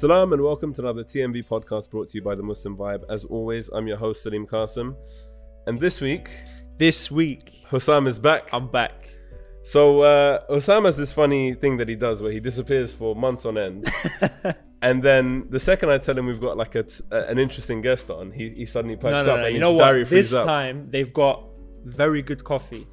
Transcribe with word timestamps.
Salam 0.00 0.32
and 0.32 0.40
welcome 0.42 0.72
to 0.74 0.80
another 0.82 1.04
TMV 1.04 1.46
podcast 1.46 1.90
brought 1.90 2.08
to 2.08 2.16
you 2.18 2.22
by 2.22 2.34
the 2.34 2.42
Muslim 2.42 2.76
Vibe. 2.76 3.02
As 3.10 3.24
always, 3.24 3.68
I'm 3.68 3.86
your 3.86 3.96
host 3.96 4.22
Salim 4.22 4.46
Qasim, 4.46 4.94
and 5.66 5.78
this 5.80 6.00
week 6.00 6.30
This 6.78 7.10
week, 7.10 7.52
Hussam 7.70 8.06
is 8.08 8.18
back. 8.18 8.48
I'm 8.52 8.68
back. 8.70 9.10
So 9.62 10.00
uh, 10.00 10.40
Hussam 10.48 10.86
has 10.86 10.96
this 10.96 11.12
funny 11.12 11.52
thing 11.52 11.76
that 11.76 11.88
he 11.88 11.96
does 11.96 12.22
where 12.22 12.32
he 12.32 12.40
disappears 12.40 12.94
for 12.94 13.14
months 13.14 13.44
on 13.44 13.58
end, 13.58 13.92
and 14.82 15.02
then 15.02 15.46
the 15.50 15.60
second 15.60 15.90
I 15.90 15.98
tell 15.98 16.16
him 16.16 16.26
we've 16.26 16.40
got 16.40 16.56
like 16.56 16.74
a 16.76 16.84
t- 16.84 17.04
an 17.10 17.38
interesting 17.38 17.82
guest 17.82 18.08
on, 18.08 18.30
he, 18.30 18.50
he 18.56 18.64
suddenly 18.66 18.96
pipes 18.96 19.12
No, 19.12 19.22
no, 19.24 19.32
up 19.34 19.40
no. 19.40 19.44
and 19.46 19.54
You 19.54 19.60
know 19.60 19.76
diary 19.76 20.04
what? 20.04 20.10
This 20.10 20.32
up. 20.32 20.46
time 20.46 20.88
they've 20.90 21.12
got 21.12 21.44
very 21.84 22.22
good 22.22 22.42
coffee. 22.44 22.86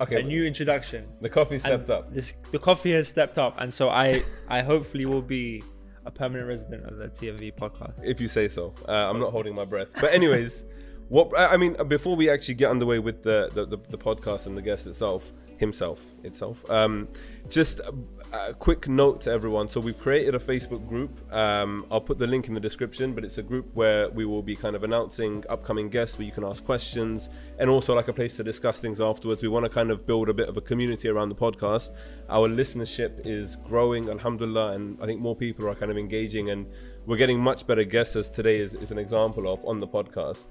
okay, 0.00 0.20
A 0.20 0.22
new 0.22 0.44
introduction. 0.46 1.06
the 1.20 1.28
coffee 1.28 1.58
stepped 1.58 1.90
up. 1.90 2.14
This, 2.14 2.32
the 2.50 2.58
coffee 2.58 2.92
has 2.92 3.08
stepped 3.08 3.36
up, 3.36 3.56
and 3.58 3.72
so 3.74 3.90
I, 3.90 4.22
I 4.48 4.62
hopefully 4.62 5.04
will 5.04 5.22
be 5.22 5.62
a 6.06 6.10
permanent 6.10 6.48
resident 6.48 6.84
of 6.86 6.98
the 6.98 7.08
TMV 7.08 7.54
podcast. 7.54 8.02
if 8.04 8.20
you 8.20 8.28
say 8.28 8.48
so. 8.48 8.72
Uh, 8.88 8.92
I'm 8.92 9.18
not 9.20 9.32
holding 9.32 9.54
my 9.54 9.64
breath. 9.64 9.90
But 10.00 10.12
anyways, 10.12 10.64
what 11.08 11.38
I 11.38 11.56
mean, 11.56 11.76
before 11.88 12.16
we 12.16 12.30
actually 12.30 12.54
get 12.54 12.70
underway 12.70 12.98
with 13.00 13.22
the 13.22 13.50
the, 13.52 13.66
the, 13.66 13.78
the 13.88 13.98
podcast 13.98 14.46
and 14.46 14.56
the 14.56 14.62
guest 14.62 14.86
itself, 14.86 15.32
himself 15.58 16.04
itself, 16.22 16.68
um, 16.70 17.08
just 17.48 17.80
a, 17.80 17.94
a 18.32 18.54
quick 18.54 18.88
note 18.88 19.20
to 19.22 19.30
everyone. 19.30 19.68
So 19.68 19.80
we've 19.80 19.98
created 19.98 20.34
a 20.34 20.38
Facebook 20.38 20.86
group. 20.88 21.32
Um, 21.32 21.86
I'll 21.90 22.00
put 22.00 22.18
the 22.18 22.26
link 22.26 22.48
in 22.48 22.54
the 22.54 22.60
description, 22.60 23.14
but 23.14 23.24
it's 23.24 23.38
a 23.38 23.42
group 23.42 23.66
where 23.74 24.10
we 24.10 24.24
will 24.24 24.42
be 24.42 24.56
kind 24.56 24.76
of 24.76 24.84
announcing 24.84 25.44
upcoming 25.48 25.88
guests 25.88 26.18
where 26.18 26.26
you 26.26 26.32
can 26.32 26.44
ask 26.44 26.64
questions 26.64 27.28
and 27.58 27.70
also 27.70 27.94
like 27.94 28.08
a 28.08 28.12
place 28.12 28.36
to 28.36 28.44
discuss 28.44 28.80
things 28.80 29.00
afterwards. 29.00 29.42
We 29.42 29.48
want 29.48 29.64
to 29.64 29.70
kind 29.70 29.90
of 29.90 30.06
build 30.06 30.28
a 30.28 30.34
bit 30.34 30.48
of 30.48 30.56
a 30.56 30.60
community 30.60 31.08
around 31.08 31.28
the 31.28 31.34
podcast. 31.34 31.94
Our 32.28 32.48
listenership 32.48 33.26
is 33.26 33.56
growing, 33.56 34.08
alhamdulillah, 34.08 34.72
and 34.72 34.98
I 35.02 35.06
think 35.06 35.20
more 35.20 35.36
people 35.36 35.68
are 35.68 35.74
kind 35.74 35.90
of 35.90 35.98
engaging 35.98 36.50
and 36.50 36.66
we're 37.06 37.16
getting 37.16 37.38
much 37.38 37.66
better 37.66 37.84
guests 37.84 38.16
as 38.16 38.28
today 38.28 38.58
is, 38.58 38.74
is 38.74 38.90
an 38.90 38.98
example 38.98 39.52
of 39.52 39.64
on 39.64 39.80
the 39.80 39.86
podcast. 39.86 40.48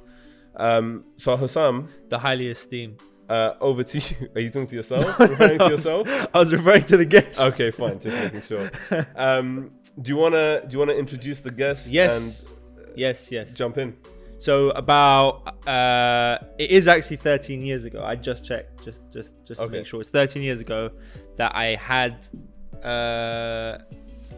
Um, 0.55 1.03
so 1.17 1.35
Hussam, 1.35 1.89
The 2.09 2.19
highly 2.19 2.47
esteemed. 2.47 3.01
Uh, 3.29 3.53
over 3.59 3.83
to 3.83 3.97
you. 3.99 4.29
Are 4.35 4.41
you 4.41 4.49
talking 4.49 4.67
to 4.67 4.75
yourself? 4.75 5.19
Referring 5.19 5.59
to 5.59 5.69
yourself? 5.69 6.07
I 6.07 6.39
was 6.39 6.53
referring 6.53 6.83
to 6.83 6.97
the 6.97 7.05
guest. 7.05 7.41
Okay, 7.41 7.71
fine. 7.71 7.99
Just 7.99 8.17
making 8.17 8.41
sure. 8.41 8.71
Um, 9.15 9.71
do 10.01 10.09
you 10.09 10.17
wanna 10.17 10.61
do 10.67 10.73
you 10.73 10.79
wanna 10.79 10.93
introduce 10.93 11.41
the 11.41 11.49
guest? 11.49 11.87
Yes. 11.87 12.55
Yes. 12.95 13.31
Yes. 13.31 13.53
Jump 13.53 13.77
in. 13.77 13.95
So 14.39 14.69
about 14.71 15.67
uh, 15.67 16.37
it 16.59 16.69
is 16.69 16.87
actually 16.87 17.17
13 17.17 17.61
years 17.61 17.85
ago. 17.85 18.03
I 18.03 18.15
just 18.15 18.43
checked, 18.43 18.83
just 18.83 19.01
just 19.11 19.33
just 19.45 19.61
to 19.61 19.67
make 19.69 19.85
sure 19.87 20.01
it's 20.01 20.09
13 20.09 20.43
years 20.43 20.59
ago 20.59 20.91
that 21.37 21.55
I 21.55 21.75
had 21.75 22.27
uh, 22.83 23.79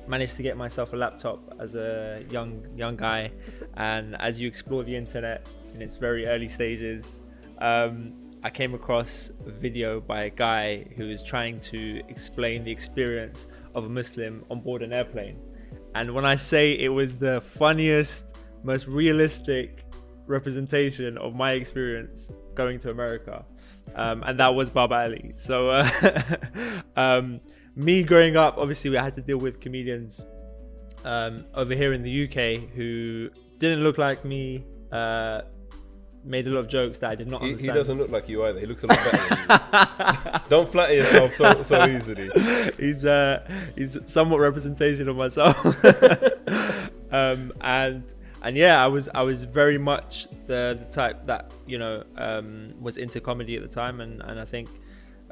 managed 0.07 0.37
to 0.37 0.43
get 0.43 0.55
myself 0.57 0.93
a 0.93 0.95
laptop 0.95 1.41
as 1.59 1.75
a 1.75 2.23
young 2.29 2.65
young 2.75 2.95
guy, 2.95 3.31
and 3.75 4.15
as 4.21 4.39
you 4.39 4.47
explore 4.47 4.83
the 4.83 4.95
internet 4.95 5.47
in 5.73 5.81
its 5.81 5.95
very 5.95 6.27
early 6.27 6.49
stages, 6.49 7.23
um, 7.57 8.13
I 8.43 8.49
came 8.49 8.73
across 8.73 9.31
a 9.45 9.49
video 9.49 9.99
by 9.99 10.23
a 10.23 10.29
guy 10.29 10.85
who 10.95 11.07
was 11.07 11.23
trying 11.23 11.59
to 11.59 12.01
explain 12.07 12.63
the 12.63 12.71
experience 12.71 13.47
of 13.73 13.85
a 13.85 13.89
Muslim 13.89 14.45
on 14.51 14.61
board 14.61 14.83
an 14.83 14.93
airplane. 14.93 15.39
And 15.95 16.13
when 16.13 16.25
I 16.25 16.35
say 16.35 16.73
it 16.73 16.89
was 16.89 17.17
the 17.17 17.41
funniest, 17.41 18.35
most 18.63 18.87
realistic 18.87 19.85
representation 20.27 21.17
of 21.17 21.33
my 21.33 21.53
experience 21.53 22.31
going 22.53 22.77
to 22.79 22.91
America, 22.91 23.43
um, 23.95 24.21
and 24.23 24.39
that 24.39 24.53
was 24.53 24.69
Baba 24.69 24.95
Ali. 24.95 25.33
So, 25.37 25.69
uh, 25.71 25.89
um, 26.95 27.39
me 27.75 28.03
growing 28.03 28.37
up, 28.37 28.57
obviously, 28.57 28.91
we 28.91 28.97
had 28.97 29.15
to 29.15 29.21
deal 29.21 29.37
with 29.37 29.59
comedians 29.59 30.23
um, 31.05 31.45
over 31.55 31.73
here 31.73 31.93
in 31.93 32.03
the 32.03 32.25
UK 32.25 32.69
who 32.75 33.29
didn't 33.57 33.83
look 33.83 33.97
like 33.97 34.23
me, 34.23 34.63
uh, 34.91 35.41
made 36.27 36.47
a 36.47 36.51
lot 36.51 36.59
of 36.59 36.67
jokes 36.67 36.99
that 36.99 37.11
I 37.11 37.15
did 37.15 37.29
not 37.29 37.41
He, 37.43 37.55
he 37.55 37.67
doesn't 37.67 37.97
look 37.97 38.09
like 38.09 38.27
you 38.29 38.45
either. 38.45 38.59
He 38.59 38.65
looks 38.65 38.83
a 38.83 38.87
lot 38.87 38.97
better. 38.97 39.35
Than 39.35 40.33
you. 40.33 40.39
Don't 40.49 40.69
flatter 40.69 40.93
yourself 40.93 41.33
so 41.35 41.63
so 41.63 41.85
easily. 41.87 42.29
he's 42.77 43.05
uh 43.05 43.45
he's 43.75 43.97
somewhat 44.05 44.39
representation 44.39 45.07
of 45.09 45.15
myself 45.15 45.57
um 47.11 47.53
and 47.61 48.13
and 48.43 48.55
yeah 48.55 48.83
i 48.83 48.87
was 48.87 49.09
i 49.15 49.21
was 49.21 49.43
very 49.43 49.77
much 49.77 50.27
the, 50.45 50.77
the 50.79 50.87
type 50.91 51.25
that 51.25 51.51
you 51.65 51.77
know 51.77 52.03
um 52.17 52.67
was 52.79 52.97
into 52.97 53.19
comedy 53.19 53.55
at 53.55 53.61
the 53.61 53.67
time 53.67 54.01
and 54.01 54.21
and 54.23 54.39
i 54.39 54.45
think 54.45 54.69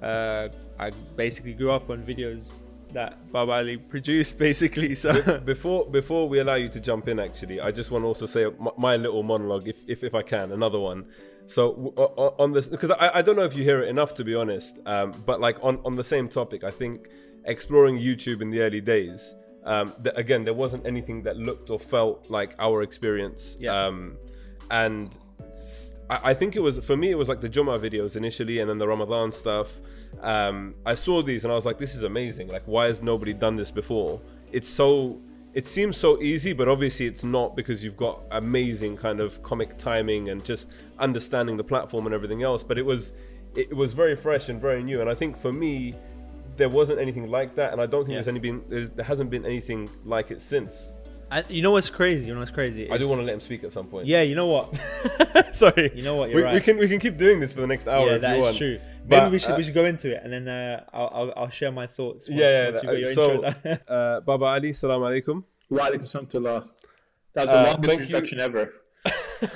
uh 0.01 0.47
i 0.79 0.89
basically 1.15 1.53
grew 1.53 1.71
up 1.71 1.89
on 1.89 2.03
videos 2.03 2.61
that 2.95 3.31
Baba 3.31 3.53
Ali 3.53 3.77
produced 3.77 4.39
basically 4.49 4.95
so 4.95 5.39
Before 5.39 5.85
before 5.85 6.27
we 6.27 6.39
allow 6.39 6.55
you 6.55 6.69
to 6.69 6.79
jump 6.79 7.07
in, 7.07 7.19
actually, 7.19 7.61
I 7.61 7.71
just 7.71 7.91
want 7.91 8.03
to 8.03 8.07
also 8.07 8.25
say 8.25 8.47
my, 8.59 8.71
my 8.77 8.95
little 8.95 9.23
monologue, 9.23 9.67
if, 9.67 9.77
if 9.87 10.03
if 10.03 10.15
I 10.15 10.23
can, 10.23 10.51
another 10.51 10.79
one. 10.79 11.05
So 11.47 11.93
on 12.39 12.51
this, 12.51 12.67
because 12.67 12.89
I, 12.91 13.19
I 13.19 13.21
don't 13.21 13.35
know 13.35 13.43
if 13.43 13.55
you 13.55 13.63
hear 13.63 13.83
it 13.83 13.87
enough 13.87 14.15
to 14.15 14.23
be 14.23 14.33
honest, 14.33 14.79
um, 14.85 15.11
but 15.25 15.39
like 15.39 15.57
on 15.63 15.79
on 15.85 15.95
the 15.95 16.03
same 16.03 16.27
topic, 16.27 16.63
I 16.63 16.71
think 16.71 17.09
exploring 17.45 17.99
YouTube 17.99 18.41
in 18.41 18.49
the 18.49 18.61
early 18.61 18.81
days. 18.81 19.35
Um, 19.63 19.93
th- 20.03 20.15
again, 20.15 20.43
there 20.43 20.53
wasn't 20.53 20.85
anything 20.85 21.23
that 21.23 21.37
looked 21.37 21.69
or 21.69 21.79
felt 21.79 22.29
like 22.29 22.55
our 22.59 22.83
experience. 22.83 23.57
Yeah. 23.59 23.87
Um, 23.87 24.17
and 24.69 25.15
I 26.09 26.35
think 26.35 26.55
it 26.55 26.59
was 26.59 26.77
for 26.79 26.95
me, 26.95 27.09
it 27.09 27.17
was 27.17 27.27
like 27.27 27.41
the 27.41 27.49
Jummah 27.49 27.79
videos 27.79 28.15
initially, 28.15 28.59
and 28.59 28.69
then 28.69 28.77
the 28.77 28.87
Ramadan 28.87 29.31
stuff. 29.31 29.79
Um, 30.21 30.75
I 30.85 30.95
saw 30.95 31.21
these 31.21 31.43
and 31.43 31.51
I 31.51 31.55
was 31.55 31.65
like, 31.65 31.77
this 31.77 31.95
is 31.95 32.03
amazing. 32.03 32.47
Like, 32.47 32.63
why 32.65 32.85
has 32.87 33.01
nobody 33.01 33.33
done 33.33 33.55
this 33.55 33.71
before? 33.71 34.21
It's 34.51 34.69
so. 34.69 35.19
It 35.53 35.65
seems 35.67 35.95
so 35.95 36.21
easy, 36.21 36.51
but 36.51 36.67
obviously 36.67 37.05
it's 37.05 37.23
not 37.23 37.55
because 37.55 37.85
you've 37.85 37.95
got 37.95 38.23
amazing 38.31 38.97
kind 38.97 39.21
of 39.21 39.41
comic 39.41 39.77
timing 39.77 40.27
and 40.29 40.43
just 40.43 40.67
understanding 40.99 41.55
the 41.55 41.63
platform 41.63 42.05
and 42.05 42.13
everything 42.13 42.43
else. 42.43 42.61
But 42.61 42.77
it 42.77 42.85
was, 42.85 43.13
it 43.55 43.73
was 43.73 43.93
very 43.93 44.17
fresh 44.17 44.49
and 44.49 44.59
very 44.59 44.83
new. 44.83 44.99
And 44.99 45.09
I 45.09 45.13
think 45.13 45.37
for 45.37 45.53
me, 45.53 45.93
there 46.57 46.67
wasn't 46.67 46.99
anything 46.99 47.31
like 47.31 47.55
that, 47.55 47.71
and 47.71 47.79
I 47.81 47.85
don't 47.85 48.01
think 48.03 48.09
Yeah. 48.09 48.15
there's 48.17 48.27
any 48.27 48.39
been 48.39 48.63
there's, 48.67 48.89
there 48.89 49.05
hasn't 49.05 49.29
been 49.29 49.45
anything 49.45 49.89
like 50.03 50.29
it 50.29 50.41
since. 50.41 50.91
And 51.31 51.45
you 51.49 51.61
know 51.61 51.71
what's 51.71 51.89
crazy 51.89 52.27
you 52.27 52.33
know 52.33 52.39
what's 52.39 52.51
crazy 52.51 52.89
I 52.91 52.97
do 52.97 53.07
want 53.09 53.21
to 53.21 53.25
let 53.25 53.33
him 53.33 53.41
speak 53.41 53.63
at 53.63 53.71
some 53.71 53.87
point. 53.87 54.05
yeah 54.07 54.21
you 54.21 54.35
know 54.35 54.47
what 54.47 54.75
Sorry. 55.55 55.89
You 55.95 56.03
know 56.03 56.15
what, 56.15 56.29
you're 56.29 56.45
we, 56.47 56.53
we 56.55 56.59
can 56.61 56.77
we 56.77 56.87
can 56.89 56.99
keep 56.99 57.17
doing 57.17 57.39
this 57.39 57.53
for 57.53 57.61
the 57.61 57.67
next 57.67 57.87
hour. 57.87 58.07
yeah 58.07 58.15
if 58.15 58.21
that 58.21 58.31
you 58.33 58.39
is 58.39 58.45
want. 58.45 58.57
true 58.57 58.79
But, 59.07 59.17
maybe 59.23 59.31
we 59.31 59.39
should 59.39 59.51
uh, 59.51 59.57
we 59.57 59.63
should 59.63 59.73
go 59.73 59.85
into 59.85 60.11
it 60.13 60.19
and 60.23 60.31
then 60.33 60.47
uh, 60.47 60.83
I'll, 60.93 61.11
I'll 61.13 61.33
I'll 61.37 61.49
share 61.49 61.71
my 61.71 61.87
thoughts 61.87 62.27
once, 62.27 62.39
Yeah, 62.39 62.49
yeah. 62.49 62.65
once 62.71 62.77
we 62.81 62.87
got 62.87 62.97
your 62.99 63.13
so, 63.13 63.45
intro 63.45 63.71
uh, 63.87 64.19
Baba 64.29 64.45
Ali, 64.45 64.73
salam 64.73 65.01
alaikum. 65.01 65.43
Wa 65.69 65.89
alaikum 65.89 66.07
salam 66.07 66.27
to 66.27 66.39
That 66.39 66.65
was 67.35 67.47
the 67.47 67.59
Uh, 67.59 67.63
longest 67.63 67.87
thank 67.89 67.99
you. 67.99 68.05
introduction 68.05 68.39
ever. 68.39 68.73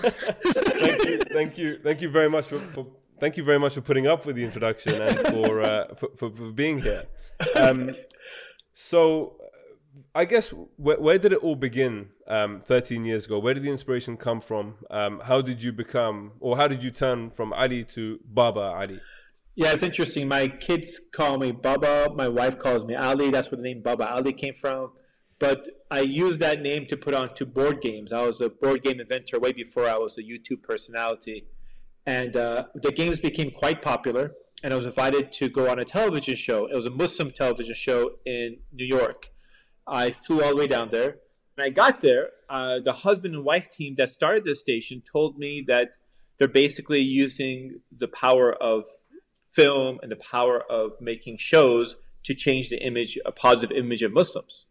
thank 0.03 1.05
you, 1.05 1.19
thank 1.33 1.57
you, 1.57 1.79
thank 1.83 2.01
you 2.01 2.09
very 2.09 2.29
much 2.29 2.45
for, 2.45 2.59
for 2.59 2.87
thank 3.19 3.35
you 3.37 3.43
very 3.43 3.59
much 3.59 3.73
for 3.73 3.81
putting 3.81 4.07
up 4.07 4.25
with 4.25 4.35
the 4.35 4.43
introduction 4.43 5.01
and 5.01 5.17
for 5.27 5.61
uh, 5.61 5.93
for, 5.95 6.09
for, 6.15 6.29
for 6.29 6.51
being 6.51 6.79
here. 6.81 7.05
Um, 7.55 7.95
so, 8.73 9.35
uh, 9.43 9.47
I 10.19 10.25
guess 10.25 10.49
where, 10.75 10.99
where 10.99 11.17
did 11.17 11.31
it 11.31 11.41
all 11.45 11.55
begin? 11.55 12.09
Um, 12.27 12.59
Thirteen 12.59 13.05
years 13.05 13.25
ago, 13.25 13.39
where 13.39 13.53
did 13.53 13.63
the 13.63 13.69
inspiration 13.69 14.17
come 14.17 14.41
from? 14.41 14.65
Um, 14.91 15.21
how 15.23 15.41
did 15.41 15.63
you 15.63 15.71
become, 15.71 16.33
or 16.41 16.57
how 16.57 16.67
did 16.67 16.83
you 16.83 16.91
turn 16.91 17.29
from 17.29 17.53
Ali 17.53 17.85
to 17.95 18.19
Baba 18.25 18.65
Ali? 18.81 18.99
Yeah, 19.55 19.71
it's 19.71 19.81
interesting. 19.81 20.27
My 20.27 20.49
kids 20.49 20.99
call 21.13 21.37
me 21.37 21.53
Baba. 21.53 22.13
My 22.13 22.27
wife 22.27 22.59
calls 22.59 22.83
me 22.83 22.95
Ali. 22.95 23.31
That's 23.31 23.49
where 23.49 23.55
the 23.55 23.63
name 23.63 23.81
Baba 23.81 24.11
Ali 24.13 24.33
came 24.33 24.55
from. 24.55 24.91
But 25.39 25.69
I 25.89 26.01
used 26.01 26.41
that 26.41 26.61
name 26.61 26.85
to 26.87 26.97
put 26.97 27.13
on 27.13 27.29
onto 27.29 27.45
board 27.45 27.79
games. 27.79 28.11
I 28.11 28.21
was 28.27 28.41
a 28.41 28.49
board 28.49 28.83
game 28.83 28.99
inventor 28.99 29.39
way 29.39 29.53
before 29.53 29.87
I 29.87 29.97
was 29.97 30.17
a 30.17 30.21
YouTube 30.21 30.63
personality. 30.63 31.45
And 32.05 32.35
uh, 32.35 32.65
the 32.75 32.91
games 32.91 33.19
became 33.21 33.51
quite 33.51 33.81
popular. 33.81 34.33
And 34.63 34.73
I 34.73 34.75
was 34.75 34.85
invited 34.85 35.31
to 35.39 35.47
go 35.47 35.69
on 35.71 35.79
a 35.79 35.85
television 35.85 36.35
show. 36.35 36.65
It 36.65 36.75
was 36.75 36.83
a 36.83 36.89
Muslim 36.89 37.31
television 37.31 37.75
show 37.75 38.15
in 38.25 38.57
New 38.73 38.85
York. 38.85 39.29
I 39.89 40.11
flew 40.11 40.43
all 40.43 40.49
the 40.49 40.55
way 40.55 40.67
down 40.67 40.89
there. 40.91 41.17
When 41.55 41.65
I 41.65 41.69
got 41.69 42.01
there, 42.01 42.29
uh, 42.49 42.79
the 42.83 42.93
husband 42.93 43.35
and 43.35 43.43
wife 43.43 43.69
team 43.71 43.95
that 43.97 44.09
started 44.09 44.45
this 44.45 44.61
station 44.61 45.01
told 45.11 45.37
me 45.37 45.63
that 45.67 45.97
they're 46.37 46.47
basically 46.47 47.01
using 47.01 47.81
the 47.95 48.07
power 48.07 48.53
of 48.53 48.85
film 49.51 49.99
and 50.01 50.11
the 50.11 50.15
power 50.15 50.61
of 50.69 50.91
making 51.01 51.37
shows 51.37 51.95
to 52.23 52.33
change 52.33 52.69
the 52.69 52.77
image, 52.85 53.17
a 53.25 53.31
positive 53.31 53.75
image 53.75 54.03
of 54.03 54.13
Muslims. 54.13 54.65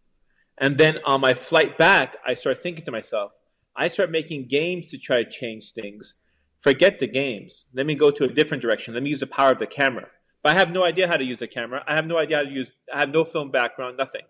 And 0.57 0.79
then 0.79 0.99
on 1.05 1.21
my 1.21 1.35
flight 1.35 1.77
back, 1.77 2.17
I 2.27 2.35
started 2.35 2.63
thinking 2.63 2.85
to 2.85 2.91
myself, 2.91 3.33
I 3.77 3.89
start 3.89 4.11
making 4.11 4.49
games 4.49 4.91
to 4.91 4.99
try 4.99 5.23
to 5.23 5.31
change 5.31 5.73
things. 5.73 6.15
Forget 6.61 6.99
the 6.99 7.07
games. 7.07 7.67
Let 7.73 7.87
me 7.87 7.95
go 7.95 8.11
to 8.11 8.25
a 8.25 8.29
different 8.29 8.63
direction. 8.63 8.95
Let 8.95 9.03
me 9.03 9.11
use 9.11 9.21
the 9.21 9.27
power 9.27 9.53
of 9.53 9.59
the 9.59 9.67
camera. 9.67 10.09
But 10.43 10.53
I 10.53 10.59
have 10.59 10.71
no 10.71 10.85
idea 10.85 11.07
how 11.07 11.17
to 11.17 11.25
use 11.25 11.43
a 11.43 11.47
camera. 11.47 11.85
I 11.87 11.95
have 11.95 12.07
no 12.07 12.19
idea 12.19 12.39
how 12.39 12.43
to 12.45 12.51
use. 12.51 12.71
I 12.93 12.99
have 12.99 13.11
no 13.11 13.25
film 13.25 13.51
background. 13.51 13.97
Nothing. 13.97 14.23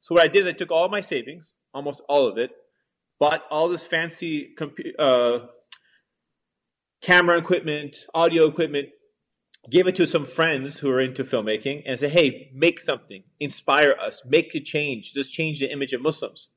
So 0.00 0.14
what 0.14 0.24
I 0.24 0.28
did 0.28 0.42
is 0.42 0.48
I 0.48 0.52
took 0.52 0.70
all 0.70 0.88
my 0.88 1.02
savings, 1.02 1.54
almost 1.74 2.00
all 2.08 2.26
of 2.26 2.38
it, 2.38 2.50
bought 3.18 3.44
all 3.50 3.68
this 3.68 3.86
fancy 3.86 4.54
compu- 4.58 4.98
uh, 4.98 5.46
camera 7.02 7.36
equipment, 7.36 8.06
audio 8.14 8.46
equipment, 8.46 8.88
gave 9.68 9.86
it 9.86 9.94
to 9.96 10.06
some 10.06 10.24
friends 10.24 10.78
who 10.78 10.90
are 10.90 11.00
into 11.00 11.22
filmmaking, 11.22 11.82
and 11.84 12.00
said, 12.00 12.12
"Hey, 12.12 12.50
make 12.54 12.80
something, 12.80 13.24
inspire 13.38 13.94
us, 14.00 14.22
make 14.24 14.54
a 14.54 14.60
change, 14.60 15.12
just 15.12 15.34
change 15.34 15.60
the 15.60 15.70
image 15.70 15.92
of 15.92 16.00
Muslims." 16.00 16.48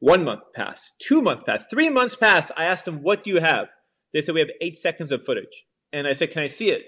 One 0.00 0.24
month 0.24 0.42
passed, 0.52 0.98
two 0.98 1.22
months 1.22 1.44
passed, 1.46 1.70
three 1.70 1.90
months 1.90 2.16
passed. 2.16 2.50
I 2.56 2.64
asked 2.64 2.86
them, 2.86 3.02
"What 3.02 3.22
do 3.22 3.30
you 3.30 3.40
have?" 3.40 3.68
They 4.12 4.20
said, 4.20 4.34
"We 4.34 4.40
have 4.40 4.50
eight 4.60 4.76
seconds 4.76 5.12
of 5.12 5.24
footage." 5.24 5.66
And 5.92 6.08
I 6.08 6.12
said, 6.12 6.32
"Can 6.32 6.42
I 6.42 6.48
see 6.48 6.70
it?" 6.70 6.84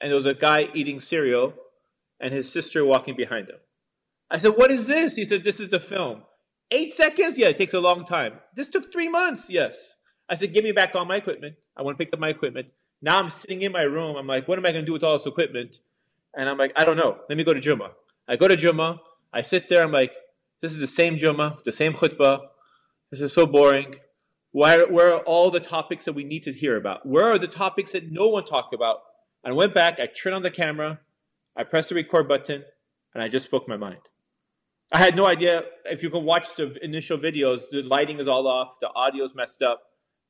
And 0.00 0.10
there 0.10 0.16
was 0.16 0.26
a 0.26 0.34
guy 0.34 0.68
eating 0.74 1.00
cereal, 1.00 1.54
and 2.20 2.34
his 2.34 2.52
sister 2.52 2.84
walking 2.84 3.16
behind 3.16 3.48
him. 3.48 3.60
I 4.30 4.38
said, 4.38 4.56
"What 4.56 4.70
is 4.70 4.86
this?" 4.86 5.16
He 5.16 5.24
said, 5.24 5.44
"This 5.44 5.60
is 5.60 5.68
the 5.68 5.80
film." 5.80 6.22
Eight 6.70 6.92
seconds? 6.92 7.38
Yeah, 7.38 7.48
it 7.48 7.56
takes 7.56 7.74
a 7.74 7.80
long 7.80 8.04
time. 8.04 8.40
This 8.54 8.68
took 8.68 8.92
three 8.92 9.08
months. 9.08 9.48
Yes. 9.48 9.94
I 10.28 10.34
said, 10.34 10.52
"Give 10.52 10.64
me 10.64 10.72
back 10.72 10.94
all 10.94 11.04
my 11.04 11.16
equipment. 11.16 11.56
I 11.76 11.82
want 11.82 11.96
to 11.96 12.04
pick 12.04 12.12
up 12.12 12.18
my 12.18 12.28
equipment." 12.30 12.68
Now 13.00 13.18
I'm 13.18 13.30
sitting 13.30 13.62
in 13.62 13.72
my 13.72 13.82
room. 13.82 14.16
I'm 14.16 14.26
like, 14.26 14.48
"What 14.48 14.58
am 14.58 14.66
I 14.66 14.72
going 14.72 14.84
to 14.84 14.86
do 14.86 14.92
with 14.92 15.04
all 15.04 15.16
this 15.16 15.26
equipment?" 15.26 15.78
And 16.34 16.48
I'm 16.48 16.58
like, 16.58 16.72
"I 16.76 16.84
don't 16.84 16.96
know. 16.96 17.18
Let 17.28 17.38
me 17.38 17.44
go 17.44 17.52
to 17.52 17.60
Juma." 17.60 17.92
I 18.28 18.36
go 18.36 18.48
to 18.48 18.56
Juma. 18.56 19.00
I 19.32 19.42
sit 19.42 19.68
there. 19.68 19.82
I'm 19.82 19.92
like, 19.92 20.12
"This 20.60 20.72
is 20.72 20.78
the 20.78 20.86
same 20.86 21.18
Juma, 21.18 21.58
the 21.64 21.72
same 21.72 21.92
khutbah." 21.94 22.48
This 23.10 23.20
is 23.20 23.32
so 23.32 23.46
boring. 23.46 23.96
Where, 24.50 24.86
where 24.88 25.12
are 25.12 25.20
all 25.20 25.50
the 25.50 25.60
topics 25.60 26.06
that 26.06 26.14
we 26.14 26.24
need 26.24 26.42
to 26.44 26.52
hear 26.52 26.76
about? 26.76 27.04
Where 27.06 27.30
are 27.30 27.38
the 27.38 27.46
topics 27.46 27.92
that 27.92 28.10
no 28.10 28.26
one 28.28 28.44
talked 28.44 28.74
about? 28.74 29.02
I 29.44 29.52
went 29.52 29.74
back, 29.74 30.00
I 30.00 30.06
turned 30.06 30.34
on 30.34 30.42
the 30.42 30.50
camera, 30.50 30.98
I 31.54 31.62
pressed 31.62 31.90
the 31.90 31.94
record 31.94 32.26
button, 32.26 32.64
and 33.14 33.22
I 33.22 33.28
just 33.28 33.44
spoke 33.44 33.68
my 33.68 33.76
mind. 33.76 34.00
I 34.92 34.98
had 34.98 35.16
no 35.16 35.26
idea 35.26 35.64
if 35.84 36.02
you 36.02 36.10
can 36.10 36.24
watch 36.24 36.54
the 36.56 36.74
initial 36.82 37.18
videos, 37.18 37.62
the 37.70 37.82
lighting 37.82 38.20
is 38.20 38.28
all 38.28 38.46
off, 38.46 38.78
the 38.80 38.88
audio's 38.88 39.34
messed 39.34 39.62
up. 39.62 39.82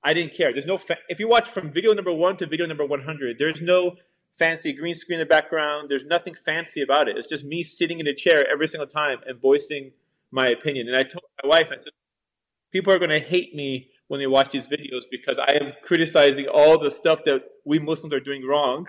I 0.02 0.14
didn't 0.14 0.34
care. 0.34 0.52
There's 0.52 0.66
no 0.66 0.78
fa- 0.78 0.98
if 1.08 1.18
you 1.18 1.28
watch 1.28 1.48
from 1.48 1.72
video 1.72 1.92
number 1.92 2.12
one 2.12 2.36
to 2.38 2.46
video 2.46 2.66
number 2.66 2.86
100, 2.86 3.38
there's 3.38 3.60
no 3.60 3.96
fancy 4.38 4.72
green 4.72 4.94
screen 4.94 5.18
in 5.18 5.26
the 5.26 5.26
background. 5.26 5.88
There's 5.88 6.04
nothing 6.04 6.34
fancy 6.34 6.80
about 6.80 7.08
it. 7.08 7.16
It's 7.16 7.26
just 7.26 7.44
me 7.44 7.62
sitting 7.62 8.00
in 8.00 8.06
a 8.06 8.14
chair 8.14 8.44
every 8.50 8.68
single 8.68 8.86
time 8.86 9.18
and 9.26 9.40
voicing 9.40 9.92
my 10.30 10.48
opinion. 10.48 10.88
And 10.88 10.96
I 10.96 11.02
told 11.02 11.24
my 11.42 11.48
wife, 11.48 11.68
I 11.72 11.76
said, 11.76 11.92
people 12.72 12.92
are 12.92 12.98
going 12.98 13.10
to 13.10 13.20
hate 13.20 13.54
me 13.54 13.88
when 14.08 14.20
they 14.20 14.26
watch 14.26 14.50
these 14.50 14.68
videos 14.68 15.02
because 15.10 15.38
I 15.38 15.52
am 15.60 15.72
criticizing 15.82 16.46
all 16.46 16.78
the 16.78 16.90
stuff 16.90 17.20
that 17.24 17.42
we 17.64 17.78
Muslims 17.78 18.12
are 18.12 18.20
doing 18.20 18.46
wrong. 18.46 18.86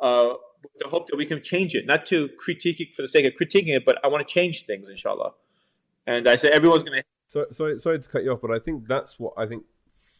Uh, 0.00 0.34
to 0.78 0.88
hope 0.88 1.08
that 1.08 1.16
we 1.16 1.26
can 1.26 1.42
change 1.42 1.74
it, 1.74 1.86
not 1.86 2.06
to 2.06 2.28
critique 2.38 2.80
it 2.80 2.88
for 2.94 3.02
the 3.02 3.08
sake 3.08 3.26
of 3.26 3.32
critiquing 3.40 3.76
it, 3.76 3.84
but 3.84 3.98
I 4.04 4.08
want 4.08 4.26
to 4.26 4.32
change 4.32 4.66
things, 4.66 4.88
inshallah. 4.88 5.32
And 6.06 6.28
I 6.28 6.36
say 6.36 6.48
everyone's 6.48 6.82
going 6.82 7.00
to. 7.00 7.04
So, 7.26 7.46
sorry, 7.52 7.78
sorry 7.80 7.98
to 7.98 8.08
cut 8.08 8.22
you 8.24 8.32
off, 8.32 8.40
but 8.42 8.50
I 8.50 8.58
think 8.58 8.86
that's 8.86 9.18
what 9.18 9.32
I 9.36 9.46
think 9.46 9.64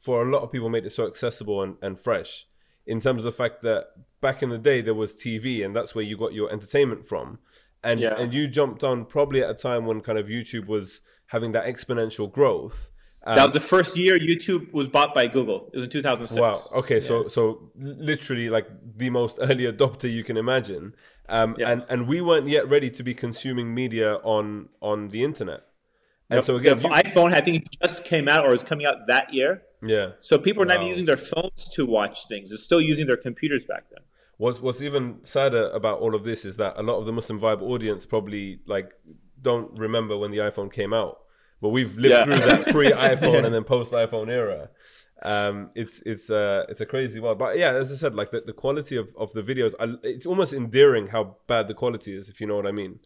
for 0.01 0.23
a 0.23 0.31
lot 0.31 0.43
of 0.43 0.53
people 0.53 0.69
made 0.69 0.85
it 0.85 0.93
so 0.93 1.07
accessible 1.07 1.63
and, 1.63 1.77
and 1.83 1.99
fresh 1.99 2.47
in 2.87 3.01
terms 3.01 3.21
of 3.21 3.25
the 3.25 3.33
fact 3.33 3.63
that 3.63 3.87
back 4.21 4.43
in 4.43 4.51
the 4.51 4.59
day 4.59 4.81
there 4.83 4.95
was 4.95 5.15
TV 5.15 5.65
and 5.65 5.75
that's 5.75 5.95
where 5.95 6.05
you 6.05 6.17
got 6.17 6.35
your 6.35 6.51
entertainment 6.53 7.07
from. 7.07 7.39
And, 7.83 8.01
Yeah. 8.01 8.15
and 8.19 8.33
you 8.33 8.47
jumped 8.49 8.85
on 8.85 9.05
probably 9.07 9.43
at 9.43 9.51
a 9.51 9.55
time 9.55 9.87
when 9.87 10.01
kind 10.01 10.19
of 10.19 10.27
YouTube 10.27 10.67
was 10.67 11.01
having 11.29 11.53
that 11.53 11.67
exponential 11.67 12.31
growth. 12.31 12.91
Um, 13.27 13.37
That 13.37 13.45
was 13.45 13.53
the 13.55 13.61
first 13.75 13.97
year 13.97 14.19
YouTube 14.19 14.73
was 14.73 14.87
bought 14.89 15.15
by 15.15 15.27
Google. 15.29 15.71
It 15.73 15.77
was 15.77 15.85
in 15.85 15.91
2006. 15.91 16.39
Wow. 16.41 16.59
Okay. 16.81 17.01
So 17.01 17.29
so 17.29 17.71
literally 17.77 18.49
like 18.51 18.67
the 18.97 19.11
most 19.11 19.39
early 19.49 19.65
adopter 19.73 20.11
you 20.13 20.25
can 20.25 20.37
imagine, 20.37 20.95
um, 21.29 21.55
Yeah. 21.59 21.71
and 21.71 21.85
and 21.89 22.07
we 22.07 22.21
weren't 22.21 22.49
yet 22.49 22.69
ready 22.69 22.91
to 22.91 23.03
be 23.03 23.15
consuming 23.15 23.75
media 23.75 24.17
on 24.23 24.69
on 24.81 25.09
the 25.09 25.23
internet. 25.25 25.63
And 26.31 26.39
The- 26.39 26.43
so 26.45 26.57
again, 26.57 26.79
the 26.79 26.89
you- 26.89 26.95
iPhone 26.95 27.33
I 27.33 27.41
think 27.41 27.67
just 27.83 28.05
came 28.05 28.29
out 28.29 28.45
or 28.47 28.55
is 28.55 28.63
coming 28.63 28.87
out 28.87 29.07
that 29.09 29.33
year. 29.33 29.63
yeah. 29.83 30.09
So 30.21 30.39
people 30.39 30.63
are 30.63 30.67
not 30.67 30.77
even 30.77 30.89
using 30.89 31.07
their 31.07 31.23
phones 31.33 31.61
to 31.77 31.85
watch 31.87 32.17
things. 32.29 32.49
They're 32.51 32.59
still 32.71 32.81
using 32.93 33.07
their 33.07 33.17
computers 33.29 33.65
back 33.73 33.85
then. 33.91 34.03
What's 34.37 34.61
what's 34.61 34.81
even 34.83 35.05
sadder 35.25 35.65
about 35.81 35.97
all 36.01 36.15
of 36.15 36.25
this 36.25 36.45
is 36.45 36.57
that 36.63 36.73
a 36.77 36.83
lot 36.83 36.97
of 37.01 37.05
the 37.07 37.13
Muslim 37.13 37.39
Vibe 37.41 37.63
audience 37.63 38.05
probably 38.05 38.61
like 38.67 38.89
don't 39.41 39.69
remember 39.79 40.15
when 40.19 40.31
the 40.31 40.39
iPhone 40.39 40.71
came 40.73 40.93
out, 41.03 41.15
but 41.65 41.71
we've 41.71 41.97
lived 41.97 42.13
Yeah. 42.15 42.25
through 42.27 42.47
that 42.51 42.67
pre 42.67 42.91
iPhone 43.13 43.47
and 43.47 43.55
then 43.55 43.65
post 43.65 43.95
iPhone 43.95 44.29
era. 44.29 44.69
Um, 45.23 45.71
it's 45.75 46.03
it's 46.05 46.29
uh 46.29 46.67
it's 46.69 46.83
a 46.83 46.87
crazy 46.93 47.21
one, 47.21 47.39
but 47.39 47.57
yeah, 47.57 47.71
as 47.73 47.91
I 47.91 47.97
said, 47.97 48.15
like 48.15 48.31
the, 48.33 48.43
the 48.43 48.53
quality 48.53 48.97
of, 48.97 49.15
of 49.17 49.33
the 49.33 49.43
videos, 49.43 49.73
I, 49.81 49.95
it's 50.03 50.27
almost 50.27 50.53
endearing 50.53 51.07
how 51.07 51.37
bad 51.47 51.67
the 51.69 51.73
quality 51.83 52.15
is, 52.15 52.29
if 52.29 52.39
you 52.43 52.47
know 52.47 52.57
what 52.57 52.67
I 52.67 52.73
mean. 52.73 52.99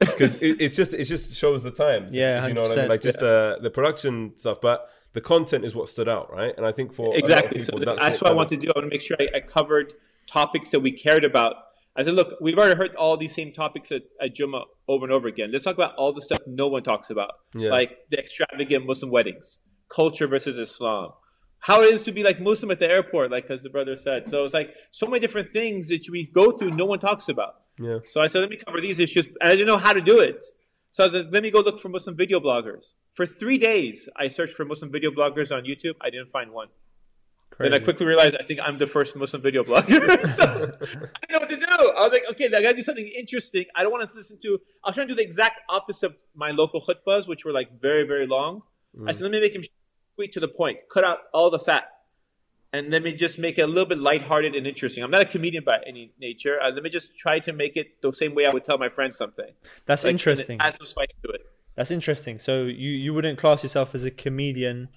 Because 0.00 0.34
it, 0.46 0.60
it's 0.60 0.74
just 0.74 0.92
it 0.92 1.04
just 1.04 1.32
shows 1.34 1.62
the 1.62 1.70
times, 1.70 2.12
Yeah, 2.12 2.42
if 2.42 2.48
you 2.48 2.54
know 2.54 2.62
what 2.62 2.72
I 2.72 2.82
mean. 2.82 2.84
100%, 2.86 2.88
Like 2.88 3.02
just 3.02 3.20
the 3.20 3.58
the 3.62 3.70
production 3.70 4.32
stuff, 4.36 4.60
but 4.60 4.90
the 5.12 5.20
content 5.20 5.64
is 5.64 5.76
what 5.76 5.88
stood 5.88 6.08
out, 6.08 6.32
right? 6.32 6.52
And 6.56 6.66
I 6.66 6.72
think 6.72 6.92
for 6.92 7.02
a 7.02 7.10
lot 7.10 7.14
of 7.14 7.20
Exactly. 7.20 7.60
So 7.62 7.78
that's, 7.78 8.00
that's, 8.00 8.20
what 8.20 8.32
I 8.32 8.34
wanted 8.34 8.60
to 8.60 8.66
do. 8.66 8.72
I 8.74 8.78
want 8.78 8.86
to 8.90 8.94
make 8.96 9.02
sure 9.02 9.16
I, 9.20 9.28
I 9.36 9.40
covered 9.40 9.92
topics 10.26 10.70
that 10.70 10.80
we 10.80 10.90
cared 10.90 11.24
about. 11.24 11.54
I 12.00 12.04
said, 12.04 12.14
look, 12.14 12.34
we've 12.40 12.56
already 12.58 12.76
heard 12.76 12.94
all 12.96 13.16
these 13.16 13.34
same 13.34 13.52
topics 13.52 13.92
at, 13.92 14.02
at 14.22 14.34
Juma 14.34 14.62
over 14.88 15.04
and 15.04 15.12
over 15.12 15.28
again. 15.28 15.50
Let's 15.52 15.64
talk 15.64 15.74
about 15.74 15.94
all 15.96 16.12
the 16.12 16.22
stuff 16.22 16.40
no 16.46 16.66
one 16.68 16.82
talks 16.82 17.10
about, 17.10 17.32
Yeah. 17.54 17.70
like 17.70 17.90
the 18.10 18.18
extravagant 18.18 18.86
Muslim 18.86 19.10
weddings, 19.10 19.58
culture 19.88 20.26
versus 20.26 20.56
Islam, 20.58 21.10
how 21.58 21.82
it 21.82 21.92
is 21.94 22.02
to 22.02 22.12
be 22.12 22.22
like 22.22 22.40
Muslim 22.40 22.70
at 22.70 22.78
the 22.78 22.88
airport, 22.88 23.30
like 23.30 23.46
as 23.50 23.62
the 23.62 23.70
brother 23.70 23.96
said. 23.96 24.28
So 24.28 24.44
it's 24.44 24.54
like 24.54 24.70
so 24.92 25.06
many 25.06 25.20
different 25.20 25.52
things 25.52 25.88
that 25.88 26.08
we 26.10 26.30
go 26.34 26.52
through, 26.52 26.70
no 26.70 26.86
one 26.86 27.00
talks 27.00 27.28
about. 27.28 27.54
Yeah. 27.78 27.98
So 28.08 28.20
I 28.20 28.26
said, 28.28 28.40
let 28.40 28.50
me 28.50 28.56
cover 28.56 28.80
these 28.80 28.98
issues. 28.98 29.26
And 29.26 29.36
I 29.50 29.50
didn't 29.50 29.66
know 29.66 29.76
how 29.76 29.92
to 29.92 30.00
do 30.00 30.18
it. 30.20 30.42
So 30.92 31.04
I 31.04 31.08
said, 31.08 31.28
let 31.32 31.42
me 31.42 31.50
go 31.50 31.60
look 31.60 31.80
for 31.80 31.88
Muslim 31.88 32.16
video 32.16 32.40
bloggers. 32.40 32.94
For 33.14 33.26
three 33.26 33.58
days, 33.58 34.08
I 34.16 34.28
searched 34.28 34.54
for 34.54 34.64
Muslim 34.64 34.90
video 34.90 35.10
bloggers 35.10 35.52
on 35.52 35.64
YouTube. 35.64 35.94
I 36.00 36.10
didn't 36.10 36.30
find 36.30 36.50
one. 36.52 36.68
Then 37.60 37.74
I 37.74 37.78
quickly 37.78 38.06
realized 38.06 38.36
I 38.40 38.44
think 38.44 38.60
I'm 38.60 38.78
the 38.78 38.86
first 38.86 39.14
Muslim 39.16 39.42
video 39.42 39.62
blogger. 39.64 40.26
so 40.38 40.44
I 40.44 41.26
didn't 41.26 41.30
know 41.30 41.38
what 41.38 41.48
to 41.50 41.56
do. 41.56 41.66
I 41.66 42.02
was 42.02 42.12
like, 42.12 42.24
okay, 42.30 42.46
I 42.46 42.62
gotta 42.62 42.74
do 42.74 42.82
something 42.82 43.06
interesting. 43.06 43.66
I 43.76 43.82
don't 43.82 43.92
want 43.92 44.08
to 44.08 44.16
listen 44.16 44.38
to. 44.42 44.58
I 44.84 44.88
was 44.88 44.94
trying 44.94 45.08
to 45.08 45.12
do 45.14 45.16
the 45.16 45.22
exact 45.22 45.60
opposite 45.68 46.06
of 46.06 46.14
my 46.34 46.50
local 46.50 46.80
khutbahs, 46.82 47.28
which 47.28 47.44
were 47.44 47.52
like 47.52 47.80
very, 47.80 48.06
very 48.06 48.26
long. 48.26 48.62
I 49.06 49.12
said, 49.12 49.22
let 49.22 49.30
me 49.30 49.40
make 49.40 49.54
him 49.54 49.62
sweet 50.16 50.32
to 50.32 50.40
the 50.40 50.48
point, 50.48 50.78
cut 50.92 51.04
out 51.04 51.18
all 51.32 51.48
the 51.50 51.60
fat, 51.60 51.84
and 52.72 52.90
let 52.90 53.02
me 53.04 53.12
just 53.12 53.38
make 53.38 53.56
it 53.58 53.62
a 53.62 53.66
little 53.66 53.86
bit 53.86 53.98
lighthearted 53.98 54.54
and 54.56 54.66
interesting. 54.66 55.04
I'm 55.04 55.10
not 55.12 55.22
a 55.22 55.26
comedian 55.26 55.62
by 55.64 55.78
any 55.86 56.12
nature. 56.18 56.58
Uh, 56.60 56.70
let 56.70 56.82
me 56.82 56.90
just 56.90 57.16
try 57.16 57.38
to 57.40 57.52
make 57.52 57.76
it 57.76 58.00
the 58.02 58.12
same 58.12 58.34
way 58.34 58.46
I 58.46 58.50
would 58.50 58.64
tell 58.64 58.78
my 58.78 58.88
friends 58.88 59.16
something. 59.16 59.52
That's 59.86 60.02
Like, 60.04 60.10
interesting. 60.12 60.60
Add 60.60 60.76
some 60.76 60.86
spice 60.86 61.08
to 61.22 61.30
it. 61.30 61.42
That's 61.76 61.90
interesting. 61.92 62.38
So 62.38 62.62
you 62.64 62.90
you 62.90 63.14
wouldn't 63.14 63.38
class 63.38 63.62
yourself 63.62 63.94
as 63.94 64.04
a 64.04 64.10
comedian, 64.10 64.88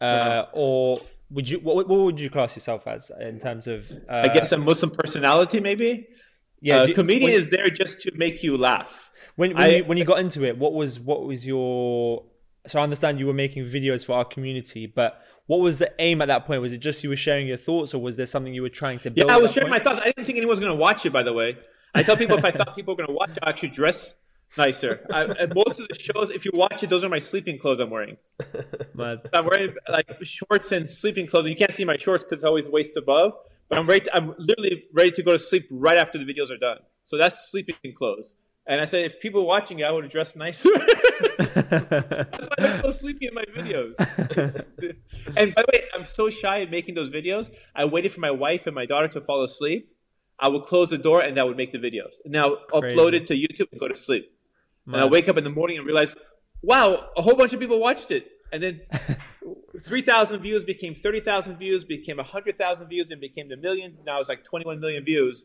uh, 0.00 0.04
No. 0.06 0.48
or 0.52 1.00
would 1.30 1.48
you? 1.48 1.58
What, 1.60 1.88
what 1.88 1.98
would 2.00 2.20
you 2.20 2.30
class 2.30 2.56
yourself 2.56 2.86
as 2.86 3.10
in 3.20 3.38
terms 3.38 3.66
of? 3.66 3.90
Uh, 4.08 4.22
I 4.24 4.28
guess 4.28 4.52
a 4.52 4.58
Muslim 4.58 4.90
personality, 4.90 5.60
maybe. 5.60 6.08
yeah. 6.60 6.78
uh, 6.78 6.86
do 6.86 6.94
comedian 6.94 7.30
when, 7.30 7.40
is 7.40 7.48
there 7.48 7.68
just 7.68 8.00
to 8.02 8.12
make 8.14 8.42
you 8.42 8.56
laugh. 8.56 9.10
when 9.36 9.54
when, 9.54 9.62
I- 9.62 9.76
you, 9.76 9.84
when 9.84 9.98
you 9.98 10.04
got 10.04 10.18
into 10.20 10.44
it. 10.44 10.58
What 10.58 10.72
was 10.72 11.00
what 11.00 11.24
was 11.24 11.46
your? 11.46 12.24
So 12.66 12.80
I 12.80 12.82
understand 12.82 13.20
you 13.20 13.26
were 13.26 13.32
making 13.32 13.64
videos 13.66 14.04
for 14.04 14.14
our 14.14 14.24
community, 14.24 14.86
but 14.86 15.22
what 15.46 15.60
was 15.60 15.78
the 15.78 15.92
aim 16.00 16.20
at 16.20 16.26
that 16.26 16.46
point? 16.46 16.60
Was 16.60 16.72
it 16.72 16.78
just 16.78 17.04
you 17.04 17.10
were 17.10 17.16
sharing 17.16 17.46
your 17.46 17.56
thoughts, 17.56 17.94
or 17.94 18.00
was 18.02 18.16
there 18.16 18.26
something 18.26 18.52
you 18.52 18.62
were 18.62 18.68
trying 18.68 18.98
to 19.00 19.10
build? 19.10 19.28
Yeah, 19.30 19.36
I 19.36 19.38
was 19.38 19.52
sharing 19.52 19.70
my 19.70 19.78
thoughts. 19.78 20.00
I 20.00 20.06
didn't 20.06 20.24
think 20.24 20.36
anyone 20.36 20.50
was 20.50 20.58
going 20.60 20.72
to 20.72 20.76
watch 20.76 21.06
it, 21.06 21.12
by 21.12 21.22
the 21.22 21.32
way. 21.32 21.56
I 21.94 22.02
tell 22.02 22.16
people 22.16 22.36
if 22.36 22.44
I 22.44 22.50
thought 22.50 22.74
people 22.74 22.94
were 22.94 22.98
going 22.98 23.08
to 23.08 23.14
watch 23.14 23.30
it, 23.30 23.38
I 23.42 23.50
actually 23.50 23.68
dress 23.70 24.14
nicer. 24.56 25.06
I, 25.12 25.24
and 25.24 25.54
most 25.54 25.80
of 25.80 25.88
the 25.88 25.94
shows, 25.94 26.30
if 26.30 26.44
you 26.44 26.50
watch 26.54 26.82
it, 26.82 26.90
those 26.90 27.04
are 27.04 27.08
my 27.08 27.18
sleeping 27.18 27.58
clothes 27.58 27.80
I'm 27.80 27.90
wearing. 27.90 28.16
But 28.94 29.28
I'm 29.32 29.46
wearing 29.46 29.74
like 29.88 30.08
shorts 30.22 30.72
and 30.72 30.88
sleeping 30.88 31.26
clothes. 31.26 31.48
You 31.48 31.56
can't 31.56 31.72
see 31.72 31.84
my 31.84 31.96
shorts 31.96 32.24
because 32.24 32.38
it's 32.38 32.44
always 32.44 32.66
waist 32.68 32.96
above. 32.96 33.32
But 33.68 33.78
I'm 33.78 33.86
ready. 33.86 34.04
To, 34.04 34.16
I'm 34.16 34.34
literally 34.38 34.84
ready 34.92 35.10
to 35.12 35.22
go 35.22 35.32
to 35.32 35.38
sleep 35.38 35.66
right 35.70 35.98
after 35.98 36.18
the 36.18 36.24
videos 36.24 36.50
are 36.50 36.58
done. 36.58 36.78
So 37.04 37.18
that's 37.18 37.50
sleeping 37.50 37.76
clothes. 37.96 38.34
And 38.68 38.80
I 38.80 38.84
said, 38.84 39.04
if 39.04 39.20
people 39.20 39.42
were 39.42 39.46
watching 39.46 39.78
it, 39.78 39.84
I 39.84 39.92
would 39.92 40.04
have 40.04 40.12
dressed 40.12 40.34
nicer. 40.34 40.68
That's 41.38 42.48
why 42.48 42.56
I'm 42.58 42.82
so 42.82 42.90
sleepy 42.90 43.28
in 43.28 43.34
my 43.34 43.44
videos. 43.44 43.94
and 45.36 45.54
by 45.54 45.62
the 45.62 45.68
way, 45.72 45.84
I'm 45.94 46.04
so 46.04 46.28
shy 46.30 46.58
of 46.58 46.70
making 46.70 46.96
those 46.96 47.08
videos. 47.08 47.48
I 47.76 47.84
waited 47.84 48.12
for 48.12 48.18
my 48.18 48.32
wife 48.32 48.66
and 48.66 48.74
my 48.74 48.84
daughter 48.84 49.06
to 49.08 49.20
fall 49.20 49.44
asleep. 49.44 49.92
I 50.40 50.48
would 50.48 50.64
close 50.64 50.90
the 50.90 50.98
door 50.98 51.20
and 51.20 51.36
that 51.36 51.46
would 51.46 51.56
make 51.56 51.70
the 51.70 51.78
videos. 51.78 52.16
Now 52.24 52.56
upload 52.72 53.14
it 53.14 53.28
to 53.28 53.34
YouTube 53.34 53.70
and 53.70 53.80
go 53.80 53.86
to 53.86 53.96
sleep. 53.96 54.35
And 54.86 54.96
I 54.96 55.06
wake 55.06 55.28
up 55.28 55.36
in 55.36 55.44
the 55.44 55.50
morning 55.50 55.78
and 55.78 55.86
realize, 55.86 56.14
wow, 56.62 57.08
a 57.16 57.22
whole 57.22 57.34
bunch 57.34 57.52
of 57.52 57.60
people 57.60 57.80
watched 57.80 58.10
it. 58.10 58.26
And 58.52 58.62
then 58.62 58.80
3,000 59.86 60.40
views 60.40 60.64
became 60.64 60.94
30,000 61.02 61.56
views, 61.56 61.84
became 61.84 62.18
100,000 62.18 62.88
views, 62.88 63.10
and 63.10 63.20
became 63.20 63.50
a 63.50 63.56
million. 63.56 63.98
Now 64.04 64.20
it's 64.20 64.28
like 64.28 64.44
21 64.44 64.80
million 64.80 65.04
views. 65.04 65.44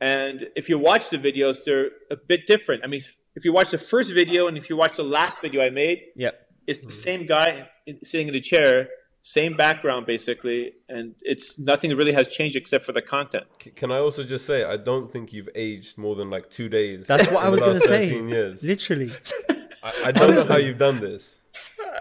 And 0.00 0.48
if 0.56 0.68
you 0.68 0.78
watch 0.78 1.08
the 1.10 1.18
videos, 1.18 1.58
they're 1.64 1.90
a 2.10 2.16
bit 2.16 2.46
different. 2.46 2.84
I 2.84 2.86
mean, 2.86 3.00
if 3.34 3.44
you 3.44 3.52
watch 3.52 3.70
the 3.70 3.78
first 3.78 4.12
video 4.12 4.46
and 4.46 4.58
if 4.58 4.68
you 4.68 4.76
watch 4.76 4.96
the 4.96 5.04
last 5.04 5.40
video 5.40 5.62
I 5.62 5.70
made, 5.70 6.02
Yep. 6.16 6.34
it's 6.66 6.80
the 6.80 6.88
mm-hmm. 6.88 7.00
same 7.00 7.26
guy 7.26 7.68
sitting 8.04 8.28
in 8.28 8.34
a 8.34 8.40
chair, 8.40 8.88
same 9.28 9.56
background 9.56 10.06
basically, 10.06 10.72
and 10.88 11.16
it's 11.22 11.58
nothing 11.58 11.90
really 11.96 12.12
has 12.12 12.28
changed 12.28 12.54
except 12.54 12.84
for 12.84 12.92
the 12.92 13.02
content. 13.02 13.44
Can 13.74 13.90
I 13.90 13.98
also 13.98 14.22
just 14.22 14.46
say, 14.46 14.62
I 14.62 14.76
don't 14.76 15.10
think 15.10 15.32
you've 15.32 15.48
aged 15.56 15.98
more 15.98 16.14
than 16.14 16.30
like 16.30 16.48
two 16.48 16.68
days. 16.68 17.08
That's 17.08 17.26
what 17.32 17.44
I 17.44 17.48
was 17.48 17.58
going 17.60 17.74
to 17.74 17.80
say. 17.80 18.08
13 18.08 18.28
Years. 18.28 18.62
Literally. 18.62 19.10
I, 19.82 19.92
I 20.04 20.12
don't 20.12 20.32
know 20.36 20.44
how 20.46 20.58
you've 20.58 20.78
done 20.78 21.00
this. 21.00 21.40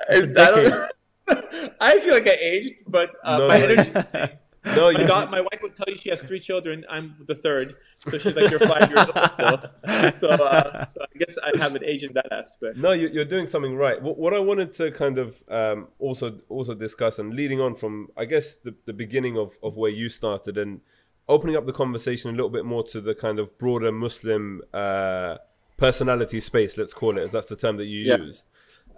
I, 0.07 0.21
don't- 0.21 0.91
I 1.81 1.99
feel 1.99 2.13
like 2.13 2.27
I 2.27 2.37
aged, 2.39 2.75
but 2.87 3.09
uh, 3.23 3.39
No, 3.39 3.47
my 3.47 3.57
no, 3.57 3.65
energy's 3.65 3.93
the 3.93 4.01
same. 4.03 4.29
No, 4.65 4.91
my, 4.91 4.99
you- 4.99 5.07
da- 5.07 5.29
my 5.29 5.41
wife 5.41 5.59
would 5.61 5.75
tell 5.75 5.85
you 5.87 5.97
she 5.97 6.09
has 6.09 6.21
three 6.21 6.39
children. 6.39 6.85
I'm 6.89 7.15
the 7.27 7.35
third, 7.35 7.75
so 7.99 8.17
she's 8.17 8.35
like, 8.35 8.49
"You're 8.49 8.59
five 8.59 8.89
years 8.89 9.07
old 9.15 9.31
still." 9.33 10.11
So, 10.11 10.29
uh, 10.29 10.85
so 10.85 11.01
I 11.03 11.17
guess 11.17 11.37
I 11.43 11.57
have 11.57 11.75
an 11.75 11.83
aged 11.83 12.03
in 12.05 12.13
that 12.13 12.31
aspect. 12.31 12.77
No, 12.77 12.91
you- 12.91 13.09
you're 13.09 13.25
doing 13.25 13.47
something 13.47 13.75
right. 13.75 14.01
What, 14.01 14.17
what 14.17 14.33
I 14.33 14.39
wanted 14.39 14.73
to 14.73 14.91
kind 14.91 15.17
of 15.19 15.43
um, 15.49 15.87
also 15.99 16.39
also 16.49 16.73
discuss 16.73 17.19
and 17.19 17.33
leading 17.33 17.61
on 17.61 17.75
from, 17.75 18.09
I 18.17 18.25
guess, 18.25 18.55
the, 18.55 18.73
the 18.85 18.93
beginning 18.93 19.37
of, 19.37 19.57
of 19.61 19.77
where 19.77 19.91
you 19.91 20.09
started 20.09 20.57
and 20.57 20.81
opening 21.27 21.55
up 21.55 21.65
the 21.65 21.73
conversation 21.73 22.29
a 22.29 22.33
little 22.33 22.49
bit 22.49 22.65
more 22.65 22.83
to 22.83 23.01
the 23.01 23.15
kind 23.15 23.39
of 23.39 23.57
broader 23.57 23.91
Muslim 23.91 24.61
uh, 24.73 25.37
personality 25.77 26.39
space, 26.39 26.77
let's 26.77 26.93
call 26.93 27.17
it, 27.17 27.21
as 27.21 27.31
that's 27.31 27.47
the 27.47 27.55
term 27.55 27.77
that 27.77 27.85
you 27.85 28.01
Yeah. 28.01 28.17
used. 28.17 28.45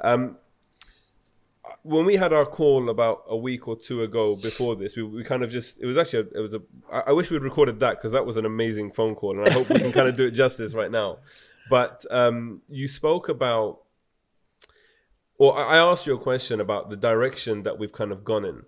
Um, 0.01 0.37
when 1.87 2.05
we 2.05 2.15
had 2.17 2.33
our 2.33 2.45
call 2.45 2.89
about 2.89 3.23
a 3.27 3.37
week 3.37 3.67
or 3.67 3.75
two 3.77 4.03
ago 4.03 4.35
before 4.35 4.75
this, 4.75 4.95
we, 4.95 5.03
we 5.03 5.23
kind 5.23 5.41
of 5.43 5.49
just, 5.49 5.79
it 5.79 5.85
was 5.85 5.97
actually, 5.97 6.19
a, 6.33 6.37
it 6.39 6.41
was 6.41 6.53
a, 6.53 6.61
I 6.91 6.99
I 7.07 7.11
wish 7.13 7.31
we'd 7.31 7.43
recorded 7.43 7.79
that 7.79 7.93
because 7.97 8.11
that 8.11 8.25
was 8.25 8.37
an 8.37 8.45
amazing 8.45 8.91
phone 8.91 9.15
call 9.15 9.37
and 9.37 9.47
I 9.47 9.51
hope 9.53 9.69
we 9.69 9.79
can 9.79 9.91
kind 9.91 10.07
of 10.09 10.15
do 10.15 10.25
it 10.25 10.31
justice 10.31 10.73
right 10.73 10.91
now. 10.91 11.19
But 11.69 12.05
um, 12.11 12.61
you 12.69 12.87
spoke 12.87 13.29
about, 13.29 13.79
or 15.37 15.57
I 15.57 15.77
asked 15.77 16.07
you 16.07 16.15
a 16.15 16.19
question 16.19 16.59
about 16.59 16.89
the 16.89 16.95
direction 16.97 17.63
that 17.63 17.77
we've 17.79 17.91
kind 17.91 18.11
of 18.11 18.23
gone 18.23 18.45
in 18.45 18.63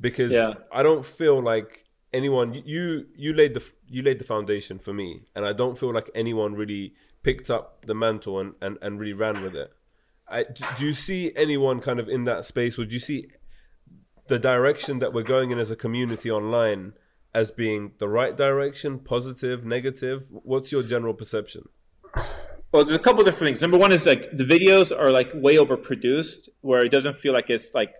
because 0.00 0.32
Yeah. 0.32 0.54
I 0.72 0.82
don't 0.82 1.04
feel 1.04 1.40
like 1.42 1.84
anyone, 2.12 2.54
you, 2.64 3.06
you 3.14 3.32
laid 3.32 3.54
the, 3.54 3.64
you 3.88 4.02
laid 4.02 4.18
the 4.18 4.24
foundation 4.24 4.78
for 4.78 4.92
me 4.92 5.22
and 5.34 5.44
I 5.44 5.52
don't 5.52 5.78
feel 5.78 5.92
like 5.92 6.10
anyone 6.14 6.54
really 6.54 6.94
picked 7.22 7.50
up 7.50 7.84
the 7.86 7.94
mantle 7.94 8.38
and, 8.40 8.54
and, 8.60 8.78
and 8.80 8.98
really 9.00 9.12
ran 9.12 9.42
with 9.42 9.54
it. 9.54 9.72
I, 10.28 10.44
do, 10.44 10.86
you 10.86 10.94
see 10.94 11.32
anyone 11.36 11.80
kind 11.80 12.00
of 12.00 12.08
in 12.08 12.24
that 12.24 12.44
space? 12.44 12.76
Would 12.76 12.92
you 12.92 12.98
see 12.98 13.28
the 14.26 14.38
direction 14.38 14.98
that 14.98 15.12
we're 15.12 15.22
going 15.22 15.50
in 15.50 15.58
as 15.58 15.70
a 15.70 15.76
community 15.76 16.30
online 16.30 16.94
as 17.32 17.50
being 17.50 17.92
the 17.98 18.08
right 18.08 18.36
direction, 18.36 18.98
positive, 18.98 19.64
negative? 19.64 20.26
What's 20.30 20.72
your 20.72 20.82
general 20.82 21.14
perception? 21.14 21.68
Well, 22.72 22.84
there's 22.84 22.98
a 22.98 23.02
couple 23.02 23.20
of 23.20 23.26
different 23.26 23.48
things. 23.48 23.62
Number 23.62 23.78
one 23.78 23.92
is 23.92 24.04
like 24.04 24.36
the 24.36 24.44
videos 24.44 24.96
are 24.96 25.10
like 25.10 25.30
way 25.32 25.56
overproduced, 25.56 26.48
where 26.60 26.84
it 26.84 26.90
doesn't 26.90 27.18
feel 27.18 27.32
like 27.32 27.48
it's 27.48 27.74
like 27.74 27.94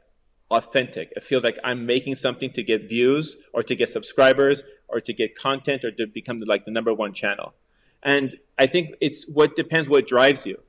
authentic. 0.51 1.13
It 1.17 1.25
feels 1.25 1.45
like 1.45 1.59
I'm 1.65 1.87
making 1.87 2.17
something 2.17 2.51
to 2.53 2.63
get 2.63 2.89
views 2.89 3.37
or 3.53 3.63
to 3.63 3.75
get 3.75 3.91
subscribers 3.91 4.65
or 4.89 5.01
to 5.01 5.13
get 5.13 5.37
content 5.37 5.85
or 5.85 5.91
to 5.93 6.07
become 6.07 6.39
like 6.39 6.65
the 6.65 6.71
number 6.71 6.93
one 6.93 7.13
channel. 7.13 7.55
And 8.03 8.39
I 8.59 8.67
think 8.67 8.95
it's 9.01 9.27
what 9.29 9.57
depends 9.57 9.89
what 9.89 10.07
drives 10.07 10.47
you. 10.47 10.61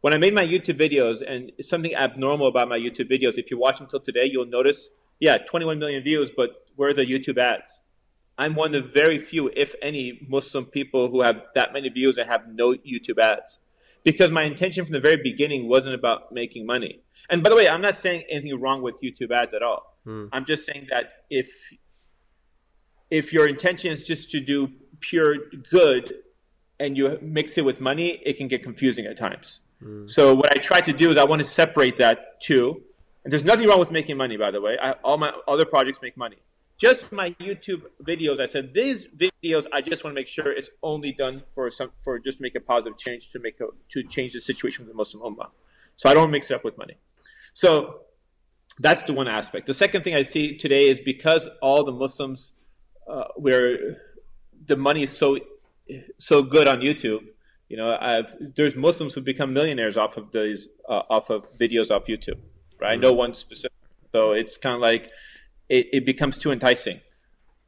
When 0.00 0.14
I 0.14 0.18
made 0.18 0.34
my 0.34 0.46
YouTube 0.46 0.78
videos, 0.78 1.22
and 1.26 1.52
something 1.60 1.94
abnormal 1.94 2.48
about 2.48 2.68
my 2.68 2.78
YouTube 2.78 3.10
videos, 3.10 3.38
if 3.38 3.50
you 3.50 3.58
watch 3.58 3.78
them 3.78 3.88
till 3.88 4.00
today, 4.00 4.28
you'll 4.30 4.46
notice, 4.46 4.90
yeah, 5.18 5.36
21 5.38 5.78
million 5.78 6.02
views, 6.02 6.30
but 6.36 6.66
where 6.76 6.90
are 6.90 6.94
the 6.94 7.06
YouTube 7.06 7.38
ads? 7.38 7.80
I'm 8.38 8.54
one 8.54 8.74
of 8.74 8.84
the 8.84 8.90
very 8.90 9.18
few, 9.18 9.50
if 9.56 9.74
any, 9.80 10.20
Muslim 10.28 10.66
people 10.66 11.10
who 11.10 11.22
have 11.22 11.42
that 11.54 11.72
many 11.72 11.88
views 11.88 12.18
and 12.18 12.28
have 12.28 12.42
no 12.48 12.74
YouTube 12.74 13.18
ads. 13.20 13.58
Because 14.04 14.30
my 14.30 14.42
intention 14.42 14.84
from 14.84 14.92
the 14.92 15.00
very 15.00 15.16
beginning 15.16 15.68
wasn't 15.68 15.94
about 15.94 16.30
making 16.30 16.66
money. 16.66 17.00
And 17.28 17.42
by 17.42 17.50
the 17.50 17.56
way, 17.56 17.68
I'm 17.68 17.80
not 17.80 17.96
saying 17.96 18.24
anything 18.30 18.60
wrong 18.60 18.82
with 18.82 19.00
YouTube 19.02 19.32
ads 19.32 19.52
at 19.52 19.62
all. 19.62 19.96
Hmm. 20.04 20.26
I'm 20.32 20.44
just 20.44 20.64
saying 20.64 20.86
that 20.90 21.24
if 21.28 21.48
if 23.10 23.32
your 23.32 23.48
intention 23.48 23.92
is 23.92 24.06
just 24.06 24.30
to 24.32 24.40
do 24.40 24.68
pure 25.00 25.36
good 25.70 26.14
and 26.78 26.96
you 26.96 27.18
mix 27.22 27.56
it 27.56 27.64
with 27.64 27.80
money, 27.80 28.20
it 28.24 28.36
can 28.36 28.48
get 28.48 28.62
confusing 28.62 29.06
at 29.06 29.16
times. 29.16 29.60
So 30.06 30.34
what 30.34 30.56
I 30.56 30.58
try 30.58 30.80
to 30.80 30.92
do 30.92 31.10
is 31.10 31.16
I 31.16 31.24
want 31.24 31.40
to 31.40 31.44
separate 31.44 31.96
that 31.98 32.40
too. 32.40 32.82
And 33.24 33.32
there's 33.32 33.44
nothing 33.44 33.68
wrong 33.68 33.80
with 33.80 33.90
making 33.90 34.16
money, 34.16 34.36
by 34.36 34.50
the 34.50 34.60
way. 34.60 34.78
I, 34.80 34.92
all 35.04 35.18
my 35.18 35.32
other 35.46 35.64
projects 35.64 36.00
make 36.00 36.16
money. 36.16 36.36
Just 36.78 37.10
my 37.10 37.30
YouTube 37.40 37.82
videos, 38.02 38.38
I 38.38 38.46
said 38.46 38.74
these 38.74 39.06
videos. 39.06 39.64
I 39.72 39.80
just 39.80 40.04
want 40.04 40.14
to 40.14 40.20
make 40.20 40.28
sure 40.28 40.52
it's 40.52 40.68
only 40.82 41.12
done 41.12 41.42
for 41.54 41.70
some 41.70 41.90
for 42.04 42.18
just 42.18 42.40
make 42.40 42.54
a 42.54 42.60
positive 42.60 42.98
change 42.98 43.30
to 43.32 43.38
make 43.38 43.60
a, 43.60 43.66
to 43.92 44.02
change 44.02 44.34
the 44.34 44.40
situation 44.40 44.82
of 44.82 44.88
the 44.88 44.94
Muslim 44.94 45.22
ummah. 45.22 45.48
So 45.96 46.10
I 46.10 46.14
don't 46.14 46.30
mix 46.30 46.50
it 46.50 46.54
up 46.54 46.64
with 46.64 46.76
money. 46.76 46.98
So 47.54 48.00
that's 48.78 49.02
the 49.04 49.14
one 49.14 49.26
aspect. 49.26 49.66
The 49.66 49.74
second 49.74 50.04
thing 50.04 50.14
I 50.14 50.22
see 50.22 50.56
today 50.56 50.88
is 50.88 51.00
because 51.00 51.48
all 51.62 51.82
the 51.82 51.92
Muslims, 51.92 52.52
uh, 53.08 53.24
where 53.36 53.96
the 54.66 54.76
money 54.76 55.02
is 55.04 55.16
so 55.16 55.38
so 56.18 56.42
good 56.42 56.68
on 56.68 56.80
YouTube. 56.80 57.20
You 57.68 57.76
know, 57.76 57.96
I've, 58.00 58.32
there's 58.54 58.76
Muslims 58.76 59.14
who 59.14 59.20
become 59.20 59.52
millionaires 59.52 59.96
off 59.96 60.16
of 60.16 60.30
these 60.32 60.68
uh, 60.88 61.02
off 61.10 61.30
of 61.30 61.52
videos 61.58 61.90
off 61.90 62.06
YouTube, 62.06 62.38
right? 62.80 62.98
No 62.98 63.12
one 63.12 63.34
specific. 63.34 63.72
So 64.12 64.32
it's 64.32 64.56
kind 64.56 64.74
of 64.76 64.80
like 64.80 65.10
it, 65.68 65.86
it 65.92 66.06
becomes 66.06 66.38
too 66.38 66.52
enticing, 66.52 67.00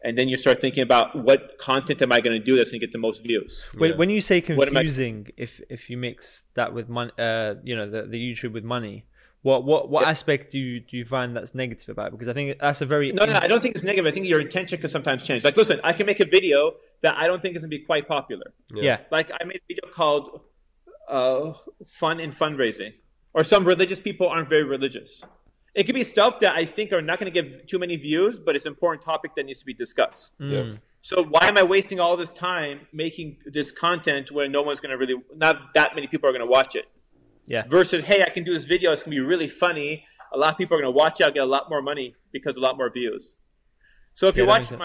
and 0.05 0.17
then 0.17 0.29
you 0.29 0.37
start 0.37 0.61
thinking 0.61 0.85
about 0.85 1.25
what 1.25 1.59
content 1.59 2.01
am 2.01 2.13
I 2.13 2.21
going 2.21 2.39
to 2.39 2.45
do 2.45 2.55
that's 2.57 2.71
going 2.71 2.81
to 2.81 2.87
get 2.87 2.93
the 2.93 2.99
most 2.99 3.23
views. 3.25 3.61
When, 3.77 3.99
when 3.99 4.09
you 4.09 4.21
say 4.21 4.41
What 4.41 4.69
am 4.69 4.77
I- 4.77 4.81
confusing, 4.81 5.31
if 5.37 5.61
if 5.69 5.91
you 5.91 5.97
mix 5.99 6.45
that 6.55 6.73
with 6.73 6.89
money, 6.89 7.11
uh, 7.19 7.55
you 7.65 7.75
know, 7.75 7.91
the, 7.91 8.03
the 8.03 8.19
YouTube 8.19 8.53
with 8.53 8.65
money, 8.65 9.05
what 9.43 9.65
what 9.65 9.91
what 9.91 10.07
aspect 10.07 10.53
do 10.53 10.61
you 10.61 10.79
do 10.79 10.97
you 10.97 11.05
find 11.05 11.37
that's 11.37 11.57
negative 11.57 11.89
about? 11.89 12.09
it? 12.09 12.13
Because 12.13 12.29
I 12.29 12.35
think 12.35 12.57
that's 12.61 12.81
a 12.81 12.87
very 12.87 13.11
No, 13.11 13.25
no, 13.25 13.35
I 13.35 13.49
don't 13.49 13.61
think 13.61 13.75
it's 13.75 13.85
negative. 13.85 14.07
I 14.07 14.13
think 14.13 14.27
your 14.27 14.41
intention 14.41 14.79
can 14.81 14.89
sometimes 14.91 15.25
change. 15.25 15.43
Like, 15.43 15.57
listen, 15.57 15.81
I 15.83 15.93
can 15.93 16.07
make 16.07 16.21
a 16.21 16.25
video 16.25 16.75
that 17.03 17.17
I 17.17 17.27
don't 17.27 17.41
think 17.43 17.57
is 17.57 17.63
going 17.63 17.71
to 17.71 17.77
be 17.79 17.85
quite 17.85 18.09
popular. 18.09 18.53
yeah. 18.75 18.99
Like 19.11 19.31
I 19.31 19.45
made 19.45 19.57
a 19.57 19.67
video 19.69 19.93
called 19.93 20.41
uh, 21.09 21.53
"Fun 21.87 22.21
in 22.21 22.33
Fundraising," 22.33 22.93
or 23.35 23.45
some 23.45 23.65
religious 23.65 24.01
people 24.01 24.29
aren't 24.29 24.49
very 24.49 24.65
religious. 24.65 25.23
It 25.75 25.85
could 25.85 25.95
be 25.95 26.03
stuff 26.05 26.41
that 26.41 26.57
I 26.57 26.65
think 26.65 26.93
are 26.93 27.03
not 27.03 27.21
going 27.21 27.33
to 27.33 27.43
give 27.43 27.67
too 27.67 27.79
many 27.79 27.97
views, 27.97 28.41
but 28.41 28.57
it's 28.57 28.65
an 28.65 28.73
important 28.73 29.05
topic 29.05 29.33
that 29.37 29.45
needs 29.47 29.61
to 29.61 29.67
be 29.67 29.75
discussed. 29.75 30.33
Yeah. 30.41 30.73
So 31.03 31.23
why 31.23 31.47
am 31.47 31.57
I 31.57 31.63
wasting 31.63 32.01
all 32.01 32.17
this 32.17 32.33
time 32.33 32.89
making 32.93 33.37
this 33.47 33.71
content 33.71 34.33
where 34.33 34.49
no 34.49 34.63
one's 34.63 34.81
going 34.81 34.91
to 34.91 34.99
really, 34.99 35.15
not 35.37 35.73
that 35.75 35.95
many 35.95 36.09
people 36.09 36.29
are 36.29 36.33
going 36.33 36.45
to 36.45 36.51
watch 36.51 36.75
it? 36.75 36.87
Yeah. 37.47 37.63
Versus, 37.69 38.05
hey, 38.05 38.25
I 38.25 38.31
can 38.31 38.43
do 38.43 38.53
this 38.53 38.65
video. 38.65 38.93
It's 38.93 39.05
going 39.05 39.17
to 39.17 39.23
be 39.23 39.27
really 39.27 39.47
funny. 39.47 40.05
A 40.35 40.37
lot 40.37 40.53
of 40.53 40.59
people 40.59 40.77
are 40.77 40.81
going 40.83 40.93
to 40.93 40.97
watch 40.97 41.21
it. 41.21 41.25
I'll 41.25 41.31
get 41.33 41.45
a 41.45 41.47
lot 41.47 41.71
more 41.71 41.81
money 41.81 42.17
because 42.33 42.57
a 42.57 42.61
lot 42.61 42.77
more 42.77 42.91
views. 42.91 43.37
So 44.15 44.27
if 44.27 44.37
Yeah, 44.37 44.43
you 44.43 44.47
that 44.47 44.51
watch 44.51 44.71
makes 44.73 44.81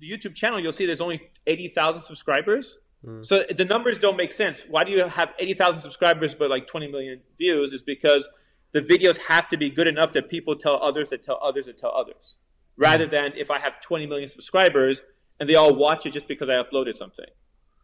my 0.00 0.06
YouTube 0.06 0.34
channel, 0.34 0.60
you'll 0.60 0.72
see 0.72 0.86
there's 0.86 1.00
only 1.00 1.30
80,000 1.46 2.02
subscribers. 2.02 2.78
Hmm. 3.04 3.22
So 3.22 3.44
the 3.54 3.64
numbers 3.64 3.98
don't 3.98 4.16
make 4.16 4.32
sense. 4.32 4.64
Why 4.68 4.84
do 4.84 4.92
you 4.92 5.04
have 5.04 5.30
80,000 5.38 5.80
subscribers 5.80 6.34
but 6.34 6.50
like 6.50 6.66
20 6.68 6.88
million 6.88 7.20
views? 7.38 7.72
Is 7.72 7.82
because 7.82 8.28
the 8.72 8.82
videos 8.82 9.16
have 9.18 9.48
to 9.50 9.56
be 9.56 9.70
good 9.70 9.86
enough 9.86 10.12
that 10.12 10.28
people 10.28 10.56
tell 10.56 10.82
others 10.82 11.10
that 11.10 11.22
tell 11.22 11.38
others 11.42 11.66
that 11.66 11.78
tell 11.78 11.92
others. 11.94 12.38
Rather 12.76 13.04
hmm. 13.04 13.10
than 13.10 13.32
if 13.36 13.50
I 13.50 13.58
have 13.58 13.80
20 13.80 14.06
million 14.06 14.28
subscribers 14.28 15.02
and 15.38 15.48
they 15.48 15.54
all 15.54 15.74
watch 15.74 16.06
it 16.06 16.12
just 16.12 16.28
because 16.28 16.48
I 16.48 16.54
uploaded 16.54 16.96
something. 16.96 17.26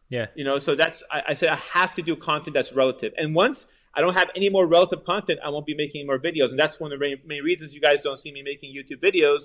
Yeah. 0.08 0.26
You 0.34 0.44
know, 0.44 0.58
so 0.58 0.74
that's 0.74 1.02
I, 1.10 1.22
I 1.28 1.34
said 1.34 1.48
I 1.48 1.56
have 1.56 1.94
to 1.94 2.02
do 2.02 2.16
content 2.16 2.54
that's 2.54 2.72
relative. 2.72 3.12
And 3.16 3.34
once 3.34 3.66
I 3.94 4.00
don't 4.00 4.14
have 4.14 4.30
any 4.36 4.48
more 4.48 4.66
relative 4.66 5.04
content, 5.04 5.40
I 5.44 5.50
won't 5.50 5.66
be 5.66 5.74
making 5.74 6.00
any 6.00 6.06
more 6.06 6.18
videos. 6.18 6.50
And 6.50 6.58
that's 6.58 6.80
one 6.80 6.92
of 6.92 6.98
the 6.98 7.16
main 7.26 7.42
reasons 7.42 7.74
you 7.74 7.80
guys 7.80 8.02
don't 8.02 8.18
see 8.18 8.32
me 8.32 8.42
making 8.42 8.74
YouTube 8.74 9.02
videos 9.02 9.42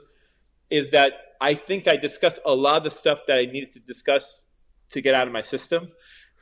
is 0.69 0.91
that 0.91 1.13
I 1.39 1.53
think 1.53 1.87
I 1.87 1.97
discussed 1.97 2.39
a 2.45 2.53
lot 2.53 2.77
of 2.77 2.83
the 2.83 2.91
stuff 2.91 3.19
that 3.27 3.37
I 3.37 3.45
needed 3.45 3.71
to 3.73 3.79
discuss 3.79 4.43
to 4.91 5.01
get 5.01 5.13
out 5.15 5.27
of 5.27 5.33
my 5.33 5.41
system. 5.41 5.89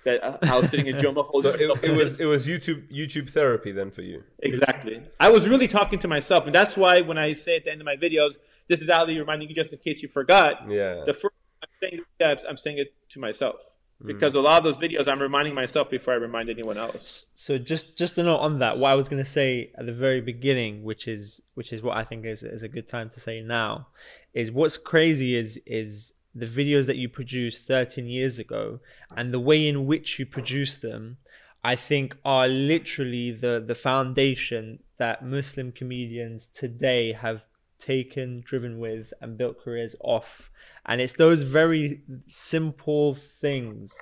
That 0.05 0.24
uh, 0.24 0.38
I 0.44 0.58
was 0.60 0.70
sitting 0.70 0.86
in 0.86 1.00
Juma 1.00 1.24
holding 1.24 1.60
So 1.60 1.74
it, 1.74 1.84
it 1.84 1.96
was 1.96 2.20
it 2.20 2.25
was 2.25 2.48
YouTube 2.48 2.91
YouTube 2.91 3.29
therapy 3.29 3.72
then 3.72 3.89
for 3.89 4.03
you. 4.03 4.24
Exactly. 4.39 5.01
I 5.20 5.29
was 5.29 5.50
really 5.50 5.67
talking 5.67 5.98
to 6.00 6.08
myself, 6.08 6.46
and 6.46 6.53
that's 6.53 6.77
why 6.77 7.01
when 7.01 7.17
I 7.17 7.34
say 7.34 7.58
at 7.58 7.65
the 7.65 7.72
end 7.72 7.82
of 7.82 7.86
my 7.86 7.96
videos, 7.96 8.36
"This 8.67 8.82
is 8.82 8.89
Ali 8.89 9.17
reminding 9.17 9.50
you," 9.50 9.55
just 9.55 9.74
in 9.74 9.79
case 9.79 10.03
you 10.03 10.10
forgot. 10.10 10.70
Yeah. 10.70 11.03
The 11.05 11.13
first 11.13 11.36
I'm 11.63 11.70
saying 11.82 12.01
that, 12.20 12.44
I'm 12.48 12.58
saying 12.58 12.77
it 12.77 12.94
to 13.10 13.20
myself 13.20 13.55
Mm. 14.04 14.08
because 14.08 14.36
a 14.36 14.42
lot 14.42 14.58
of 14.58 14.64
those 14.64 14.78
videos 14.78 15.08
I'm 15.08 15.22
reminding 15.22 15.54
myself 15.54 15.90
before 15.90 16.14
I 16.14 16.18
remind 16.18 16.50
anyone 16.50 16.78
else. 16.78 17.25
So 17.34 17.58
just 17.58 17.98
just 17.98 18.18
a 18.18 18.24
note 18.24 18.40
on 18.40 18.60
that, 18.60 18.78
what 18.78 18.92
I 18.92 18.96
was 18.96 19.08
going 19.08 19.24
to 19.24 19.30
say 19.30 19.72
at 19.78 19.86
the 19.86 19.94
very 19.94 20.22
beginning, 20.22 20.84
which 20.84 21.08
is 21.08 21.42
which 21.54 21.72
is 21.72 21.82
what 21.82 21.96
I 21.98 22.04
think 22.04 22.25
is 22.25 22.44
is 22.44 22.64
a 22.64 22.68
good 22.68 22.88
time 22.88 23.10
to 23.12 23.20
say 23.20 23.42
now, 23.42 23.88
is 24.34 24.52
what's 24.52 24.78
crazy 24.78 25.36
is 25.36 25.60
is 25.66 26.14
the 26.34 26.46
videos 26.46 26.86
that 26.88 26.98
you 26.98 27.08
produced 27.08 27.66
13 27.66 28.08
years 28.08 28.38
ago 28.38 28.82
and 29.16 29.34
the 29.34 29.40
way 29.40 29.66
in 29.66 29.86
which 29.86 30.20
you 30.20 30.25
produce 30.25 30.78
them, 30.78 31.18
I 31.64 31.78
think 31.78 32.18
are 32.25 32.50
literally 32.50 33.32
the 33.32 33.64
the 33.66 33.75
foundation 33.75 34.80
that 34.98 35.25
Muslim 35.25 35.72
comedians 35.72 36.48
today 36.48 37.14
have 37.14 37.48
taken, 37.86 38.42
driven 38.46 38.80
with, 38.80 39.13
and 39.22 39.38
built 39.38 39.56
careers 39.63 39.96
off. 40.00 40.50
And 40.86 41.01
it's 41.01 41.13
those 41.13 41.42
very 41.44 42.01
simple 42.27 43.15
things 43.15 43.94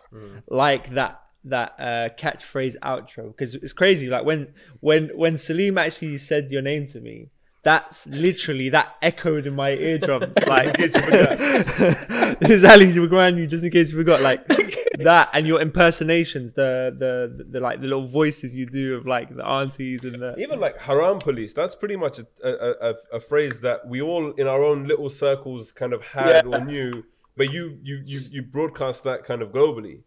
like 0.48 0.94
that 0.94 1.20
that 1.46 1.74
uh, 1.78 2.08
catchphrase 2.18 2.76
outro 2.82 3.28
because 3.28 3.56
it's 3.56 3.74
crazy. 3.74 4.08
Like 4.08 4.26
when 4.26 4.54
when 4.80 5.10
when 5.16 5.38
Salim 5.38 5.78
actually 5.78 6.18
said 6.18 6.52
your 6.52 6.62
name 6.62 6.86
to 6.88 7.00
me, 7.02 7.30
that's 7.64 8.06
literally 8.08 8.70
that 8.70 8.96
echoed 9.02 9.48
in 9.48 9.56
my 9.56 9.72
eardrums. 9.72 10.36
Like, 10.48 10.78
this 10.78 12.50
is 12.50 12.64
Ali 12.66 12.88
Jabran, 12.88 13.38
you 13.38 13.48
just 13.48 13.64
in 13.64 13.72
case 13.72 13.92
you 13.92 13.98
forgot. 13.98 14.22
Like 14.22 14.46
that, 15.00 15.30
and 15.34 15.48
your 15.48 15.62
impersonations, 15.62 16.54
the, 16.54 16.94
the 16.98 17.46
the 17.50 17.60
like 17.60 17.82
the 17.82 17.88
little 17.88 18.08
voices 18.08 18.54
you 18.54 18.66
do 18.66 18.96
of 18.98 19.06
like 19.06 19.36
the 19.36 19.46
aunties 19.46 20.04
and 20.04 20.22
the 20.22 20.36
Even 20.38 20.60
like 20.60 20.80
haram 20.82 21.20
police, 21.20 21.54
that's 21.54 21.76
pretty 21.76 21.96
much 21.96 22.20
a, 22.20 22.28
a, 22.44 22.90
a, 22.92 22.94
a 23.14 23.20
phrase 23.20 23.62
that 23.62 23.88
we 23.88 24.02
all 24.02 24.32
in 24.32 24.48
our 24.48 24.64
own 24.64 24.86
little 24.88 25.10
circles 25.10 25.72
kind 25.72 25.94
of 25.94 26.02
had 26.04 26.46
Yeah. 26.46 26.58
or 26.58 26.64
knew, 26.66 27.04
but 27.38 27.52
you, 27.52 27.78
you, 27.82 28.02
you, 28.06 28.20
you 28.30 28.42
broadcast 28.42 29.04
that 29.06 29.24
kind 29.24 29.42
of 29.42 29.50
globally. 29.52 30.04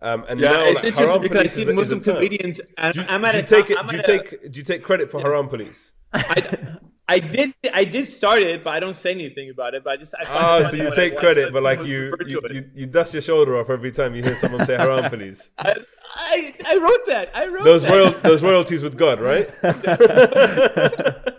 Um, 0.00 0.24
and 0.28 0.38
Yeah, 0.38 0.50
now 0.50 0.64
it's 0.64 0.74
like, 0.76 0.84
interesting 0.84 1.06
haram 1.08 1.22
because 1.22 1.40
I 1.40 1.46
see 1.46 1.62
is 1.62 1.68
a- 1.68 1.70
is 1.72 1.76
a 1.76 1.80
Muslim 1.80 2.00
comedians, 2.00 2.60
and 2.76 2.94
Do 2.94 3.00
you, 3.00 3.06
I'm 3.08 3.20
do 3.22 3.26
you 3.26 3.42
a 3.42 3.42
take 3.42 3.70
I'm 3.76 3.86
it? 3.86 3.90
Do 3.90 3.96
you 3.96 4.02
a- 4.02 4.06
take? 4.06 4.52
Do 4.52 4.58
you 4.58 4.64
take 4.64 4.82
credit 4.84 5.10
for 5.10 5.20
haram 5.20 5.48
police? 5.48 5.90
I, 6.14 6.77
I 7.10 7.18
did 7.20 7.54
I 7.72 7.84
did 7.84 8.06
start 8.08 8.40
it, 8.42 8.62
but 8.62 8.70
I 8.70 8.80
don't 8.80 8.96
say 8.96 9.12
anything 9.12 9.48
about 9.50 9.74
it. 9.74 9.82
But 9.82 9.90
I 9.90 9.96
just 9.96 10.14
I 10.14 10.24
Oh, 10.28 10.68
so 10.68 10.76
you 10.76 10.94
take 10.94 11.16
credit, 11.16 11.52
but 11.54 11.62
like 11.62 11.82
you, 11.84 12.14
you, 12.26 12.40
you, 12.50 12.70
you 12.74 12.86
dust 12.86 13.14
your 13.14 13.22
shoulder 13.22 13.56
off 13.58 13.70
every 13.70 13.92
time 13.92 14.14
you 14.14 14.22
hear 14.22 14.36
someone 14.36 14.64
say 14.66 14.76
haram 14.76 15.08
police. 15.14 15.50
I, 15.58 15.76
I 16.14 16.54
I 16.66 16.76
wrote 16.76 17.06
that. 17.06 17.30
I 17.34 17.46
wrote 17.46 17.64
Those 17.64 17.82
that. 17.82 17.90
royal, 17.90 18.10
those 18.20 18.42
royalties 18.42 18.82
with 18.82 18.96
God, 18.98 19.20
right? 19.20 19.48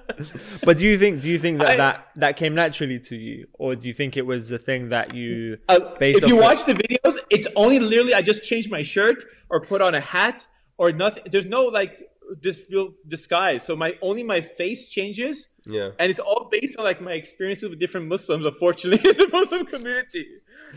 But 0.66 0.78
do 0.78 0.84
you 0.84 0.98
think 0.98 1.22
do 1.22 1.30
you 1.30 1.40
think 1.40 1.60
that 1.60 1.70
I- 1.70 1.78
that, 1.78 2.08
that 2.18 2.36
came 2.36 2.54
naturally 2.56 3.00
to 3.02 3.16
you, 3.16 3.48
or 3.54 3.76
do 3.76 3.88
you 3.88 3.94
think 3.94 4.18
it 4.18 4.26
was 4.26 4.52
a 4.52 4.58
thing 4.58 4.90
that 4.90 5.14
you 5.14 5.58
Uh, 5.70 5.80
based 5.98 6.24
if 6.24 6.30
you 6.30 6.38
off 6.40 6.44
watch 6.44 6.66
the 6.66 6.74
videos, 6.74 7.18
it's 7.30 7.48
only 7.56 7.80
literally 7.80 8.14
I 8.14 8.22
just 8.22 8.44
changed 8.44 8.70
my 8.70 8.82
shirt 8.82 9.24
or 9.50 9.62
put 9.62 9.82
on 9.82 9.96
a 9.96 10.02
hat 10.02 10.48
or 10.78 10.92
nothing. 10.92 11.24
There's 11.32 11.46
no 11.46 11.64
like 11.66 11.94
this 12.42 12.66
real 12.70 12.94
disguise. 13.08 13.64
So 13.64 13.76
my 13.76 13.94
only 14.02 14.24
my 14.24 14.42
face 14.42 14.88
changes, 14.88 15.48
Yeah. 15.66 15.92
and 16.00 16.10
it's 16.10 16.20
all 16.20 16.50
based 16.52 16.78
on 16.78 16.84
like 16.84 17.02
my 17.02 17.14
experiences 17.14 17.70
with 17.70 17.80
different 17.80 18.08
Muslims. 18.08 18.46
Unfortunately, 18.46 19.10
in 19.10 19.18
the 19.18 19.30
Muslim 19.32 19.66
community. 19.66 20.28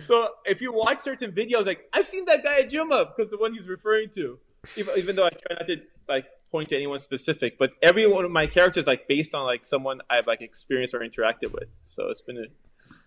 So 0.01 0.31
if 0.45 0.61
you 0.61 0.73
watch 0.73 1.01
certain 1.01 1.33
videos, 1.33 1.67
like 1.67 1.89
I've 1.93 2.09
seen 2.09 2.25
that 2.27 2.43
guy 2.43 2.61
at 2.61 2.71
Juma 2.71 3.07
because 3.07 3.31
the 3.31 3.39
one 3.39 3.55
he's 3.55 3.69
referring 3.69 4.11
to, 4.11 4.39
even, 4.77 4.99
even 4.99 5.17
though 5.17 5.27
I 5.27 5.31
try 5.31 5.57
not 5.59 5.67
to 5.67 5.81
like 6.09 6.27
point 6.51 6.69
to 6.71 6.77
anyone 6.77 6.99
specific, 6.99 7.59
but 7.59 7.73
every 7.83 8.07
one 8.07 8.25
of 8.25 8.31
my 8.31 8.47
characters 8.47 8.87
like 8.87 9.09
based 9.09 9.35
on 9.35 9.45
like 9.45 9.65
someone 9.65 10.01
I've 10.11 10.27
like 10.27 10.43
experienced 10.43 10.95
or 10.95 11.01
interacted 11.01 11.53
with. 11.53 11.69
So 11.83 12.09
it's 12.09 12.21
been 12.21 12.37
a 12.37 12.45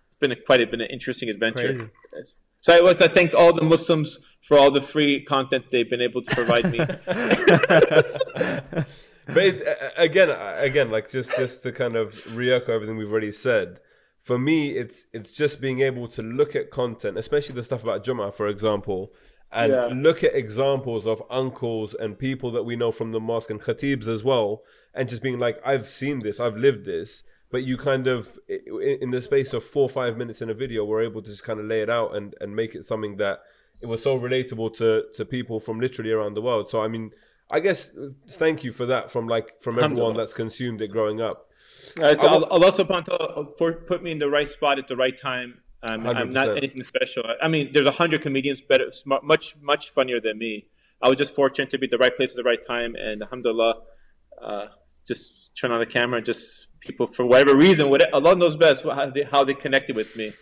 it's 0.07 0.17
been 0.19 0.31
a, 0.31 0.35
quite 0.35 0.61
a, 0.61 0.67
been 0.67 0.81
an 0.81 0.89
interesting 0.89 1.29
adventure. 1.29 1.91
Crazy. 2.11 2.35
So 2.61 2.75
I 2.75 2.81
want 2.81 2.97
to 2.99 3.09
thank 3.09 3.35
all 3.35 3.53
the 3.53 3.63
Muslims 3.63 4.19
for 4.47 4.57
all 4.57 4.71
the 4.71 4.81
free 4.81 5.23
content 5.23 5.65
they've 5.71 5.89
been 5.89 6.01
able 6.01 6.23
to 6.23 6.35
provide 6.35 6.71
me. 6.71 6.79
but 9.25 9.37
it, 9.37 9.67
again, 9.97 10.29
again, 10.29 10.91
like 10.91 11.09
just 11.09 11.35
just 11.35 11.63
to 11.63 11.71
kind 11.71 11.95
of 11.95 12.35
re-echo 12.37 12.73
everything 12.73 12.97
we've 12.97 13.11
already 13.11 13.31
said. 13.31 13.79
For 14.19 14.39
me, 14.39 14.71
it's 14.71 15.05
it's 15.13 15.33
just 15.33 15.61
being 15.61 15.81
able 15.81 16.07
to 16.09 16.21
look 16.21 16.55
at 16.55 16.71
content, 16.71 17.17
especially 17.17 17.55
the 17.55 17.63
stuff 17.63 17.83
about 17.83 18.03
Juma, 18.03 18.31
for 18.31 18.47
example, 18.47 19.13
and 19.51 19.71
Yeah. 19.71 19.85
look 19.93 20.23
at 20.23 20.33
examples 20.35 21.05
of 21.05 21.21
uncles 21.29 21.93
and 21.93 22.17
people 22.17 22.49
that 22.51 22.63
we 22.63 22.75
know 22.75 22.91
from 22.91 23.11
the 23.11 23.19
mosque 23.19 23.49
and 23.51 23.61
khatibs 23.61 24.07
as 24.07 24.23
well, 24.23 24.63
and 24.93 25.07
just 25.07 25.21
being 25.21 25.37
like, 25.37 25.59
I've 25.65 25.87
seen 25.87 26.19
this, 26.19 26.39
I've 26.39 26.57
lived 26.57 26.85
this. 26.85 27.23
But 27.51 27.63
you 27.63 27.77
kind 27.77 28.07
of, 28.07 28.39
in 28.49 29.11
the 29.11 29.21
space 29.21 29.53
of 29.53 29.63
four 29.63 29.83
or 29.83 29.89
five 29.89 30.17
minutes 30.17 30.41
in 30.41 30.49
a 30.49 30.53
video, 30.55 30.83
were 30.83 31.01
able 31.01 31.21
to 31.21 31.29
just 31.29 31.43
kind 31.43 31.59
of 31.59 31.67
lay 31.67 31.81
it 31.81 31.89
out 31.89 32.15
and, 32.15 32.33
and 32.41 32.55
make 32.55 32.73
it 32.73 32.83
something 32.83 33.17
that 33.17 33.41
it 33.79 33.85
was 33.85 34.01
so 34.01 34.19
relatable 34.19 34.75
to, 34.77 35.05
to 35.13 35.23
people 35.23 35.59
from 35.59 35.79
literally 35.79 36.11
around 36.11 36.33
the 36.33 36.41
world. 36.41 36.69
So 36.69 36.81
I 36.81 36.87
mean, 36.87 37.11
I 37.49 37.59
guess 37.59 37.89
uh, 37.95 38.09
thank 38.27 38.63
you 38.63 38.71
for 38.71 38.85
that 38.87 39.11
from 39.11 39.27
like 39.27 39.61
from 39.61 39.77
everyone 39.79 40.15
that's 40.17 40.33
consumed 40.33 40.81
it 40.81 40.89
growing 40.89 41.21
up. 41.21 41.47
Uh, 42.01 42.13
so 42.15 42.27
I 42.27 42.31
will- 42.31 42.45
Allah 42.45 42.71
subhanahu 42.71 43.09
wa 43.09 43.17
ta'ala 43.17 43.47
for 43.57 43.73
put 43.73 44.01
me 44.01 44.11
in 44.11 44.17
the 44.19 44.29
right 44.29 44.49
spot 44.49 44.79
at 44.79 44.87
the 44.87 44.95
right 44.95 45.17
time. 45.17 45.59
Um, 45.83 46.07
I'm 46.07 46.33
not 46.33 46.47
anything 46.57 46.83
special. 46.83 47.23
I 47.41 47.47
mean, 47.47 47.69
there's 47.71 47.85
a 47.85 47.91
hundred 47.91 48.23
comedians 48.23 48.59
better, 48.61 48.91
smart, 48.91 49.23
much 49.23 49.55
much 49.61 49.91
funnier 49.91 50.19
than 50.19 50.39
me. 50.39 50.65
I 51.01 51.09
was 51.09 51.17
just 51.17 51.35
fortunate 51.35 51.69
to 51.71 51.77
be 51.77 51.85
at 51.85 51.91
the 51.91 51.97
right 51.99 52.15
place 52.15 52.31
at 52.31 52.37
the 52.37 52.43
right 52.43 52.65
time, 52.65 52.95
and 52.95 53.21
alhamdulillah, 53.21 53.81
uh, 54.41 54.65
just 55.07 55.55
turn 55.55 55.71
on 55.71 55.79
the 55.79 55.85
camera, 55.85 56.17
and 56.17 56.25
just 56.25 56.67
people 56.79 57.07
for 57.13 57.25
whatever 57.25 57.55
reason, 57.55 57.89
what 57.89 58.11
Allah 58.13 58.35
knows 58.35 58.55
best 58.57 58.83
how 58.83 59.09
they, 59.11 59.23
how 59.23 59.43
they 59.43 59.53
connected 59.53 59.95
with 59.95 60.15
me. 60.15 60.33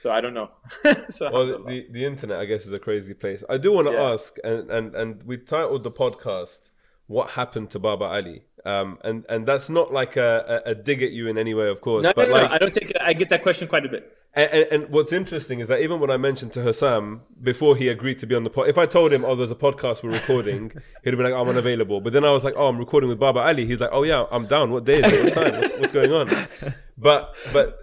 So 0.00 0.12
I 0.12 0.20
don't 0.20 0.32
know. 0.32 0.50
so 1.08 1.28
Well, 1.32 1.46
the, 1.46 1.58
the, 1.66 1.86
the 1.90 2.04
internet, 2.04 2.38
I 2.38 2.44
guess, 2.44 2.66
is 2.66 2.72
a 2.72 2.78
crazy 2.78 3.14
place. 3.14 3.42
I 3.48 3.56
do 3.56 3.72
want 3.72 3.88
to 3.88 3.94
Yeah. 3.94 4.12
ask, 4.12 4.36
and, 4.44 4.70
and, 4.70 4.94
and 4.94 5.24
we 5.24 5.38
titled 5.38 5.82
the 5.82 5.90
podcast 5.90 6.70
"What 7.08 7.30
Happened 7.30 7.70
to 7.70 7.80
Baba 7.80 8.04
Ali," 8.04 8.44
um, 8.64 8.98
and 9.02 9.26
and 9.28 9.44
that's 9.44 9.68
not 9.68 9.92
like 9.92 10.16
a, 10.16 10.62
a, 10.64 10.74
dig 10.76 11.02
at 11.02 11.10
you 11.10 11.26
in 11.26 11.36
any 11.36 11.52
way, 11.52 11.66
of 11.68 11.80
course. 11.80 12.04
no, 12.04 12.10
no, 12.10 12.12
but 12.14 12.28
no, 12.28 12.34
like, 12.34 12.48
I 12.48 12.58
don't 12.58 12.72
think 12.72 12.92
I 13.00 13.12
get 13.12 13.28
that 13.30 13.42
question 13.42 13.66
quite 13.66 13.84
a 13.86 13.88
bit. 13.88 14.16
And, 14.34 14.50
and, 14.52 14.66
and 14.72 14.92
what's 14.92 15.12
interesting 15.12 15.58
is 15.58 15.66
that 15.66 15.80
even 15.80 15.98
when 15.98 16.12
I 16.12 16.16
mentioned 16.16 16.52
to 16.52 16.60
Hussam 16.60 17.22
before 17.42 17.74
he 17.76 17.88
agreed 17.88 18.20
to 18.20 18.26
be 18.26 18.36
on 18.36 18.44
the 18.44 18.50
pod, 18.50 18.68
if 18.68 18.78
I 18.78 18.86
told 18.86 19.12
him, 19.12 19.24
"Oh, 19.24 19.34
there's 19.34 19.50
a 19.50 19.56
podcast 19.56 20.04
we're 20.04 20.12
recording," 20.12 20.70
he'd 21.02 21.10
have 21.10 21.18
been 21.18 21.28
like, 21.28 21.34
"I'm 21.34 21.48
unavailable." 21.48 22.00
But 22.00 22.12
then 22.12 22.24
I 22.24 22.30
was 22.30 22.44
like, 22.44 22.54
"Oh, 22.56 22.68
I'm 22.68 22.78
recording 22.78 23.08
with 23.10 23.18
Baba 23.18 23.40
Ali." 23.40 23.66
He's 23.66 23.80
like, 23.80 23.90
"Oh 23.92 24.04
yeah, 24.04 24.26
I'm 24.30 24.46
down. 24.46 24.70
What 24.70 24.84
day 24.84 25.00
is 25.00 25.12
it? 25.12 25.24
What 25.24 25.32
time? 25.32 25.60
What's, 25.60 25.78
what's 25.78 25.92
going 25.92 26.12
on?" 26.12 26.46
But 27.00 27.34
but 27.52 27.78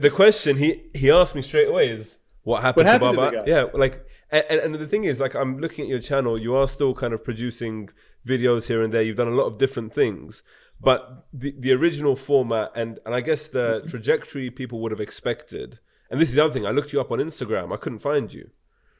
the 0.00 0.10
question 0.10 0.56
he 0.56 0.84
he 0.94 1.10
asked 1.10 1.34
me 1.34 1.42
straight 1.42 1.68
away 1.68 1.90
is, 1.90 2.18
"What 2.42 2.62
happened, 2.62 2.86
What 2.86 2.92
happened 2.92 3.16
to 3.16 3.16
Baba?" 3.16 3.44
yeah, 3.46 3.66
like, 3.74 4.06
and, 4.30 4.44
and 4.48 4.60
and 4.60 4.74
the 4.76 4.86
thing 4.86 5.04
is, 5.04 5.20
like, 5.20 5.34
I'm 5.34 5.58
looking 5.58 5.84
at 5.84 5.88
your 5.88 6.00
channel. 6.00 6.38
You 6.38 6.54
are 6.56 6.66
still 6.66 6.94
kind 6.94 7.12
of 7.12 7.22
producing 7.22 7.90
videos 8.26 8.68
here 8.68 8.82
and 8.82 8.92
there. 8.92 9.02
You've 9.02 9.16
done 9.16 9.28
a 9.28 9.38
lot 9.42 9.46
of 9.46 9.58
different 9.58 9.92
things. 9.92 10.42
But 10.78 11.26
the, 11.32 11.54
the 11.58 11.72
original 11.72 12.16
format 12.16 12.70
and, 12.74 12.98
and 13.06 13.14
I 13.14 13.22
guess 13.22 13.48
the 13.48 13.82
trajectory 13.88 14.50
people 14.50 14.78
would 14.80 14.90
have 14.90 15.00
expected 15.00 15.78
and 16.10 16.20
this 16.20 16.28
is 16.28 16.34
the 16.34 16.44
other 16.44 16.52
thing. 16.52 16.66
I 16.66 16.70
looked 16.70 16.92
you 16.92 17.00
up 17.00 17.10
on 17.10 17.18
Instagram. 17.18 17.72
I 17.72 17.76
couldn't 17.76 17.98
find 17.98 18.32
you. 18.32 18.50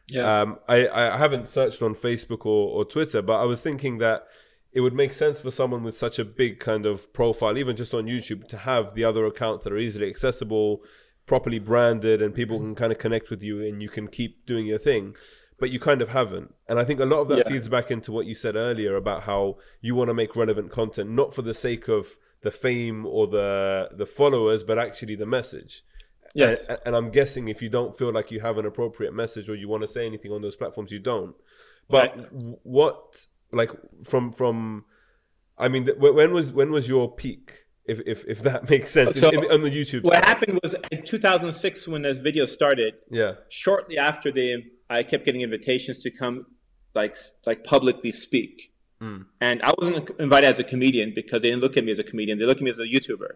Yeah. 0.08 0.40
Um, 0.40 0.58
I, 0.68 0.88
I 0.88 1.16
haven't 1.16 1.48
searched 1.48 1.82
on 1.82 1.94
Facebook 1.94 2.46
or, 2.46 2.68
or 2.70 2.84
Twitter, 2.84 3.22
but 3.22 3.40
I 3.40 3.44
was 3.44 3.60
thinking 3.60 3.98
that 3.98 4.26
it 4.76 4.80
would 4.82 4.92
make 4.94 5.12
sense 5.14 5.40
for 5.40 5.50
someone 5.50 5.82
with 5.82 5.96
such 5.96 6.18
a 6.18 6.24
big 6.24 6.60
kind 6.60 6.84
of 6.86 7.10
profile, 7.12 7.56
even 7.56 7.74
just 7.76 7.94
on 7.94 8.04
YouTube, 8.04 8.46
to 8.48 8.58
have 8.58 8.94
the 8.94 9.04
other 9.04 9.24
accounts 9.24 9.64
that 9.64 9.72
are 9.72 9.78
easily 9.78 10.08
accessible, 10.08 10.82
properly 11.32 11.58
branded, 11.58 12.20
and 12.22 12.34
people 12.34 12.58
can 12.58 12.74
kind 12.74 12.92
of 12.92 12.98
connect 12.98 13.30
with 13.30 13.42
you 13.42 13.62
and 13.66 13.82
you 13.82 13.88
can 13.88 14.06
keep 14.06 14.44
doing 14.46 14.66
your 14.66 14.78
thing. 14.78 15.16
But 15.58 15.70
you 15.70 15.80
kind 15.80 16.02
of 16.02 16.10
haven't. 16.10 16.52
And 16.68 16.78
I 16.78 16.84
think 16.84 17.00
a 17.00 17.06
lot 17.06 17.20
of 17.22 17.28
that 17.28 17.38
Yeah. 17.38 17.48
feeds 17.48 17.68
back 17.76 17.90
into 17.90 18.12
what 18.12 18.26
you 18.26 18.34
said 18.34 18.54
earlier 18.56 18.94
about 18.96 19.22
how 19.22 19.56
you 19.80 19.94
want 19.94 20.08
to 20.08 20.14
make 20.14 20.36
relevant 20.36 20.70
content, 20.70 21.08
not 21.08 21.34
for 21.34 21.40
the 21.40 21.54
sake 21.54 21.88
of 21.88 22.18
the 22.42 22.50
fame 22.50 23.06
or 23.06 23.26
the 23.26 23.88
the 24.00 24.04
followers, 24.20 24.62
but 24.62 24.76
actually 24.78 25.16
the 25.16 25.24
message. 25.38 25.82
Yes. 26.34 26.66
And, 26.68 26.78
and 26.84 26.94
I'm 26.98 27.10
guessing 27.10 27.48
if 27.48 27.62
you 27.62 27.70
don't 27.70 27.96
feel 27.96 28.12
like 28.12 28.30
you 28.30 28.40
have 28.40 28.58
an 28.58 28.66
appropriate 28.66 29.14
message 29.14 29.48
or 29.48 29.54
you 29.54 29.68
want 29.68 29.82
to 29.86 29.88
say 29.88 30.04
anything 30.04 30.30
on 30.32 30.42
those 30.42 30.56
platforms, 30.56 30.92
you 30.92 30.98
don't. 31.12 31.34
But 31.88 32.08
Right. 32.14 32.26
what, 32.62 33.26
like, 33.52 33.70
from 34.04 34.32
from, 34.32 34.84
I 35.58 35.68
mean, 35.68 35.88
when 35.98 36.32
was 36.32 36.52
when 36.52 36.70
was 36.70 36.88
your 36.88 37.14
peak? 37.14 37.64
If 37.86 38.00
if, 38.06 38.24
if 38.26 38.42
that 38.42 38.68
makes 38.70 38.90
sense 38.90 39.18
So, 39.20 39.28
in, 39.30 39.44
in, 39.44 39.52
on 39.52 39.62
the 39.62 39.70
YouTube. 39.70 40.02
what 40.02 40.24
happened 40.24 40.58
was 40.62 40.74
in 40.90 41.04
2006 41.04 41.86
when 41.88 42.02
this 42.02 42.18
video 42.18 42.44
started. 42.46 42.94
Yeah. 43.10 43.34
shortly 43.48 43.96
after 43.96 44.32
they 44.32 44.64
I 44.90 45.02
kept 45.04 45.24
getting 45.24 45.42
invitations 45.42 45.98
to 46.00 46.10
come 46.10 46.46
like 46.94 47.16
like 47.44 47.64
publicly 47.64 48.12
speak. 48.12 48.72
Hmm. 49.00 49.22
And 49.40 49.62
I 49.62 49.72
wasn't 49.78 50.10
invited 50.18 50.48
as 50.48 50.58
a 50.58 50.64
comedian 50.64 51.12
because 51.14 51.42
they 51.42 51.50
didn't 51.50 51.60
look 51.62 51.76
at 51.76 51.84
me 51.84 51.90
as 51.92 51.98
a 51.98 52.04
comedian. 52.04 52.38
They 52.38 52.44
looked 52.46 52.60
at 52.60 52.64
me 52.64 52.70
as 52.70 52.78
a 52.78 52.84
YouTuber. 52.94 53.32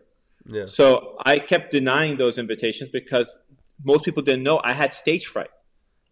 Yeah. 0.47 0.67
So 0.67 1.17
I 1.25 1.39
kept 1.39 1.71
denying 1.71 2.17
those 2.17 2.39
invitations 2.39 2.89
because 2.91 3.39
most 3.85 4.05
people 4.05 4.23
didn't 4.23 4.43
know 4.43 4.61
I 4.65 4.73
had 4.73 4.93
stage 4.93 5.27
fright. 5.27 5.51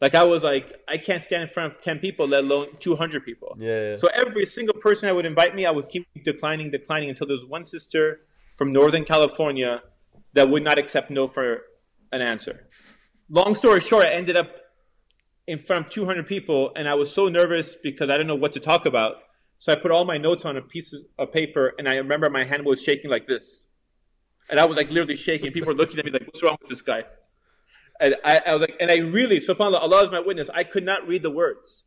Like 0.00 0.14
I 0.14 0.24
was 0.24 0.44
like, 0.44 0.80
I 0.88 0.96
can't 0.96 1.22
stand 1.22 1.42
in 1.42 1.48
front 1.48 1.74
of 1.74 1.80
10 1.82 1.98
people, 1.98 2.28
let 2.28 2.44
alone 2.44 2.68
200 2.78 3.24
people. 3.24 3.56
Yeah. 3.58 3.90
yeah. 3.90 3.96
So 3.96 4.08
every 4.14 4.46
single 4.46 4.74
person 4.74 5.08
that 5.08 5.14
would 5.14 5.26
invite 5.26 5.54
me, 5.54 5.66
I 5.66 5.70
would 5.70 5.88
keep 5.88 6.06
declining, 6.24 6.70
declining 6.70 7.08
until 7.10 7.26
there 7.26 7.36
was 7.36 7.46
one 7.46 7.64
sister 7.64 8.20
from 8.56 8.72
Northern 8.72 9.04
California 9.04 9.82
that 10.34 10.48
would 10.48 10.62
not 10.62 10.78
accept 10.78 11.10
no 11.10 11.26
for 11.26 11.62
an 12.12 12.22
answer. 12.22 12.68
Long 13.28 13.54
story 13.54 13.80
short, 13.80 14.06
I 14.06 14.10
ended 14.10 14.36
up 14.36 14.50
in 15.46 15.58
front 15.58 15.86
of 15.86 15.92
200 15.92 16.26
people, 16.26 16.72
and 16.76 16.88
I 16.88 16.94
was 16.94 17.12
so 17.12 17.28
nervous 17.28 17.74
because 17.74 18.10
I 18.10 18.14
didn't 18.14 18.28
know 18.28 18.34
what 18.34 18.52
to 18.52 18.60
talk 18.60 18.86
about. 18.86 19.16
So 19.58 19.72
I 19.72 19.76
put 19.76 19.90
all 19.90 20.04
my 20.04 20.18
notes 20.18 20.44
on 20.44 20.56
a 20.56 20.62
piece 20.62 20.94
of 21.18 21.32
paper, 21.32 21.74
and 21.78 21.88
I 21.88 21.96
remember 21.96 22.30
my 22.30 22.44
hand 22.44 22.64
was 22.64 22.82
shaking 22.82 23.10
like 23.10 23.26
this, 23.26 23.66
and 24.48 24.60
I 24.60 24.64
was 24.64 24.76
like 24.76 24.90
literally 24.90 25.16
shaking. 25.16 25.50
People 25.52 25.68
were 25.68 25.78
looking 25.78 25.98
at 25.98 26.04
me 26.04 26.12
like, 26.12 26.26
"What's 26.26 26.42
wrong 26.42 26.56
with 26.60 26.68
this 26.68 26.82
guy?" 26.82 27.04
And 28.00 28.16
I, 28.24 28.40
I 28.46 28.52
was 28.52 28.60
like, 28.60 28.74
and 28.80 28.90
I 28.90 28.98
really, 28.98 29.38
subhanAllah, 29.40 29.80
Allah 29.80 30.04
is 30.04 30.10
my 30.10 30.20
witness. 30.20 30.48
I 30.54 30.64
could 30.64 30.84
not 30.84 31.06
read 31.06 31.22
the 31.22 31.30
words. 31.30 31.84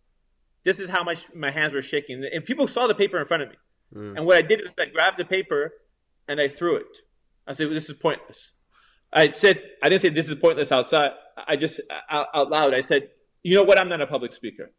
This 0.64 0.80
is 0.80 0.90
how 0.90 1.04
much 1.04 1.28
my 1.34 1.52
hands 1.52 1.74
were 1.74 1.82
shaking. 1.82 2.24
And 2.32 2.44
people 2.44 2.68
saw 2.68 2.88
the 2.88 2.96
paper 2.96 3.20
in 3.20 3.28
front 3.28 3.44
of 3.44 3.50
me. 3.50 3.56
Mm. 3.96 4.18
And 4.18 4.26
what 4.26 4.38
I 4.38 4.42
did 4.42 4.62
is 4.62 4.70
I 4.80 4.86
grabbed 4.86 5.18
the 5.18 5.26
paper 5.26 5.74
and 6.28 6.40
I 6.40 6.48
threw 6.48 6.76
it. 6.76 6.98
I 7.48 7.54
said, 7.54 7.72
this 7.72 7.90
is 7.90 7.96
pointless. 7.96 8.54
I 9.14 9.32
said, 9.32 9.62
I 9.82 9.90
didn't 9.90 10.02
say 10.02 10.10
this 10.10 10.30
is 10.30 10.36
pointless 10.36 10.72
outside. 10.72 11.12
I 11.48 11.56
just, 11.56 11.82
uh, 11.90 12.00
out, 12.10 12.28
out 12.34 12.50
loud, 12.50 12.74
I 12.74 12.82
said, 12.82 13.10
you 13.44 13.56
know 13.56 13.64
what? 13.64 13.80
I'm 13.80 13.90
not 13.90 14.02
a 14.02 14.08
public 14.08 14.32
speaker. 14.34 14.72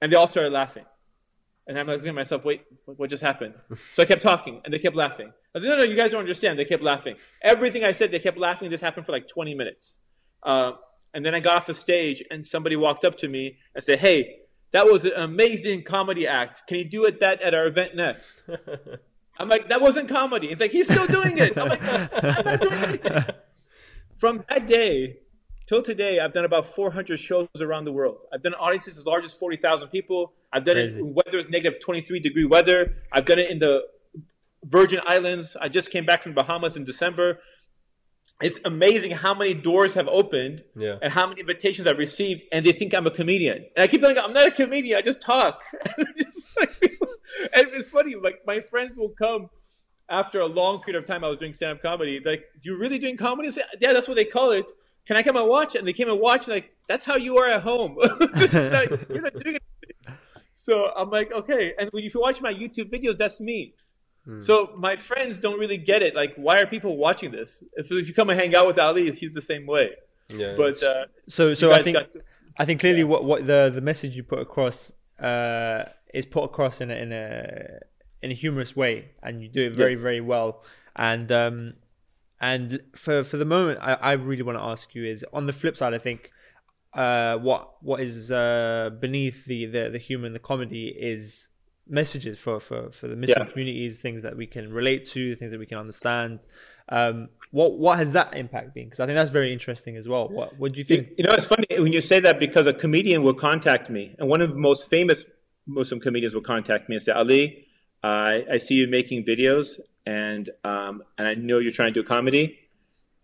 And 0.00 0.10
they 0.10 0.16
all 0.16 0.26
started 0.26 0.52
laughing. 0.52 0.84
And 1.66 1.78
I'm 1.78 1.86
like, 1.86 1.96
looking 1.96 2.08
at 2.08 2.14
myself, 2.14 2.44
wait, 2.44 2.62
what 2.86 2.98
what 2.98 3.10
just 3.10 3.22
happened? 3.22 3.54
So 3.94 4.02
I 4.02 4.06
kept 4.06 4.22
talking 4.22 4.62
and 4.64 4.72
they 4.72 4.78
kept 4.78 4.96
laughing. 4.96 5.32
I 5.54 5.58
said, 5.58 5.68
no, 5.68 5.76
no, 5.76 5.82
you 5.82 5.96
guys 5.96 6.12
don't 6.12 6.20
understand. 6.20 6.58
They 6.58 6.64
kept 6.64 6.82
laughing. 6.82 7.16
Everything 7.42 7.84
I 7.84 7.92
said, 7.92 8.10
they 8.10 8.18
kept 8.18 8.38
laughing. 8.38 8.70
This 8.70 8.80
happened 8.80 9.04
for 9.04 9.12
like 9.12 9.28
20 9.28 9.54
minutes. 9.54 9.98
Uh, 10.42 10.72
and 11.14 11.24
then 11.24 11.34
I 11.34 11.40
got 11.40 11.56
off 11.56 11.66
the 11.66 11.74
stage, 11.74 12.22
and 12.30 12.46
somebody 12.46 12.76
walked 12.76 13.04
up 13.04 13.16
to 13.18 13.28
me 13.28 13.58
and 13.74 13.82
said, 13.82 13.98
hey, 14.00 14.40
that 14.72 14.86
was 14.86 15.04
an 15.04 15.12
amazing 15.16 15.82
comedy 15.82 16.26
act. 16.26 16.66
Can 16.66 16.78
you 16.78 16.84
do 16.84 17.04
it 17.04 17.20
that 17.20 17.40
at 17.40 17.54
our 17.54 17.66
event 17.66 17.96
next? 17.96 18.44
I'm 19.38 19.48
like, 19.48 19.68
that 19.68 19.80
wasn't 19.80 20.08
comedy. 20.08 20.48
He's 20.48 20.60
like, 20.60 20.72
he's 20.72 20.86
still 20.86 21.06
doing 21.06 21.38
it. 21.38 21.56
I'm 21.56 21.68
like, 21.68 21.82
I'm 21.82 22.44
not 22.44 22.60
doing 22.60 22.72
anything. 22.72 23.24
From 24.18 24.44
that 24.48 24.68
day 24.68 25.18
till 25.68 25.80
today, 25.80 26.18
I've 26.18 26.32
done 26.32 26.44
about 26.44 26.74
400 26.74 27.20
shows 27.20 27.48
around 27.60 27.84
the 27.84 27.92
world. 27.92 28.18
I've 28.32 28.42
done 28.42 28.54
audiences 28.54 28.98
as 28.98 29.06
large 29.06 29.24
as 29.24 29.32
40,000 29.32 29.88
people. 29.88 30.32
I've 30.52 30.64
done 30.64 30.74
Crazy. 30.74 30.98
it 30.98 31.04
when 31.04 31.14
weather 31.14 31.38
is 31.38 31.48
negative 31.48 31.80
23 31.80 32.18
degree 32.18 32.46
weather. 32.46 32.96
I've 33.12 33.26
done 33.26 33.38
it 33.38 33.50
in 33.50 33.60
the 33.60 33.82
Virgin 34.64 35.00
Islands. 35.06 35.56
I 35.60 35.68
just 35.68 35.90
came 35.90 36.04
back 36.04 36.22
from 36.24 36.34
Bahamas 36.34 36.76
in 36.76 36.84
December. 36.84 37.38
It's 38.40 38.60
amazing 38.64 39.10
how 39.10 39.34
many 39.34 39.52
doors 39.54 39.94
have 39.94 40.06
opened 40.06 40.62
Yeah. 40.76 40.96
and 41.02 41.12
how 41.12 41.26
many 41.26 41.40
invitations 41.40 41.86
I've 41.88 41.98
received, 41.98 42.44
and 42.52 42.64
they 42.64 42.72
think 42.72 42.94
I'm 42.94 43.06
a 43.06 43.10
comedian. 43.10 43.66
And 43.74 43.82
I 43.82 43.86
keep 43.88 44.00
telling 44.00 44.14
them, 44.16 44.26
I'm 44.26 44.32
not 44.32 44.46
a 44.46 44.50
comedian, 44.52 44.96
I 44.96 45.02
just 45.02 45.20
talk. 45.20 45.62
It's 45.98 46.48
like 46.58 46.70
and 47.54 47.68
it's 47.74 47.90
funny, 47.90 48.14
like 48.14 48.40
my 48.46 48.60
friends 48.60 48.96
will 48.96 49.10
come 49.10 49.50
after 50.08 50.40
a 50.40 50.46
long 50.46 50.80
period 50.82 51.02
of 51.02 51.06
time 51.06 51.22
I 51.24 51.28
was 51.28 51.38
doing 51.38 51.52
stand 51.52 51.72
up 51.76 51.82
comedy. 51.82 52.20
Like, 52.24 52.44
you're 52.62 52.78
really 52.78 52.98
doing 52.98 53.16
comedy? 53.16 53.50
Say, 53.50 53.62
yeah, 53.80 53.92
that's 53.92 54.08
what 54.08 54.14
they 54.14 54.24
call 54.24 54.52
it. 54.52 54.70
Can 55.06 55.16
I 55.16 55.22
come 55.22 55.36
and 55.36 55.48
watch? 55.48 55.74
And 55.74 55.86
they 55.86 55.92
came 55.92 56.08
and 56.08 56.18
watched, 56.20 56.48
like, 56.48 56.70
that's 56.88 57.04
how 57.04 57.16
you 57.16 57.36
are 57.38 57.48
at 57.48 57.62
home. 57.62 57.96
Not- 58.00 59.10
you're 59.10 59.22
not 59.22 59.34
doing 59.42 59.56
it. 59.56 59.62
So 60.54 60.90
I'm 60.96 61.10
like, 61.10 61.30
okay. 61.32 61.74
And 61.78 61.90
when 61.90 62.04
you 62.04 62.10
watch 62.14 62.40
my 62.40 62.52
YouTube 62.52 62.90
videos, 62.90 63.18
that's 63.18 63.40
me. 63.40 63.74
So 64.40 64.54
my 64.76 64.94
friends 64.96 65.38
don't 65.38 65.58
really 65.58 65.78
get 65.78 66.00
it. 66.02 66.14
Like, 66.14 66.34
why 66.36 66.54
are 66.60 66.66
people 66.66 66.96
watching 66.98 67.30
this? 67.30 67.62
If, 67.80 67.90
if 67.90 68.06
you 68.08 68.14
come 68.14 68.28
and 68.30 68.38
hang 68.38 68.54
out 68.54 68.66
with 68.66 68.78
Ali, 68.78 69.10
he's 69.12 69.32
the 69.32 69.40
same 69.52 69.64
way. 69.66 69.86
Yeah. 70.28 70.54
But 70.56 70.82
uh, 70.82 71.06
So 71.28 71.54
so 71.54 71.66
I 71.72 71.80
think 71.82 71.96
to- 72.12 72.20
I 72.60 72.64
think 72.66 72.80
clearly 72.80 73.04
what, 73.04 73.24
what 73.24 73.46
the 73.46 73.70
the 73.74 73.80
message 73.80 74.12
you 74.16 74.22
put 74.34 74.40
across 74.40 74.92
uh, 75.30 75.84
is 76.12 76.26
put 76.26 76.44
across 76.50 76.80
in 76.82 76.90
a, 76.90 76.94
in 77.04 77.10
a 77.12 77.26
in 78.22 78.30
a 78.30 78.34
humorous 78.34 78.74
way, 78.76 78.94
and 79.22 79.40
you 79.42 79.48
do 79.48 79.62
it 79.68 79.74
very 79.82 79.94
very 79.94 80.20
well. 80.20 80.62
And 80.96 81.30
um, 81.32 81.74
and 82.40 82.80
for 82.94 83.24
for 83.24 83.36
the 83.38 83.44
moment, 83.56 83.78
I, 83.80 83.92
I 83.94 84.12
really 84.12 84.42
want 84.42 84.58
to 84.58 84.64
ask 84.64 84.94
you 84.94 85.04
is 85.06 85.24
on 85.32 85.46
the 85.46 85.52
flip 85.52 85.76
side, 85.76 85.94
I 85.94 85.98
think 85.98 86.30
uh, 86.94 87.36
what 87.38 87.62
what 87.82 88.00
is 88.00 88.30
uh, 88.32 88.90
beneath 89.00 89.44
the, 89.46 89.66
the 89.66 89.88
the 89.94 89.98
humor 89.98 90.26
and 90.26 90.34
the 90.34 90.40
comedy 90.52 90.88
is 91.14 91.48
messages 91.88 92.38
for 92.38 92.60
for 92.60 92.90
for 92.90 93.08
the 93.08 93.16
Muslim 93.16 93.46
Yeah. 93.46 93.52
communities, 93.52 94.00
things 94.00 94.22
that 94.22 94.36
we 94.36 94.46
can 94.46 94.72
relate 94.72 95.04
to, 95.10 95.34
things 95.36 95.50
that 95.52 95.58
we 95.58 95.66
can 95.66 95.78
understand. 95.78 96.40
Um, 96.88 97.28
what 97.50 97.78
what 97.78 97.98
has 97.98 98.12
that 98.12 98.34
impact 98.36 98.74
been? 98.74 98.84
Because 98.86 99.00
I 99.00 99.06
think 99.06 99.16
that's 99.16 99.30
very 99.30 99.52
interesting 99.52 99.96
as 99.96 100.06
well. 100.08 100.28
What 100.28 100.58
what 100.58 100.72
do 100.72 100.78
you 100.78 100.84
think? 100.84 101.08
you 101.18 101.24
know, 101.24 101.32
it's 101.32 101.44
funny 101.46 101.66
when 101.70 101.92
you 101.92 102.00
say 102.00 102.20
that 102.20 102.38
because 102.38 102.66
a 102.66 102.72
comedian 102.72 103.22
will 103.22 103.34
contact 103.34 103.90
me, 103.90 104.14
and 104.18 104.28
one 104.28 104.40
of 104.40 104.50
the 104.50 104.56
most 104.56 104.88
famous 104.90 105.24
Muslim 105.66 106.00
comedians 106.00 106.34
will 106.34 106.42
contact 106.42 106.88
me 106.88 106.96
and 106.96 107.02
say, 107.02 107.12
"Ali, 107.12 107.66
I 108.02 108.44
I 108.52 108.56
see 108.58 108.74
you 108.74 108.86
making 108.86 109.24
videos, 109.24 109.80
and 110.06 110.50
um, 110.64 111.02
and 111.16 111.26
I 111.28 111.34
know 111.34 111.58
you're 111.58 111.72
trying 111.72 111.92
to 111.94 112.02
do 112.02 112.06
comedy." 112.06 112.58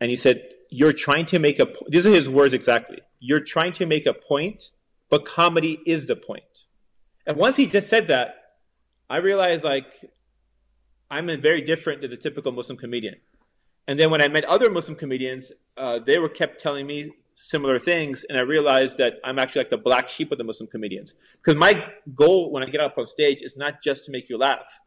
And 0.01 0.11
he 0.11 0.17
said, 0.17 0.43
"You're 0.71 0.93
trying 0.93 1.27
to 1.27 1.39
make 1.39 1.59
a. 1.59 1.67
po- 1.67 1.87
These 1.89 2.07
are 2.07 2.11
his 2.11 2.29
words 2.29 2.53
exactly. 2.55 3.01
You're 3.21 3.41
trying 3.41 3.73
to 3.75 3.87
make 3.87 4.05
a 4.07 4.13
point, 4.13 4.71
but 5.09 5.25
comedy 5.25 5.81
is 5.87 6.07
the 6.07 6.17
point." 6.17 6.45
And 7.27 7.37
once 7.39 7.57
he 7.57 7.67
just 7.67 7.89
said 7.89 8.07
that, 8.09 8.44
I 9.09 9.19
realized 9.19 9.65
like 9.65 9.87
I'm 11.11 11.29
a 11.29 11.37
very 11.37 11.61
different 11.61 12.01
than 12.01 12.11
the 12.11 12.17
typical 12.17 12.53
Muslim 12.53 12.79
comedian. 12.79 13.17
And 13.87 14.01
then 14.01 14.11
when 14.11 14.23
I 14.23 14.29
met 14.29 14.45
other 14.45 14.71
Muslim 14.71 14.97
comedians, 14.97 15.53
uh, 15.77 15.99
they 16.05 16.19
were 16.19 16.29
kept 16.29 16.61
telling 16.61 16.87
me 16.87 17.13
similar 17.37 17.79
things, 17.79 18.25
and 18.29 18.39
I 18.39 18.43
realized 18.43 18.97
that 18.99 19.15
I'm 19.25 19.39
actually 19.39 19.63
like 19.63 19.71
the 19.71 19.77
black 19.77 20.09
sheep 20.09 20.33
of 20.33 20.39
the 20.39 20.45
Muslim 20.45 20.69
comedians. 20.69 21.15
Because 21.37 21.59
my 21.59 21.93
goal 22.15 22.51
when 22.51 22.63
I 22.63 22.67
get 22.67 22.81
up 22.81 22.97
on 22.97 23.07
stage 23.07 23.43
is 23.43 23.57
not 23.57 23.83
just 23.83 24.05
to 24.07 24.11
make 24.11 24.29
you 24.29 24.39
laugh. 24.39 24.81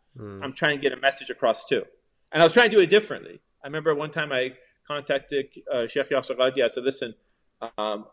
I'm 0.43 0.53
trying 0.53 0.75
to 0.77 0.81
get 0.81 0.93
a 0.93 0.99
message 0.99 1.29
across 1.29 1.65
too. 1.65 1.83
And 2.31 2.41
I 2.41 2.45
was 2.45 2.53
trying 2.53 2.69
to 2.69 2.75
do 2.75 2.81
it 2.81 2.87
differently. 2.87 3.39
I 3.63 3.67
remember 3.67 3.93
one 3.93 4.11
time 4.11 4.31
I 4.31 4.53
contacted 4.87 5.47
uh, 5.71 5.85
Sheikh 5.87 6.09
Yasir 6.09 6.35
Qadhi. 6.37 6.63
I 6.63 6.67
said, 6.67 6.83
"Listen, 6.83 7.13
um, 7.77 8.05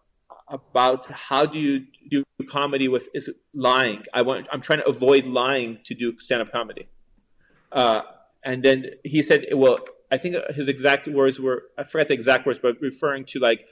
about 0.48 1.06
how 1.06 1.46
do 1.46 1.58
you 1.58 1.86
do 2.10 2.24
comedy 2.48 2.88
with 2.88 3.08
is 3.14 3.28
it 3.28 3.36
lying? 3.54 4.04
I 4.12 4.22
want. 4.22 4.46
I'm 4.52 4.60
trying 4.60 4.80
to 4.80 4.88
avoid 4.88 5.26
lying 5.26 5.78
to 5.84 5.94
do 5.94 6.18
stand-up 6.18 6.52
comedy." 6.52 6.88
Uh, 7.72 8.02
and 8.44 8.62
then 8.62 8.90
he 9.04 9.22
said, 9.22 9.46
"Well, 9.52 9.78
I 10.10 10.16
think 10.16 10.36
his 10.54 10.68
exact 10.68 11.08
words 11.08 11.40
were 11.40 11.64
I 11.78 11.84
forget 11.84 12.08
the 12.08 12.14
exact 12.14 12.46
words, 12.46 12.60
but 12.62 12.80
referring 12.80 13.24
to 13.26 13.38
like 13.38 13.66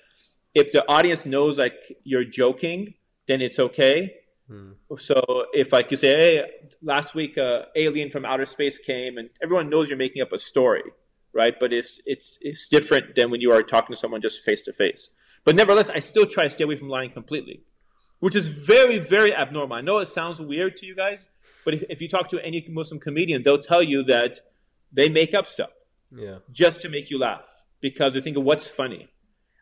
if 0.55 0.73
the 0.73 0.85
audience 0.89 1.25
knows 1.27 1.59
like 1.59 1.97
you're 2.05 2.25
joking, 2.25 2.95
then 3.29 3.41
it's 3.41 3.59
okay. 3.59 4.15
So 4.99 5.47
if 5.55 5.73
like 5.73 5.91
you 5.91 5.97
say, 5.97 6.09
hey, 6.09 6.51
last 6.83 7.15
week 7.15 7.37
a 7.37 7.67
alien 7.77 8.11
from 8.11 8.25
outer 8.25 8.45
space 8.45 8.79
came, 8.79 9.17
and 9.19 9.31
everyone 9.43 9.71
knows 9.71 9.89
you're 9.89 9.97
making 9.97 10.21
up 10.21 10.33
a 10.33 10.39
story, 10.39 10.83
right? 11.33 11.55
But 11.59 11.73
it's 11.73 12.01
it's 12.05 12.39
it's 12.41 12.69
different 12.69 13.15
than 13.15 13.31
when 13.31 13.41
you 13.41 13.53
are 13.53 13.63
talking 13.63 13.95
to 13.95 14.01
someone 14.01 14.21
just 14.21 14.43
face 14.43 14.63
to 14.63 14.73
face. 14.73 15.11
But 15.45 15.57
nevertheless, 15.57 15.91
I 15.91 15.99
still 15.99 16.27
try 16.27 16.45
to 16.45 16.51
stay 16.51 16.65
away 16.65 16.77
from 16.77 16.89
lying 16.89 17.11
completely, 17.11 17.63
which 18.21 18.37
is 18.37 18.49
very 18.49 18.99
very 18.99 19.35
abnormal. 19.35 19.77
I 19.77 19.81
know 19.81 19.99
it 19.99 20.07
sounds 20.07 20.41
weird 20.41 20.77
to 20.79 20.87
you 20.87 20.95
guys, 20.95 21.29
but 21.65 21.75
if, 21.75 21.83
if 21.89 22.01
you 22.01 22.09
talk 22.09 22.31
to 22.31 22.45
any 22.45 22.65
Muslim 22.69 23.01
comedian, 23.01 23.43
they'll 23.43 23.63
tell 23.63 23.83
you 23.83 24.03
that 24.05 24.41
they 24.93 25.09
make 25.09 25.35
up 25.35 25.47
stuff 25.47 25.71
Yeah. 26.11 26.39
just 26.51 26.81
to 26.83 26.89
make 26.89 27.11
you 27.11 27.19
laugh 27.19 27.43
because 27.81 28.15
they 28.15 28.21
think 28.21 28.37
of 28.37 28.45
what's 28.45 28.69
funny. 28.69 29.09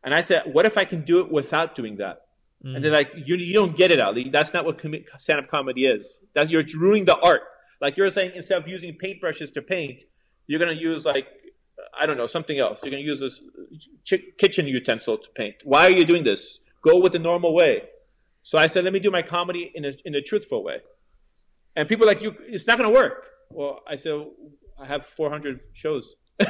And 0.03 0.15
I 0.15 0.23
said, 0.23 0.43
what 0.53 0.67
if 0.67 0.79
I 0.79 0.85
can 0.85 1.03
do 1.05 1.21
it 1.21 1.31
without 1.31 1.77
doing 1.77 1.97
that? 1.97 2.23
And 2.63 2.85
they're 2.85 2.91
mm. 2.91 2.95
like, 2.95 3.13
you, 3.25 3.37
you 3.37 3.55
don't 3.55 3.75
get 3.75 3.91
it, 3.91 4.01
Ali. 4.01 4.29
That's 4.29 4.53
not 4.53 4.67
what 4.67 4.79
com- 4.79 4.95
stand-up 5.17 5.49
comedy 5.49 5.87
is. 5.87 6.21
That 6.35 6.51
you're 6.51 6.65
ruining 6.77 7.07
the 7.07 7.17
art. 7.19 7.41
Like 7.81 7.97
you're 7.97 8.11
saying, 8.11 8.33
instead 8.35 8.61
of 8.61 8.69
using 8.69 8.99
paintbrushes 9.03 9.55
to 9.55 9.63
paint, 9.63 10.03
you're 10.47 10.61
gonna 10.61 10.73
use 10.73 11.07
like 11.07 11.27
I 11.99 12.07
don't 12.07 12.17
know 12.17 12.27
something 12.27 12.59
else. 12.59 12.81
You're 12.83 12.91
gonna 12.91 13.03
use 13.03 13.21
this 13.21 13.41
ch- 14.05 14.25
kitchen 14.39 14.67
utensil 14.67 15.19
to 15.19 15.29
paint. 15.35 15.57
Why 15.65 15.87
are 15.87 15.91
you 15.91 16.05
doing 16.05 16.25
this? 16.25 16.61
Go 16.83 16.99
with 16.99 17.13
the 17.13 17.19
normal 17.19 17.55
way. 17.55 17.83
So 18.43 18.59
I 18.59 18.67
said, 18.69 18.85
let 18.85 18.93
me 18.93 19.01
do 19.01 19.11
my 19.11 19.23
comedy 19.23 19.71
in 19.75 19.85
a 19.85 19.93
in 20.05 20.15
a 20.15 20.23
truthful 20.23 20.65
way. 20.65 20.79
And 21.77 21.89
people 21.89 22.05
are 22.05 22.09
like, 22.09 22.23
you, 22.23 22.35
it's 22.41 22.67
not 22.67 22.79
gonna 22.79 22.91
work. 22.91 23.27
Well, 23.51 23.81
I 23.87 23.97
said, 23.97 24.27
I 24.81 24.87
have 24.87 25.07
400 25.07 25.61
shows. 25.75 26.15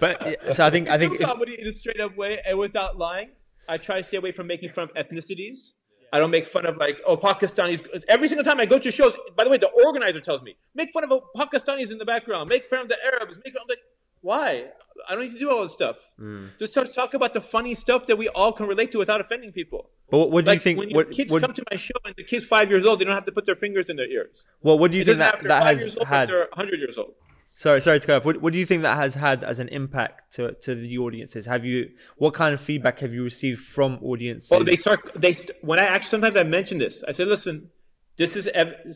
But 0.00 0.54
so 0.54 0.66
I 0.66 0.70
think 0.70 0.88
I 0.88 0.98
think 0.98 1.12
do 1.12 1.18
if, 1.18 1.22
comedy 1.24 1.58
in 1.60 1.66
a 1.66 1.72
straight 1.72 2.00
up 2.00 2.16
way 2.16 2.40
and 2.46 2.58
without 2.58 2.98
lying. 2.98 3.30
I 3.68 3.78
try 3.78 3.98
to 4.02 4.04
stay 4.04 4.16
away 4.16 4.32
from 4.32 4.48
making 4.48 4.70
fun 4.70 4.88
of 4.88 4.94
ethnicities. 4.94 5.72
I 6.12 6.18
don't 6.18 6.30
make 6.30 6.46
fun 6.46 6.66
of 6.66 6.76
like 6.76 7.00
oh 7.06 7.16
Pakistanis. 7.16 7.82
Every 8.08 8.28
single 8.28 8.44
time 8.44 8.60
I 8.60 8.66
go 8.66 8.78
to 8.78 8.90
shows, 8.90 9.14
by 9.36 9.44
the 9.44 9.50
way, 9.50 9.56
the 9.58 9.68
organizer 9.86 10.20
tells 10.20 10.42
me 10.42 10.56
make 10.74 10.92
fun 10.92 11.04
of 11.04 11.22
Pakistanis 11.36 11.90
in 11.90 11.98
the 11.98 12.04
background, 12.04 12.48
make 12.50 12.64
fun 12.66 12.80
of 12.80 12.88
the 12.88 12.96
Arabs. 13.04 13.38
Make 13.44 13.54
I'm 13.60 13.66
like, 13.68 13.78
why? 14.20 14.66
I 15.08 15.14
don't 15.14 15.24
need 15.24 15.32
to 15.32 15.38
do 15.38 15.50
all 15.50 15.62
this 15.62 15.72
stuff. 15.72 15.96
Hmm. 16.18 16.48
Just 16.58 16.74
talk, 16.74 16.92
talk 16.92 17.14
about 17.14 17.32
the 17.32 17.40
funny 17.40 17.74
stuff 17.74 18.04
that 18.06 18.18
we 18.18 18.28
all 18.28 18.52
can 18.52 18.66
relate 18.66 18.92
to 18.92 18.98
without 18.98 19.20
offending 19.22 19.50
people. 19.52 19.88
but 20.10 20.18
what, 20.18 20.30
what 20.30 20.44
do 20.44 20.50
Like 20.50 20.56
you 20.56 20.60
think? 20.60 20.78
when 20.78 20.90
What, 20.90 21.10
kids 21.10 21.32
what, 21.32 21.40
come 21.42 21.54
to 21.54 21.64
my 21.70 21.76
show 21.78 21.94
and 22.04 22.14
the 22.16 22.22
kid's 22.24 22.44
five 22.44 22.70
years 22.70 22.84
old, 22.84 23.00
they 23.00 23.04
don't 23.06 23.14
have 23.14 23.24
to 23.24 23.32
put 23.32 23.46
their 23.46 23.56
fingers 23.56 23.88
in 23.88 23.96
their 23.96 24.06
ears. 24.06 24.44
well, 24.60 24.78
what 24.78 24.90
do 24.90 24.98
you 24.98 25.02
It 25.02 25.06
think 25.06 25.18
that 25.18 25.40
that 25.42 25.62
five 25.62 25.66
has 25.78 25.80
years 25.80 25.98
old, 25.98 26.08
had? 26.08 26.28
100 26.30 26.78
years 26.78 26.98
old. 26.98 27.14
Sorry, 27.54 27.80
sorry 27.80 28.00
to 28.00 28.06
cut 28.06 28.16
off. 28.16 28.24
What, 28.24 28.40
what 28.40 28.52
do 28.52 28.58
you 28.58 28.64
think 28.64 28.82
that 28.82 28.96
has 28.96 29.14
had 29.14 29.44
as 29.44 29.58
an 29.58 29.68
impact 29.68 30.34
to, 30.34 30.52
to 30.62 30.74
the 30.74 30.96
audiences? 30.98 31.46
Have 31.46 31.64
you 31.64 31.90
what 32.16 32.32
kind 32.34 32.54
of 32.54 32.60
feedback 32.60 33.00
have 33.00 33.12
you 33.12 33.22
received 33.22 33.60
from 33.60 33.98
audiences? 34.02 34.50
Oh, 34.52 34.62
they 34.62 34.76
start. 34.76 35.12
They 35.14 35.34
when 35.60 35.78
I 35.78 35.84
actually 35.84 36.10
sometimes 36.10 36.36
I 36.36 36.44
mention 36.44 36.78
this. 36.78 37.04
I 37.06 37.12
say, 37.12 37.24
listen, 37.24 37.70
this 38.16 38.36
is 38.36 38.48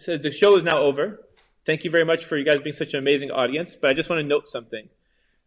so 0.03 0.16
the 0.16 0.31
show 0.31 0.57
is 0.57 0.62
now 0.62 0.79
over. 0.79 1.21
Thank 1.66 1.85
you 1.85 1.90
very 1.90 2.05
much 2.05 2.25
for 2.25 2.37
you 2.37 2.45
guys 2.45 2.61
being 2.61 2.75
such 2.75 2.95
an 2.95 3.01
amazing 3.01 3.31
audience. 3.31 3.77
But 3.77 3.90
I 3.90 3.95
just 3.95 4.09
want 4.09 4.21
to 4.21 4.27
note 4.27 4.49
something. 4.49 4.88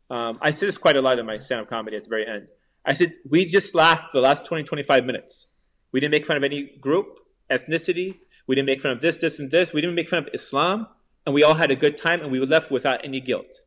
Um, 0.09 0.37
I 0.41 0.51
say 0.51 0.65
this 0.65 0.77
quite 0.77 0.95
a 0.95 1.01
lot 1.01 1.19
in 1.19 1.25
my 1.25 1.37
stand-up 1.37 1.69
comedy 1.69 1.95
at 1.95 2.03
the 2.03 2.09
very 2.09 2.27
end. 2.27 2.47
I 2.85 2.93
said 2.93 3.13
we 3.27 3.45
just 3.45 3.73
laughed 3.75 4.13
the 4.13 4.21
last 4.21 4.45
20, 4.45 4.63
25 4.63 5.05
minutes. 5.05 5.47
We 5.91 5.99
didn't 5.99 6.11
make 6.11 6.25
fun 6.25 6.37
of 6.37 6.43
any 6.43 6.63
group, 6.79 7.19
ethnicity. 7.49 8.17
We 8.47 8.55
didn't 8.55 8.65
make 8.65 8.81
fun 8.81 8.91
of 8.91 9.01
this, 9.01 9.17
this, 9.17 9.39
and 9.39 9.51
this. 9.51 9.73
We 9.73 9.81
didn't 9.81 9.95
make 9.95 10.09
fun 10.09 10.19
of 10.19 10.29
Islam, 10.33 10.87
and 11.25 11.35
we 11.35 11.43
all 11.43 11.55
had 11.55 11.71
a 11.71 11.75
good 11.75 11.97
time, 11.97 12.21
and 12.21 12.31
we 12.31 12.39
were 12.39 12.45
left 12.45 12.71
without 12.71 13.03
any 13.03 13.19
guilt. 13.19 13.59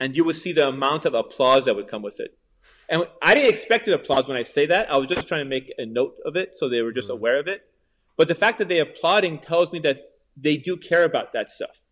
And 0.00 0.16
you 0.16 0.24
would 0.24 0.36
see 0.36 0.52
the 0.52 0.68
amount 0.68 1.04
of 1.04 1.14
applause 1.14 1.64
that 1.64 1.74
would 1.74 1.88
come 1.88 2.02
with 2.02 2.20
it. 2.20 2.38
And 2.88 3.06
I 3.20 3.34
didn't 3.34 3.50
expect 3.50 3.86
the 3.86 3.94
applause 3.94 4.28
when 4.28 4.36
I 4.36 4.42
say 4.42 4.66
that. 4.66 4.90
I 4.90 4.96
was 4.96 5.08
just 5.08 5.28
trying 5.28 5.44
to 5.44 5.48
make 5.48 5.72
a 5.78 5.84
note 5.84 6.14
of 6.24 6.36
it 6.36 6.54
so 6.54 6.68
they 6.68 6.80
were 6.80 6.92
just 6.92 7.10
aware 7.10 7.38
of 7.38 7.46
it. 7.46 7.62
But 8.16 8.28
the 8.28 8.34
fact 8.34 8.58
that 8.58 8.68
they're 8.68 8.82
applauding 8.82 9.38
tells 9.40 9.72
me 9.72 9.78
that 9.80 9.98
they 10.36 10.56
do 10.56 10.76
care 10.76 11.04
about 11.04 11.32
that 11.32 11.50
stuff. 11.50 11.82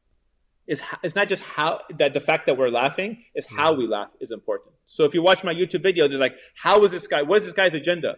It's, 0.66 0.80
it's 1.02 1.14
not 1.14 1.28
just 1.28 1.42
how 1.42 1.80
that 1.98 2.12
the 2.12 2.20
fact 2.20 2.46
that 2.46 2.56
we're 2.56 2.70
laughing 2.70 3.24
is 3.34 3.46
how 3.46 3.72
we 3.72 3.86
laugh 3.86 4.08
is 4.20 4.30
important. 4.30 4.74
So 4.86 5.04
if 5.04 5.14
you 5.14 5.22
watch 5.22 5.44
my 5.44 5.54
YouTube 5.54 5.84
videos, 5.84 6.06
it's 6.06 6.14
like, 6.14 6.36
how 6.62 6.82
is 6.84 6.90
this 6.90 7.06
guy? 7.06 7.22
What 7.22 7.38
is 7.38 7.44
this 7.44 7.52
guy's 7.52 7.74
agenda? 7.74 8.16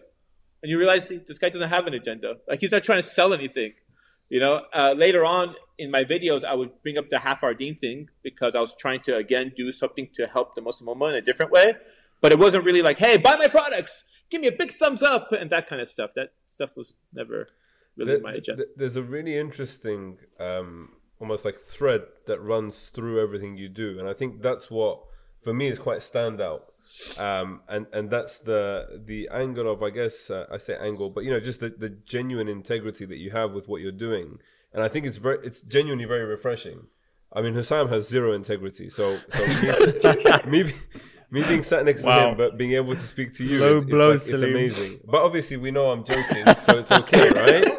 And 0.63 0.69
you 0.69 0.77
realize 0.77 1.09
this 1.09 1.37
guy 1.37 1.49
doesn't 1.49 1.69
have 1.69 1.85
an 1.85 1.93
agenda. 1.93 2.35
Like 2.47 2.61
he's 2.61 2.71
not 2.71 2.83
trying 2.83 3.01
to 3.01 3.07
sell 3.07 3.33
anything. 3.33 3.73
You 4.29 4.39
know, 4.39 4.61
uh, 4.73 4.93
later 4.97 5.25
on 5.25 5.55
in 5.79 5.89
my 5.97 6.03
videos, 6.03 6.43
I 6.43 6.53
would 6.59 6.71
bring 6.83 6.97
up 6.97 7.09
the 7.09 7.19
Half 7.19 7.43
Our 7.43 7.53
Deen 7.53 7.75
thing 7.83 8.09
because 8.23 8.53
I 8.55 8.59
was 8.65 8.73
trying 8.83 9.01
to 9.07 9.15
again 9.15 9.47
do 9.55 9.71
something 9.71 10.07
to 10.17 10.27
help 10.27 10.53
the 10.55 10.61
Muslim 10.61 10.87
Ummah 10.95 11.09
in 11.11 11.15
a 11.15 11.21
different 11.21 11.51
way. 11.51 11.67
But 12.21 12.31
it 12.33 12.39
wasn't 12.45 12.63
really 12.65 12.81
like, 12.89 12.97
"Hey, 13.05 13.15
buy 13.17 13.35
my 13.37 13.47
products, 13.47 14.03
give 14.29 14.41
me 14.41 14.47
a 14.47 14.51
big 14.61 14.77
thumbs 14.77 15.01
up," 15.01 15.31
and 15.31 15.49
that 15.49 15.67
kind 15.69 15.81
of 15.81 15.87
stuff. 15.89 16.11
That 16.15 16.29
stuff 16.47 16.71
was 16.75 16.95
never 17.13 17.47
really 17.95 18.11
There- 18.13 18.21
my 18.21 18.33
agenda. 18.33 18.63
th- 18.65 18.75
there's 18.79 18.97
a 18.97 19.03
really 19.03 19.35
interesting, 19.37 20.17
um, 20.39 20.95
almost 21.19 21.43
like 21.45 21.57
thread 21.57 22.03
that 22.27 22.39
runs 22.41 22.89
through 22.89 23.21
everything 23.25 23.57
you 23.57 23.69
do, 23.69 23.97
and 23.99 24.07
I 24.07 24.13
think 24.13 24.41
that's 24.41 24.69
what, 24.69 24.95
for 25.41 25.53
me, 25.53 25.67
is 25.69 25.79
quite 25.79 25.99
standout. 25.99 26.63
Um, 27.17 27.61
and 27.69 27.85
and 27.93 28.09
that's 28.09 28.39
the 28.39 29.01
the 29.05 29.29
angle 29.31 29.71
of 29.71 29.83
I 29.83 29.91
guess 29.91 30.29
uh, 30.31 30.47
I 30.51 30.57
say 30.57 30.75
angle, 30.75 31.09
but 31.11 31.23
you 31.23 31.29
know 31.29 31.39
just 31.39 31.59
the, 31.59 31.69
the 31.69 31.89
genuine 31.89 32.47
integrity 32.47 33.05
that 33.05 33.17
you 33.17 33.29
have 33.29 33.51
with 33.53 33.67
what 33.67 33.81
you're 33.81 33.91
doing, 34.07 34.39
and 34.73 34.83
I 34.83 34.87
think 34.87 35.05
it's 35.05 35.17
very 35.17 35.39
it's 35.43 35.61
genuinely 35.61 36.05
very 36.05 36.25
refreshing. 36.25 36.87
I 37.31 37.41
mean, 37.41 37.53
Hussam 37.53 37.89
has 37.89 38.07
zero 38.07 38.33
integrity, 38.33 38.89
so 38.89 39.19
so 39.31 40.13
me, 40.47 40.63
me, 41.31 41.43
being 41.43 41.61
sat 41.61 41.85
next 41.85 42.01
to 42.01 42.11
him, 42.11 42.37
but 42.37 42.57
being 42.57 42.73
able 42.73 42.95
to 42.95 43.01
speak 43.01 43.35
to 43.35 43.45
you, 43.45 43.59
Low 43.59 43.77
it's, 43.77 43.85
blow, 43.85 44.11
like, 44.11 44.15
it's 44.15 44.29
amazing. 44.29 44.99
But 45.05 45.21
obviously, 45.21 45.57
we 45.57 45.69
know 45.69 45.91
I'm 45.91 46.03
joking, 46.03 46.43
so 46.61 46.79
it's 46.79 46.91
okay, 46.91 47.29
right? 47.29 47.77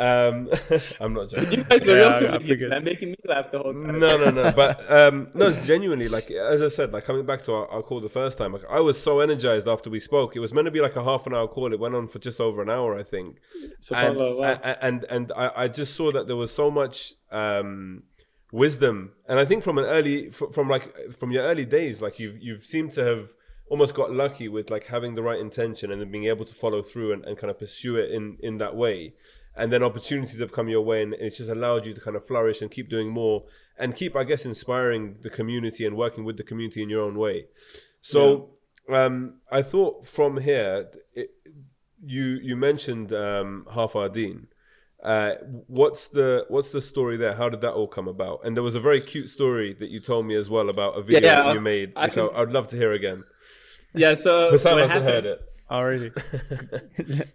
Um, 0.00 0.50
I'm 1.00 1.12
not 1.12 1.28
joking. 1.28 1.58
You 1.58 1.64
guys 1.64 1.82
are 1.82 1.86
Yeah, 1.86 1.94
real 1.94 2.30
I- 2.30 2.34
I 2.34 2.38
comedians, 2.38 2.70
man, 2.70 2.84
making 2.84 3.10
me 3.10 3.16
laugh 3.26 3.50
the 3.52 3.58
whole 3.58 3.72
time. 3.72 3.98
No, 3.98 4.16
no, 4.16 4.30
no. 4.30 4.52
But 4.56 4.90
um, 4.90 5.28
no, 5.34 5.52
genuinely, 5.52 6.08
like 6.08 6.30
as 6.30 6.62
I 6.62 6.68
said, 6.68 6.92
like 6.92 7.04
coming 7.04 7.26
back 7.26 7.42
to 7.44 7.52
our, 7.52 7.68
our 7.68 7.82
call 7.82 8.00
the 8.00 8.08
first 8.08 8.38
time, 8.38 8.52
like 8.54 8.64
I 8.70 8.80
was 8.80 9.00
so 9.00 9.20
energized 9.20 9.68
after 9.68 9.90
we 9.90 10.00
spoke. 10.00 10.34
It 10.36 10.40
was 10.40 10.54
meant 10.54 10.64
to 10.66 10.70
be 10.70 10.80
like 10.80 10.96
a 10.96 11.04
half 11.04 11.26
an 11.26 11.34
hour 11.34 11.46
call. 11.48 11.72
It 11.72 11.78
went 11.78 11.94
on 11.94 12.08
for 12.08 12.18
just 12.18 12.40
over 12.40 12.62
an 12.62 12.70
hour, 12.70 12.98
I 12.98 13.02
think. 13.02 13.38
And 13.92 14.16
wow. 14.16 14.42
and 14.42 14.76
and, 14.80 15.04
and 15.04 15.32
I, 15.36 15.50
I 15.64 15.68
just 15.68 15.94
saw 15.94 16.10
that 16.12 16.26
there 16.26 16.36
was 16.36 16.52
so 16.52 16.70
much 16.70 17.14
um, 17.30 18.04
wisdom, 18.52 19.12
and 19.28 19.38
I 19.38 19.44
think 19.44 19.62
from 19.62 19.76
an 19.78 19.84
early, 19.84 20.30
from 20.30 20.68
like 20.68 21.12
from 21.12 21.30
your 21.30 21.44
early 21.44 21.66
days, 21.66 22.00
like 22.00 22.18
you've 22.18 22.38
you've 22.40 22.64
seemed 22.64 22.92
to 22.92 23.04
have 23.04 23.30
almost 23.68 23.94
got 23.94 24.12
lucky 24.12 24.48
with 24.48 24.68
like 24.70 24.86
having 24.86 25.14
the 25.14 25.22
right 25.22 25.38
intention 25.38 25.92
and 25.92 26.00
then 26.00 26.10
being 26.10 26.24
able 26.24 26.44
to 26.44 26.54
follow 26.54 26.82
through 26.82 27.12
and, 27.12 27.24
and 27.24 27.38
kind 27.38 27.50
of 27.52 27.58
pursue 27.58 27.96
it 27.96 28.10
in 28.10 28.36
in 28.40 28.58
that 28.58 28.74
way 28.74 29.14
and 29.56 29.72
then 29.72 29.82
opportunities 29.82 30.38
have 30.38 30.52
come 30.52 30.68
your 30.68 30.82
way 30.82 31.02
and 31.02 31.14
it's 31.14 31.38
just 31.38 31.50
allowed 31.50 31.86
you 31.86 31.92
to 31.92 32.00
kind 32.00 32.16
of 32.16 32.26
flourish 32.26 32.62
and 32.62 32.70
keep 32.70 32.88
doing 32.88 33.08
more 33.08 33.44
and 33.78 33.96
keep 33.96 34.14
i 34.16 34.24
guess 34.24 34.44
inspiring 34.44 35.16
the 35.22 35.30
community 35.30 35.84
and 35.84 35.96
working 35.96 36.24
with 36.24 36.36
the 36.36 36.42
community 36.42 36.82
in 36.82 36.88
your 36.88 37.02
own 37.02 37.16
way 37.16 37.46
so 38.00 38.50
um, 38.92 39.34
i 39.50 39.60
thought 39.62 40.06
from 40.06 40.38
here 40.38 40.88
it, 41.14 41.30
you 42.04 42.38
you 42.42 42.56
mentioned 42.56 43.12
um, 43.12 43.66
Half 43.72 43.96
Our 43.96 44.08
Deen. 44.08 44.48
Uh, 45.02 45.34
what's 45.66 46.08
the 46.08 46.44
what's 46.48 46.70
the 46.70 46.80
story 46.80 47.16
there? 47.16 47.34
How 47.34 47.48
did 47.48 47.62
that 47.62 47.72
all 47.72 47.88
come 47.88 48.08
about? 48.08 48.40
And 48.44 48.56
there 48.56 48.62
was 48.62 48.74
a 48.74 48.80
very 48.80 49.00
cute 49.00 49.30
story 49.30 49.74
that 49.74 49.88
you 49.88 50.00
told 50.00 50.26
me 50.26 50.34
as 50.34 50.50
well 50.50 50.68
about 50.68 50.98
a 50.98 51.02
video 51.02 51.30
Yeah, 51.30 51.42
that 51.42 51.54
you 51.54 51.60
made, 51.60 51.92
I 51.96 52.04
which 52.04 52.14
can... 52.14 52.28
I, 52.34 52.40
would 52.40 52.52
love 52.52 52.68
to 52.68 52.76
hear 52.76 52.92
again. 52.92 53.24
Yeah, 53.94 54.14
so 54.14 54.50
Hussam 54.50 54.74
what 54.74 54.88
hasn't 54.88 55.04
heard 55.04 55.24
it. 55.24 55.42
Already. 55.70 56.12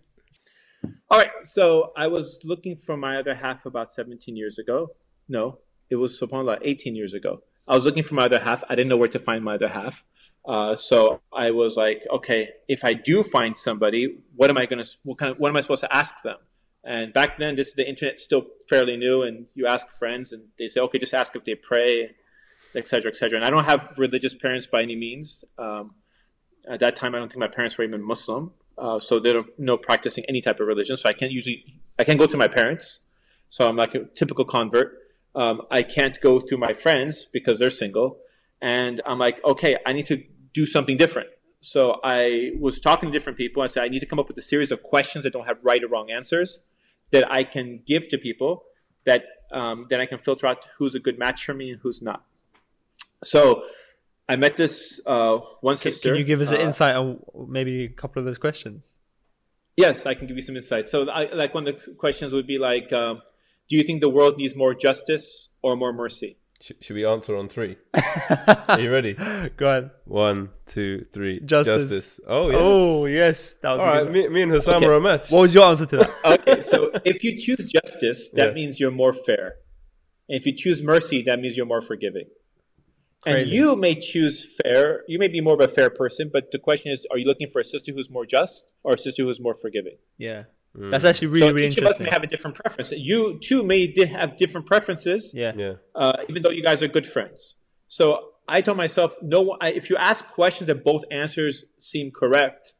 All 1.10 1.20
right, 1.20 1.32
so 1.44 1.92
I 1.96 2.08
was 2.08 2.40
looking 2.44 2.76
for 2.76 2.98
my 2.98 3.18
other 3.18 3.36
half 3.36 3.66
about 3.66 3.90
17 3.90 4.36
years 4.36 4.58
ago. 4.58 4.90
No, 5.28 5.60
it 5.90 5.96
was 5.96 6.20
subhanAllah 6.20 6.60
18 6.62 6.96
years 6.96 7.14
ago. 7.14 7.42
I 7.68 7.76
was 7.76 7.86
looking 7.86 8.04
for 8.04 8.16
my 8.16 8.26
other 8.26 8.40
half. 8.40 8.64
I 8.70 8.76
didn't 8.76 8.90
know 8.90 8.98
where 8.98 9.10
to 9.10 9.20
find 9.20 9.44
my 9.44 9.56
other 9.56 9.70
half. 9.70 10.04
Uh, 10.48 10.76
so 10.76 11.22
I 11.34 11.52
was 11.52 11.76
like, 11.76 12.04
okay, 12.12 12.50
if 12.68 12.86
I 12.86 12.94
do 12.94 13.24
find 13.24 13.58
somebody, 13.58 14.20
what 14.36 14.50
am 14.50 14.58
I 14.58 14.68
gonna? 14.68 14.86
What 15.04 15.18
kind 15.18 15.32
of? 15.32 15.40
What 15.40 15.50
am 15.50 15.58
I 15.58 15.62
supposed 15.62 15.82
to 15.82 15.96
ask 15.96 16.22
them? 16.22 16.38
And 16.84 17.12
back 17.12 17.40
then, 17.40 17.56
this 17.56 17.74
the 17.74 17.88
internet 17.88 18.20
still 18.20 18.46
fairly 18.70 18.96
new, 18.96 19.24
and 19.24 19.48
you 19.56 19.66
ask 19.66 19.90
friends, 19.98 20.32
and 20.32 20.44
they 20.60 20.68
say, 20.68 20.80
okay, 20.82 21.00
just 21.00 21.16
ask 21.16 21.36
if 21.36 21.44
they 21.44 21.56
pray, 21.56 22.12
et 22.76 22.88
cetera, 22.88 23.10
et 23.10 23.16
cetera. 23.16 23.38
And 23.40 23.46
I 23.46 23.50
don't 23.50 23.66
have 23.66 23.94
religious 23.98 24.36
parents 24.36 24.68
by 24.68 24.84
any 24.84 24.96
means. 24.96 25.44
Um, 25.58 25.96
at 26.70 26.80
that 26.82 26.96
time, 26.96 27.16
I 27.16 27.20
don't 27.20 27.30
think 27.30 27.40
my 27.40 27.48
parents 27.48 27.78
were 27.78 27.84
even 27.84 28.04
Muslim, 28.04 28.52
uh, 28.78 29.00
so 29.00 29.20
they 29.20 29.34
don't 29.34 29.48
know 29.58 29.78
practicing 29.78 30.26
any 30.28 30.42
type 30.42 30.60
of 30.60 30.68
religion. 30.68 30.98
So 30.98 31.10
I 31.10 31.14
can't 31.14 31.32
usually, 31.32 31.82
I 31.98 32.04
can't 32.04 32.20
go 32.20 32.28
to 32.28 32.38
my 32.38 32.48
parents. 32.48 33.00
So 33.50 33.68
I'm 33.68 33.76
like 33.76 33.96
a 33.96 34.06
typical 34.16 34.46
convert. 34.46 35.00
Um, 35.36 35.62
I 35.70 35.84
can't 35.84 36.20
go 36.22 36.40
to 36.40 36.58
my 36.58 36.74
friends 36.74 37.26
because 37.32 37.60
they're 37.60 37.70
single, 37.70 38.20
and 38.62 39.02
I'm 39.06 39.20
like, 39.20 39.44
okay, 39.44 39.78
I 39.86 39.94
need 39.94 40.06
to 40.08 40.24
do 40.54 40.66
something 40.66 40.98
different. 40.98 41.30
So 41.60 42.00
I 42.04 42.52
was 42.60 42.80
talking 42.80 43.12
to 43.12 43.14
different 43.14 43.38
people. 43.38 43.62
I 43.64 43.68
said 43.68 43.84
I 43.84 43.88
need 43.88 44.00
to 44.00 44.06
come 44.06 44.20
up 44.20 44.28
with 44.28 44.38
a 44.38 44.42
series 44.42 44.72
of 44.72 44.84
questions 44.84 45.24
that 45.24 45.34
don't 45.34 45.46
have 45.46 45.58
right 45.64 45.84
or 45.84 45.88
wrong 45.88 46.12
answers 46.12 46.60
that 47.12 47.30
I 47.32 47.44
can 47.44 47.82
give 47.86 48.08
to 48.10 48.18
people 48.18 48.64
that 49.06 49.24
um, 49.52 49.88
then 49.90 50.02
I 50.02 50.06
can 50.06 50.18
filter 50.18 50.48
out 50.48 50.66
who's 50.78 50.96
a 50.96 51.00
good 51.00 51.18
match 51.18 51.46
for 51.46 51.54
me 51.54 51.72
and 51.72 51.80
who's 51.82 52.02
not. 52.02 52.24
So 53.24 53.64
I 54.28 54.36
met 54.36 54.56
this 54.56 55.00
uh, 55.06 55.38
one 55.62 55.76
Can, 55.78 55.92
sister. 55.92 56.10
can 56.10 56.18
you 56.18 56.24
give 56.24 56.42
us 56.42 56.52
an 56.52 56.60
uh, 56.62 56.66
insight 56.66 56.96
on 56.96 57.20
maybe 57.48 57.84
a 57.86 57.90
couple 57.90 58.20
of 58.20 58.26
those 58.26 58.38
questions? 58.40 58.98
Yes, 59.78 60.06
I 60.06 60.14
can 60.16 60.26
give 60.28 60.36
you 60.38 60.42
some 60.42 60.56
insight. 60.56 60.86
So, 60.88 61.08
I, 61.10 61.32
like 61.34 61.54
one 61.54 61.68
of 61.68 61.76
the 61.76 61.94
questions 61.96 62.34
would 62.34 62.48
be 62.48 62.58
like, 62.58 62.92
um, 62.94 63.22
do 63.70 63.76
you 63.76 63.84
think 63.84 64.02
the 64.02 64.10
world 64.10 64.38
needs 64.38 64.56
more 64.56 64.74
justice 64.74 65.50
or 65.62 65.76
more 65.76 65.92
mercy? 65.94 66.38
Sh- 66.62 66.72
should 66.80 66.96
we 66.96 67.06
answer 67.06 67.36
on 67.36 67.50
three? 67.50 67.76
Are 68.68 68.80
you 68.80 68.90
ready? 68.92 69.14
Go 69.58 69.68
ahead. 69.70 69.92
One, 70.06 70.50
two, 70.66 71.06
three. 71.12 71.42
Justice. 71.42 72.20
Oh 72.26 72.50
yes. 72.50 72.58
Oh 72.60 73.06
yes, 73.06 73.54
that 73.56 73.72
was 73.72 73.80
All 73.82 73.86
a 73.86 73.90
right. 73.92 74.04
one. 74.06 74.14
Me, 74.14 74.28
me 74.30 74.42
and 74.44 74.52
Hussam 74.54 74.76
Okay. 74.76 74.86
are 74.88 74.94
a 74.94 75.02
match. 75.02 75.30
What 75.30 75.42
was 75.42 75.54
your 75.54 75.66
answer 75.66 75.86
to 75.88 75.98
that? 75.98 76.12
Okay, 76.48 76.62
so 76.62 76.92
if 77.04 77.24
you 77.24 77.38
choose 77.38 77.70
justice, 77.70 78.30
that 78.30 78.48
Yeah. 78.48 78.54
means 78.54 78.80
you're 78.80 78.92
more 78.92 79.14
fair. 79.14 79.56
And 80.30 80.40
if 80.40 80.46
you 80.46 80.54
choose 80.56 80.82
mercy, 80.82 81.22
that 81.24 81.40
means 81.40 81.58
you're 81.58 81.66
more 81.66 81.82
forgiving. 81.82 82.26
And 83.26 83.48
you 83.48 83.76
may 83.76 83.96
choose 83.96 84.48
fair. 84.62 85.04
You 85.08 85.18
may 85.20 85.28
be 85.28 85.42
more 85.42 85.56
of 85.56 85.62
a 85.62 85.68
fair 85.68 85.90
person, 85.90 86.30
but 86.32 86.52
the 86.52 86.60
question 86.60 86.92
is, 86.92 87.06
are 87.12 87.18
you 87.18 87.26
looking 87.26 87.50
for 87.50 87.60
a 87.60 87.64
sister 87.66 87.92
who's 87.94 88.10
more 88.10 88.26
just 88.26 88.72
or 88.84 88.94
a 88.94 88.98
sister 88.98 89.24
who's 89.24 89.40
more 89.40 89.56
forgiving? 89.56 89.98
yeah, 90.18 90.44
Mm. 90.78 90.92
that's 90.92 91.06
actually 91.06 91.30
really 91.30 91.48
so 91.48 91.54
really 91.54 91.68
each 91.70 91.78
of 91.78 91.86
us 91.86 92.00
may 92.02 92.10
have 92.10 92.22
a 92.24 92.28
different 92.28 92.56
preference. 92.58 92.92
You 92.92 93.40
too 93.40 93.64
may 93.64 93.88
di- 93.88 94.06
have 94.08 94.38
different 94.38 94.68
preferences. 94.68 95.32
yeah. 95.34 95.54
yeah. 95.56 95.74
uh, 95.96 96.18
even 96.30 96.42
though 96.44 96.50
you 96.50 96.62
guys 96.62 96.84
are 96.84 96.90
good 96.90 97.08
friends. 97.08 97.56
So 97.88 98.32
I 98.48 98.60
told 98.62 98.76
myself, 98.78 99.16
no, 99.22 99.42
one- 99.42 99.60
I- 99.62 99.72
if 99.72 99.90
you 99.90 99.96
ask 99.96 100.28
questions 100.28 100.68
that 100.68 100.84
both 100.84 101.04
answers 101.12 101.64
seem 101.80 102.12
correct, 102.12 102.74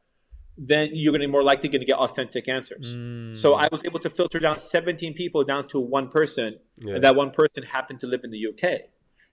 then 0.58 0.90
you're 0.92 1.10
going 1.12 1.22
to 1.22 1.26
be 1.26 1.32
more 1.32 1.42
likely 1.42 1.68
going 1.70 1.80
to 1.80 1.86
get 1.86 1.96
authentic 1.96 2.48
answers. 2.48 2.94
Mm. 2.94 3.36
So 3.36 3.54
I 3.54 3.68
was 3.72 3.82
able 3.84 3.98
to 4.00 4.10
filter 4.10 4.38
down 4.40 4.58
17 4.58 5.14
people 5.14 5.44
down 5.44 5.66
to 5.68 5.80
one 5.80 6.08
person, 6.08 6.58
Yeah. 6.78 6.94
and 6.96 7.04
that 7.04 7.14
one 7.16 7.30
person 7.30 7.62
happened 7.62 8.00
to 8.00 8.06
live 8.06 8.22
in 8.24 8.30
the 8.30 8.42
UK. 8.50 8.64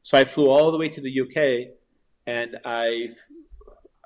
So 0.03 0.17
I 0.17 0.25
flew 0.25 0.49
all 0.49 0.71
the 0.71 0.77
way 0.77 0.89
to 0.89 1.01
the 1.01 1.21
UK, 1.21 1.75
and 2.27 2.57
I 2.65 3.09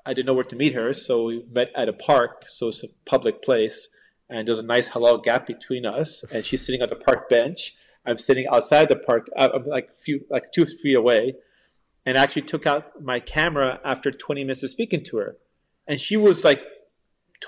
I 0.06 0.14
didn't 0.14 0.26
know 0.26 0.34
where 0.34 0.44
to 0.44 0.56
meet 0.56 0.74
her, 0.74 0.92
so 0.92 1.24
we 1.24 1.44
met 1.52 1.70
at 1.76 1.88
a 1.88 1.92
park. 1.92 2.44
So 2.48 2.68
it's 2.68 2.82
a 2.82 2.88
public 3.04 3.42
place, 3.42 3.88
and 4.30 4.48
there's 4.48 4.60
a 4.60 4.62
nice 4.62 4.88
halal 4.90 5.22
gap 5.22 5.46
between 5.46 5.84
us. 5.84 6.24
And 6.32 6.44
she's 6.46 6.64
sitting 6.64 6.80
on 6.80 6.88
the 6.88 6.96
park 6.96 7.28
bench. 7.28 7.74
I'm 8.06 8.16
sitting 8.16 8.46
outside 8.46 8.88
the 8.88 8.96
park. 8.96 9.28
I- 9.36 9.48
I'm 9.48 9.66
like 9.66 9.94
few 9.94 10.24
like 10.30 10.52
two 10.52 10.64
feet 10.64 10.96
away, 10.96 11.34
and 12.06 12.16
I 12.16 12.22
actually 12.22 12.42
took 12.42 12.64
out 12.64 13.02
my 13.02 13.18
camera 13.20 13.80
after 13.84 14.10
20 14.10 14.44
minutes 14.44 14.62
of 14.62 14.70
speaking 14.70 15.04
to 15.04 15.18
her, 15.18 15.36
and 15.86 16.00
she 16.00 16.16
was 16.16 16.44
like 16.44 16.62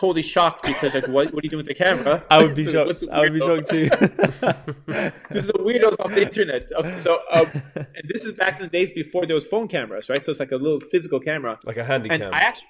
totally 0.00 0.22
shocked 0.22 0.62
because 0.66 0.94
like 0.94 1.06
what, 1.08 1.32
what 1.34 1.42
are 1.42 1.46
you 1.46 1.50
doing 1.50 1.58
with 1.58 1.66
the 1.66 1.74
camera? 1.74 2.24
I 2.30 2.42
would 2.42 2.54
be 2.54 2.64
shocked. 2.72 3.04
I 3.12 3.20
would 3.20 3.34
be 3.34 3.40
shocked 3.40 3.68
too. 3.68 3.88
this 5.30 5.44
is 5.44 5.50
a 5.50 5.60
weirdos 5.68 6.00
off 6.00 6.10
the 6.14 6.22
internet. 6.22 6.72
Okay, 6.72 7.00
So, 7.00 7.20
um, 7.30 7.46
and 7.76 8.04
this 8.08 8.24
is 8.24 8.32
back 8.32 8.58
in 8.58 8.62
the 8.62 8.70
days 8.70 8.90
before 8.90 9.26
there 9.26 9.34
was 9.34 9.46
phone 9.46 9.68
cameras, 9.68 10.08
right? 10.08 10.22
So 10.22 10.30
it's 10.30 10.40
like 10.40 10.52
a 10.52 10.56
little 10.56 10.80
physical 10.80 11.20
camera. 11.20 11.58
Like 11.64 11.76
a 11.76 11.84
handy 11.84 12.08
And 12.08 12.22
cam. 12.22 12.32
I 12.32 12.38
actually, 12.38 12.68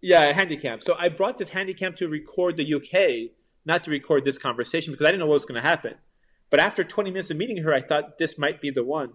yeah, 0.00 0.22
a 0.30 0.34
handycam. 0.34 0.80
So 0.82 0.94
I 0.96 1.08
brought 1.08 1.36
this 1.36 1.50
handycam 1.50 1.96
to 1.96 2.06
record 2.06 2.56
the 2.56 2.74
UK, 2.74 3.32
not 3.66 3.82
to 3.84 3.90
record 3.90 4.24
this 4.24 4.38
conversation 4.38 4.92
because 4.92 5.04
I 5.04 5.10
didn't 5.10 5.20
know 5.20 5.26
what 5.26 5.34
was 5.34 5.44
going 5.46 5.60
to 5.60 5.68
happen. 5.68 5.94
But 6.48 6.60
after 6.60 6.84
20 6.84 7.10
minutes 7.10 7.30
of 7.30 7.36
meeting 7.36 7.58
her, 7.64 7.74
I 7.74 7.80
thought 7.80 8.18
this 8.18 8.38
might 8.38 8.60
be 8.60 8.70
the 8.70 8.84
one. 8.84 9.14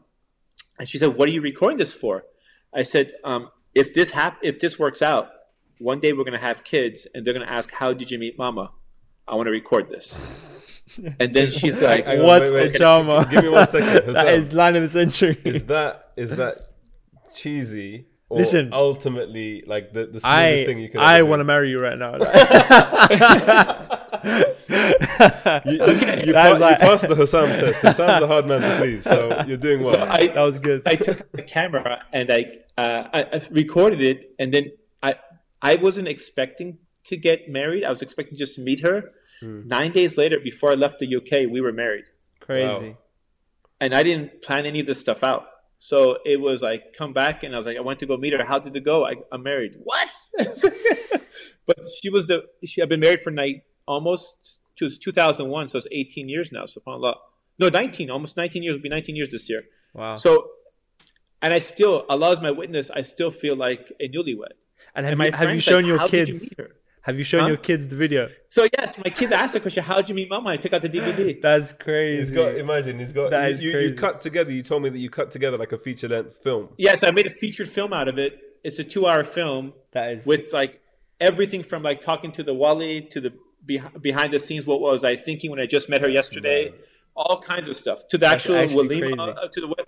And 0.78 0.89
she 0.89 0.97
said, 0.97 1.15
"What 1.17 1.30
are 1.30 1.32
you 1.32 1.41
recording 1.41 1.78
this 1.78 1.93
for?" 1.93 2.26
I 2.73 2.84
said, 2.84 3.13
um, 3.23 3.52
"If 3.73 3.93
this 3.93 4.12
hap- 4.12 4.39
if 4.43 4.60
this 4.60 4.78
works 4.78 5.02
out, 5.02 5.30
one 5.79 5.99
day 5.99 6.13
we're 6.13 6.23
going 6.23 6.33
to 6.39 6.45
have 6.45 6.63
kids, 6.63 7.07
and 7.13 7.25
they're 7.25 7.33
going 7.33 7.45
to 7.45 7.51
ask, 7.53 7.71
how 7.71 7.93
did 7.93 8.09
you 8.12 8.19
meet 8.19 8.38
Mama?' 8.38 8.71
I 9.27 9.36
want 9.36 9.47
to 9.47 9.51
record 9.51 9.89
this." 9.89 10.13
And 11.19 11.33
then 11.33 11.49
she's 11.49 11.79
like, 11.81 12.05
Hang 12.05 12.19
on, 12.19 12.25
what 12.27 12.41
wait, 12.41 12.49
a 12.51 12.53
wait. 12.53 12.73
drama! 12.73 13.25
Give 13.31 13.41
me 13.43 13.49
one 13.49 13.67
second. 13.69 13.93
that 14.13 14.25
Hussam. 14.27 14.33
is 14.41 14.51
line 14.53 14.75
of 14.75 14.83
the 14.83 14.89
century. 14.89 15.39
is 15.45 15.63
that 15.65 16.12
is 16.17 16.31
that 16.36 16.69
cheesy? 17.33 18.07
Or 18.29 18.38
Listen. 18.39 18.69
ultimately, 18.73 19.63
like 19.65 19.93
the, 19.93 20.01
the 20.07 20.19
smoothest 20.19 20.25
I 20.25 20.65
thing 20.65 20.79
you 20.79 20.89
could. 20.89 20.99
I 20.99 21.19
ever 21.19 21.29
want 21.29 21.39
to 21.39 21.45
marry 21.45 21.69
you 21.69 21.79
right 21.79 21.97
now. 21.97 22.17
You, 24.23 24.39
you, 25.65 26.25
you, 26.27 26.33
pa- 26.33 26.49
was 26.51 26.59
like- 26.59 26.79
you 26.81 26.88
passed 26.88 27.07
the 27.07 27.15
Hussam 27.15 27.47
test. 27.59 27.81
Hussam's 27.81 28.23
a 28.23 28.27
hard 28.27 28.45
man 28.47 28.62
to 28.62 28.77
please, 28.77 29.03
so 29.03 29.43
you're 29.47 29.57
doing 29.57 29.81
well. 29.83 29.93
So 29.93 30.03
I, 30.03 30.27
that 30.27 30.41
was 30.41 30.59
good. 30.59 30.81
I 30.86 30.95
took 30.95 31.31
the 31.31 31.41
camera 31.43 32.03
and 32.12 32.31
I, 32.31 32.45
uh, 32.77 33.07
I, 33.13 33.21
I 33.33 33.41
recorded 33.51 34.01
it, 34.01 34.33
and 34.39 34.53
then 34.53 34.71
I 35.63 35.76
wasn't 35.76 36.08
expecting 36.10 36.78
to 37.06 37.17
get 37.17 37.49
married. 37.49 37.84
I 37.84 37.91
was 37.91 38.02
expecting 38.02 38.38
just 38.38 38.56
to 38.56 38.62
meet 38.62 38.82
her. 38.82 39.12
Hmm. 39.39 39.67
Nine 39.67 39.91
days 39.91 40.17
later, 40.17 40.38
before 40.39 40.71
I 40.71 40.76
left 40.76 40.99
the 40.99 41.15
UK, 41.15 41.49
we 41.49 41.62
were 41.62 41.71
married. 41.71 42.06
Crazy. 42.39 42.97
and 43.80 43.93
I 43.93 44.04
didn't 44.04 44.41
plan 44.41 44.65
any 44.65 44.82
of 44.82 44.86
this 44.86 44.99
stuff 44.99 45.23
out. 45.23 45.47
So 45.80 46.17
it 46.26 46.39
was 46.39 46.62
like, 46.62 46.93
come 46.97 47.12
back, 47.13 47.43
and 47.43 47.54
I 47.54 47.58
was 47.58 47.67
like, 47.67 47.78
I 47.78 47.82
went 47.82 47.99
to 47.99 48.06
go 48.06 48.15
meet 48.15 48.34
her. 48.34 48.45
How 48.45 48.60
did 48.60 48.76
it 48.76 48.86
go? 48.86 49.06
I, 49.06 49.15
I'm 49.32 49.43
married. 49.43 49.76
What? 49.84 50.10
but 51.65 51.78
she 52.02 52.10
was 52.10 52.28
the 52.28 52.43
she 52.65 52.80
had 52.80 52.89
been 52.89 53.02
married 53.02 53.21
for 53.21 53.32
night 53.32 53.63
almost 53.86 54.58
to 54.78 54.89
2001, 54.89 55.67
so 55.67 55.78
it's 55.78 55.88
18 55.91 56.30
years 56.30 56.52
now. 56.52 56.63
Subhanallah. 56.63 57.15
No, 57.60 57.69
19, 57.69 58.10
almost 58.10 58.38
19 58.38 58.63
years. 58.63 58.76
It'll 58.76 58.84
be 58.84 58.89
19 58.89 59.15
years 59.15 59.30
this 59.30 59.49
year. 59.49 59.63
Wow. 59.93 60.15
So, 60.15 60.49
and 61.41 61.54
I 61.54 61.60
still, 61.60 62.06
Allah 62.10 62.32
is 62.32 62.41
my 62.41 62.52
witness. 62.52 62.89
I 62.89 63.02
still 63.02 63.32
feel 63.32 63.56
like 63.56 63.91
a 63.99 64.08
newlywed. 64.10 64.54
And 64.95 65.06
And 65.06 65.08
have 65.08 65.17
my 65.17 65.25
you, 65.25 65.32
have 65.32 65.53
you 65.53 65.60
shown 65.62 65.84
like, 65.84 65.88
your 65.88 65.97
How 65.99 66.08
did 66.08 66.27
you 66.29 66.36
kids? 66.36 66.56
Have 67.01 67.17
you 67.17 67.23
shown 67.25 67.41
Huh? 67.41 67.47
your 67.47 67.58
kids 67.58 67.89
the 67.89 67.97
video? 67.97 68.29
So 68.47 68.65
yes, 68.77 68.97
my 68.97 69.10
kids 69.10 69.32
asked 69.34 69.53
the 69.53 69.60
question, 69.60 69.84
"How 69.84 69.97
did 69.97 70.08
you 70.10 70.15
meet 70.15 70.29
Mama?" 70.29 70.51
I 70.51 70.58
took 70.58 70.71
out 70.71 70.82
the 70.82 70.89
DVD. 70.89 71.41
That's 71.47 71.73
crazy. 71.73 72.21
He's 72.21 72.32
got 72.32 72.56
imagine 72.56 72.97
he's 72.99 73.12
got 73.12 73.32
That 73.32 73.47
you, 73.49 73.53
is 73.56 73.62
you, 73.63 73.77
you 73.79 73.95
cut 73.95 74.21
together. 74.21 74.51
You 74.51 74.63
told 74.63 74.84
me 74.84 74.89
that 74.89 74.99
you 74.99 75.10
cut 75.10 75.29
together 75.32 75.58
like 75.58 75.73
a 75.73 75.77
feature 75.77 76.08
length 76.08 76.38
film. 76.41 76.69
Yes, 76.77 77.03
I 77.03 77.12
made 77.12 77.27
a 77.27 77.29
featured 77.29 77.67
film 77.67 77.91
out 77.91 78.08
of 78.08 78.17
it. 78.17 78.39
It's 78.63 78.79
a 78.79 78.84
two-hour 78.86 79.25
film 79.25 79.73
that 79.91 80.13
is 80.13 80.25
with 80.25 80.53
like 80.53 80.79
everything 81.19 81.62
from 81.63 81.84
like 81.84 82.01
talking 82.01 82.32
to 82.34 82.43
the 82.43 82.53
wali 82.53 83.01
to 83.12 83.19
the 83.19 83.34
beh- 83.67 84.01
behind 84.01 84.32
the 84.32 84.39
scenes. 84.39 84.65
What 84.65 84.79
was 84.79 85.03
I 85.03 85.17
thinking 85.17 85.51
when 85.51 85.60
I 85.60 85.65
just 85.65 85.89
met 85.89 85.99
her 85.99 86.08
yesterday? 86.10 86.73
All 87.15 87.41
kinds 87.41 87.67
of 87.67 87.75
stuff 87.75 88.08
to 88.10 88.17
the 88.17 88.27
That's 88.27 88.36
actual 88.45 88.56
actually 88.56 89.01
walima, 89.01 89.38
uh, 89.38 89.47
to 89.51 89.60
the 89.62 89.67
wed- 89.67 89.86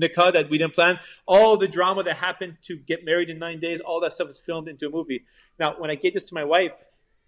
nikah 0.00 0.32
that 0.32 0.48
we 0.50 0.58
didn't 0.58 0.74
plan. 0.74 0.98
All 1.26 1.56
the 1.56 1.68
drama 1.68 2.02
that 2.04 2.16
happened 2.16 2.56
to 2.64 2.76
get 2.76 3.04
married 3.04 3.30
in 3.30 3.38
nine 3.38 3.60
days. 3.60 3.80
All 3.80 4.00
that 4.00 4.12
stuff 4.12 4.28
is 4.28 4.38
filmed 4.38 4.68
into 4.68 4.86
a 4.86 4.90
movie. 4.90 5.24
Now, 5.58 5.74
when 5.78 5.90
I 5.90 5.94
gave 5.94 6.14
this 6.14 6.24
to 6.24 6.34
my 6.34 6.44
wife, 6.44 6.72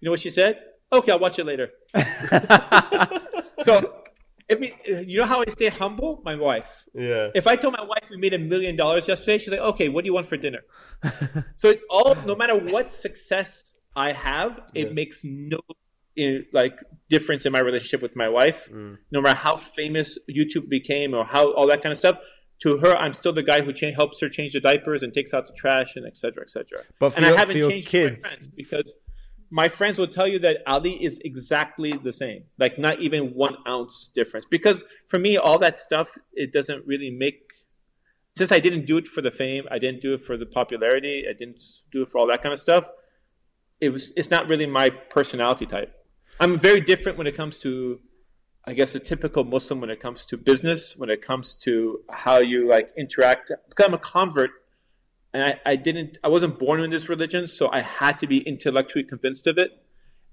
you 0.01 0.07
know 0.07 0.11
what 0.13 0.21
she 0.21 0.31
said? 0.31 0.61
Okay, 0.93 1.13
I'll 1.13 1.19
watch 1.19 1.39
it 1.39 1.45
later. 1.45 1.71
So, 3.63 4.03
if 4.49 4.59
we, 4.61 4.73
you 5.07 5.19
know 5.19 5.27
how 5.27 5.41
I 5.43 5.47
stay 5.51 5.69
humble, 5.69 6.23
my 6.25 6.37
wife. 6.37 6.85
Yeah. 6.95 7.29
If 7.35 7.47
I 7.47 7.57
told 7.57 7.75
my 7.75 7.83
wife 7.83 8.09
we 8.09 8.17
made 8.17 8.33
a 8.35 8.39
million 8.39 8.77
dollars 8.77 9.07
yesterday, 9.09 9.39
she's 9.39 9.49
like, 9.51 9.61
"Okay, 9.61 9.89
what 9.89 10.03
do 10.05 10.07
you 10.07 10.15
want 10.15 10.29
for 10.29 10.37
dinner?" 10.37 10.61
so 11.57 11.69
it 11.71 11.81
all, 11.91 12.15
no 12.25 12.35
matter 12.35 12.57
what 12.57 12.91
success 12.91 13.75
I 13.97 14.13
have, 14.13 14.61
it 14.75 14.87
Yeah. 14.89 14.93
makes 14.95 15.23
no 15.25 15.59
eh, 16.17 16.39
like 16.53 16.79
difference 17.11 17.45
in 17.47 17.53
my 17.53 17.59
relationship 17.59 18.01
with 18.01 18.15
my 18.17 18.29
wife. 18.29 18.69
Mm. 18.73 18.99
No 19.11 19.21
matter 19.21 19.37
how 19.37 19.57
famous 19.57 20.17
YouTube 20.31 20.69
became 20.69 21.15
or 21.15 21.25
how 21.25 21.53
all 21.53 21.67
that 21.67 21.83
kind 21.83 21.93
of 21.93 21.99
stuff. 21.99 22.19
To 22.63 22.79
her, 22.79 22.97
I'm 22.97 23.13
still 23.13 23.33
the 23.33 23.43
guy 23.43 23.61
who 23.61 23.73
cha- 23.73 23.93
helps 23.93 24.21
her 24.21 24.29
change 24.29 24.53
the 24.53 24.61
diapers 24.61 25.03
and 25.05 25.15
takes 25.15 25.33
out 25.33 25.47
the 25.47 25.53
trash 25.53 25.95
and 25.95 26.05
et 26.05 26.17
cetera, 26.17 26.43
et 26.43 26.51
cetera. 26.51 26.83
But 26.99 27.11
for 27.11 27.19
and 27.19 27.27
your, 27.27 27.37
I 27.37 27.39
haven't 27.39 27.63
for 27.63 27.71
changed 27.71 27.89
for 27.89 27.97
my 27.97 28.09
kids, 28.11 28.27
friends 28.27 28.49
because 28.49 28.95
my 29.51 29.69
friends 29.69 29.97
will 29.97 30.09
tell 30.09 30.27
you 30.27 30.39
that 30.41 30.59
Ali 30.67 31.03
is 31.03 31.21
exactly 31.25 31.93
the 31.93 32.13
same, 32.13 32.45
like 32.59 32.79
not 32.79 33.01
even 33.01 33.29
one 33.29 33.57
ounce 33.67 34.11
difference. 34.15 34.45
Because 34.45 34.85
for 35.07 35.19
me, 35.19 35.37
all 35.37 35.59
that 35.61 35.79
stuff 35.79 36.19
it 36.33 36.53
doesn't 36.53 36.85
really 36.87 37.11
make. 37.11 37.53
Since 38.37 38.53
I 38.53 38.61
didn't 38.61 38.87
do 38.87 38.99
it 38.99 39.09
for 39.09 39.23
the 39.23 39.31
fame, 39.31 39.65
I 39.71 39.79
didn't 39.79 40.01
do 40.01 40.15
it 40.15 40.25
for 40.25 40.37
the 40.37 40.47
popularity, 40.47 41.25
I 41.29 41.33
didn't 41.33 41.63
do 41.93 42.03
it 42.03 42.09
for 42.09 42.19
all 42.19 42.27
that 42.29 42.43
kind 42.43 42.53
of 42.53 42.59
stuff. 42.59 42.91
It 43.81 43.91
was. 43.91 44.13
It's 44.17 44.31
not 44.31 44.49
really 44.49 44.67
my 44.67 44.91
personality 44.91 45.67
type. 45.67 45.95
I'm 46.41 46.59
very 46.59 46.81
different 46.81 47.19
when 47.19 47.27
it 47.27 47.37
comes 47.37 47.59
to, 47.61 48.01
I 48.65 48.75
guess, 48.75 48.95
a 48.95 49.01
typical 49.01 49.45
Muslim 49.45 49.81
when 49.81 49.91
it 49.91 50.01
comes 50.01 50.27
to 50.27 50.37
business, 50.37 50.97
when 50.97 51.11
it 51.11 51.23
comes 51.23 51.55
to 51.55 52.01
how 52.11 52.39
you 52.39 52.69
like 52.69 52.91
interact. 52.97 53.51
Because 53.69 53.87
I'm 53.87 53.95
a 53.95 53.99
convert, 53.99 54.51
and 55.33 55.43
I, 55.43 55.61
I 55.65 55.77
didn't 55.77 56.19
I 56.23 56.29
wasn't 56.29 56.59
born 56.59 56.81
in 56.81 56.91
this 56.91 57.09
religion, 57.09 57.47
so 57.47 57.71
I 57.71 57.81
had 57.81 58.19
to 58.21 58.27
be 58.27 58.39
intellectually 58.39 59.05
convinced 59.05 59.47
of 59.47 59.59
it. 59.59 59.71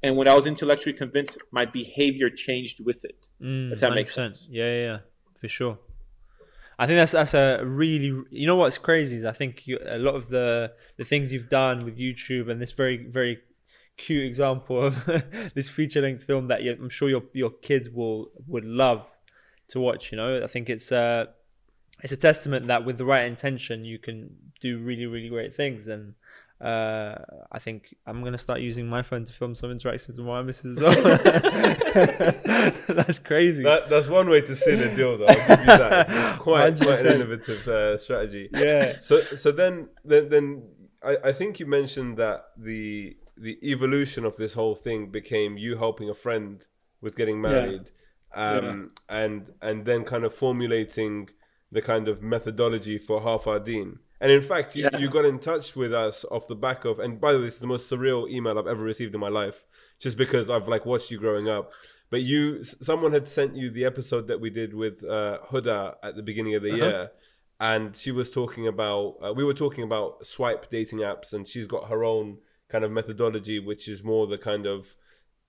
And 0.04 0.18
when 0.18 0.28
I 0.28 0.34
was 0.34 0.46
intellectually 0.46 0.96
convinced, 0.96 1.38
my 1.52 1.66
behavior 1.66 2.30
changed 2.30 2.80
with 2.84 3.04
it. 3.06 3.28
Mm, 3.42 3.72
if 3.72 3.80
that 3.80 3.94
makes 3.94 4.14
100%. 4.14 4.16
sense. 4.16 4.48
Yeah, 4.52 4.66
yeah, 4.66 4.82
yeah, 4.82 4.98
for 5.40 5.48
sure. 5.48 5.80
I 6.78 6.88
think 6.88 6.98
that's 6.98 7.14
that's 7.14 7.34
a 7.34 7.62
really 7.64 8.24
you 8.30 8.48
know 8.48 8.58
what's 8.58 8.78
crazy 8.78 9.18
is 9.18 9.26
I 9.26 9.32
think 9.32 9.66
you, 9.66 9.80
a 9.86 9.98
lot 9.98 10.16
of 10.16 10.30
the 10.30 10.74
the 10.98 11.06
things 11.06 11.32
you've 11.32 11.50
done 11.50 11.86
with 11.86 11.98
YouTube 11.98 12.50
and 12.50 12.62
this 12.62 12.72
very 12.72 12.98
very 12.98 13.40
cute 13.98 14.26
example 14.26 14.82
of 14.82 15.06
this 15.56 15.70
feature 15.70 16.02
length 16.02 16.24
film 16.24 16.48
that 16.48 16.64
you, 16.64 16.74
I'm 16.74 16.90
sure 16.90 17.10
your 17.10 17.24
your 17.34 17.50
kids 17.50 17.90
will 17.90 18.32
would 18.48 18.66
love 18.66 19.10
to 19.70 19.80
watch. 19.80 20.12
You 20.12 20.18
know, 20.18 20.44
I 20.44 20.48
think 20.48 20.70
it's 20.70 20.92
uh 20.92 21.26
it's 22.04 22.12
a 22.12 22.18
testament 22.18 22.68
that 22.68 22.86
with 22.86 22.98
the 22.98 23.06
right 23.06 23.26
intention 23.26 23.86
you 23.86 24.00
can 24.00 24.36
do 24.62 24.80
really 24.80 25.06
really 25.06 25.30
great 25.30 25.56
things 25.56 25.88
and. 25.88 26.16
Uh, 26.62 27.18
I 27.52 27.60
think 27.60 27.94
I'm 28.08 28.24
gonna 28.24 28.38
start 28.38 28.62
using 28.62 28.88
my 28.88 29.02
phone 29.02 29.26
to 29.26 29.34
film 29.34 29.56
some 29.56 29.72
interactions 29.72 30.18
with 30.18 30.26
my 30.26 30.42
missus 30.42 30.78
as 30.78 30.84
well. 30.84 31.18
That's 32.88 33.20
crazy. 33.20 33.62
That, 33.64 33.90
that's 33.90 34.08
one 34.08 34.30
way 34.30 34.40
to 34.40 34.56
seal 34.56 34.82
a 34.82 34.96
deal, 34.96 35.18
though. 35.18 35.26
I'll 35.26 35.36
give 35.36 35.60
you 35.60 35.66
that. 35.66 36.10
It's 36.10 36.38
quite, 36.42 36.80
quite 36.80 37.00
an 37.02 37.16
innovative 37.16 37.68
uh, 37.68 37.98
strategy. 37.98 38.50
yeah. 38.54 39.00
So, 39.02 39.22
so 39.36 39.52
then, 39.52 39.90
then, 40.06 40.30
then 40.30 40.64
I, 41.04 41.18
I 41.26 41.32
think 41.34 41.60
you 41.60 41.66
mentioned 41.66 42.18
that 42.18 42.46
the 42.58 43.18
the 43.38 43.58
evolution 43.64 44.26
of 44.26 44.38
this 44.38 44.54
whole 44.54 44.76
thing 44.76 45.08
became 45.12 45.58
you 45.58 45.78
helping 45.78 46.10
a 46.10 46.14
friend 46.14 46.64
with 47.02 47.16
getting 47.16 47.42
married, 47.42 47.92
um, 48.34 48.92
and 49.10 49.52
and 49.62 49.86
then 49.86 50.04
kind 50.04 50.24
of 50.24 50.34
formulating 50.34 51.30
the 51.72 51.82
kind 51.82 52.08
of 52.08 52.22
methodology 52.22 52.98
for 52.98 53.22
Half 53.22 53.48
Our 53.48 53.60
Deen. 53.60 54.00
And 54.22 54.32
in 54.32 54.42
fact, 54.42 54.76
you, 54.76 54.88
Yeah. 54.92 54.98
you 54.98 55.10
got 55.10 55.26
in 55.26 55.40
touch 55.40 55.76
with 55.76 55.94
us 55.94 56.24
off 56.32 56.48
the 56.48 56.56
back 56.56 56.86
of, 56.86 57.00
and 57.00 57.20
by 57.20 57.34
the 57.34 57.40
way, 57.40 57.46
this 57.46 57.56
is 57.56 57.60
the 57.60 57.68
most 57.68 57.92
surreal 57.92 58.30
email 58.30 58.58
I've 58.58 58.68
ever 58.68 58.84
received 58.84 59.14
in 59.14 59.20
my 59.20 59.28
life, 59.28 59.66
just 60.00 60.16
because 60.18 60.50
I've 60.50 60.68
like 60.70 60.86
watched 60.86 61.12
you 61.12 61.20
growing 61.20 61.50
up. 61.50 61.72
But 62.10 62.22
you, 62.22 62.64
someone 62.64 63.12
had 63.12 63.28
sent 63.28 63.56
you 63.58 63.70
the 63.70 63.84
episode 63.84 64.28
that 64.28 64.40
we 64.40 64.50
did 64.50 64.74
with 64.74 65.04
uh, 65.04 65.40
Huda 65.50 65.96
at 66.02 66.16
the 66.16 66.24
beginning 66.24 66.56
of 66.56 66.62
the 66.64 66.76
year, 66.76 67.12
and 67.60 67.96
she 67.96 68.12
was 68.12 68.30
talking 68.32 68.68
about, 68.68 69.18
uh, 69.26 69.34
we 69.34 69.44
were 69.44 69.54
talking 69.54 69.84
about 69.84 70.26
swipe 70.26 70.70
dating 70.70 71.00
apps, 71.00 71.34
and 71.34 71.46
she's 71.48 71.68
got 71.68 71.90
her 71.90 72.04
own 72.04 72.38
kind 72.70 72.84
of 72.84 72.92
methodology, 72.92 73.60
which 73.60 73.88
is 73.88 74.04
more 74.04 74.28
the 74.28 74.38
kind 74.38 74.66
of 74.66 74.96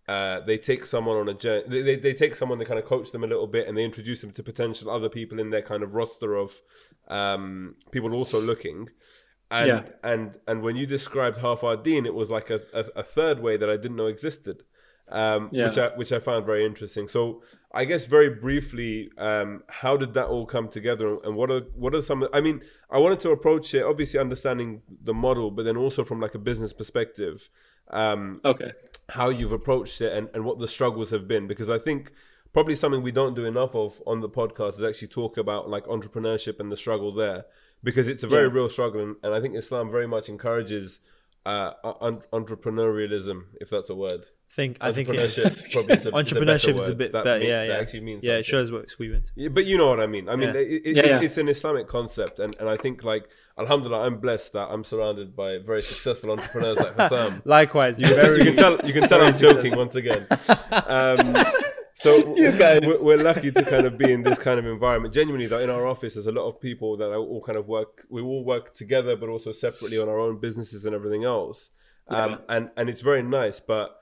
uh, 0.08 0.40
they 0.40 0.56
take 0.56 0.86
someone 0.86 1.16
on 1.16 1.28
a 1.28 1.34
journey. 1.34 1.64
They, 1.68 1.82
they, 1.82 1.96
they 1.96 2.14
take 2.14 2.36
someone, 2.36 2.58
they 2.58 2.64
kind 2.64 2.78
of 2.78 2.84
coach 2.84 3.10
them 3.10 3.24
a 3.24 3.26
little 3.26 3.48
bit, 3.48 3.66
and 3.66 3.76
they 3.76 3.84
introduce 3.84 4.20
them 4.20 4.30
to 4.32 4.42
potential 4.42 4.88
other 4.88 5.08
people 5.08 5.40
in 5.40 5.50
their 5.50 5.62
kind 5.62 5.82
of 5.82 5.94
roster 5.94 6.34
of 6.36 6.62
um, 7.08 7.74
people 7.90 8.12
also 8.14 8.40
looking. 8.40 8.90
And 9.50 9.68
Yeah. 9.68 9.82
and 10.02 10.36
and 10.46 10.62
when 10.62 10.76
you 10.76 10.86
described 10.86 11.38
Half 11.38 11.64
Our 11.64 11.76
Deen, 11.76 12.06
it 12.06 12.14
was 12.14 12.30
like 12.30 12.50
a, 12.50 12.62
a, 12.72 12.84
a 12.96 13.02
third 13.02 13.40
way 13.40 13.56
that 13.56 13.70
I 13.70 13.76
didn't 13.76 13.96
know 13.96 14.06
existed, 14.06 14.62
um, 15.08 15.48
Yeah. 15.52 15.66
which 15.66 15.78
I 15.78 15.88
which 15.96 16.12
I 16.12 16.18
found 16.18 16.46
very 16.46 16.64
interesting. 16.64 17.08
So 17.08 17.42
I 17.72 17.84
guess 17.84 18.06
very 18.06 18.30
briefly, 18.30 19.10
um, 19.18 19.62
how 19.68 19.96
did 19.96 20.14
that 20.14 20.26
all 20.26 20.46
come 20.46 20.68
together, 20.68 21.18
and 21.24 21.36
what 21.36 21.50
are 21.50 21.60
what 21.76 21.94
are 21.94 22.02
some? 22.02 22.26
I 22.32 22.40
mean, 22.40 22.62
I 22.90 22.98
wanted 22.98 23.20
to 23.20 23.30
approach 23.30 23.74
it 23.74 23.82
obviously 23.84 24.18
understanding 24.20 24.82
the 25.02 25.14
model, 25.14 25.50
but 25.50 25.64
then 25.64 25.76
also 25.76 26.04
from 26.04 26.20
like 26.20 26.34
a 26.34 26.38
business 26.38 26.72
perspective. 26.72 27.50
Um, 27.88 28.40
Okay. 28.44 28.72
how 29.10 29.28
you've 29.28 29.52
approached 29.52 30.00
it 30.00 30.12
and, 30.12 30.28
and 30.34 30.44
what 30.44 30.58
the 30.58 30.66
struggles 30.66 31.10
have 31.10 31.28
been 31.28 31.46
because 31.46 31.70
I 31.70 31.78
think 31.78 32.10
probably 32.52 32.74
something 32.74 33.00
we 33.00 33.12
don't 33.12 33.34
do 33.36 33.44
enough 33.44 33.76
of 33.76 34.02
on 34.08 34.22
the 34.22 34.28
podcast 34.28 34.70
is 34.78 34.82
actually 34.82 35.06
talk 35.06 35.36
about 35.36 35.70
like 35.70 35.84
entrepreneurship 35.84 36.58
and 36.58 36.72
the 36.72 36.76
struggle 36.76 37.12
there 37.14 37.44
because 37.84 38.08
it's 38.08 38.24
a 38.24 38.26
very 38.26 38.48
Yeah. 38.48 38.54
real 38.54 38.68
struggle 38.68 39.00
and, 39.00 39.14
and 39.22 39.32
I 39.32 39.40
think 39.40 39.54
Islam 39.54 39.88
very 39.92 40.08
much 40.08 40.28
encourages 40.28 40.98
uh, 41.44 41.74
un- 42.00 42.22
entrepreneurialism 42.32 43.44
if 43.60 43.70
that's 43.70 43.88
a 43.90 43.94
word. 43.94 44.26
Think 44.48 44.78
I 44.80 44.92
think 44.92 45.08
Entrepreneurship 45.08 45.70
probably 45.72 45.96
is 45.96 46.06
a, 46.06 46.12
entrepreneurship 46.12 46.76
is 46.76 46.88
a 46.88 46.94
bit 46.94 47.12
that 47.12 47.24
better. 47.24 47.40
mean- 47.40 47.48
Yeah, 47.48 47.66
that 47.66 47.72
yeah. 47.74 47.78
actually 47.78 48.00
means 48.00 48.24
yeah, 48.24 48.30
something. 48.30 48.40
it 48.40 48.46
shows 48.46 48.70
what 48.72 48.86
we 48.98 49.06
you 49.06 49.12
went. 49.12 49.30
Yeah, 49.34 49.48
but 49.48 49.66
you 49.66 49.76
know 49.76 49.88
what 49.88 50.00
I 50.00 50.06
mean. 50.06 50.28
I 50.28 50.36
mean, 50.36 50.54
Yeah. 50.54 50.60
it, 50.60 50.82
it, 50.84 50.96
Yeah, 50.96 51.20
it's 51.20 51.36
an 51.36 51.48
Islamic 51.48 51.88
concept, 51.88 52.38
and, 52.38 52.56
and 52.58 52.68
I 52.68 52.76
think 52.76 53.04
like 53.04 53.28
Alhamdulillah, 53.58 54.06
I'm 54.06 54.18
blessed 54.18 54.52
that 54.54 54.68
I'm 54.70 54.84
surrounded 54.84 55.34
by 55.36 55.58
very 55.58 55.82
successful 55.82 56.30
entrepreneurs 56.30 56.78
like 56.78 56.94
Hussam. 56.96 57.42
Likewise, 57.44 57.98
you 57.98 58.06
you 58.10 58.14
very 58.14 58.44
can 58.44 58.56
tell 58.56 58.80
you 58.86 58.92
can 58.94 59.08
tell 59.08 59.20
I'm 59.22 59.36
joking 59.36 59.76
once 59.76 59.94
again. 59.96 60.26
Um, 60.72 61.36
so 61.94 62.34
You 62.36 62.52
guys. 62.52 62.80
We're, 62.86 63.02
we're 63.04 63.22
lucky 63.22 63.50
to 63.52 63.62
kind 63.64 63.86
of 63.86 63.96
be 63.98 64.12
in 64.12 64.22
this 64.22 64.38
kind 64.38 64.58
of 64.58 64.66
environment. 64.66 65.12
Genuinely, 65.14 65.46
though, 65.48 65.60
in 65.60 65.70
our 65.70 65.86
office, 65.86 66.14
there's 66.14 66.26
a 66.26 66.32
lot 66.32 66.46
of 66.48 66.60
people 66.60 66.96
that 66.98 67.10
all 67.12 67.42
kind 67.42 67.58
of 67.58 67.66
work. 67.66 68.04
We 68.08 68.20
all 68.22 68.44
work 68.44 68.74
together, 68.74 69.16
but 69.16 69.28
also 69.28 69.52
separately 69.52 69.98
on 69.98 70.08
our 70.08 70.18
own 70.18 70.38
businesses 70.38 70.84
and 70.86 70.94
everything 70.94 71.24
else. 71.24 71.70
Um, 72.08 72.30
Yeah. 72.30 72.36
And 72.48 72.70
and 72.76 72.88
it's 72.88 73.00
very 73.00 73.22
nice, 73.22 73.60
but 73.60 73.98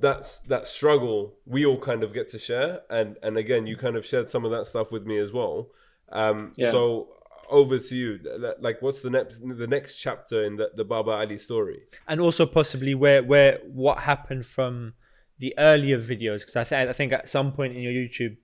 that's 0.00 0.38
that 0.40 0.66
struggle 0.68 1.34
we 1.46 1.64
all 1.66 1.78
kind 1.78 2.02
of 2.02 2.12
get 2.12 2.28
to 2.30 2.38
share. 2.38 2.80
And 2.90 3.16
and 3.22 3.36
again, 3.36 3.66
you 3.66 3.76
kind 3.76 3.96
of 3.96 4.04
shared 4.06 4.28
some 4.28 4.44
of 4.44 4.50
that 4.50 4.66
stuff 4.66 4.90
with 4.92 5.04
me 5.06 5.18
as 5.18 5.32
well. 5.32 5.68
Um, 6.10 6.52
Yeah. 6.56 6.70
So 6.70 7.08
over 7.50 7.78
to 7.80 7.96
you. 7.96 8.20
Like, 8.60 8.80
what's 8.80 9.02
the 9.02 9.10
next 9.10 9.40
the 9.64 9.66
next 9.66 9.96
chapter 9.96 10.44
in 10.44 10.56
the, 10.56 10.70
the 10.76 10.84
Baba 10.84 11.10
Ali 11.12 11.38
story? 11.38 11.80
and 12.08 12.20
also 12.20 12.46
possibly 12.46 12.94
where 12.94 13.22
where 13.22 13.58
what 13.66 13.98
happened 14.00 14.46
from 14.46 14.94
the 15.38 15.54
earlier 15.58 15.98
videos 15.98 16.40
because 16.40 16.56
I 16.56 16.64
think 16.64 16.88
I 16.88 16.92
think 16.92 17.12
at 17.12 17.28
some 17.28 17.52
point 17.52 17.74
in 17.76 17.82
your 17.82 17.92
YouTube 17.92 18.36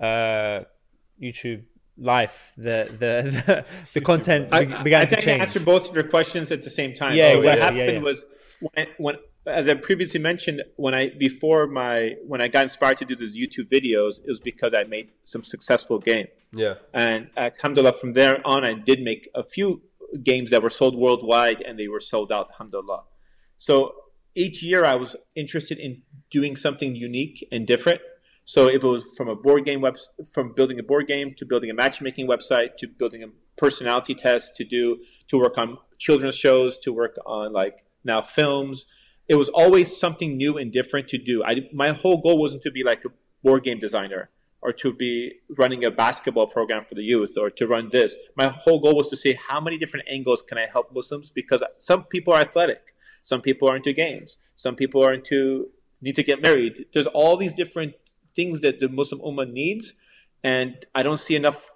uh 0.00 0.64
YouTube 1.20 1.64
life 1.98 2.52
the 2.56 2.86
the 3.02 3.14
the, 3.46 3.64
the 3.94 4.00
content 4.00 4.48
I, 4.52 4.64
be- 4.64 4.82
began 4.84 5.02
I 5.02 5.04
to 5.06 5.16
think 5.16 5.28
I 5.28 5.44
answered 5.44 5.64
both 5.64 5.88
of 5.90 5.94
your 5.94 6.08
questions 6.16 6.50
at 6.50 6.62
the 6.62 6.70
same 6.70 6.94
time. 6.94 7.14
Yeah, 7.14 7.30
So 7.32 7.36
exactly. 7.36 7.60
What 7.60 7.62
happened 7.62 7.78
Yeah, 7.78 7.92
yeah. 7.92 7.98
was 8.00 8.24
when, 8.60 8.86
when 8.98 9.14
as 9.46 9.68
I 9.68 9.74
previously 9.74 10.20
mentioned, 10.20 10.62
when 10.76 10.94
I 10.94 11.10
before 11.10 11.66
my 11.66 12.14
when 12.26 12.40
I 12.40 12.48
got 12.48 12.62
inspired 12.64 12.98
to 12.98 13.04
do 13.04 13.16
those 13.16 13.36
YouTube 13.36 13.68
videos, 13.70 14.20
it 14.20 14.28
was 14.28 14.40
because 14.40 14.72
I 14.74 14.84
made 14.84 15.10
some 15.24 15.42
successful 15.42 15.98
game. 15.98 16.28
Yeah. 16.52 16.74
And 16.92 17.30
alhamdulillah, 17.36 17.94
from 17.94 18.12
there 18.12 18.46
on, 18.46 18.64
I 18.64 18.74
did 18.74 19.00
make 19.00 19.28
a 19.34 19.42
few 19.42 19.82
games 20.22 20.50
that 20.50 20.62
were 20.62 20.70
sold 20.70 20.96
worldwide 20.96 21.62
and 21.62 21.78
they 21.78 21.88
were 21.88 22.00
sold 22.00 22.30
out, 22.30 22.50
alhamdulillah. 22.52 23.04
So 23.56 23.94
each 24.34 24.62
year 24.62 24.84
I 24.84 24.94
was 24.94 25.16
interested 25.34 25.78
in 25.78 26.02
doing 26.30 26.56
something 26.56 26.94
unique 26.94 27.46
and 27.50 27.66
different. 27.66 28.00
So 28.44 28.68
if 28.68 28.82
it 28.82 28.86
was 28.86 29.04
from 29.16 29.28
a 29.28 29.36
board 29.36 29.64
game 29.64 29.80
web, 29.80 29.96
from 30.32 30.52
building 30.52 30.78
a 30.78 30.82
board 30.82 31.06
game 31.06 31.34
to 31.38 31.46
building 31.46 31.70
a 31.70 31.74
matchmaking 31.74 32.26
website 32.26 32.76
to 32.78 32.88
building 32.88 33.22
a 33.22 33.28
personality 33.56 34.14
test 34.14 34.56
to 34.56 34.64
do 34.64 34.98
to 35.28 35.38
work 35.38 35.56
on 35.58 35.78
children's 35.98 36.34
shows 36.34 36.76
to 36.78 36.92
work 36.92 37.16
on 37.24 37.52
like 37.52 37.84
now 38.04 38.20
films, 38.20 38.86
it 39.28 39.36
was 39.36 39.48
always 39.48 39.96
something 39.96 40.36
new 40.36 40.58
and 40.58 40.72
different 40.72 41.08
to 41.08 41.18
do. 41.18 41.42
I 41.44 41.68
my 41.72 41.92
whole 41.92 42.20
goal 42.20 42.38
wasn't 42.38 42.62
to 42.62 42.70
be 42.70 42.82
like 42.82 43.04
a 43.04 43.10
board 43.42 43.64
game 43.64 43.78
designer 43.78 44.30
or 44.60 44.72
to 44.72 44.92
be 44.92 45.34
running 45.58 45.84
a 45.84 45.90
basketball 45.90 46.46
program 46.46 46.84
for 46.88 46.94
the 46.94 47.02
youth 47.02 47.36
or 47.36 47.50
to 47.50 47.66
run 47.66 47.88
this. 47.90 48.16
My 48.36 48.48
whole 48.48 48.80
goal 48.80 48.96
was 48.96 49.08
to 49.08 49.16
see 49.16 49.34
how 49.34 49.60
many 49.60 49.76
different 49.76 50.06
angles 50.08 50.42
can 50.42 50.56
I 50.56 50.66
help 50.66 50.94
Muslims 50.94 51.30
because 51.32 51.64
some 51.78 52.04
people 52.04 52.32
are 52.32 52.40
athletic, 52.40 52.94
some 53.22 53.40
people 53.40 53.68
are 53.68 53.76
into 53.76 53.92
games, 53.92 54.38
some 54.54 54.76
people 54.76 55.04
are 55.04 55.12
into 55.12 55.70
need 56.00 56.14
to 56.16 56.22
get 56.22 56.40
married. 56.40 56.86
There's 56.92 57.08
all 57.08 57.36
these 57.36 57.54
different 57.54 57.94
things 58.34 58.60
that 58.60 58.80
the 58.80 58.88
Muslim 58.88 59.20
Ummah 59.20 59.50
needs, 59.50 59.94
and 60.42 60.84
I 60.94 61.02
don't 61.02 61.18
see 61.18 61.36
enough 61.36 61.70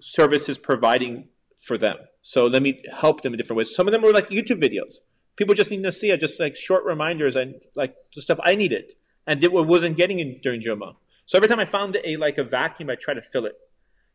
services 0.00 0.58
providing 0.58 1.28
for 1.60 1.76
them. 1.76 1.96
So 2.22 2.46
let 2.46 2.62
me 2.62 2.82
help 2.92 3.22
them 3.22 3.32
in 3.32 3.38
different 3.38 3.58
ways. 3.58 3.74
Some 3.74 3.86
of 3.86 3.92
them 3.92 4.02
were 4.02 4.12
like 4.12 4.28
YouTube 4.28 4.62
videos. 4.62 5.00
People 5.38 5.54
just 5.54 5.70
need 5.70 5.84
to 5.84 5.92
see 5.92 6.10
it, 6.10 6.18
just 6.18 6.38
like 6.40 6.56
short 6.56 6.84
reminders 6.84 7.36
and 7.36 7.54
like 7.76 7.94
the 8.14 8.20
stuff 8.20 8.38
I 8.42 8.56
needed 8.56 8.92
and 9.26 9.42
what 9.44 9.66
wasn't 9.66 9.96
getting 9.96 10.18
in 10.18 10.40
during 10.42 10.60
Juma. 10.60 10.96
So 11.26 11.36
every 11.38 11.48
time 11.48 11.60
I 11.60 11.64
found 11.64 11.96
a 12.04 12.16
like 12.16 12.38
a 12.38 12.44
vacuum, 12.44 12.90
I 12.90 12.96
try 12.96 13.14
to 13.14 13.22
fill 13.22 13.46
it. 13.46 13.56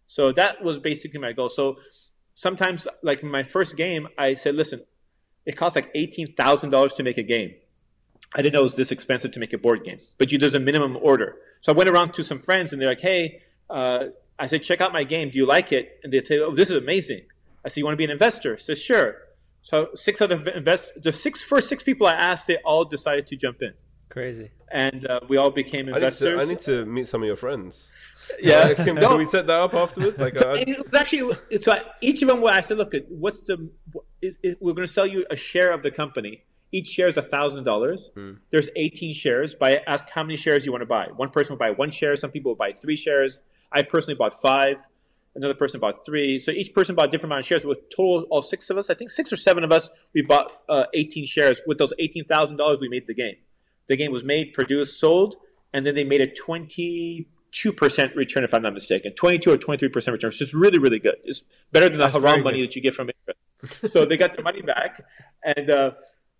So 0.07 0.31
that 0.33 0.63
was 0.63 0.79
basically 0.79 1.19
my 1.19 1.31
goal. 1.31 1.47
So 1.47 1.77
sometimes, 2.33 2.87
like 3.03 3.23
my 3.23 3.43
first 3.43 3.77
game, 3.77 4.07
I 4.17 4.33
said, 4.33 4.55
"Listen, 4.55 4.83
it 5.45 5.55
costs 5.55 5.75
like 5.75 5.91
eighteen 5.95 6.33
thousand 6.33 6.71
dollars 6.71 6.93
to 6.95 7.03
make 7.03 7.17
a 7.17 7.23
game. 7.23 7.53
I 8.35 8.41
didn't 8.41 8.53
know 8.53 8.61
it 8.61 8.63
was 8.63 8.75
this 8.75 8.91
expensive 8.91 9.31
to 9.31 9.39
make 9.39 9.53
a 9.53 9.57
board 9.57 9.83
game, 9.83 9.99
but 10.17 10.31
you, 10.31 10.37
there's 10.37 10.55
a 10.55 10.59
minimum 10.59 10.97
order." 11.01 11.35
So 11.61 11.71
I 11.71 11.75
went 11.75 11.89
around 11.89 12.15
to 12.15 12.23
some 12.23 12.39
friends, 12.39 12.73
and 12.73 12.81
they're 12.81 12.89
like, 12.89 13.01
"Hey," 13.01 13.43
uh, 13.69 14.05
I 14.39 14.47
said, 14.47 14.63
"Check 14.63 14.81
out 14.81 14.91
my 14.91 15.03
game. 15.03 15.29
Do 15.29 15.37
you 15.37 15.45
like 15.45 15.71
it?" 15.71 15.99
And 16.03 16.11
they 16.11 16.21
say, 16.21 16.39
"Oh, 16.39 16.53
this 16.53 16.69
is 16.69 16.77
amazing." 16.77 17.21
I 17.63 17.69
said, 17.69 17.77
"You 17.77 17.85
want 17.85 17.93
to 17.93 17.97
be 17.97 18.03
an 18.03 18.11
investor?" 18.11 18.55
I 18.55 18.59
said, 18.59 18.77
"Sure." 18.77 19.15
So 19.63 19.89
six 19.95 20.21
other 20.21 20.41
invest 20.51 20.91
the 21.01 21.11
six 21.11 21.41
first 21.41 21.69
six 21.69 21.81
people 21.83 22.05
I 22.07 22.13
asked, 22.13 22.47
they 22.47 22.57
all 22.57 22.85
decided 22.85 23.27
to 23.27 23.35
jump 23.35 23.61
in. 23.61 23.73
Crazy. 24.09 24.51
And 24.71 25.07
uh, 25.07 25.21
we 25.27 25.37
all 25.37 25.49
became 25.51 25.87
I 25.87 25.91
need, 25.91 25.95
investors. 25.97 26.37
to, 26.39 26.45
I 26.45 26.49
need 26.49 26.59
to 26.61 26.85
meet 26.85 27.07
some 27.07 27.21
of 27.23 27.27
your 27.27 27.35
friends. 27.37 27.91
Yeah. 28.39 28.73
Can, 28.73 28.95
No. 28.95 29.09
can 29.09 29.17
we 29.17 29.25
set 29.25 29.47
that 29.47 29.59
up 29.59 29.73
afterwards? 29.73 30.17
Like, 30.17 30.37
So 30.37 30.51
uh, 30.51 30.55
it 30.57 30.77
was 30.85 30.93
actually 30.95 31.35
so 31.57 31.73
I- 31.73 31.83
each 31.99 32.21
of 32.21 32.29
them. 32.29 32.39
What 32.39 32.53
I 32.53 32.61
said, 32.61 32.77
look, 32.77 32.93
what's 33.09 33.41
the? 33.41 33.69
Is, 34.21 34.37
is, 34.41 34.55
we're 34.61 34.71
going 34.73 34.87
to 34.87 34.93
sell 34.93 35.05
you 35.05 35.25
a 35.29 35.35
share 35.35 35.73
of 35.73 35.83
the 35.83 35.91
company. 35.91 36.43
Each 36.71 36.87
share 36.87 37.07
is 37.09 37.17
a 37.17 37.21
thousand 37.21 37.65
dollars. 37.65 38.11
There's 38.51 38.69
18 38.77 39.13
shares. 39.13 39.55
By 39.55 39.81
ask 39.87 40.09
how 40.09 40.23
many 40.23 40.37
shares 40.37 40.65
you 40.65 40.71
want 40.71 40.83
to 40.83 40.85
buy. 40.85 41.07
One 41.15 41.29
person 41.31 41.53
will 41.53 41.59
buy 41.59 41.71
one 41.71 41.91
share. 41.91 42.15
Some 42.15 42.31
people 42.31 42.51
will 42.51 42.55
buy 42.65 42.71
three 42.71 42.95
shares. 42.97 43.39
I 43.73 43.81
personally 43.81 44.15
bought 44.17 44.39
five. 44.41 44.77
Another 45.35 45.55
person 45.55 45.79
bought 45.79 46.05
three. 46.05 46.37
So 46.37 46.51
each 46.51 46.73
person 46.73 46.93
bought 46.93 47.07
a 47.07 47.11
different 47.11 47.31
amount 47.31 47.41
of 47.41 47.47
shares. 47.47 47.65
With 47.65 47.89
total, 47.89 48.27
all 48.29 48.41
six 48.43 48.69
of 48.69 48.77
us, 48.77 48.89
I 48.89 48.93
think 48.93 49.09
six 49.09 49.33
or 49.33 49.37
seven 49.37 49.63
of 49.63 49.71
us, 49.71 49.89
we 50.13 50.21
bought 50.21 50.51
uh, 50.69 50.85
18 50.93 51.25
shares. 51.25 51.61
With 51.65 51.79
those 51.79 51.91
18 51.97 52.25
thousand 52.25 52.57
dollars, 52.57 52.79
we 52.79 52.87
made 52.89 53.07
the 53.07 53.15
game. 53.15 53.35
The 53.87 53.97
game 53.97 54.11
was 54.11 54.23
made, 54.23 54.53
produced, 54.53 54.99
sold, 54.99 55.35
and 55.73 55.85
then 55.85 55.95
they 55.95 56.03
made 56.03 56.21
a 56.21 56.27
22 56.27 57.73
percent 57.73 58.15
return, 58.15 58.43
if 58.43 58.53
I'm 58.53 58.61
not 58.61 58.73
mistaken, 58.73 59.13
22 59.13 59.51
or 59.51 59.57
23 59.57 59.89
percent 59.89 60.13
return. 60.13 60.31
So 60.31 60.43
it's 60.43 60.53
really, 60.53 60.77
really 60.77 60.99
good. 60.99 61.15
It's 61.23 61.43
better 61.71 61.89
than 61.89 61.97
the 61.97 62.05
That's 62.05 62.23
haram 62.23 62.43
money 62.43 62.61
that 62.61 62.75
you 62.75 62.81
get 62.81 62.93
from 62.93 63.09
interest. 63.09 63.91
so 63.93 64.05
they 64.05 64.17
got 64.17 64.33
their 64.33 64.43
money 64.43 64.61
back, 64.61 65.01
and 65.43 65.69
uh, 65.69 65.91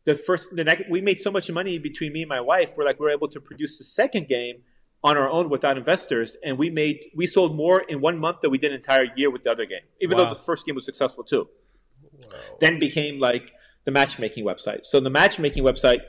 the 0.06 0.16
first, 0.16 0.50
the 0.56 0.64
next, 0.64 0.90
we 0.90 1.02
made 1.02 1.20
so 1.20 1.32
much 1.32 1.50
money 1.50 1.80
between 1.80 2.14
me 2.14 2.22
and 2.24 2.30
my 2.30 2.42
wife. 2.42 2.74
We're 2.76 2.86
like, 2.86 3.00
we're 3.00 3.12
able 3.12 3.30
to 3.30 3.40
produce 3.40 3.78
the 3.78 3.84
second 3.86 4.28
game 4.28 4.58
on 5.04 5.18
our 5.18 5.30
own 5.30 5.50
without 5.50 5.78
investors, 5.78 6.38
and 6.44 6.58
we 6.58 6.70
made, 6.70 6.98
we 7.16 7.28
sold 7.28 7.56
more 7.56 7.82
in 7.82 8.00
one 8.00 8.18
month 8.18 8.38
than 8.42 8.52
we 8.52 8.58
did 8.58 8.72
an 8.72 8.78
entire 8.78 9.08
year 9.16 9.30
with 9.30 9.44
the 9.44 9.52
other 9.52 9.66
game, 9.66 9.82
even 10.02 10.18
Wow. 10.18 10.24
though 10.24 10.30
the 10.30 10.40
first 10.40 10.66
game 10.66 10.76
was 10.76 10.86
successful 10.86 11.24
too. 11.24 11.50
Then 12.60 12.80
became 12.80 13.20
like 13.20 13.52
the 13.86 13.92
matchmaking 13.92 14.46
website. 14.46 14.86
So 14.86 15.00
the 15.00 15.10
matchmaking 15.10 15.64
website, 15.64 16.00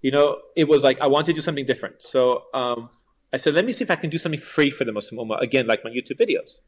you 0.00 0.10
know, 0.10 0.38
it 0.56 0.66
was 0.68 0.82
like 0.82 0.98
I 1.00 1.06
want 1.08 1.26
to 1.26 1.32
do 1.32 1.40
something 1.42 1.66
different. 1.66 1.96
So 2.02 2.44
um, 2.54 2.88
I 3.32 3.36
said, 3.36 3.52
let 3.54 3.66
me 3.66 3.72
see 3.72 3.84
if 3.84 3.90
I 3.90 3.96
can 3.96 4.08
do 4.08 4.16
something 4.18 4.40
free 4.40 4.70
for 4.70 4.84
the 4.84 4.92
Muslim 4.92 5.28
Ummah 5.28 5.40
again, 5.42 5.66
like 5.66 5.84
my 5.84 5.90
YouTube 5.90 6.18
videos. 6.18 6.60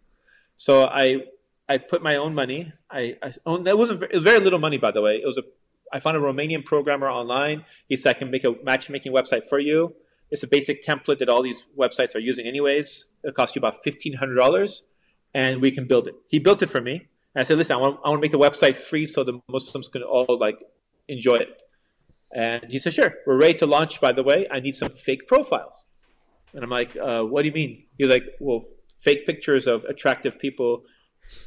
So 0.56 0.84
I 0.84 1.22
I 1.68 1.78
put 1.78 2.02
my 2.02 2.16
own 2.16 2.34
money. 2.34 2.72
I, 2.90 3.16
I 3.22 3.32
owned, 3.46 3.66
that 3.66 3.78
wasn't 3.78 4.02
it 4.02 4.12
was 4.12 4.22
very 4.22 4.40
little 4.40 4.58
money, 4.58 4.76
by 4.76 4.90
the 4.90 5.00
way. 5.00 5.14
It 5.16 5.26
was 5.26 5.38
a 5.38 5.42
I 5.92 5.98
found 6.00 6.16
a 6.16 6.20
Romanian 6.20 6.64
programmer 6.64 7.08
online. 7.08 7.64
He 7.88 7.96
said 7.96 8.16
I 8.16 8.18
can 8.18 8.30
make 8.30 8.44
a 8.44 8.54
matchmaking 8.62 9.12
website 9.12 9.48
for 9.48 9.58
you. 9.58 9.94
It's 10.30 10.42
a 10.42 10.46
basic 10.46 10.84
template 10.84 11.18
that 11.18 11.28
all 11.28 11.42
these 11.42 11.64
websites 11.78 12.14
are 12.14 12.20
using 12.20 12.46
anyways. 12.46 13.06
It 13.24 13.34
costs 13.34 13.56
you 13.56 13.60
about 13.60 13.82
fifteen 13.82 14.14
hundred 14.14 14.36
dollars, 14.36 14.82
and 15.34 15.60
we 15.60 15.70
can 15.70 15.86
build 15.86 16.06
it. 16.06 16.14
He 16.28 16.38
built 16.38 16.62
it 16.62 16.68
for 16.68 16.80
me. 16.80 17.08
And 17.34 17.40
I 17.40 17.42
said, 17.44 17.58
listen, 17.58 17.76
I 17.76 17.78
want, 17.78 18.00
I 18.04 18.08
want 18.08 18.20
to 18.20 18.22
make 18.22 18.32
the 18.32 18.38
website 18.38 18.76
free 18.76 19.06
so 19.06 19.22
the 19.22 19.40
Muslims 19.48 19.88
can 19.88 20.02
all 20.02 20.38
like 20.40 20.58
enjoy 21.08 21.36
it. 21.36 21.62
And 22.34 22.64
he 22.70 22.78
said, 22.78 22.94
sure. 22.94 23.14
We're 23.26 23.36
ready 23.36 23.58
to 23.58 23.66
launch. 23.66 24.00
By 24.00 24.12
the 24.12 24.22
way, 24.22 24.46
I 24.50 24.60
need 24.60 24.76
some 24.76 24.92
fake 24.92 25.26
profiles. 25.26 25.86
And 26.54 26.64
I'm 26.64 26.70
like, 26.70 26.96
uh, 26.96 27.22
what 27.22 27.42
do 27.42 27.48
you 27.48 27.54
mean? 27.54 27.84
He's 27.98 28.08
like, 28.08 28.24
well, 28.40 28.64
fake 28.98 29.26
pictures 29.26 29.66
of 29.66 29.84
attractive 29.84 30.38
people 30.38 30.82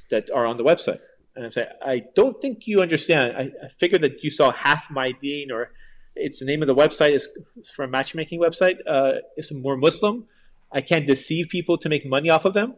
that 0.09 0.29
are 0.31 0.45
on 0.45 0.57
the 0.57 0.63
website. 0.63 0.99
And 1.36 1.45
I'm 1.45 1.51
saying, 1.51 1.67
I 1.86 2.03
don't 2.15 2.39
think 2.41 2.67
you 2.67 2.81
understand. 2.81 3.36
I, 3.38 3.41
I 3.65 3.69
figured 3.79 4.01
that 4.03 4.23
you 4.23 4.29
saw 4.29 4.51
half 4.51 4.89
my 4.89 5.11
dean 5.11 5.51
or 5.51 5.71
it's 6.16 6.39
the 6.39 6.45
name 6.45 6.61
of 6.61 6.68
the 6.68 6.76
website 6.76 7.16
is 7.16 7.30
for 7.76 7.84
a 7.84 7.88
matchmaking 7.88 8.39
website. 8.39 8.78
Uh, 8.88 9.20
it's 9.36 9.51
more 9.51 9.78
Muslim. 9.78 10.26
I 10.72 10.82
can't 10.82 11.07
deceive 11.07 11.49
people 11.49 11.78
to 11.78 11.89
make 11.89 12.05
money 12.05 12.30
off 12.30 12.45
of 12.45 12.53
them. 12.53 12.72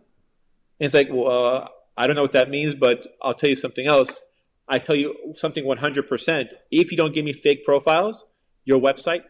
And 0.80 0.86
it's 0.86 0.94
like, 0.94 1.08
well, 1.12 1.28
uh, 1.28 1.68
I 1.98 2.08
don't 2.08 2.16
know 2.16 2.22
what 2.22 2.34
that 2.34 2.50
means, 2.50 2.76
but 2.76 3.08
I'll 3.22 3.34
tell 3.34 3.50
you 3.50 3.56
something 3.56 3.88
else. 3.88 4.22
I 4.68 4.80
tell 4.80 4.96
you 4.96 5.34
something 5.36 5.64
100%. 5.64 6.50
If 6.72 6.92
you 6.92 6.98
don't 6.98 7.14
give 7.14 7.24
me 7.24 7.34
fake 7.34 7.64
profiles, 7.64 8.26
your 8.66 8.80
website 8.80 9.22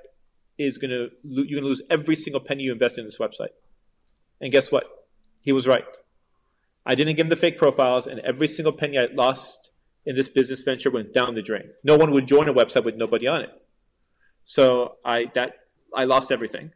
is 0.57 0.77
going 0.77 0.91
to, 0.91 1.09
you're 1.23 1.61
going 1.61 1.63
to 1.63 1.69
lose 1.69 1.81
every 1.89 2.15
single 2.15 2.39
penny 2.39 2.63
you 2.63 2.71
invest 2.71 2.97
in 2.97 3.05
this 3.05 3.17
website. 3.17 3.49
And 4.39 4.51
guess 4.51 4.71
what? 4.71 4.85
He 5.41 5.51
was 5.51 5.67
right. 5.67 5.85
I 6.85 6.95
didn't 6.95 7.15
give 7.15 7.25
him 7.25 7.29
the 7.29 7.35
fake 7.35 7.57
profiles, 7.57 8.07
and 8.07 8.19
every 8.19 8.47
single 8.47 8.71
penny 8.71 8.97
I 8.97 9.07
lost 9.13 9.71
in 10.05 10.15
this 10.15 10.29
business 10.29 10.61
venture 10.61 10.91
went 10.91 11.13
down 11.13 11.35
the 11.35 11.41
drain. 11.41 11.71
No 11.83 11.97
one 11.97 12.11
would 12.11 12.27
join 12.27 12.47
a 12.47 12.53
website 12.53 12.85
with 12.85 12.95
nobody 12.95 13.27
on 13.27 13.41
it. 13.41 13.61
So 14.45 14.95
I 15.03 15.25
that 15.33 15.53
I 15.93 16.05
lost 16.05 16.31
everything, 16.31 16.71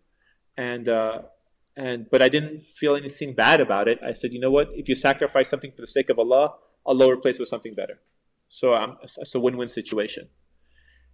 and 0.57 0.89
uh, 0.89 1.21
and 1.77 2.09
but 2.09 2.21
I 2.21 2.29
didn't 2.29 2.61
feel 2.61 2.95
anything 2.95 3.33
bad 3.33 3.61
about 3.61 3.87
it. 3.87 3.99
I 4.05 4.13
said, 4.13 4.33
you 4.33 4.39
know 4.39 4.51
what? 4.51 4.69
If 4.73 4.89
you 4.89 4.95
sacrifice 4.95 5.49
something 5.49 5.71
for 5.71 5.81
the 5.81 5.87
sake 5.87 6.09
of 6.09 6.19
Allah, 6.19 6.55
Allah 6.85 7.05
will 7.05 7.13
replace 7.13 7.35
it 7.35 7.41
with 7.41 7.49
something 7.49 7.75
better. 7.75 7.99
So 8.49 8.73
um, 8.73 8.97
it's 9.03 9.35
a 9.35 9.39
win-win 9.39 9.69
situation. 9.69 10.29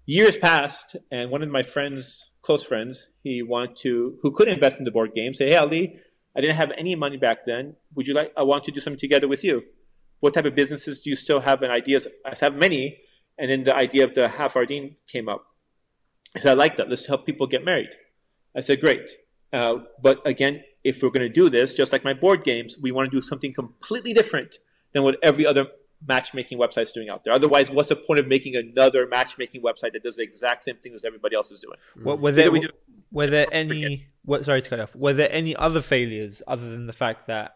Years 0.06 0.38
passed, 0.38 0.95
and 1.12 1.30
one 1.30 1.43
of 1.43 1.49
my 1.49 1.64
friends, 1.64 2.30
close 2.41 2.64
friends, 2.64 3.10
he 3.24 3.41
wanted 3.41 3.76
to, 3.78 4.18
who 4.22 4.32
could 4.32 4.47
invest 4.47 4.78
in 4.78 4.86
the 4.86 4.91
board 4.91 5.14
game, 5.14 5.34
say, 5.34 5.49
"Hey 5.49 5.58
Ali, 5.58 5.99
I 6.36 6.41
didn't 6.41 6.58
have 6.58 6.72
any 6.78 6.95
money 6.95 7.18
back 7.18 7.39
then. 7.45 7.76
Would 7.95 8.08
you 8.08 8.14
like? 8.14 8.32
I 8.38 8.43
want 8.43 8.64
to 8.66 8.72
do 8.72 8.80
something 8.80 8.99
together 8.99 9.28
with 9.28 9.43
you. 9.43 9.64
What 10.20 10.34
type 10.34 10.45
of 10.45 10.56
businesses 10.56 10.99
do 10.99 11.10
you 11.10 11.16
still 11.16 11.41
have 11.41 11.62
and 11.62 11.72
ideas? 11.72 12.08
I 12.26 12.34
have 12.39 12.56
many, 12.56 12.99
and 13.38 13.49
then 13.49 13.64
the 13.64 13.76
idea 13.76 14.03
of 14.03 14.14
the 14.14 14.28
Half 14.28 14.53
Hafardin 14.53 14.95
came 15.12 15.28
up. 15.28 15.45
I 16.36 16.39
said, 16.39 16.51
I 16.51 16.53
like 16.53 16.77
that. 16.77 16.89
Let's 16.89 17.05
help 17.05 17.25
people 17.25 17.47
get 17.47 17.63
married. 17.63 17.91
I 18.55 18.59
said, 18.59 18.81
great. 18.81 19.09
Uh, 19.53 19.77
but 20.01 20.25
again, 20.25 20.63
if 20.83 21.01
we're 21.01 21.09
going 21.09 21.21
to 21.21 21.29
do 21.29 21.49
this, 21.49 21.73
just 21.73 21.91
like 21.91 22.03
my 22.03 22.13
board 22.13 22.43
games, 22.43 22.77
we 22.81 22.91
want 22.91 23.09
to 23.09 23.15
do 23.17 23.21
something 23.21 23.53
completely 23.53 24.13
different 24.13 24.59
than 24.93 25.03
what 25.03 25.17
every 25.23 25.45
other 25.45 25.67
matchmaking 26.07 26.59
website 26.59 26.83
is 26.83 26.91
doing 26.91 27.09
out 27.09 27.23
there. 27.23 27.33
Otherwise, 27.33 27.71
what's 27.71 27.89
the 27.89 27.95
point 27.95 28.19
of 28.19 28.27
making 28.27 28.55
another 28.55 29.07
matchmaking 29.07 29.61
website 29.61 29.93
that 29.93 30.03
does 30.03 30.17
the 30.17 30.23
exact 30.23 30.63
same 30.63 30.75
thing 30.77 30.93
as 30.93 31.05
everybody 31.05 31.36
else 31.36 31.51
is 31.51 31.59
doing? 31.59 31.77
What, 32.03 32.19
were 32.19 32.31
there 32.31 32.51
we 32.51 32.59
do- 32.59 32.69
were 33.11 33.27
there 33.27 33.47
any? 33.51 34.07
What, 34.23 34.43
sorry 34.45 34.61
to 34.61 34.69
cut 34.69 34.79
off. 34.79 34.95
Were 34.95 35.13
there 35.13 35.31
any 35.31 35.55
other 35.55 35.81
failures 35.81 36.41
other 36.47 36.69
than 36.69 36.88
the 36.88 36.93
fact 36.93 37.27
that 37.27 37.55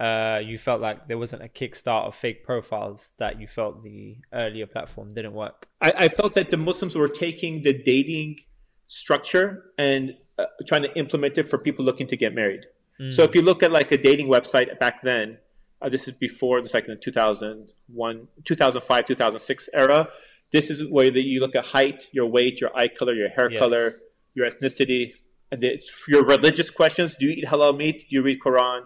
uh, 0.00 0.40
you 0.44 0.58
felt 0.58 0.80
like 0.80 1.08
there 1.08 1.18
wasn't 1.18 1.42
a 1.42 1.48
kickstart 1.48 2.06
of 2.06 2.14
fake 2.14 2.44
profiles 2.44 3.10
that 3.18 3.40
you 3.40 3.46
felt 3.48 3.82
the 3.82 4.16
earlier 4.32 4.66
platform 4.66 5.14
didn't 5.14 5.32
work? 5.34 5.68
I, 5.80 5.92
I 6.04 6.08
felt 6.08 6.34
that 6.34 6.50
the 6.50 6.56
Muslims 6.56 6.94
were 6.94 7.08
taking 7.08 7.62
the 7.62 7.72
dating 7.72 8.40
structure 8.86 9.72
and 9.76 10.14
uh, 10.38 10.44
trying 10.66 10.82
to 10.82 10.92
implement 10.96 11.36
it 11.36 11.48
for 11.50 11.58
people 11.58 11.84
looking 11.84 12.06
to 12.06 12.16
get 12.16 12.34
married. 12.34 12.66
So 13.10 13.22
if 13.22 13.32
you 13.36 13.42
look 13.42 13.62
at 13.62 13.70
like 13.70 13.92
a 13.92 13.96
dating 13.96 14.26
website 14.26 14.76
back 14.80 15.02
then, 15.02 15.38
uh, 15.80 15.88
this 15.88 16.08
is 16.08 16.14
before, 16.14 16.60
this 16.60 16.70
is 16.70 16.74
like 16.74 16.86
in 16.88 16.94
the 16.94 17.00
2001, 17.00 18.28
2005, 18.44 19.04
2006 19.04 19.68
era, 19.72 20.08
This 20.50 20.70
is 20.70 20.82
where 20.88 21.10
the, 21.10 21.20
you 21.22 21.38
look 21.40 21.54
at 21.54 21.66
height, 21.66 22.08
your 22.10 22.26
weight, 22.26 22.60
your 22.60 22.76
eye 22.76 22.88
color, 22.88 23.12
your 23.14 23.28
hair 23.28 23.50
Yes. 23.50 23.60
color, 23.60 23.94
your 24.34 24.50
ethnicity, 24.50 25.12
and 25.52 25.62
the, 25.62 25.80
your 26.08 26.24
religious 26.24 26.70
questions. 26.70 27.14
Do 27.14 27.26
you 27.26 27.32
eat 27.32 27.44
halal 27.46 27.76
meat? 27.76 28.06
Do 28.08 28.16
you 28.16 28.22
read 28.22 28.38
Quran? 28.44 28.82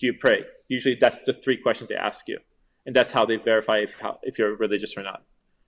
Do 0.00 0.06
you 0.06 0.14
pray? 0.14 0.44
Usually, 0.68 0.96
that's 0.98 1.18
the 1.26 1.32
three 1.32 1.58
questions 1.58 1.90
they 1.90 1.96
ask 1.96 2.26
you, 2.26 2.38
and 2.86 2.96
that's 2.96 3.10
how 3.10 3.26
they 3.26 3.36
verify 3.36 3.78
if 3.78 3.92
how, 4.00 4.18
if 4.22 4.38
you're 4.38 4.56
religious 4.56 4.96
or 4.96 5.02
not. 5.02 5.22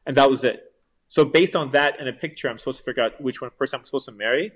And 0.07 0.17
that 0.17 0.31
was 0.31 0.43
it. 0.43 0.73
So 1.09 1.25
based 1.25 1.55
on 1.55 1.71
that 1.71 2.01
and 2.01 2.09
a 2.09 2.13
picture, 2.13 2.49
I'm 2.49 2.59
supposed 2.59 2.79
to 2.79 2.85
figure 2.85 3.03
out 3.03 3.21
which 3.21 3.43
one 3.43 3.51
person 3.59 3.79
I'm 3.79 3.85
supposed 3.85 4.07
to 4.07 4.13
marry. 4.13 4.53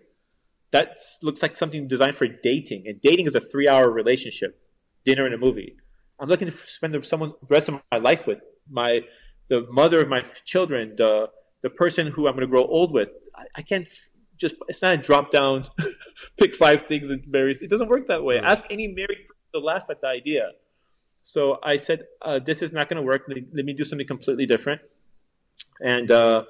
That 0.73 0.99
looks 1.23 1.43
like 1.43 1.57
something 1.57 1.87
designed 1.87 2.17
for 2.17 2.27
dating, 2.27 2.85
and 2.87 3.01
dating 3.01 3.27
is 3.27 3.35
a 3.35 3.41
three-hour 3.41 3.91
relationship, 3.91 4.59
dinner 5.05 5.27
and 5.27 5.35
a 5.35 5.39
movie. 5.39 5.77
I'm 6.19 6.29
looking 6.29 6.49
to 6.49 6.57
spend 6.57 6.95
the 6.95 7.03
someone 7.03 7.35
the 7.43 7.55
rest 7.55 7.69
of 7.69 7.75
my 7.93 7.99
life 7.99 8.27
with 8.27 8.39
my 8.69 9.01
the 9.49 9.67
mother 9.71 10.01
of 10.01 10.09
my 10.09 10.23
children, 10.45 10.95
the 10.97 11.29
the 11.63 11.71
person 11.71 12.07
who 12.09 12.27
I'm 12.27 12.35
going 12.35 12.47
to 12.49 12.51
grow 12.51 12.65
old 12.65 12.93
with. 12.93 13.11
I, 13.35 13.45
I 13.57 13.63
can't 13.63 13.89
just. 14.39 14.55
It's 14.69 14.83
not 14.83 14.95
a 14.95 14.97
drop 14.97 15.31
down, 15.31 15.67
pick 16.39 16.55
five 16.55 16.87
things 16.87 17.11
and 17.11 17.27
marry. 17.29 17.53
It 17.53 17.69
doesn't 17.69 17.89
work 17.89 18.09
that 18.09 18.25
way. 18.25 18.39
Ask 18.39 18.65
any 18.71 18.89
married 18.89 19.19
person 19.29 19.36
to 19.61 19.65
laugh 19.65 19.85
at 19.91 20.01
the 20.01 20.09
idea. 20.09 20.53
So 21.23 21.59
I 21.63 21.77
said, 21.77 22.07
uh, 22.23 22.39
"This 22.39 22.63
is 22.63 22.73
not 22.73 22.89
going 22.89 23.01
to 23.03 23.03
work. 23.03 23.23
Let, 23.29 23.39
let 23.53 23.65
me 23.65 23.73
do 23.73 23.85
something 23.85 24.07
completely 24.07 24.47
different." 24.47 24.81
And 25.81 26.11
uh, 26.11 26.45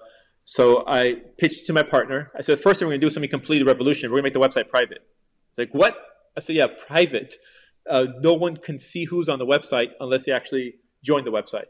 so 0.44 0.84
I 0.86 1.22
pitched 1.38 1.66
to 1.66 1.72
my 1.72 1.82
partner. 1.82 2.30
I 2.36 2.40
said, 2.40 2.60
first 2.60 2.78
thing 2.78 2.86
we're 2.86 2.92
going 2.92 3.00
to 3.00 3.04
do 3.04 3.08
is 3.08 3.14
something 3.14 3.28
completely 3.28 3.66
revolutionary. 3.66 4.12
We're 4.12 4.22
going 4.22 4.32
to 4.32 4.38
make 4.40 4.54
the 4.54 4.60
website 4.60 4.68
private. 4.70 5.02
It's 5.50 5.58
like, 5.58 5.74
what? 5.74 5.96
I 6.36 6.40
said, 6.40 6.54
yeah, 6.54 6.68
private. 6.86 7.34
Uh, 7.88 8.06
no 8.20 8.32
one 8.32 8.56
can 8.56 8.78
see 8.78 9.04
who's 9.04 9.28
on 9.28 9.40
the 9.40 9.46
website 9.46 9.90
unless 9.98 10.24
they 10.24 10.32
actually 10.32 10.74
join 11.02 11.24
the 11.24 11.32
website. 11.32 11.66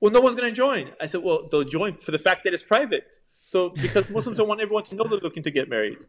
Well, 0.00 0.12
no 0.12 0.20
one's 0.20 0.36
going 0.36 0.50
to 0.50 0.56
join. 0.56 0.90
I 1.00 1.06
said, 1.06 1.22
well, 1.22 1.48
they'll 1.50 1.64
join 1.64 1.96
for 1.96 2.10
the 2.10 2.18
fact 2.18 2.44
that 2.44 2.52
it's 2.52 2.62
private. 2.62 3.16
So 3.42 3.70
because 3.70 4.08
Muslims 4.10 4.36
don't 4.36 4.48
want 4.48 4.60
everyone 4.60 4.84
to 4.84 4.94
know 4.94 5.04
they're 5.04 5.18
looking 5.18 5.42
to 5.44 5.50
get 5.50 5.70
married. 5.70 6.04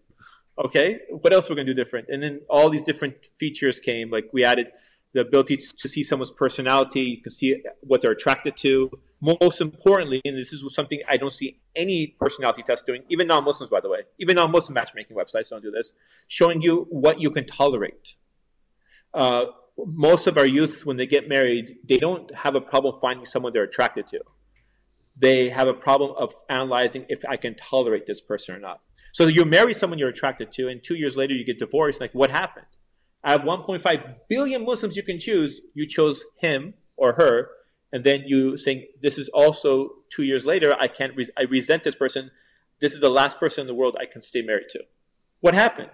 Okay, 0.60 1.00
what 1.10 1.34
else 1.34 1.50
we're 1.50 1.56
going 1.56 1.68
to 1.68 1.74
do 1.74 1.84
different? 1.84 2.10
And 2.10 2.22
then 2.22 2.42
all 2.50 2.70
these 2.70 2.84
different 2.84 3.16
features 3.40 3.80
came. 3.80 4.10
Like 4.10 4.30
we 4.34 4.44
added 4.44 4.68
the 5.14 5.22
ability 5.22 5.58
to 5.58 5.88
see 5.90 6.04
someone's 6.04 6.32
personality. 6.32 7.02
You 7.02 7.22
can 7.22 7.32
see 7.32 7.64
what 7.82 8.02
they're 8.02 8.12
attracted 8.12 8.58
to. 8.58 8.90
Most 9.20 9.62
importantly, 9.62 10.22
and 10.26 10.38
this 10.38 10.52
is 10.52 10.64
something 10.74 11.00
I 11.08 11.18
don't 11.18 11.32
see 11.32 11.60
any 11.76 12.16
personality 12.20 12.64
test 12.64 12.88
doing, 12.88 13.04
even 13.10 13.28
non-Muslims, 13.28 13.70
by 13.70 13.80
the 13.80 13.90
way, 13.90 14.00
even 14.20 14.36
non-Muslim 14.36 14.74
matchmaking 14.74 15.16
websites 15.16 15.50
don't 15.50 15.62
do 15.62 15.70
this, 15.70 15.94
showing 16.28 16.62
you 16.62 16.88
what 16.90 17.22
you 17.22 17.30
can 17.30 17.46
tolerate. 17.46 18.16
Uh, 19.14 19.46
most 19.78 20.26
of 20.26 20.38
our 20.38 20.46
youth, 20.46 20.86
when 20.86 20.98
they 20.98 21.06
get 21.06 21.30
married, 21.30 21.78
they 21.88 21.98
don't 21.98 22.34
have 22.34 22.56
a 22.56 22.62
problem 22.62 23.00
finding 23.00 23.26
someone 23.26 23.54
they're 23.54 23.64
attracted 23.64 24.08
to. 24.08 24.22
They 25.18 25.50
have 25.50 25.68
a 25.68 25.74
problem 25.74 26.14
of 26.18 26.34
analyzing 26.50 27.06
if 27.10 27.24
I 27.26 27.38
can 27.38 27.56
tolerate 27.56 28.08
this 28.08 28.22
person 28.22 28.56
or 28.56 28.60
not. 28.60 28.82
So 29.12 29.28
you 29.28 29.46
marry 29.46 29.74
someone 29.74 30.00
you're 30.00 30.10
attracted 30.10 30.52
to, 30.54 30.68
and 30.68 30.82
two 30.82 30.96
years 30.96 31.18
later 31.18 31.34
you 31.34 31.46
get 31.46 31.60
divorced. 31.60 32.00
Like, 32.00 32.14
what 32.14 32.30
happened? 32.30 32.68
Out 33.24 33.42
of 33.42 33.46
1.5 33.46 34.16
billion 34.30 34.66
Muslims 34.66 34.96
you 34.96 35.04
can 35.04 35.20
choose, 35.20 35.62
you 35.74 35.88
chose 35.88 36.24
him 36.40 36.74
or 36.98 37.14
her, 37.14 37.50
and 37.92 38.04
then 38.04 38.24
you 38.26 38.58
saying 38.58 38.88
this 39.02 39.18
is 39.18 39.30
also 39.30 39.90
two 40.10 40.24
years 40.24 40.46
later. 40.46 40.74
I 40.80 40.88
can't. 40.88 41.16
Re- 41.16 41.30
I 41.38 41.44
resent 41.44 41.84
this 41.84 41.96
person. 41.96 42.32
This 42.80 42.94
is 42.94 43.02
the 43.02 43.10
last 43.10 43.40
person 43.40 43.62
in 43.62 43.68
the 43.68 43.76
world 43.76 43.96
I 44.00 44.06
can 44.06 44.22
stay 44.22 44.42
married 44.42 44.70
to. 44.72 44.80
What 45.42 45.54
happened? 45.54 45.92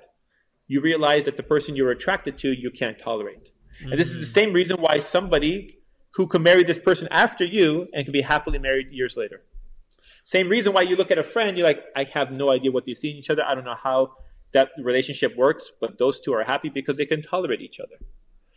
You 0.68 0.80
realize 0.80 1.26
that 1.26 1.38
the 1.38 1.44
person 1.44 1.76
you're 1.76 1.92
attracted 1.92 2.38
to 2.40 2.50
you 2.50 2.70
can't 2.70 3.00
tolerate, 3.00 3.52
and 3.82 3.94
this 3.94 4.10
is 4.12 4.20
the 4.20 4.26
mm. 4.26 4.44
same 4.44 4.54
reason 4.54 4.78
why 4.78 5.00
somebody 5.00 5.80
who 6.12 6.28
can 6.28 6.44
marry 6.44 6.64
this 6.64 6.80
person 6.80 7.08
after 7.10 7.46
you 7.46 7.88
and 7.94 8.06
can 8.06 8.12
be 8.12 8.22
happily 8.22 8.60
married 8.60 8.88
years 8.92 9.16
later. 9.18 9.44
Same 10.28 10.50
reason 10.50 10.74
why 10.74 10.82
you 10.82 10.98
look 10.98 11.10
at 11.10 11.18
a 11.18 11.24
friend, 11.24 11.58
you're 11.58 11.66
like, 11.66 11.86
I 11.96 12.04
have 12.04 12.34
no 12.34 12.50
idea 12.52 12.70
what 12.70 12.84
they 12.84 12.94
see 12.94 13.12
in 13.12 13.16
each 13.16 13.30
other. 13.30 13.46
I 13.46 13.56
don't 13.56 13.64
know 13.64 13.78
how 13.82 14.12
that 14.52 14.72
relationship 14.78 15.38
works, 15.38 15.72
but 15.80 15.98
those 16.00 16.20
two 16.20 16.34
are 16.34 16.44
happy 16.44 16.68
because 16.68 16.98
they 16.98 17.06
can 17.06 17.22
tolerate 17.22 17.62
each 17.62 17.80
other. 17.80 17.96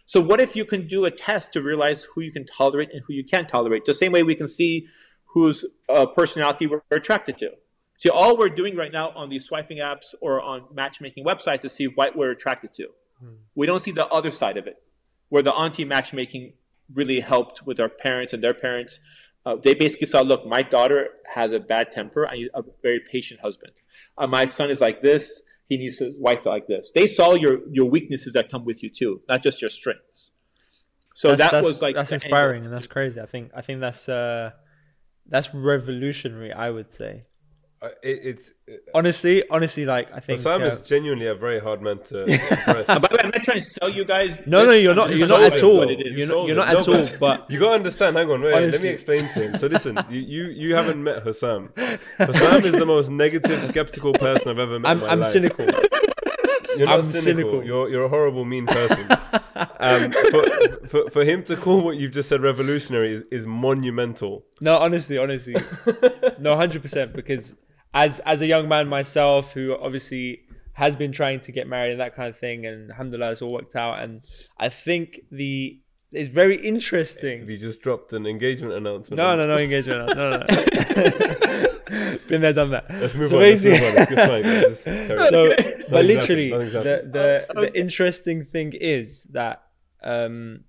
So, 0.04 0.20
what 0.20 0.40
if 0.40 0.56
you 0.56 0.64
can 0.64 0.88
do 0.88 1.04
a 1.04 1.12
test 1.12 1.52
to 1.52 1.62
realize 1.62 2.08
who 2.12 2.22
you 2.22 2.32
can 2.32 2.44
tolerate 2.44 2.88
and 2.92 3.02
who 3.06 3.12
you 3.12 3.22
can't 3.22 3.48
tolerate? 3.48 3.84
The 3.84 3.94
same 3.94 4.10
way 4.10 4.24
we 4.24 4.34
can 4.34 4.48
see 4.48 4.88
whose 5.26 5.64
uh, 5.88 6.06
personality 6.06 6.66
we're 6.66 6.82
attracted 6.90 7.38
to. 7.38 7.50
So, 7.98 8.10
all 8.10 8.36
we're 8.36 8.48
doing 8.48 8.74
right 8.76 8.90
now 8.90 9.10
on 9.10 9.28
these 9.28 9.44
swiping 9.44 9.78
apps 9.78 10.12
or 10.20 10.40
on 10.40 10.64
matchmaking 10.74 11.24
websites 11.24 11.64
is 11.64 11.72
see 11.72 11.86
what 11.86 12.16
we're 12.16 12.32
attracted 12.32 12.72
to. 12.78 12.88
We 13.54 13.68
don't 13.68 13.78
see 13.78 13.92
the 13.92 14.08
other 14.08 14.32
side 14.32 14.56
of 14.56 14.66
it, 14.66 14.82
where 15.28 15.44
the 15.44 15.54
anti 15.54 15.84
matchmaking 15.84 16.54
really 16.92 17.20
helped 17.20 17.64
with 17.64 17.78
our 17.78 17.88
parents 17.88 18.32
and 18.32 18.42
their 18.42 18.54
parents. 18.54 18.98
Uh, 19.46 19.56
they 19.56 19.74
basically 19.74 20.06
saw, 20.06 20.20
look, 20.20 20.46
my 20.46 20.62
daughter 20.62 21.08
has 21.34 21.52
a 21.52 21.58
bad 21.58 21.90
temper. 21.90 22.28
I 22.28 22.34
need 22.34 22.50
a 22.54 22.62
very 22.82 23.00
patient 23.00 23.40
husband. 23.40 23.72
Uh, 24.18 24.26
my 24.26 24.44
son 24.44 24.70
is 24.70 24.80
like 24.80 25.00
this. 25.00 25.42
He 25.68 25.78
needs 25.78 26.00
a 26.00 26.10
wife 26.18 26.44
like 26.44 26.66
this. 26.66 26.90
They 26.94 27.06
saw 27.06 27.34
your 27.34 27.60
your 27.70 27.88
weaknesses 27.88 28.32
that 28.32 28.50
come 28.50 28.64
with 28.64 28.82
you 28.82 28.90
too, 28.90 29.22
not 29.28 29.42
just 29.42 29.60
your 29.60 29.70
strengths. 29.70 30.32
So 31.14 31.28
that's, 31.28 31.40
that 31.40 31.52
that's, 31.52 31.68
was 31.68 31.82
like 31.82 31.94
that's 31.94 32.12
inspiring 32.12 32.64
and 32.64 32.74
that's 32.74 32.86
crazy. 32.86 33.20
I 33.20 33.26
think 33.26 33.52
I 33.54 33.62
think 33.62 33.80
that's 33.80 34.08
uh 34.08 34.50
that's 35.26 35.54
revolutionary. 35.54 36.52
I 36.52 36.70
would 36.70 36.92
say 36.92 37.24
it, 37.82 38.20
it's 38.24 38.52
honestly, 38.94 39.42
honestly, 39.50 39.84
like 39.86 40.12
I 40.14 40.20
think. 40.20 40.38
Sam 40.38 40.62
uh, 40.62 40.66
is 40.66 40.86
genuinely 40.86 41.26
a 41.26 41.34
very 41.34 41.60
hard 41.60 41.80
man 41.80 41.98
to 42.08 42.24
impress. 42.34 42.88
Uh, 42.88 42.98
by 42.98 43.08
the 43.08 43.14
way, 43.16 43.20
I'm 43.24 43.30
not 43.30 43.42
trying 43.42 43.58
to 43.60 43.64
sell 43.64 43.88
you 43.88 44.04
guys. 44.04 44.40
no, 44.46 44.66
no, 44.66 44.72
you're 44.72 44.94
not. 44.94 45.14
You're 45.16 45.28
not 45.28 45.42
at 45.42 45.62
all. 45.62 45.78
what 45.78 45.90
it 45.90 46.00
is. 46.06 46.18
You're 46.18 46.28
not. 46.28 46.46
You're 46.46 46.56
it. 46.56 46.60
not 46.60 46.72
No, 46.72 46.78
at 46.80 46.88
all. 46.88 46.94
but- 47.18 47.18
But 47.20 47.50
You 47.50 47.58
gotta 47.58 47.76
understand. 47.76 48.16
Hang 48.16 48.30
on, 48.30 48.42
wait. 48.42 48.70
Let 48.70 48.82
me 48.82 48.88
explain 48.88 49.28
to 49.32 49.42
him. 49.42 49.56
So 49.56 49.66
listen, 49.68 49.98
you 50.10 50.20
you, 50.20 50.44
you 50.50 50.74
haven't 50.74 51.02
met 51.02 51.24
Hussam. 51.24 51.70
Hussam 52.18 52.64
is 52.64 52.72
the 52.72 52.86
most 52.86 53.08
negative, 53.10 53.62
skeptical 53.64 54.12
person 54.12 54.50
I've 54.50 54.58
ever 54.58 54.78
met. 54.78 54.90
I'm 54.90 54.98
in 54.98 55.04
my 55.06 55.10
I'm 55.12 55.20
life. 55.20 55.28
cynical. 55.30 55.66
You're 56.76 56.86
not 56.86 56.98
I'm 57.00 57.02
cynical. 57.02 57.22
cynical. 57.52 57.64
You're 57.64 57.88
you're 57.88 58.04
a 58.04 58.08
horrible, 58.08 58.44
mean 58.44 58.66
person. 58.66 59.06
um, 59.80 60.10
for, 60.12 60.86
for 60.86 61.10
for 61.10 61.24
him 61.24 61.42
to 61.44 61.56
call 61.56 61.80
what 61.80 61.96
you've 61.96 62.12
just 62.12 62.28
said 62.28 62.42
revolutionary 62.42 63.14
is, 63.14 63.22
is 63.32 63.46
monumental. 63.46 64.44
No, 64.60 64.76
honestly, 64.78 65.18
honestly, 65.18 65.56
no, 66.38 66.56
hundred 66.56 66.82
percent. 66.82 67.12
Because 67.12 67.56
as 67.92 68.20
as 68.20 68.40
a 68.40 68.46
young 68.46 68.68
man 68.68 68.88
myself, 68.88 69.54
who 69.54 69.76
obviously 69.80 70.42
has 70.74 70.96
been 70.96 71.12
trying 71.12 71.40
to 71.40 71.52
get 71.52 71.66
married 71.68 71.92
and 71.92 72.00
that 72.00 72.14
kind 72.14 72.28
of 72.28 72.38
thing, 72.38 72.66
and 72.66 72.90
alhamdulillah, 72.90 73.32
it's 73.32 73.42
all 73.42 73.52
worked 73.52 73.76
out. 73.76 74.00
And 74.02 74.22
I 74.58 74.68
think 74.68 75.20
the 75.30 75.80
it's 76.12 76.28
very 76.28 76.56
interesting. 76.56 77.46
You 77.48 77.58
just 77.58 77.80
dropped 77.80 78.12
an 78.12 78.26
engagement 78.26 78.74
announcement. 78.74 79.18
No, 79.18 79.36
no, 79.36 79.46
no 79.46 79.56
engagement. 79.56 80.08
No, 80.16 80.30
no, 80.30 80.38
no. 80.38 80.46
Been 82.28 82.40
there, 82.42 82.52
done 82.52 82.70
that. 82.70 82.86
Let's 82.88 83.16
move 83.16 83.30
So 83.30 83.36
on. 83.36 83.42
Let's 83.42 83.64
move 83.64 83.72
on. 83.74 83.80
It's 83.82 84.06
good 84.06 84.18
fine, 84.18 84.42
guys. 84.42 84.62
Just 84.62 84.84
carry 84.84 85.18
on. 85.18 85.28
so 85.28 85.54
but 85.90 86.04
literally 86.04 86.50
the 86.50 87.10
the, 87.12 87.46
the 87.54 87.78
interesting 87.78 88.44
thing 88.44 88.72
is 88.72 89.24
that 89.24 89.62
um 90.02 90.64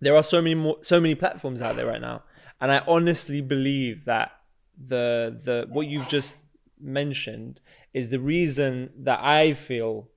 there 0.00 0.16
are 0.16 0.22
so 0.22 0.40
many 0.40 0.54
more 0.54 0.78
so 0.82 0.98
many 0.98 1.14
platforms 1.14 1.60
out 1.62 1.76
there 1.76 1.86
right 1.86 2.00
now 2.00 2.22
and 2.60 2.72
i 2.72 2.80
honestly 2.88 3.40
believe 3.40 4.04
that 4.06 4.32
the 4.76 5.38
the 5.44 5.66
what 5.68 5.86
you've 5.86 6.08
just 6.08 6.43
mentioned 6.84 7.60
is 7.92 8.10
the 8.10 8.20
reason 8.20 8.90
that 8.96 9.20
i 9.22 9.52
feel 9.52 10.08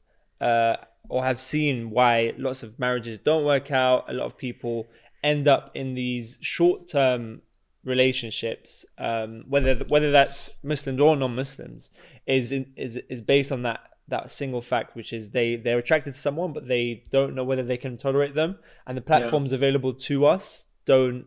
uh 0.42 0.76
or 1.10 1.24
have 1.24 1.40
seen 1.40 1.90
why 1.90 2.34
lots 2.38 2.64
of 2.64 2.78
marriages 2.78 3.18
don't 3.20 3.46
work 3.46 3.72
out 3.72 4.06
a 4.10 4.14
lot 4.14 4.26
of 4.26 4.38
people 4.38 4.88
end 5.24 5.48
up 5.48 5.72
in 5.74 5.94
these 5.94 6.38
short-term 6.42 7.42
relationships, 7.88 8.86
um, 8.98 9.46
whether 9.48 9.76
whether 9.88 10.12
that's 10.12 10.52
Muslims 10.62 11.00
or 11.00 11.16
non-Muslims, 11.16 11.90
is 12.28 12.52
is 12.76 12.98
is 13.10 13.22
based 13.22 13.52
on 13.52 13.64
that 13.64 13.80
that 14.10 14.30
single 14.30 14.62
fact, 14.62 14.96
which 14.96 15.12
is 15.14 15.32
they 15.32 15.56
they're 15.56 15.80
attracted 15.80 16.14
to 16.14 16.20
someone, 16.20 16.54
but 16.54 16.68
they 16.68 17.06
don't 17.10 17.34
know 17.34 17.44
whether 17.44 17.64
they 17.64 17.78
can 17.78 17.98
tolerate 17.98 18.36
them, 18.36 18.60
and 18.86 18.98
the 18.98 19.02
platforms 19.02 19.52
available 19.54 19.94
to 19.94 20.26
us 20.26 20.68
don't 20.86 21.26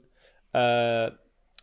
uh, 0.54 1.10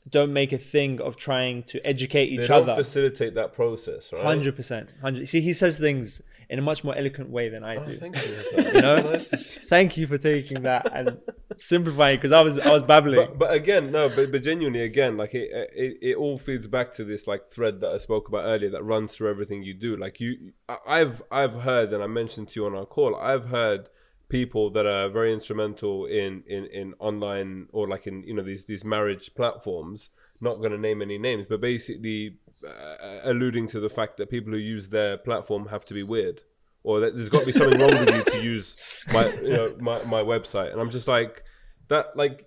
don't 0.10 0.32
make 0.34 0.52
a 0.54 0.58
thing 0.58 1.02
of 1.02 1.18
trying 1.18 1.64
to 1.64 1.86
educate 1.86 2.28
each 2.28 2.40
They 2.42 2.48
don't 2.48 2.70
other. 2.70 2.82
facilitate 2.84 3.36
that 3.36 3.54
process, 3.54 4.12
right? 4.14 4.24
Hundred 4.24 4.56
percent, 4.56 4.90
hundred. 5.02 5.28
See, 5.28 5.42
he 5.42 5.54
says 5.54 5.78
things 5.80 6.22
in 6.50 6.60
a 6.60 6.62
much 6.62 6.82
more 6.84 6.96
eloquent 6.96 7.30
way 7.30 7.50
than 7.50 7.66
I 7.66 7.76
Oh, 7.76 7.84
do. 7.86 7.98
thank 8.00 8.16
you. 8.16 8.38
You 8.74 8.82
know? 8.82 9.20
Thank 9.20 9.98
you 9.98 10.08
for 10.08 10.18
taking 10.18 10.62
that 10.62 10.90
and 10.94 11.18
simplifying 11.58 12.18
because 12.18 12.32
I 12.32 12.42
was 12.42 12.58
I 12.58 12.72
was 12.72 12.84
babbling. 12.84 13.16
But, 13.18 13.38
but 13.38 13.54
again, 13.54 13.92
no, 13.92 14.08
but, 14.10 14.32
but 14.32 14.44
genuinely, 14.44 14.82
again, 14.84 15.18
like 15.18 15.34
it, 15.34 15.50
it, 15.76 15.98
it 16.02 16.16
all 16.16 16.38
feeds 16.38 16.68
back 16.68 16.94
to 16.96 17.04
this 17.04 17.28
like 17.28 17.50
thread 17.50 17.82
that 17.82 17.90
I 17.92 17.98
spoke 17.98 18.28
about 18.30 18.46
earlier 18.46 18.70
that 18.70 18.84
runs 18.84 19.12
through 19.12 19.30
everything 19.30 19.64
you 19.64 19.74
do. 19.74 19.98
Like 19.98 20.20
you, 20.20 20.54
I've 20.88 21.22
I've 21.32 21.62
heard, 21.64 21.92
and 21.92 22.02
I 22.02 22.08
mentioned 22.08 22.50
to 22.50 22.60
you 22.62 22.66
on 22.66 22.76
our 22.76 22.86
call, 22.86 23.16
I've 23.16 23.48
heard 23.48 23.90
people 24.30 24.70
that 24.72 24.86
are 24.86 25.10
very 25.10 25.34
instrumental 25.34 26.06
in 26.06 26.44
in 26.48 26.66
in 26.66 26.94
online 27.00 27.68
or 27.72 27.88
like 27.88 28.08
in 28.08 28.24
you 28.24 28.34
know 28.34 28.42
these 28.44 28.66
these 28.66 28.84
marriage 28.84 29.34
platforms. 29.36 30.10
Not 30.40 30.58
going 30.60 30.72
to 30.72 30.78
name 30.78 31.02
any 31.02 31.18
names, 31.18 31.48
but 31.50 31.62
basically 31.62 32.38
uh, 32.66 33.20
alluding 33.24 33.68
to 33.70 33.80
the 33.80 33.90
fact 33.90 34.18
that 34.18 34.30
people 34.30 34.52
who 34.54 34.60
use 34.60 34.90
their 34.90 35.18
platform 35.18 35.68
have 35.68 35.84
to 35.86 35.94
be 35.96 36.04
weird. 36.04 36.42
Or 36.84 37.00
that 37.00 37.16
there's 37.16 37.28
got 37.30 37.40
to 37.42 37.46
be 37.48 37.52
something 37.52 37.80
wrong 37.80 38.00
with 38.00 38.12
you 38.14 38.24
to 38.24 38.42
use 38.42 38.76
my, 39.12 39.28
you 39.42 39.50
know, 39.50 39.76
my, 39.80 40.02
my 40.04 40.22
website, 40.22 40.72
and 40.72 40.80
I'm 40.80 40.90
just 40.92 41.08
like, 41.08 41.44
that 41.90 42.16
like 42.16 42.46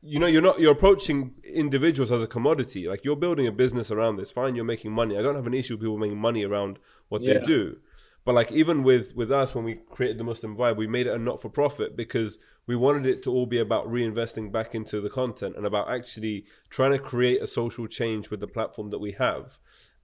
you 0.00 0.18
know, 0.18 0.26
you're 0.26 0.42
not 0.42 0.58
you're 0.60 0.72
approaching 0.72 1.34
individuals 1.42 2.12
as 2.12 2.22
a 2.22 2.26
commodity. 2.26 2.86
Like 2.88 3.04
you're 3.04 3.16
building 3.16 3.46
a 3.46 3.52
business 3.52 3.90
around 3.90 4.16
this. 4.16 4.30
Fine, 4.30 4.54
you're 4.54 4.64
making 4.64 4.92
money. 4.92 5.18
I 5.18 5.22
don't 5.22 5.34
have 5.34 5.46
an 5.46 5.54
issue 5.54 5.74
with 5.74 5.80
people 5.82 5.98
making 5.98 6.18
money 6.18 6.44
around 6.44 6.78
what 7.08 7.22
Yeah. 7.22 7.34
they 7.38 7.40
do. 7.44 7.78
But 8.24 8.34
like 8.34 8.50
even 8.52 8.82
with 8.82 9.14
with 9.14 9.30
us 9.30 9.54
when 9.54 9.64
we 9.64 9.74
created 9.90 10.18
the 10.18 10.24
Muslim 10.24 10.56
Vibe, 10.56 10.76
we 10.76 10.86
made 10.86 11.06
it 11.06 11.14
a 11.14 11.18
not 11.18 11.42
for 11.42 11.50
profit 11.50 11.96
because 11.96 12.38
we 12.66 12.74
wanted 12.74 13.04
it 13.06 13.22
to 13.24 13.30
all 13.30 13.44
be 13.44 13.58
about 13.58 13.86
reinvesting 13.86 14.50
back 14.50 14.74
into 14.74 15.00
the 15.00 15.10
content 15.10 15.56
and 15.56 15.66
about 15.66 15.90
actually 15.90 16.46
trying 16.70 16.92
to 16.92 16.98
create 16.98 17.42
a 17.42 17.46
social 17.46 17.86
change 17.86 18.30
with 18.30 18.40
the 18.40 18.46
platform 18.46 18.90
that 18.90 18.98
we 18.98 19.12
have. 19.12 19.58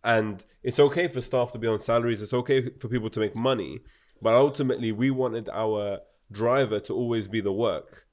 And 0.04 0.44
it's 0.62 0.78
okay 0.78 1.08
for 1.08 1.22
staff 1.22 1.52
to 1.52 1.58
be 1.58 1.66
on 1.66 1.80
salaries. 1.80 2.20
It's 2.20 2.34
okay 2.34 2.70
for 2.78 2.88
people 2.88 3.10
to 3.10 3.20
make 3.20 3.34
money, 3.34 3.80
but 4.20 4.34
ultimately 4.34 4.92
we 4.92 5.10
wanted 5.10 5.48
our 5.50 6.00
driver 6.30 6.78
to 6.80 6.94
always 6.94 7.26
be 7.28 7.40
the 7.40 7.52
work 7.52 8.06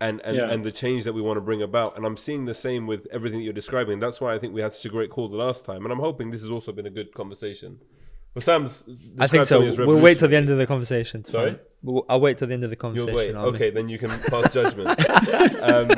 and 0.00 0.20
and, 0.22 0.36
Yeah. 0.36 0.50
and 0.50 0.62
the 0.62 0.72
change 0.72 1.04
that 1.04 1.14
we 1.14 1.22
want 1.22 1.38
to 1.38 1.40
bring 1.40 1.62
about. 1.62 1.96
And 1.96 2.04
I'm 2.04 2.18
seeing 2.18 2.44
the 2.44 2.54
same 2.54 2.86
with 2.86 3.06
everything 3.10 3.38
that 3.38 3.44
you're 3.44 3.54
describing. 3.54 3.98
That's 4.00 4.20
why 4.20 4.34
I 4.34 4.38
think 4.38 4.52
we 4.52 4.60
had 4.60 4.74
such 4.74 4.84
a 4.84 4.90
great 4.90 5.08
call 5.08 5.28
the 5.30 5.38
last 5.38 5.64
time. 5.64 5.84
And 5.84 5.92
I'm 5.92 6.00
hoping 6.00 6.30
this 6.30 6.42
has 6.42 6.50
also 6.50 6.72
been 6.72 6.86
a 6.86 6.90
good 6.90 7.14
conversation. 7.14 7.80
Well, 8.34 8.42
Sam's. 8.42 8.84
I 9.18 9.26
think 9.28 9.44
so. 9.46 9.60
We'll 9.60 10.00
wait 10.00 10.18
till 10.18 10.28
the 10.28 10.36
end 10.36 10.50
of 10.50 10.58
the 10.58 10.66
conversation. 10.66 11.24
Sorry? 11.24 11.56
We'll, 11.82 12.04
I'll 12.08 12.20
wait 12.20 12.38
till 12.38 12.48
the 12.48 12.54
end 12.54 12.64
of 12.64 12.70
the 12.70 12.76
conversation. 12.76 13.08
You'll 13.14 13.16
conversation. 13.34 13.42
wait. 13.42 13.54
Okay, 13.54 13.70
then 13.70 13.88
you 13.88 13.98
can 13.98 14.10
pass 14.10 14.52
judgment. 14.52 14.88
um, 15.62 15.88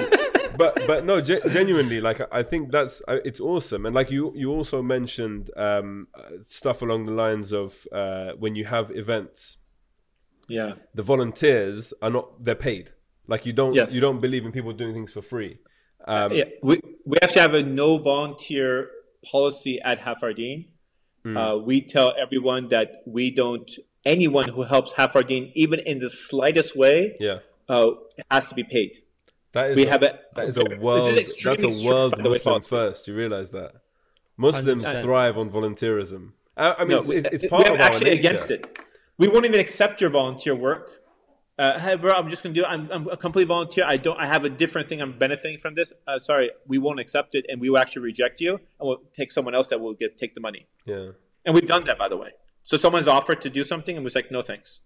but 0.59 0.87
but 0.87 1.05
no, 1.07 1.21
ge- 1.21 1.43
genuinely, 1.51 2.01
like 2.01 2.21
I 2.33 2.43
think 2.43 2.71
that's 2.73 3.01
uh, 3.09 3.19
it's 3.25 3.41
awesome. 3.41 3.87
And 3.87 3.95
like 3.95 4.11
you 4.11 4.33
you 4.35 4.51
also 4.51 4.83
mentioned 4.83 5.51
um, 5.57 6.09
uh, 6.15 6.23
stuff 6.47 6.83
along 6.83 7.05
the 7.07 7.13
lines 7.13 7.53
of 7.53 7.87
uh, 7.93 8.33
when 8.39 8.55
you 8.55 8.65
have 8.67 8.91
events, 8.95 9.57
Yeah. 10.49 10.75
the 10.95 11.03
volunteers 11.03 11.93
are 12.03 12.11
not 12.11 12.45
they're 12.45 12.55
paid. 12.55 12.91
Like 13.27 13.47
you 13.47 13.53
don't 13.53 13.75
Yes. 13.75 13.93
you 13.93 14.01
don't 14.01 14.21
believe 14.21 14.45
in 14.45 14.53
people 14.53 14.73
doing 14.73 14.93
things 14.95 15.13
for 15.13 15.23
free. 15.23 15.59
Um, 16.07 16.33
yeah, 16.33 16.45
we, 16.63 16.81
we 17.05 17.17
have 17.23 17.33
to 17.33 17.41
have 17.41 17.55
a 17.55 17.63
no 17.63 17.99
volunteer 17.99 18.89
policy 19.31 19.81
at 19.85 19.99
Half 20.01 20.23
Our 20.23 20.33
Deen. 20.33 20.67
Hmm. 21.27 21.37
Uh, 21.37 21.57
we 21.57 21.81
tell 21.81 22.15
everyone 22.25 22.69
that 22.69 23.03
we 23.05 23.33
don't, 23.33 23.69
anyone 24.05 24.49
who 24.49 24.63
helps 24.63 24.93
Half 24.93 25.17
Our 25.17 25.25
Deen, 25.25 25.51
even 25.57 25.81
in 25.81 25.99
the 25.99 26.09
slightest 26.09 26.77
way, 26.77 27.17
yeah. 27.19 27.39
uh, 27.69 27.91
has 28.31 28.47
to 28.47 28.55
be 28.55 28.63
paid. 28.63 29.03
That 29.51 29.71
is 29.71 29.77
We 29.77 29.87
a, 29.87 29.91
have 29.91 30.03
a- 30.05 30.19
that 30.37 30.47
is 30.51 30.57
a 30.57 30.61
this 30.61 30.73
is 30.75 30.79
world 30.79 31.19
that's 31.19 31.65
a 31.65 31.85
world 31.89 32.11
by 32.17 32.23
the 32.23 32.31
way, 32.31 32.39
Muslim 32.45 32.63
first. 32.63 33.09
You 33.09 33.15
realize 33.17 33.51
that 33.51 33.73
Muslims 34.37 34.85
100%. 34.85 35.03
thrive 35.03 35.37
on 35.37 35.51
volunteerism. 35.51 36.23
I, 36.57 36.75
I 36.79 36.79
mean, 36.85 36.89
No, 36.91 36.99
it's, 36.99 37.09
we, 37.09 37.17
it's 37.17 37.43
we 37.43 37.49
part 37.49 37.67
are 37.69 37.75
of 37.75 37.81
our 37.81 37.87
actually 37.87 38.11
nature. 38.11 38.19
against 38.21 38.51
it. 38.53 38.79
We 39.19 39.27
won't 39.27 39.47
even 39.47 39.59
accept 39.59 40.01
your 40.01 40.11
volunteer 40.11 40.55
work. 40.55 40.85
Uh, 41.59 41.79
hey, 41.81 41.97
bro, 41.97 42.13
I'm 42.13 42.29
just 42.29 42.43
gonna 42.43 42.55
do. 42.55 42.63
it. 42.63 42.67
I'm, 42.67 42.91
I'm 42.93 43.09
a 43.09 43.17
complete 43.17 43.49
volunteer. 43.49 43.85
I 43.87 43.97
don't. 43.97 44.19
I 44.19 44.27
have 44.27 44.45
a 44.45 44.51
different 44.51 44.89
thing. 44.91 45.01
I'm 45.01 45.19
benefiting 45.19 45.59
from 45.59 45.75
this. 45.75 45.93
Uh, 46.07 46.19
sorry, 46.19 46.51
we 46.67 46.77
won't 46.79 47.01
accept 47.01 47.35
it, 47.35 47.47
and 47.49 47.61
we 47.61 47.71
will 47.71 47.79
actually 47.79 48.03
reject 48.03 48.41
you, 48.41 48.55
and 48.55 48.61
we'll 48.87 49.03
take 49.15 49.33
someone 49.33 49.55
else 49.55 49.69
that 49.69 49.81
will 49.81 49.95
get 49.95 50.19
take 50.19 50.35
the 50.35 50.41
money. 50.41 50.67
Yeah. 50.85 51.11
And 51.47 51.55
we've 51.55 51.67
done 51.67 51.85
that, 51.85 51.97
by 51.97 52.09
the 52.09 52.17
way. 52.17 52.31
So 52.63 52.77
someone's 52.77 53.09
offered 53.09 53.41
to 53.43 53.49
do 53.51 53.65
something, 53.65 53.97
and 53.97 54.05
was 54.05 54.15
like, 54.15 54.31
no, 54.31 54.43
thanks. 54.43 54.81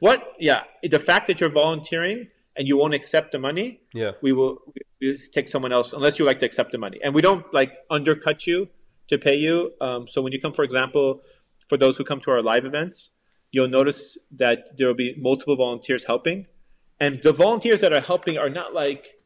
What? 0.00 0.34
Yeah, 0.38 0.64
the 0.82 0.98
fact 0.98 1.26
that 1.28 1.40
you're 1.40 1.50
volunteering 1.50 2.28
and 2.56 2.66
you 2.66 2.76
won't 2.76 2.94
accept 2.94 3.32
the 3.32 3.38
money, 3.38 3.80
Yeah. 3.94 4.12
we 4.22 4.32
will 4.32 4.58
we 5.00 5.16
take 5.32 5.46
someone 5.48 5.72
else 5.72 5.92
unless 5.92 6.18
you 6.18 6.24
like 6.24 6.38
to 6.40 6.46
accept 6.46 6.72
the 6.72 6.78
money. 6.78 6.98
And 7.04 7.14
we 7.14 7.22
don't 7.22 7.44
like 7.54 7.72
undercut 7.90 8.46
you 8.46 8.68
to 9.08 9.18
pay 9.18 9.36
you. 9.36 9.72
Um, 9.80 10.08
so 10.08 10.20
when 10.20 10.32
you 10.32 10.40
come, 10.40 10.52
for 10.52 10.64
example, 10.64 11.22
for 11.68 11.76
those 11.78 11.96
who 11.96 12.04
come 12.04 12.20
to 12.22 12.30
our 12.32 12.42
live 12.42 12.64
events, 12.64 13.10
you'll 13.52 13.68
notice 13.68 14.18
that 14.30 14.76
there 14.76 14.86
will 14.86 14.94
be 14.94 15.14
multiple 15.18 15.56
volunteers 15.56 16.04
helping, 16.04 16.46
and 16.98 17.22
the 17.22 17.32
volunteers 17.32 17.80
that 17.80 17.92
are 17.92 18.00
helping 18.00 18.36
are 18.38 18.50
not 18.50 18.74
like 18.74 19.18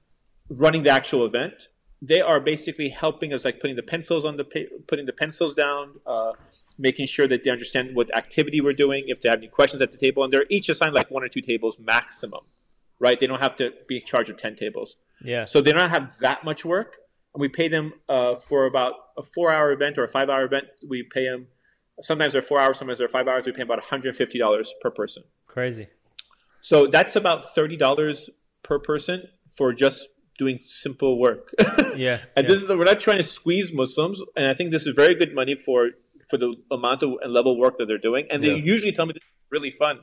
running 0.48 0.82
the 0.82 0.90
actual 0.90 1.24
event. 1.26 1.68
They 2.00 2.20
are 2.20 2.38
basically 2.38 2.90
helping 2.90 3.32
us, 3.32 3.44
like 3.44 3.60
putting 3.60 3.76
the 3.76 3.82
pencils 3.82 4.24
on 4.24 4.36
the 4.36 4.44
pa- 4.44 4.70
putting 4.86 5.06
the 5.06 5.12
pencils 5.12 5.54
down, 5.54 6.00
uh, 6.06 6.32
making 6.78 7.06
sure 7.06 7.26
that 7.26 7.44
they 7.44 7.50
understand 7.50 7.96
what 7.96 8.14
activity 8.16 8.60
we're 8.60 8.74
doing. 8.74 9.04
If 9.06 9.20
they 9.20 9.28
have 9.28 9.38
any 9.38 9.48
questions 9.48 9.80
at 9.80 9.90
the 9.90 9.98
table, 9.98 10.22
and 10.22 10.32
they're 10.32 10.46
each 10.50 10.68
assigned 10.68 10.94
like 10.94 11.10
one 11.10 11.22
or 11.22 11.28
two 11.28 11.40
tables 11.40 11.78
maximum, 11.78 12.40
right? 12.98 13.18
They 13.18 13.26
don't 13.26 13.40
have 13.40 13.56
to 13.56 13.72
be 13.88 13.96
in 13.96 14.04
charge 14.04 14.28
of 14.28 14.36
ten 14.36 14.54
tables. 14.54 14.96
Yeah. 15.22 15.44
So 15.46 15.62
they 15.62 15.72
don't 15.72 15.88
have 15.88 16.18
that 16.18 16.44
much 16.44 16.64
work, 16.64 16.96
and 17.32 17.40
we 17.40 17.48
pay 17.48 17.68
them 17.68 17.94
uh, 18.08 18.34
for 18.36 18.66
about 18.66 18.94
a 19.16 19.22
four-hour 19.22 19.72
event 19.72 19.96
or 19.96 20.04
a 20.04 20.08
five-hour 20.08 20.44
event. 20.44 20.66
We 20.86 21.02
pay 21.02 21.24
them. 21.24 21.46
Sometimes 22.00 22.32
they're 22.32 22.42
four 22.42 22.60
hours, 22.60 22.78
sometimes 22.78 22.98
they're 22.98 23.08
five 23.08 23.28
hours. 23.28 23.46
We 23.46 23.52
pay 23.52 23.62
about 23.62 23.78
one 23.78 23.86
hundred 23.88 24.08
and 24.08 24.16
fifty 24.16 24.38
dollars 24.38 24.72
per 24.82 24.90
person. 24.90 25.22
Crazy. 25.46 25.88
So 26.60 26.86
that's 26.86 27.14
about 27.16 27.54
thirty 27.54 27.76
dollars 27.76 28.30
per 28.62 28.78
person 28.78 29.28
for 29.56 29.72
just 29.72 30.08
doing 30.38 30.58
simple 30.64 31.18
work. 31.18 31.52
Yeah, 31.96 32.18
and 32.34 32.42
yeah. 32.48 32.52
this 32.54 32.60
is 32.62 32.68
we're 32.70 32.82
not 32.82 32.98
trying 32.98 33.18
to 33.18 33.24
squeeze 33.24 33.72
Muslims, 33.72 34.20
and 34.36 34.46
I 34.48 34.54
think 34.54 34.72
this 34.72 34.84
is 34.84 34.94
very 34.96 35.14
good 35.14 35.32
money 35.32 35.54
for 35.54 35.90
for 36.28 36.36
the 36.36 36.56
amount 36.72 37.04
of 37.04 37.10
and 37.22 37.32
level 37.32 37.52
of 37.52 37.58
work 37.58 37.78
that 37.78 37.86
they're 37.86 37.98
doing. 37.98 38.26
And 38.30 38.42
they 38.42 38.48
Yeah. 38.48 38.72
usually 38.74 38.90
tell 38.90 39.06
me 39.06 39.12
this 39.12 39.22
is 39.22 39.28
really 39.50 39.70
fun. 39.70 40.00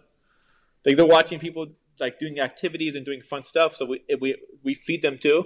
Like 0.85 0.95
they're 0.95 1.05
watching 1.05 1.37
people 1.39 1.67
like 1.99 2.17
doing 2.17 2.39
activities 2.39 2.95
and 2.95 3.05
doing 3.05 3.21
fun 3.21 3.43
stuff. 3.43 3.75
So 3.75 3.83
we 3.85 4.01
we 4.21 4.37
we 4.63 4.73
feed 4.73 5.01
them 5.01 5.17
too. 5.17 5.43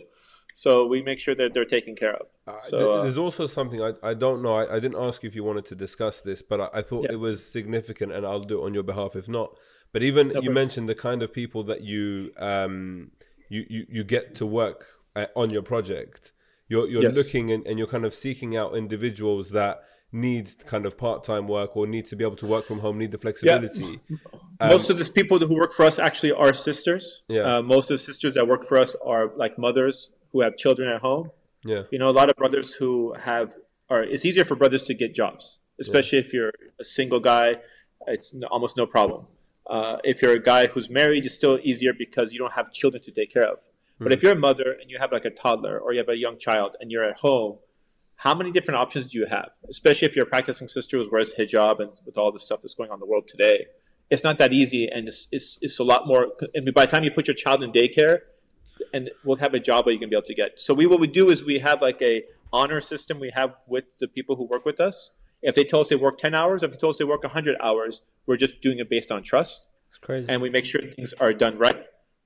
So 0.57 0.87
we 0.87 1.01
make 1.01 1.19
sure 1.19 1.35
that 1.35 1.53
they're 1.53 1.65
taken 1.65 1.97
care 1.97 2.13
of. 2.15 2.27
Uh, 2.47 2.59
So 2.61 2.77
uh, 2.93 3.03
there's 3.03 3.17
also 3.17 3.45
something 3.45 3.81
I, 3.81 3.91
I 4.01 4.13
don't 4.13 4.41
know. 4.41 4.55
I, 4.55 4.77
I 4.77 4.79
didn't 4.79 4.97
ask 5.07 5.21
you 5.21 5.27
if 5.27 5.35
you 5.35 5.43
wanted 5.43 5.65
to 5.65 5.75
discuss 5.75 6.21
this, 6.21 6.41
but 6.41 6.61
I, 6.61 6.67
I 6.79 6.81
thought 6.81 7.03
Yeah. 7.03 7.11
it 7.15 7.19
was 7.19 7.45
significant, 7.45 8.13
and 8.13 8.25
I'll 8.25 8.39
do 8.39 8.61
it 8.61 8.65
on 8.67 8.73
your 8.73 8.83
behalf 8.83 9.17
if 9.17 9.27
not. 9.27 9.49
But 9.91 10.01
even 10.01 10.27
you 10.27 10.31
problem. 10.33 10.53
mentioned 10.53 10.87
the 10.87 10.95
kind 10.95 11.21
of 11.21 11.33
people 11.33 11.61
that 11.65 11.81
you 11.81 12.31
um 12.37 13.11
you 13.49 13.65
you, 13.69 13.85
you 13.95 14.03
get 14.05 14.33
to 14.35 14.45
work 14.45 14.79
uh, 15.17 15.25
on 15.35 15.49
your 15.49 15.61
project. 15.61 16.31
You're 16.69 16.87
you're 16.87 17.03
Yes. 17.03 17.15
looking 17.19 17.51
and, 17.51 17.61
and 17.67 17.77
you're 17.77 17.93
kind 17.95 18.05
of 18.05 18.13
seeking 18.15 18.55
out 18.55 18.77
individuals 18.77 19.51
that 19.51 19.75
need 20.13 20.45
kind 20.65 20.85
of 20.85 20.97
part 20.97 21.25
time 21.25 21.49
work 21.49 21.75
or 21.75 21.85
need 21.85 22.05
to 22.11 22.15
be 22.15 22.23
able 22.23 22.37
to 22.37 22.47
work 22.47 22.65
from 22.65 22.79
home, 22.79 22.97
need 22.97 23.11
the 23.11 23.17
flexibility. 23.17 23.99
most 24.61 24.89
of 24.89 24.95
these 24.97 25.09
people 25.09 25.37
who 25.39 25.55
work 25.63 25.73
for 25.73 25.83
us 25.83 25.99
actually 25.99 26.31
are 26.31 26.53
sisters. 26.53 27.23
Yeah. 27.27 27.57
Uh, 27.57 27.61
most 27.61 27.91
of 27.91 27.95
the 27.95 28.03
sisters 28.09 28.33
that 28.35 28.47
work 28.47 28.65
for 28.65 28.77
us 28.79 28.95
are 29.13 29.25
like 29.35 29.59
mothers 29.59 30.11
who 30.35 30.41
have 30.41 30.57
children 30.57 30.89
at 30.89 30.99
home. 30.99 31.31
Yeah, 31.63 31.83
You 31.91 31.97
know, 31.97 32.09
a 32.09 32.17
lot 32.19 32.29
of 32.29 32.35
brothers 32.35 32.75
who 32.75 33.13
have 33.13 33.55
are. 33.89 34.03
It's 34.03 34.25
easier 34.25 34.43
for 34.43 34.55
brothers 34.55 34.83
to 34.83 34.93
get 34.93 35.15
jobs, 35.15 35.57
especially 35.79 36.19
if 36.19 36.33
you're 36.33 36.51
a 36.79 36.83
single 36.83 37.21
guy. 37.21 37.47
It's 38.05 38.35
almost 38.51 38.75
no 38.75 38.85
problem. 38.85 39.21
Uh, 39.67 39.97
if 40.03 40.21
you're 40.21 40.33
a 40.33 40.45
guy 40.53 40.67
who's 40.67 40.89
married, 40.89 41.25
it's 41.25 41.33
still 41.33 41.57
easier 41.63 41.93
because 41.97 42.33
you 42.33 42.39
don't 42.43 42.53
have 42.53 42.71
children 42.71 43.01
to 43.03 43.11
take 43.11 43.31
care 43.31 43.47
of. 43.53 43.59
But 43.97 44.11
if 44.11 44.21
you're 44.21 44.33
a 44.33 44.43
mother 44.49 44.75
and 44.79 44.91
you 44.91 44.97
have 44.99 45.13
like 45.13 45.23
a 45.23 45.29
toddler 45.29 45.79
or 45.79 45.93
you 45.93 45.99
have 45.99 46.09
a 46.09 46.17
young 46.17 46.37
child 46.37 46.75
and 46.81 46.91
you're 46.91 47.05
at 47.05 47.19
home, 47.19 47.59
how 48.17 48.35
many 48.35 48.51
different 48.51 48.77
options 48.77 49.07
do 49.07 49.17
you 49.17 49.25
have? 49.37 49.51
Especially 49.69 50.05
if 50.09 50.15
you're 50.15 50.25
a 50.25 50.33
practicing 50.35 50.67
sister 50.67 50.97
who 50.97 51.07
wears 51.09 51.31
hijab 51.39 51.79
and 51.79 51.91
with 52.05 52.17
all 52.17 52.31
the 52.33 52.43
stuff 52.47 52.59
that's 52.61 52.73
going 52.73 52.89
on 52.91 52.97
in 52.97 52.99
the 52.99 53.05
world 53.05 53.25
today, 53.25 53.67
it's 54.09 54.23
not 54.23 54.37
that 54.37 54.51
easy, 54.51 54.87
and 54.87 55.07
it's, 55.07 55.27
it's, 55.31 55.57
it's 55.61 55.79
a 55.79 55.83
lot 55.83 56.05
more. 56.05 56.27
I 56.41 56.45
And 56.53 56.73
by 56.73 56.85
the 56.85 56.91
time 56.91 57.03
you 57.05 57.11
put 57.11 57.27
your 57.27 57.35
child 57.35 57.63
in 57.63 57.71
daycare, 57.71 58.19
and 58.93 59.09
we'll 59.23 59.37
of 59.37 59.63
job 59.63 59.87
are 59.87 59.91
you 59.91 59.97
going 59.99 60.09
to 60.09 60.13
be 60.13 60.15
able 60.15 60.25
to 60.27 60.35
get. 60.35 60.59
So 60.59 60.73
we 60.73 60.85
what 60.87 60.99
we 60.99 61.07
do 61.07 61.29
is 61.29 61.43
we 61.43 61.59
have 61.59 61.81
like 61.81 62.01
a 62.01 62.23
honor 62.53 62.81
system 62.81 63.19
we 63.19 63.31
have 63.35 63.55
with 63.67 63.85
the 63.99 64.07
people 64.07 64.35
who 64.35 64.43
work 64.45 64.65
with 64.65 64.79
us. 64.79 65.11
If 65.41 65.55
they 65.55 65.63
tell 65.63 65.81
us 65.81 65.89
they 65.89 65.95
work 65.95 66.17
ten 66.17 66.33
hours, 66.33 66.63
if 66.63 66.71
they 66.71 66.77
tell 66.77 66.89
us 66.89 66.97
they 66.97 67.03
work 67.05 67.23
hundred 67.25 67.57
hours, 67.61 68.01
we're 68.25 68.37
just 68.37 68.61
doing 68.61 68.79
it 68.79 68.89
based 68.89 69.11
on 69.11 69.21
trust, 69.23 69.67
It's 69.89 69.97
crazy. 69.97 70.31
and 70.31 70.41
we 70.41 70.49
make 70.49 70.65
sure 70.65 70.81
things 70.81 71.13
are 71.19 71.33
done 71.33 71.57
right, 71.57 71.85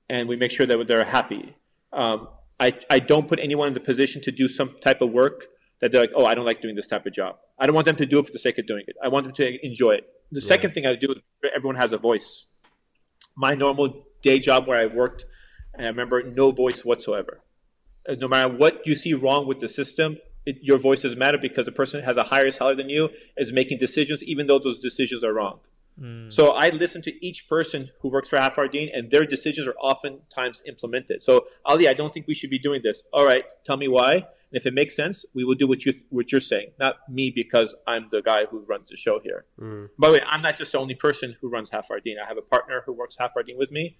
and 0.10 0.30
we 0.30 0.36
make 0.36 0.52
sure 0.52 0.66
that 0.66 0.88
they're 0.88 1.04
happy. 1.04 1.56
Um, 1.92 2.30
I 2.60 2.74
I 2.90 3.00
don't 3.00 3.28
put 3.28 3.40
anyone 3.40 3.68
in 3.70 3.74
the 3.74 3.80
position 3.80 4.22
to 4.24 4.32
do 4.32 4.48
some 4.48 4.76
type 4.82 5.02
of 5.02 5.12
work 5.12 5.48
that 5.82 5.92
they're 5.92 6.02
like, 6.02 6.12
oh, 6.16 6.26
I 6.26 6.34
don't 6.36 6.46
like 6.46 6.62
doing 6.62 6.76
this 6.76 6.88
type 6.88 7.06
of 7.06 7.14
job. 7.14 7.38
I 7.58 7.66
don't 7.66 7.74
want 7.76 7.86
them 7.86 7.96
to 7.98 8.06
do 8.06 8.20
it 8.20 8.26
for 8.26 8.32
the 8.34 8.40
sake 8.40 8.58
of 8.58 8.68
doing 8.68 8.84
it. 8.88 8.96
I 9.04 9.08
want 9.08 9.26
them 9.26 9.34
to 9.36 9.66
enjoy 9.66 9.94
it. 9.94 10.04
The 10.32 10.42
second 10.42 10.74
thing 10.74 10.86
I 10.86 10.96
do 10.96 11.12
is 11.14 11.18
everyone 11.56 11.78
has 11.78 11.94
a 11.94 11.98
voice. 11.98 12.46
My 13.36 13.54
normal 13.56 14.06
day 14.22 14.40
job 14.40 14.68
where 14.68 14.78
I 14.78 14.86
worked, 14.88 15.26
and 15.74 15.86
I 15.86 15.90
remember 15.90 16.22
no 16.24 16.52
voice 16.52 16.84
whatsoever. 16.86 17.42
Uh, 18.08 18.16
No 18.20 18.28
matter 18.28 18.50
what 18.50 18.82
you 18.86 18.96
see 18.96 19.14
wrong 19.14 19.48
with 19.48 19.60
the 19.60 19.68
system, 19.68 20.18
it, 20.46 20.58
your 20.62 20.78
voice 20.78 21.02
doesn't 21.04 21.20
matter 21.20 21.38
because 21.38 21.66
the 21.66 21.72
person 21.72 22.00
who 22.00 22.06
has 22.06 22.18
a 22.18 22.24
higher 22.24 22.50
salary 22.52 22.76
than 22.76 22.90
you 22.90 23.10
is 23.38 23.52
making 23.52 23.78
decisions, 23.78 24.24
even 24.24 24.48
though 24.48 24.60
those 24.60 24.80
decisions 24.80 25.24
are 25.24 25.34
wrong. 25.34 25.60
So 26.30 26.52
I 26.52 26.70
listen 26.70 27.02
to 27.02 27.26
each 27.28 27.50
person 27.50 27.90
who 28.00 28.08
works 28.08 28.30
for 28.30 28.38
Half 28.38 28.58
Our 28.58 28.70
Deen, 28.70 28.90
and 28.94 29.12
their 29.12 29.26
decisions 29.26 29.68
are 29.68 29.76
oftentimes 29.82 30.64
implemented. 30.66 31.22
So 31.22 31.48
Ali, 31.66 31.90
I 31.90 31.94
don't 31.94 32.14
think 32.14 32.26
we 32.26 32.34
should 32.34 32.50
be 32.50 32.58
doing 32.58 32.82
this. 32.84 33.04
All 33.12 33.26
right, 33.26 33.44
tell 33.66 33.76
me 33.76 33.90
why. 33.90 34.12
And 34.14 34.24
if 34.60 34.66
it 34.66 34.74
makes 34.74 34.96
sense, 34.96 35.26
we 35.34 35.44
will 35.44 35.56
do 35.56 35.68
what 35.68 35.86
you 35.86 35.92
what 36.10 36.32
you're 36.32 36.40
saying, 36.40 36.70
not 36.80 36.96
me 37.10 37.30
because 37.36 37.76
I'm 37.86 38.08
the 38.12 38.22
guy 38.22 38.46
who 38.46 38.60
runs 38.60 38.88
the 38.90 38.96
show 38.96 39.20
here. 39.20 39.44
By 40.00 40.08
the 40.08 40.14
way, 40.14 40.22
I'm 40.26 40.42
not 40.42 40.56
just 40.56 40.72
the 40.72 40.80
only 40.80 40.96
person 40.96 41.36
who 41.42 41.50
runs 41.50 41.70
Half 41.72 41.92
Our 41.92 42.00
Deen. 42.00 42.16
I 42.18 42.26
have 42.30 42.38
a 42.38 42.42
partner 42.56 42.84
who 42.86 42.94
works 42.94 43.18
Half 43.20 43.32
Our 43.36 43.44
Deen 43.44 43.58
with 43.58 43.70
me. 43.70 43.98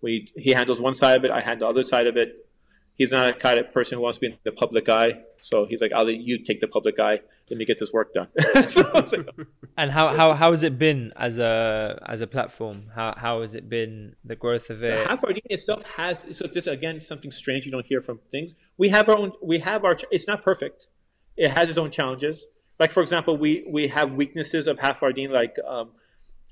We 0.00 0.32
he 0.36 0.50
handles 0.50 0.80
one 0.80 0.94
side 0.94 1.16
of 1.16 1.24
it, 1.24 1.30
I 1.30 1.40
handle 1.40 1.72
the 1.72 1.80
other 1.80 1.84
side 1.84 2.06
of 2.06 2.16
it. 2.16 2.46
He's 2.94 3.12
not 3.12 3.28
a 3.28 3.32
kind 3.32 3.60
of 3.60 3.72
person 3.72 3.96
who 3.96 4.02
wants 4.02 4.18
to 4.18 4.20
be 4.20 4.26
in 4.28 4.38
the 4.42 4.50
public 4.50 4.88
eye, 4.88 5.20
so 5.40 5.66
he's 5.66 5.80
like, 5.80 5.92
Ali, 5.94 6.16
you 6.16 6.38
take 6.38 6.60
the 6.60 6.66
public 6.66 6.98
eye. 6.98 7.20
let 7.48 7.58
me 7.58 7.64
get 7.64 7.78
this 7.78 7.92
work 7.92 8.12
done. 8.12 8.28
so 8.66 8.82
like, 8.92 9.28
And 9.76 9.92
how, 9.92 10.08
how 10.16 10.34
how 10.34 10.50
has 10.50 10.62
it 10.62 10.78
been 10.78 11.12
as 11.16 11.38
a 11.38 12.02
as 12.06 12.20
a 12.20 12.26
platform? 12.26 12.90
How 12.94 13.14
how 13.16 13.40
has 13.42 13.54
it 13.54 13.68
been 13.68 14.16
the 14.24 14.36
growth 14.36 14.70
of 14.70 14.82
it? 14.82 15.06
half 15.06 15.22
DNA 15.22 15.40
itself 15.50 15.82
has 15.84 16.24
so 16.32 16.46
this 16.52 16.66
again 16.66 16.96
is 16.96 17.06
something 17.06 17.30
strange 17.30 17.66
you 17.66 17.72
don't 17.72 17.86
hear 17.86 18.02
from 18.02 18.18
things. 18.30 18.54
We 18.76 18.88
have 18.88 19.08
our 19.08 19.16
own. 19.16 19.32
We 19.42 19.60
have 19.60 19.84
our. 19.84 19.96
It's 20.10 20.26
not 20.26 20.42
perfect. 20.42 20.88
It 21.36 21.52
has 21.52 21.68
its 21.68 21.78
own 21.78 21.90
challenges. 21.90 22.46
Like 22.80 22.90
for 22.90 23.02
example, 23.02 23.36
we 23.36 23.64
we 23.68 23.88
have 23.88 24.12
weaknesses 24.12 24.66
of 24.66 24.80
half 24.80 25.00
Like 25.02 25.56
um, 25.66 25.90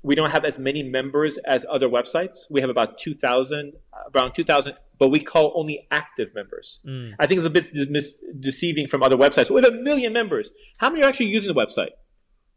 we 0.07 0.15
don't 0.15 0.31
have 0.31 0.45
as 0.45 0.57
many 0.57 0.83
members 0.83 1.37
as 1.45 1.65
other 1.69 1.89
websites. 1.89 2.45
We 2.49 2.61
have 2.61 2.69
about 2.69 2.97
two 2.97 3.13
thousand, 3.13 3.73
around 4.15 4.33
two 4.33 4.45
thousand, 4.45 4.75
but 4.97 5.09
we 5.09 5.19
call 5.19 5.51
only 5.53 5.85
active 5.91 6.33
members. 6.33 6.79
Mm. 6.87 7.15
I 7.19 7.27
think 7.27 7.39
it's 7.39 7.45
a 7.45 7.49
bit 7.49 7.69
mis- 7.89 8.15
deceiving 8.39 8.87
from 8.87 9.03
other 9.03 9.17
websites. 9.17 9.49
We 9.49 9.61
have 9.61 9.73
a 9.73 9.75
million 9.75 10.13
members. 10.13 10.49
How 10.77 10.89
many 10.89 11.03
are 11.03 11.09
actually 11.09 11.27
using 11.27 11.53
the 11.53 11.59
website? 11.59 11.91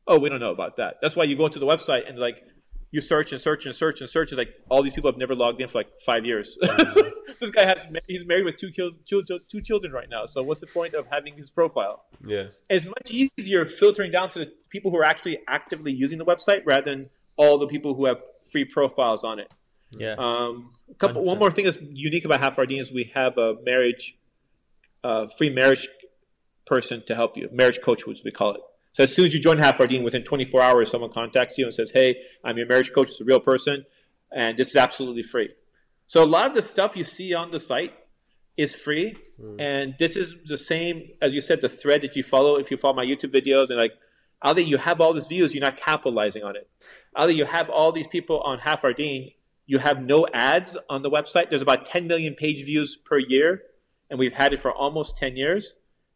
Oh, 0.07 0.19
we 0.19 0.29
don't 0.29 0.39
know 0.39 0.53
about 0.53 0.77
that. 0.77 0.95
That's 1.03 1.17
why 1.17 1.25
you 1.25 1.37
go 1.37 1.47
into 1.47 1.59
the 1.59 1.67
website 1.67 2.09
and 2.09 2.19
like 2.19 2.41
you 2.93 3.01
search 3.01 3.33
and 3.33 3.41
search 3.41 3.67
and 3.67 3.75
search 3.75 4.01
and 4.01 4.09
search. 4.09 4.31
It's 4.31 4.39
like 4.39 4.55
all 4.69 4.85
these 4.85 4.93
people 4.93 5.11
have 5.11 5.19
never 5.19 5.35
logged 5.35 5.61
in 5.61 5.67
for 5.67 5.79
like 5.79 5.91
five 6.07 6.25
years. 6.25 6.57
this 7.41 7.51
guy 7.51 7.67
has 7.67 7.85
he's 8.07 8.25
married 8.25 8.45
with 8.45 8.59
two, 8.59 8.71
two 8.71 9.61
children 9.61 9.93
right 9.93 10.09
now. 10.09 10.27
So 10.27 10.41
what's 10.43 10.61
the 10.61 10.69
point 10.69 10.95
of 10.95 11.07
having 11.11 11.37
his 11.37 11.51
profile? 11.51 12.05
Yeah. 12.25 12.49
It's 12.69 12.87
much 12.87 13.11
easier 13.11 13.67
filtering 13.67 14.13
down 14.13 14.31
to 14.31 14.39
the 14.39 14.53
people 14.69 14.93
who 14.93 14.99
are 14.99 15.05
actually 15.05 15.41
actively 15.49 15.93
using 15.93 16.19
the 16.19 16.25
website 16.25 16.63
rather 16.65 16.83
than 16.85 17.11
all 17.37 17.59
the 17.59 17.67
people 17.67 17.95
who 17.95 18.07
have 18.07 18.19
free 18.51 18.65
profiles 18.65 19.25
on 19.25 19.39
it. 19.39 19.53
yeah. 19.91 20.15
Um, 20.19 20.73
a 20.91 20.95
couple. 20.95 21.25
One 21.25 21.37
100%. 21.37 21.41
more 21.41 21.51
thing 21.51 21.65
that's 21.65 21.79
unique 21.93 22.25
about 22.25 22.41
Half 22.41 22.59
is 22.71 22.93
we 22.93 23.11
have 23.15 23.39
a 23.39 23.55
marriage, 23.65 24.17
uh, 25.03 25.27
free 25.37 25.51
marriage 25.51 25.89
person 26.67 27.03
to 27.07 27.15
help 27.15 27.37
you, 27.37 27.49
marriage 27.53 27.81
coach, 27.83 28.07
which 28.07 28.21
we 28.25 28.31
call 28.31 28.55
it. 28.55 28.61
So 28.93 29.05
as 29.05 29.15
soon 29.15 29.27
as 29.27 29.35
you 29.35 29.41
join 29.41 29.59
Half 29.59 29.79
within 29.79 30.25
24 30.25 30.63
hours, 30.63 30.91
someone 30.91 31.13
contacts 31.13 31.57
you 31.59 31.65
and 31.65 31.75
says, 31.75 31.91
"Hey, 31.93 32.23
I'm 32.45 32.57
your 32.57 32.67
marriage 32.67 32.93
coach. 32.93 33.11
It's 33.11 33.21
a 33.21 33.25
real 33.25 33.41
person, 33.41 33.87
and 34.33 34.57
this 34.57 34.69
is 34.69 34.77
absolutely 34.77 35.23
free." 35.23 35.51
So 36.07 36.25
a 36.25 36.27
lot 36.27 36.47
of 36.49 36.55
the 36.55 36.63
stuff 36.63 36.97
you 36.97 37.05
see 37.05 37.35
on 37.35 37.51
the 37.53 37.61
site 37.61 37.93
is 38.57 38.75
free, 38.75 39.17
and 39.59 39.95
this 39.99 40.17
is 40.17 40.35
the 40.45 40.59
same 40.59 41.11
as 41.23 41.35
you 41.35 41.41
said. 41.41 41.61
The 41.61 41.69
thread 41.69 42.03
that 42.03 42.17
you 42.17 42.23
follow, 42.23 42.57
if 42.57 42.71
you 42.71 42.77
follow 42.77 42.95
my 42.95 43.05
YouTube 43.05 43.33
videos, 43.33 43.71
and 43.71 43.79
like, 43.79 43.93
Ali, 44.43 44.63
you 44.63 44.79
have 44.79 45.01
all 45.01 45.13
these 45.13 45.27
views, 45.27 45.55
you're 45.55 45.63
not 45.63 45.77
capitalizing 45.77 46.43
on 46.43 46.57
it. 46.57 46.69
Ali, 47.15 47.35
you 47.35 47.45
have 47.45 47.69
all 47.69 47.93
these 47.93 48.07
people 48.07 48.41
on 48.41 48.59
Half 48.61 48.85
Our 48.85 48.93
Deen, 48.93 49.33
you 49.67 49.79
have 49.79 50.03
no 50.03 50.27
ads 50.33 50.77
on 50.89 51.03
the 51.03 51.11
website. 51.11 51.51
There's 51.51 51.63
about 51.63 51.87
10 51.87 52.07
million 52.07 52.35
page 52.35 52.65
views 52.65 52.97
per 52.97 53.19
year, 53.19 53.63
and 54.09 54.19
we've 54.19 54.33
had 54.33 54.53
it 54.53 54.61
for 54.61 54.73
almost 54.73 55.17
10 55.19 55.37
years, 55.37 55.75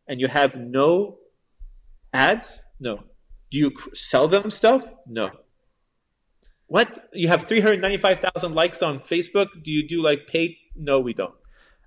and 0.08 0.20
you 0.20 0.26
have 0.28 0.56
no 0.56 1.18
ads? 2.12 2.60
No. 2.80 3.04
Do 3.50 3.58
you 3.58 3.72
sell 3.92 4.26
them 4.26 4.50
stuff? 4.50 4.84
No. 5.06 5.30
What? 6.66 7.08
You 7.12 7.28
have 7.28 7.44
395,000 7.44 8.54
likes 8.54 8.82
on 8.82 9.00
Facebook. 9.00 9.48
Do 9.62 9.70
you 9.70 9.86
do 9.86 10.02
like 10.02 10.26
paid? 10.26 10.56
No, 10.74 10.98
we 10.98 11.12
don't. 11.12 11.34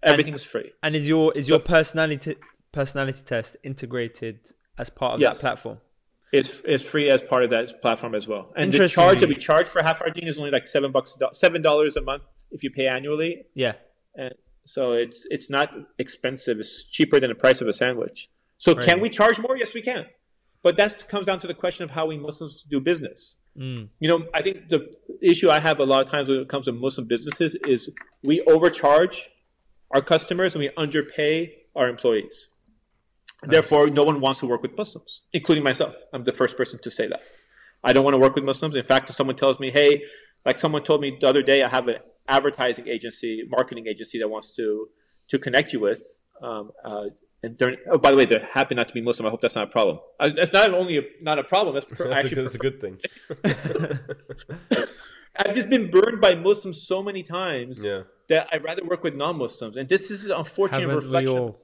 Everything's 0.04 0.44
free. 0.44 0.72
And 0.84 0.96
is 0.96 1.08
your 1.08 1.34
is 1.36 1.50
your 1.50 1.60
personality 1.60 2.36
personality 2.72 3.22
test 3.26 3.58
integrated 3.64 4.54
as 4.78 4.90
part 4.90 5.16
of 5.16 5.20
Yes. 5.20 5.38
that 5.38 5.42
platform? 5.42 5.80
It's, 6.34 6.61
it's 6.65 6.84
free 6.84 7.09
as 7.09 7.21
part 7.21 7.43
of 7.43 7.49
that 7.51 7.82
platform 7.82 8.13
as 8.13 8.28
well. 8.28 8.51
And 8.55 8.73
the 8.73 8.89
charge 8.89 9.21
that 9.21 9.30
we 9.30 9.36
charge 9.36 9.67
for 9.67 9.82
Half 9.82 10.01
Our 10.01 10.09
Deen 10.09 10.28
is 10.28 10.38
only 10.38 10.51
like 10.51 10.67
seven 10.67 10.91
bucks, 10.91 11.17
seven 11.34 11.61
dollars 11.61 11.95
a 11.95 12.01
month 12.01 12.23
if 12.51 12.63
you 12.63 12.69
pay 12.69 12.88
annually. 12.88 13.45
Yeah. 13.53 13.73
And 14.15 14.34
so 14.65 14.91
it's 14.91 15.25
it's 15.30 15.49
not 15.49 15.71
expensive. 15.97 16.59
It's 16.59 16.84
cheaper 16.84 17.19
than 17.19 17.30
the 17.30 17.36
price 17.36 17.61
of 17.61 17.67
a 17.67 17.73
sandwich. 17.73 18.28
So 18.57 18.75
can 18.75 18.99
we 18.99 19.09
charge 19.09 19.39
more? 19.39 19.55
Yes, 19.55 19.73
we 19.73 19.82
can. 19.82 20.05
But 20.63 20.75
that 20.78 21.07
comes 21.07 21.28
down 21.28 21.39
to 21.39 21.47
the 21.47 21.53
question 21.53 21.84
of 21.84 21.91
how 21.91 22.07
we 22.07 22.17
Muslims 22.17 22.65
do 22.69 22.82
business. 22.82 23.38
Mm. 23.57 23.89
You 23.99 24.09
know, 24.09 24.28
I 24.34 24.41
think 24.41 24.69
the 24.69 24.91
issue 25.21 25.49
I 25.49 25.59
have 25.59 25.80
a 25.80 25.84
lot 25.84 26.01
of 26.01 26.09
times 26.09 26.30
when 26.30 26.39
it 26.39 26.49
comes 26.49 26.65
to 26.65 26.71
Muslim 26.71 27.07
businesses 27.07 27.55
is 27.67 27.89
we 28.23 28.41
overcharge 28.41 29.30
our 29.91 30.01
customers 30.01 30.55
and 30.55 30.63
we 30.63 30.71
underpay 30.75 31.55
our 31.75 31.88
employees. 31.88 32.49
Therefore, 33.44 33.90
no 33.90 34.04
one 34.04 34.20
wants 34.20 34.40
to 34.40 34.48
work 34.48 34.62
with 34.64 34.76
Muslims, 34.78 35.22
including 35.32 35.64
myself. 35.64 35.94
I'm 36.14 36.24
the 36.24 36.32
first 36.32 36.58
person 36.58 36.80
to 36.82 36.90
say 36.92 37.08
that. 37.08 37.22
I 37.84 37.94
don't 37.94 38.04
want 38.04 38.16
to 38.16 38.20
work 38.20 38.36
with 38.36 38.44
Muslims. 38.44 38.76
In 38.76 38.84
fact, 38.84 39.10
if 39.10 39.16
someone 39.16 39.36
tells 39.36 39.60
me, 39.60 39.70
hey, 39.72 40.04
like 40.46 40.58
someone 40.58 40.84
told 40.84 41.02
me 41.02 41.18
the 41.22 41.28
other 41.28 41.44
day, 41.44 41.62
I 41.64 41.70
have 41.70 41.88
an 41.88 41.98
advertising 42.28 42.88
agency, 42.88 43.44
marketing 43.48 43.86
agency 43.88 44.18
that 44.20 44.28
wants 44.30 44.52
to 44.52 44.90
to 45.30 45.38
connect 45.38 45.74
you 45.74 45.80
with. 45.80 46.02
Um, 46.42 46.72
uh, 46.84 47.06
and 47.44 47.56
they're, 47.58 47.76
oh, 47.92 47.98
by 48.00 48.10
the 48.12 48.18
way, 48.18 48.26
they 48.26 48.40
happen 48.52 48.78
not 48.78 48.88
to 48.88 48.94
be 48.94 49.02
Muslim. 49.02 49.28
I 49.28 49.30
hope 49.30 49.42
that's 49.42 49.56
not 49.56 49.66
a 49.66 49.72
problem. 49.72 50.00
Uh, 50.20 50.30
That's 50.36 50.52
not 50.54 50.74
only 50.74 50.98
a, 50.98 51.02
not 51.22 51.38
a 51.38 51.44
problem. 51.44 51.76
That's, 51.76 51.86
per- 51.86 51.96
That's, 52.10 52.12
a, 52.12 52.16
actually 52.16 52.36
good- 52.36 52.46
that's 52.46 52.56
a 52.56 52.58
good 52.58 52.82
thing. 52.82 52.98
I've 55.40 55.54
just 55.54 55.70
been 55.70 55.92
burned 55.92 56.20
by 56.20 56.34
Muslims 56.36 56.82
so 56.82 57.04
many 57.04 57.22
times 57.22 57.84
Yeah. 57.84 58.04
that 58.30 58.48
I'd 58.52 58.64
rather 58.64 58.84
work 58.84 59.04
with 59.04 59.14
non-Muslims. 59.16 59.78
And 59.78 59.88
this 59.88 60.10
is 60.10 60.26
an 60.26 60.32
unfortunate 60.32 60.82
Haven't 60.82 60.98
we 60.98 61.04
reflection. 61.06 61.38
all? 61.38 61.60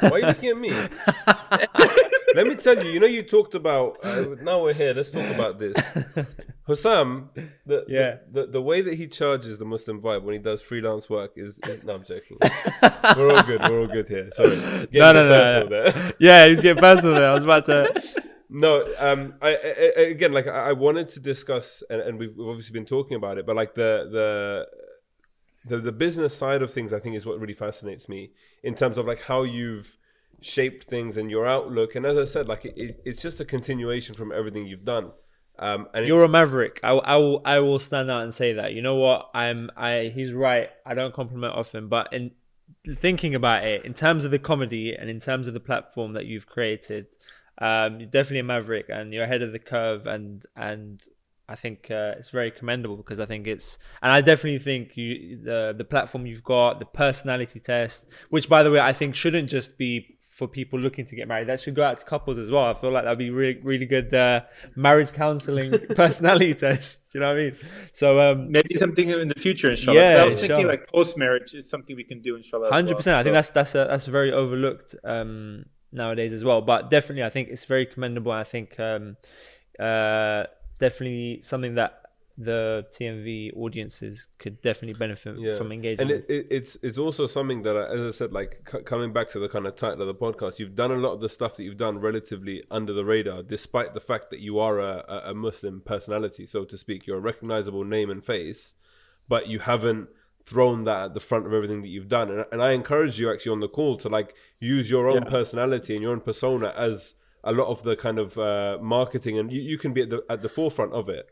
Why 0.00 0.10
are 0.10 0.18
you 0.18 0.26
looking 0.26 0.50
at 0.50 0.58
me? 0.58 0.70
Let 2.34 2.46
me 2.46 2.54
tell 2.56 2.82
you. 2.84 2.90
You 2.90 3.00
know, 3.00 3.06
you 3.06 3.22
talked 3.22 3.54
about. 3.54 3.98
Uh, 4.04 4.36
now 4.42 4.62
we're 4.62 4.74
here. 4.74 4.92
Let's 4.94 5.10
talk 5.10 5.28
about 5.34 5.58
this. 5.58 5.76
Hussam, 6.66 7.30
the, 7.66 7.84
Yeah. 7.88 8.16
the, 8.30 8.42
the 8.42 8.52
the 8.52 8.62
way 8.62 8.82
that 8.82 8.94
he 8.94 9.06
charges 9.06 9.58
the 9.58 9.64
Muslim 9.64 10.00
vibe 10.00 10.22
when 10.22 10.34
he 10.34 10.38
does 10.38 10.60
freelance 10.60 11.08
work 11.08 11.32
is. 11.36 11.58
is 11.66 11.82
no, 11.84 11.94
I'm 11.94 12.04
joking. 12.04 12.36
we're 13.16 13.34
all 13.34 13.42
good. 13.42 13.60
We're 13.62 13.80
all 13.80 13.86
good 13.86 14.08
here. 14.08 14.30
Sorry. 14.32 14.56
Getting 14.56 14.88
No, 14.92 15.10
a 15.10 15.64
no, 15.64 15.68
no. 15.68 16.12
Yeah, 16.20 16.46
he's 16.46 16.60
getting 16.60 16.80
personal 16.80 17.14
there. 17.14 17.30
I 17.30 17.34
was 17.34 17.42
about 17.44 17.66
to. 17.66 18.02
No, 18.50 18.86
um, 18.98 19.34
I, 19.42 19.48
I, 19.48 19.92
I 19.98 20.00
again, 20.02 20.32
like 20.32 20.46
I 20.46 20.70
I 20.70 20.72
wanted 20.72 21.08
to 21.10 21.20
discuss, 21.20 21.82
and, 21.90 22.00
and 22.00 22.18
we've, 22.18 22.34
we've 22.36 22.48
obviously 22.48 22.72
been 22.72 22.86
talking 22.86 23.16
about 23.16 23.36
it, 23.38 23.44
but 23.46 23.56
like 23.56 23.74
the 23.74 24.08
the 24.10 24.66
the 25.64 25.78
the 25.78 25.92
business 25.92 26.36
side 26.36 26.62
of 26.62 26.72
things, 26.72 26.92
I 26.92 27.00
think 27.00 27.16
is 27.16 27.26
what 27.26 27.40
really 27.40 27.54
fascinates 27.54 28.08
me 28.08 28.32
in 28.62 28.74
terms 28.74 28.98
of 28.98 29.06
like 29.06 29.24
how 29.24 29.42
you've 29.42 29.96
shaped 30.40 30.84
things 30.84 31.16
and 31.16 31.30
your 31.30 31.46
outlook. 31.46 31.94
And 31.94 32.06
as 32.06 32.16
I 32.16 32.24
said, 32.24 32.48
like 32.48 32.64
it, 32.64 32.74
it, 32.76 33.00
it's 33.04 33.22
just 33.22 33.40
a 33.40 33.44
continuation 33.44 34.14
from 34.14 34.32
everything 34.32 34.66
you've 34.66 34.84
done. 34.84 35.12
Um, 35.58 35.88
and 35.92 36.06
You're 36.06 36.22
a 36.22 36.28
maverick. 36.28 36.78
I, 36.84 36.90
I 36.90 37.16
will 37.16 37.42
I 37.44 37.58
will 37.58 37.80
stand 37.80 38.10
out 38.10 38.22
and 38.22 38.32
say 38.32 38.52
that. 38.52 38.74
You 38.74 38.82
know 38.82 38.96
what? 38.96 39.30
I'm 39.34 39.70
I 39.76 40.12
he's 40.14 40.32
right. 40.32 40.70
I 40.86 40.94
don't 40.94 41.12
compliment 41.12 41.54
often, 41.54 41.88
but 41.88 42.12
in 42.12 42.30
thinking 42.86 43.34
about 43.34 43.64
it, 43.64 43.84
in 43.84 43.94
terms 43.94 44.24
of 44.24 44.30
the 44.30 44.38
comedy 44.38 44.94
and 44.94 45.10
in 45.10 45.18
terms 45.18 45.48
of 45.48 45.54
the 45.54 45.60
platform 45.60 46.12
that 46.12 46.26
you've 46.26 46.46
created, 46.46 47.06
um, 47.60 47.98
you're 47.98 48.08
definitely 48.08 48.38
a 48.38 48.44
maverick 48.44 48.86
and 48.88 49.12
you're 49.12 49.24
ahead 49.24 49.42
of 49.42 49.50
the 49.50 49.58
curve 49.58 50.06
and 50.06 50.46
and 50.54 51.02
I 51.48 51.54
think 51.54 51.90
uh, 51.90 52.14
it's 52.18 52.28
very 52.28 52.50
commendable 52.50 52.96
because 52.96 53.18
I 53.20 53.26
think 53.26 53.46
it's 53.46 53.78
and 54.02 54.12
I 54.12 54.20
definitely 54.20 54.58
think 54.58 54.96
you 54.96 55.40
the 55.42 55.74
the 55.76 55.84
platform 55.84 56.26
you've 56.26 56.44
got 56.44 56.78
the 56.78 56.84
personality 56.84 57.58
test, 57.58 58.06
which 58.28 58.48
by 58.48 58.62
the 58.62 58.70
way 58.70 58.80
I 58.80 58.92
think 58.92 59.14
shouldn't 59.14 59.48
just 59.48 59.78
be 59.78 60.18
for 60.38 60.46
people 60.46 60.78
looking 60.78 61.04
to 61.04 61.16
get 61.16 61.26
married. 61.26 61.48
That 61.48 61.60
should 61.60 61.74
go 61.74 61.82
out 61.82 61.98
to 61.98 62.04
couples 62.04 62.38
as 62.38 62.50
well. 62.50 62.64
I 62.64 62.74
feel 62.74 62.92
like 62.92 63.04
that'd 63.04 63.18
be 63.18 63.30
really 63.30 63.60
really 63.62 63.86
good 63.86 64.12
uh, 64.14 64.42
marriage 64.76 65.12
counseling 65.12 65.72
personality 65.96 66.54
test. 66.54 67.14
You 67.14 67.20
know 67.20 67.28
what 67.28 67.38
I 67.38 67.40
mean? 67.40 67.56
So 67.92 68.20
um, 68.20 68.52
Maybe 68.52 68.74
something 68.74 69.08
in 69.08 69.28
the 69.28 69.34
future, 69.34 69.70
inshallah. 69.70 69.98
Yeah, 69.98 70.22
I 70.22 70.24
was 70.26 70.40
thinking 70.40 70.66
like 70.66 70.86
post-marriage 70.86 71.54
is 71.54 71.68
something 71.68 71.96
we 71.96 72.04
can 72.04 72.18
do, 72.18 72.36
inshallah. 72.36 72.70
Hundred 72.70 72.90
well. 72.90 72.96
percent. 72.98 73.16
I 73.16 73.22
think 73.22 73.32
that's 73.32 73.48
that's 73.48 73.74
a 73.74 73.86
that's 73.88 74.06
very 74.06 74.32
overlooked 74.32 74.94
um, 75.02 75.64
nowadays 75.92 76.34
as 76.34 76.44
well. 76.44 76.60
But 76.60 76.90
definitely, 76.90 77.24
I 77.24 77.30
think 77.30 77.48
it's 77.48 77.64
very 77.64 77.86
commendable. 77.86 78.32
I 78.32 78.44
think 78.44 78.78
um, 78.78 79.16
uh, 79.80 80.44
definitely 80.78 81.40
something 81.42 81.74
that 81.74 82.02
the 82.40 82.86
TMV 82.96 83.50
audiences 83.56 84.28
could 84.38 84.60
definitely 84.60 84.96
benefit 84.96 85.36
Yeah. 85.40 85.56
from 85.56 85.72
engaging. 85.72 86.02
and 86.02 86.10
it, 86.12 86.26
it, 86.28 86.46
it's 86.52 86.76
it's 86.82 86.96
also 86.96 87.26
something 87.26 87.62
that, 87.62 87.76
I- 87.76 87.88
as 87.92 88.00
I 88.00 88.10
said, 88.16 88.32
like 88.32 88.68
c- 88.70 88.82
coming 88.82 89.12
back 89.12 89.28
to 89.30 89.40
the 89.40 89.48
kind 89.48 89.66
of 89.66 89.74
title 89.74 90.02
of 90.02 90.06
the 90.06 90.14
podcast, 90.14 90.60
you've 90.60 90.76
done 90.76 90.92
a 90.92 90.96
lot 90.96 91.12
of 91.14 91.20
the 91.20 91.28
stuff 91.28 91.56
that 91.56 91.64
you've 91.64 91.76
done 91.76 91.98
relatively 91.98 92.62
under 92.70 92.92
the 92.92 93.04
radar, 93.04 93.42
despite 93.42 93.92
the 93.92 94.00
fact 94.00 94.30
that 94.30 94.38
you 94.38 94.60
are 94.60 94.78
a, 94.78 95.04
a- 95.08 95.30
a 95.30 95.34
Muslim 95.34 95.80
personality, 95.84 96.46
so 96.46 96.64
to 96.64 96.78
speak. 96.78 97.08
You're 97.08 97.18
a 97.18 97.20
recognizable 97.20 97.82
name 97.84 98.08
and 98.08 98.24
face, 98.24 98.74
but 99.28 99.48
you 99.48 99.58
haven't 99.58 100.08
thrown 100.46 100.84
that 100.84 101.06
at 101.06 101.14
the 101.14 101.20
front 101.20 101.44
of 101.44 101.52
everything 101.52 101.82
that 101.82 101.88
you've 101.88 102.08
done. 102.08 102.30
And, 102.30 102.46
and 102.52 102.62
I 102.62 102.70
encourage 102.70 103.18
you 103.18 103.32
actually 103.32 103.52
on 103.52 103.60
the 103.60 103.68
call 103.68 103.96
to 103.98 104.08
like 104.08 104.34
use 104.60 104.88
your 104.90 105.08
own 105.08 105.24
Yeah. 105.24 105.30
personality 105.30 105.94
and 105.94 106.02
your 106.04 106.12
own 106.12 106.20
persona 106.20 106.72
as 106.76 107.16
a 107.44 107.52
lot 107.52 107.68
of 107.68 107.82
the 107.82 107.96
kind 107.96 108.18
of 108.18 108.38
uh, 108.38 108.78
marketing, 108.80 109.38
and 109.38 109.52
you, 109.52 109.60
you 109.60 109.78
can 109.78 109.92
be 109.92 110.02
at 110.02 110.10
the 110.10 110.24
at 110.28 110.42
the 110.42 110.48
forefront 110.48 110.92
of 110.92 111.08
it. 111.08 111.28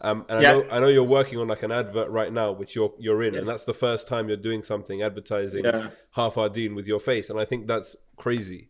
Um, 0.00 0.24
and 0.28 0.40
Yeah. 0.42 0.50
I 0.50 0.52
know 0.52 0.66
I 0.70 0.80
know 0.80 0.86
you're 0.88 1.02
working 1.02 1.38
on 1.40 1.48
like 1.48 1.62
an 1.64 1.72
advert 1.72 2.08
right 2.10 2.32
now, 2.32 2.52
which 2.52 2.76
you're 2.76 2.92
you're 2.98 3.22
in, 3.22 3.34
and 3.34 3.46
that's 3.46 3.64
the 3.64 3.74
first 3.74 4.06
time 4.06 4.28
you're 4.28 4.36
doing 4.36 4.62
something 4.62 5.02
advertising 5.02 5.64
Yeah. 5.64 5.90
Half 6.12 6.38
Our 6.38 6.48
Deen 6.48 6.74
with 6.74 6.86
your 6.86 7.00
face, 7.00 7.30
and 7.30 7.38
I 7.40 7.44
think 7.44 7.66
that's 7.66 7.96
crazy. 8.16 8.68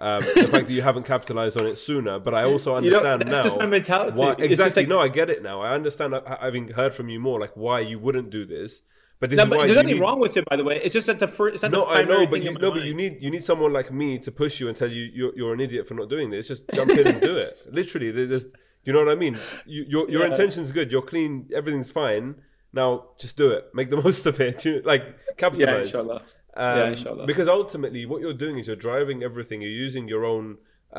Um, 0.00 0.22
the 0.34 0.48
fact 0.50 0.66
that 0.68 0.70
you 0.70 0.82
haven't 0.82 1.04
capitalized 1.04 1.56
on 1.60 1.66
it 1.66 1.78
sooner, 1.78 2.18
but 2.18 2.32
I 2.34 2.44
also 2.44 2.76
You 2.80 2.90
know, 2.90 2.96
understand 2.98 3.20
that's 3.22 3.30
now. 3.32 3.42
just 3.44 3.58
my 3.58 3.66
mentality. 3.66 4.18
Why, 4.18 4.32
exactly. 4.38 4.82
like- 4.82 4.88
no, 4.88 4.98
I 4.98 5.08
get 5.08 5.28
it 5.30 5.42
now. 5.42 5.60
I 5.60 5.74
understand. 5.74 6.14
Having 6.40 6.68
heard 6.70 6.94
from 6.94 7.08
you 7.10 7.20
more, 7.20 7.38
like 7.38 7.52
why 7.54 7.80
you 7.80 7.98
wouldn't 7.98 8.30
do 8.30 8.44
this, 8.46 8.80
but 9.22 9.30
this 9.30 9.36
No, 9.38 9.46
but 9.46 9.66
there's 9.68 9.76
nothing 9.82 9.94
need, 9.98 10.00
wrong 10.00 10.18
with 10.18 10.36
it, 10.36 10.44
by 10.50 10.56
the 10.56 10.64
way. 10.64 10.76
It's 10.84 10.92
just 10.98 11.06
that 11.06 11.20
the 11.20 11.28
first. 11.28 11.62
No, 11.62 11.68
the 11.70 11.84
I 11.98 12.02
know, 12.02 12.26
but 12.26 12.42
you 12.42 12.52
no, 12.64 12.72
but 12.72 12.82
you 12.84 12.92
need 13.02 13.22
you 13.24 13.30
need 13.30 13.44
someone 13.50 13.72
like 13.72 13.92
me 13.92 14.18
to 14.18 14.30
push 14.32 14.54
you 14.60 14.66
and 14.68 14.76
tell 14.76 14.90
you 14.90 15.02
you're, 15.18 15.32
you're 15.38 15.54
an 15.54 15.60
idiot 15.60 15.86
for 15.88 15.94
not 15.94 16.08
doing 16.14 16.28
this. 16.30 16.48
Just 16.48 16.64
jump 16.74 16.90
in 16.90 17.06
and 17.06 17.20
do 17.20 17.36
it. 17.46 17.56
Literally, 17.70 18.10
there's, 18.10 18.46
you 18.84 18.92
know 18.92 18.98
what 19.04 19.10
I 19.16 19.18
mean. 19.24 19.38
You, 19.64 19.84
your 19.88 20.10
your 20.10 20.22
Yeah. 20.22 20.32
intention's 20.32 20.72
good. 20.72 20.90
You're 20.92 21.08
clean. 21.12 21.48
Everything's 21.54 21.92
fine. 21.92 22.26
Now 22.72 22.88
just 23.22 23.36
do 23.36 23.48
it. 23.56 23.64
Make 23.78 23.90
the 23.90 24.00
most 24.06 24.26
of 24.26 24.40
it. 24.40 24.64
You- 24.64 24.82
like 24.92 25.04
Yeah, 25.40 25.78
inshallah. 25.78 26.22
Um, 26.54 26.78
Yeah, 26.78 26.88
inshallah. 26.88 27.26
Because 27.32 27.48
ultimately, 27.60 28.02
what 28.10 28.20
you're 28.22 28.40
doing 28.44 28.58
is 28.58 28.66
you're 28.66 28.82
driving 28.90 29.22
everything. 29.22 29.62
You're 29.62 29.70
using 29.88 30.08
your 30.08 30.24
own 30.24 30.46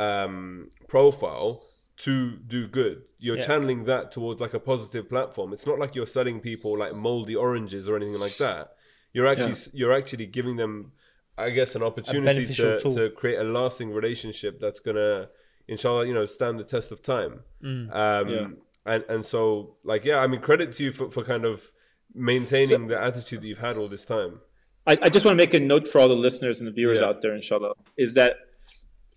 um, 0.06 0.70
profile 0.88 1.52
to 2.06 2.38
do 2.56 2.68
good. 2.68 3.04
You're 3.26 3.38
Yeah. 3.38 3.48
channeling 3.50 3.82
that 3.86 4.12
towards 4.12 4.40
like 4.46 4.54
a 4.54 4.60
positive 4.60 5.06
platform. 5.14 5.54
It's 5.54 5.66
not 5.72 5.78
like 5.80 5.92
you're 5.96 6.14
selling 6.18 6.38
people 6.50 6.72
like 6.84 6.94
moldy 7.08 7.36
oranges 7.48 7.84
or 7.90 7.96
anything 8.00 8.20
like 8.28 8.38
that. 8.46 8.64
You're 9.14 9.28
actually 9.28 9.56
you're 9.80 9.94
actually 10.00 10.26
giving 10.38 10.56
them, 10.58 10.74
I 11.38 11.50
guess, 11.58 11.72
an 11.76 11.84
opportunity 11.84 12.46
to, 12.60 12.80
tool. 12.82 12.94
to 12.96 13.10
create 13.22 13.40
a 13.40 13.44
lasting 13.60 13.90
relationship 14.00 14.54
that's 14.60 14.80
gonna, 14.88 15.30
inshallah, 15.68 16.06
you 16.10 16.14
know, 16.14 16.26
stand 16.26 16.60
the 16.60 16.64
test 16.76 16.92
of 16.92 17.00
time. 17.02 17.34
Mm. 17.64 17.96
Um, 18.04 18.30
Yeah. 18.30 18.48
And 18.86 19.02
and 19.14 19.22
so 19.26 19.78
like 19.92 20.04
yeah, 20.10 20.18
I 20.24 20.28
mean, 20.28 20.42
credit 20.42 20.74
to 20.74 20.84
you 20.86 20.92
for, 20.92 21.10
for 21.16 21.24
kind 21.24 21.46
of 21.46 21.72
maintaining 22.14 22.88
the 22.88 23.00
attitude 23.02 23.42
that 23.42 23.48
you've 23.48 23.60
had 23.70 23.78
all 23.78 23.88
this 23.88 24.06
time. 24.06 24.42
I, 24.86 24.98
I 25.02 25.10
just 25.10 25.24
want 25.26 25.38
to 25.38 25.42
make 25.46 25.54
a 25.54 25.60
note 25.60 25.88
for 25.88 26.00
all 26.02 26.10
the 26.10 26.16
listeners 26.28 26.60
and 26.60 26.68
the 26.68 26.72
viewers 26.80 27.00
Yeah. 27.00 27.08
out 27.08 27.22
there, 27.22 27.34
inshallah, 27.34 27.74
is 27.98 28.14
that 28.16 28.36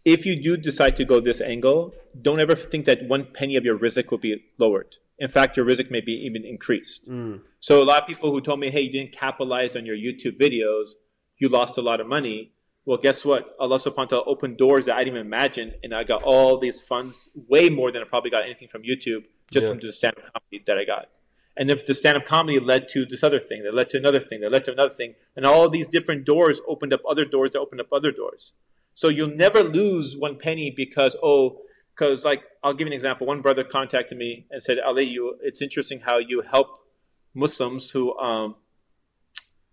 if 0.07 0.25
you 0.25 0.41
do 0.41 0.57
decide 0.57 0.95
to 0.97 1.05
go 1.05 1.19
this 1.21 1.41
angle, 1.41 1.93
don't 2.23 2.39
ever 2.39 2.55
think 2.55 2.87
that 2.87 3.09
one 3.09 3.27
penny 3.35 3.57
of 3.57 3.65
your 3.65 3.77
rizq 3.77 4.09
will 4.11 4.19
be 4.19 4.45
lowered. 4.57 4.95
In 5.19 5.29
fact, 5.29 5.57
your 5.57 5.67
rizq 5.67 5.91
may 5.91 6.01
be 6.01 6.13
even 6.13 6.45
increased. 6.45 7.09
Mm. 7.11 7.41
So 7.59 7.83
a 7.83 7.85
lot 7.85 8.03
of 8.03 8.09
people 8.09 8.31
who 8.31 8.41
told 8.41 8.61
me, 8.61 8.71
hey, 8.71 8.83
you 8.83 8.93
didn't 8.93 9.11
capitalize 9.11 9.75
on 9.75 9.85
your 9.85 9.97
YouTube 9.97 10.41
videos, 10.41 10.91
you 11.39 11.49
lost 11.49 11.77
a 11.77 11.81
lot 11.81 12.01
of 12.01 12.07
money. 12.07 12.53
Well, 12.85 12.99
guess 12.99 13.25
what? 13.25 13.57
Allah 13.59 13.79
subhanahu 13.81 13.97
wa 13.97 14.05
ta'ala 14.05 14.25
opened 14.27 14.59
doors 14.59 14.85
that 14.85 14.95
I 14.95 15.03
didn't 15.03 15.17
even 15.17 15.27
imagine, 15.27 15.75
and 15.83 15.93
I 15.93 16.05
got 16.05 16.23
all 16.23 16.57
these 16.57 16.81
funds, 16.81 17.31
way 17.49 17.69
more 17.69 17.91
than 17.91 18.01
I 18.01 18.05
probably 18.05 18.31
got 18.31 18.45
anything 18.45 18.69
from 18.69 18.83
YouTube, 18.83 19.25
just 19.51 19.65
Yeah. 19.65 19.71
from 19.71 19.81
the 19.81 19.93
stand-up 19.93 20.23
comedy 20.33 20.63
that 20.69 20.79
I 20.79 20.85
got. 20.85 21.09
And 21.57 21.69
if 21.69 21.85
the 21.85 21.95
stand-up 21.95 22.27
comedy 22.27 22.61
led 22.61 22.89
to 22.91 23.05
this 23.05 23.25
other 23.25 23.41
thing, 23.41 23.65
that 23.65 23.75
led 23.75 23.91
to 23.91 23.97
another 23.97 24.21
thing, 24.21 24.41
that 24.43 24.53
led 24.53 24.65
to 24.67 24.73
another 24.73 24.95
thing, 24.95 25.17
and 25.35 25.45
all 25.45 25.69
these 25.69 25.89
different 25.89 26.25
doors 26.25 26.61
opened 26.69 26.93
up 26.93 27.01
other 27.09 27.25
doors 27.25 27.51
that 27.53 27.61
opened 27.61 27.81
up 27.81 27.93
other 27.93 28.13
doors. 28.13 28.53
So 28.97 29.09
you'll 29.11 29.37
never 29.37 29.63
lose 29.63 30.17
one 30.17 30.37
penny 30.39 30.71
because 30.75 31.15
oh, 31.23 31.59
because 31.95 32.25
like 32.25 32.43
I'll 32.65 32.73
give 32.73 32.87
you 32.87 32.93
an 32.93 32.95
example. 32.95 33.27
One 33.27 33.43
brother 33.43 33.63
contacted 33.63 34.17
me 34.17 34.47
and 34.51 34.63
said, 34.63 34.79
Ali, 34.79 35.05
you, 35.05 35.37
it's 35.43 35.61
interesting 35.61 36.01
how 36.01 36.17
you 36.17 36.41
help 36.41 36.79
Muslims 37.35 37.91
who 37.91 38.17
um, 38.19 38.57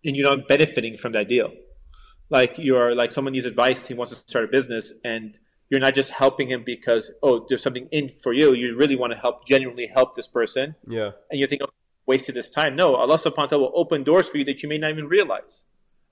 and 0.04 0.18
you're 0.18 0.30
not 0.30 0.46
benefiting 0.50 0.98
from 0.98 1.14
that 1.14 1.30
deal. 1.30 1.52
Like 2.30 2.56
you're 2.58 2.94
like 2.94 3.14
someone 3.14 3.32
needs 3.32 3.46
advice, 3.46 3.88
he 3.88 3.94
wants 3.94 4.12
to 4.12 4.18
start 4.28 4.44
a 4.44 4.48
business, 4.50 4.92
and 5.06 5.38
you're 5.70 5.80
not 5.80 5.94
just 5.94 6.10
helping 6.10 6.50
him 6.50 6.64
because 6.66 7.10
oh, 7.24 7.46
there's 7.48 7.64
something 7.64 7.88
in 7.92 8.10
for 8.10 8.34
you. 8.34 8.52
You 8.52 8.76
really 8.76 8.98
want 8.98 9.14
to 9.14 9.20
help, 9.20 9.48
genuinely 9.48 9.88
help 9.88 10.16
this 10.16 10.28
person, 10.28 10.76
Yeah. 10.86 11.12
and 11.32 11.40
you 11.40 11.48
think, 11.48 11.62
oh, 11.64 11.70
wasted 12.06 12.36
this 12.36 12.50
time. 12.50 12.76
No, 12.76 12.96
Allah 12.96 13.16
subhanahu 13.18 13.38
wa 13.38 13.46
ta'ala 13.46 13.64
will 13.64 13.72
open 13.74 14.04
doors 14.04 14.28
for 14.28 14.38
you 14.38 14.44
that 14.46 14.62
you 14.62 14.68
may 14.68 14.78
not 14.78 14.92
even 14.92 15.08
realize. 15.08 15.64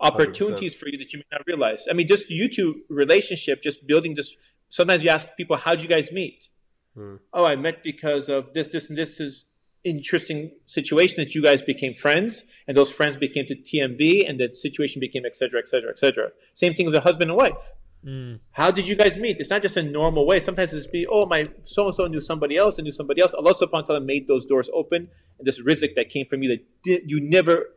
Opportunities 0.01 0.75
for 0.75 0.87
you 0.89 0.97
that 0.97 1.13
you 1.13 1.19
may 1.19 1.25
not 1.31 1.41
realize. 1.45 1.85
I 1.89 1.93
mean, 1.93 2.07
just 2.07 2.29
YouTube 2.29 2.75
relationship, 2.89 3.61
just 3.61 3.85
building 3.85 4.15
this. 4.15 4.35
Sometimes 4.69 5.03
you 5.03 5.09
ask 5.09 5.27
people, 5.37 5.57
how'd 5.57 5.81
you 5.81 5.87
guys 5.87 6.11
meet? 6.11 6.49
Hmm. 6.95 7.17
Oh, 7.31 7.45
I 7.45 7.55
met 7.55 7.83
because 7.83 8.27
of 8.27 8.53
this, 8.53 8.69
this, 8.69 8.89
and 8.89 8.97
this 8.97 9.19
is 9.19 9.45
interesting 9.83 10.51
situation 10.65 11.15
that 11.17 11.33
you 11.33 11.41
guys 11.41 11.61
became 11.61 11.93
friends, 11.93 12.43
and 12.67 12.77
those 12.77 12.91
friends 12.91 13.17
became 13.17 13.45
to 13.47 13.55
TMV, 13.55 14.27
and 14.27 14.39
that 14.39 14.55
situation 14.55 14.99
became 14.99 15.25
et 15.25 15.35
cetera, 15.35 15.59
et 15.59 15.67
cetera, 15.67 15.89
et 15.89 15.99
cetera. 15.99 16.29
Same 16.53 16.73
thing 16.73 16.85
with 16.85 16.95
a 16.95 17.01
husband 17.01 17.31
and 17.31 17.37
wife. 17.37 17.71
Hmm. 18.03 18.35
How 18.51 18.71
did 18.71 18.87
you 18.87 18.95
guys 18.95 19.15
meet? 19.17 19.37
It's 19.39 19.49
not 19.51 19.61
just 19.61 19.77
a 19.77 19.83
normal 19.83 20.25
way. 20.25 20.39
Sometimes 20.39 20.73
it's 20.73 20.87
be, 20.87 21.05
oh, 21.05 21.27
my 21.27 21.49
so 21.63 21.85
and 21.85 21.95
so 21.95 22.07
knew 22.07 22.21
somebody 22.21 22.57
else 22.57 22.77
and 22.77 22.85
knew 22.85 22.91
somebody 22.91 23.21
else. 23.21 23.33
Allah 23.33 23.53
subhanahu 23.53 23.71
wa 23.71 23.81
ta'ala 23.81 24.01
made 24.01 24.27
those 24.27 24.45
doors 24.45 24.69
open, 24.73 25.09
and 25.37 25.47
this 25.47 25.61
rizq 25.61 25.93
that 25.95 26.09
came 26.09 26.25
from 26.25 26.41
you 26.41 26.59
that 26.85 27.03
you 27.05 27.19
never, 27.21 27.69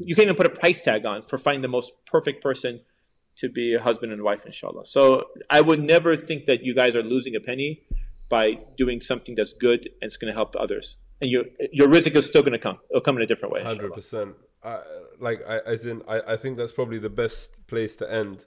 you 0.00 0.14
can't 0.14 0.26
even 0.26 0.36
put 0.36 0.46
a 0.46 0.50
price 0.50 0.82
tag 0.82 1.06
on 1.06 1.22
for 1.22 1.38
finding 1.38 1.62
the 1.62 1.68
most 1.68 1.92
perfect 2.06 2.42
person 2.42 2.80
to 3.36 3.48
be 3.48 3.74
a 3.74 3.80
husband 3.80 4.12
and 4.12 4.22
wife, 4.22 4.44
inshallah. 4.44 4.86
So 4.86 5.26
I 5.48 5.60
would 5.60 5.80
never 5.80 6.16
think 6.16 6.46
that 6.46 6.64
you 6.64 6.74
guys 6.74 6.96
are 6.96 7.02
losing 7.02 7.34
a 7.36 7.40
penny 7.40 7.82
by 8.28 8.58
doing 8.76 9.00
something 9.00 9.34
that's 9.34 9.52
good 9.52 9.80
and 10.00 10.08
it's 10.08 10.16
going 10.16 10.32
to 10.32 10.34
help 10.34 10.54
others. 10.56 10.96
And 11.20 11.30
your 11.30 11.44
your 11.72 11.88
rizq 11.88 12.14
is 12.16 12.26
still 12.26 12.42
going 12.42 12.52
to 12.52 12.58
come. 12.58 12.78
It'll 12.90 13.00
come 13.00 13.16
in 13.16 13.22
a 13.22 13.26
different 13.26 13.52
way. 13.54 13.62
Hundred 13.62 13.92
percent. 13.92 14.34
Like 15.18 15.40
I, 15.46 15.58
as 15.66 15.86
in, 15.86 16.02
I, 16.08 16.20
I 16.32 16.36
think 16.36 16.56
that's 16.58 16.72
probably 16.72 16.98
the 16.98 17.10
best 17.10 17.66
place 17.66 17.96
to 17.96 18.10
end. 18.10 18.46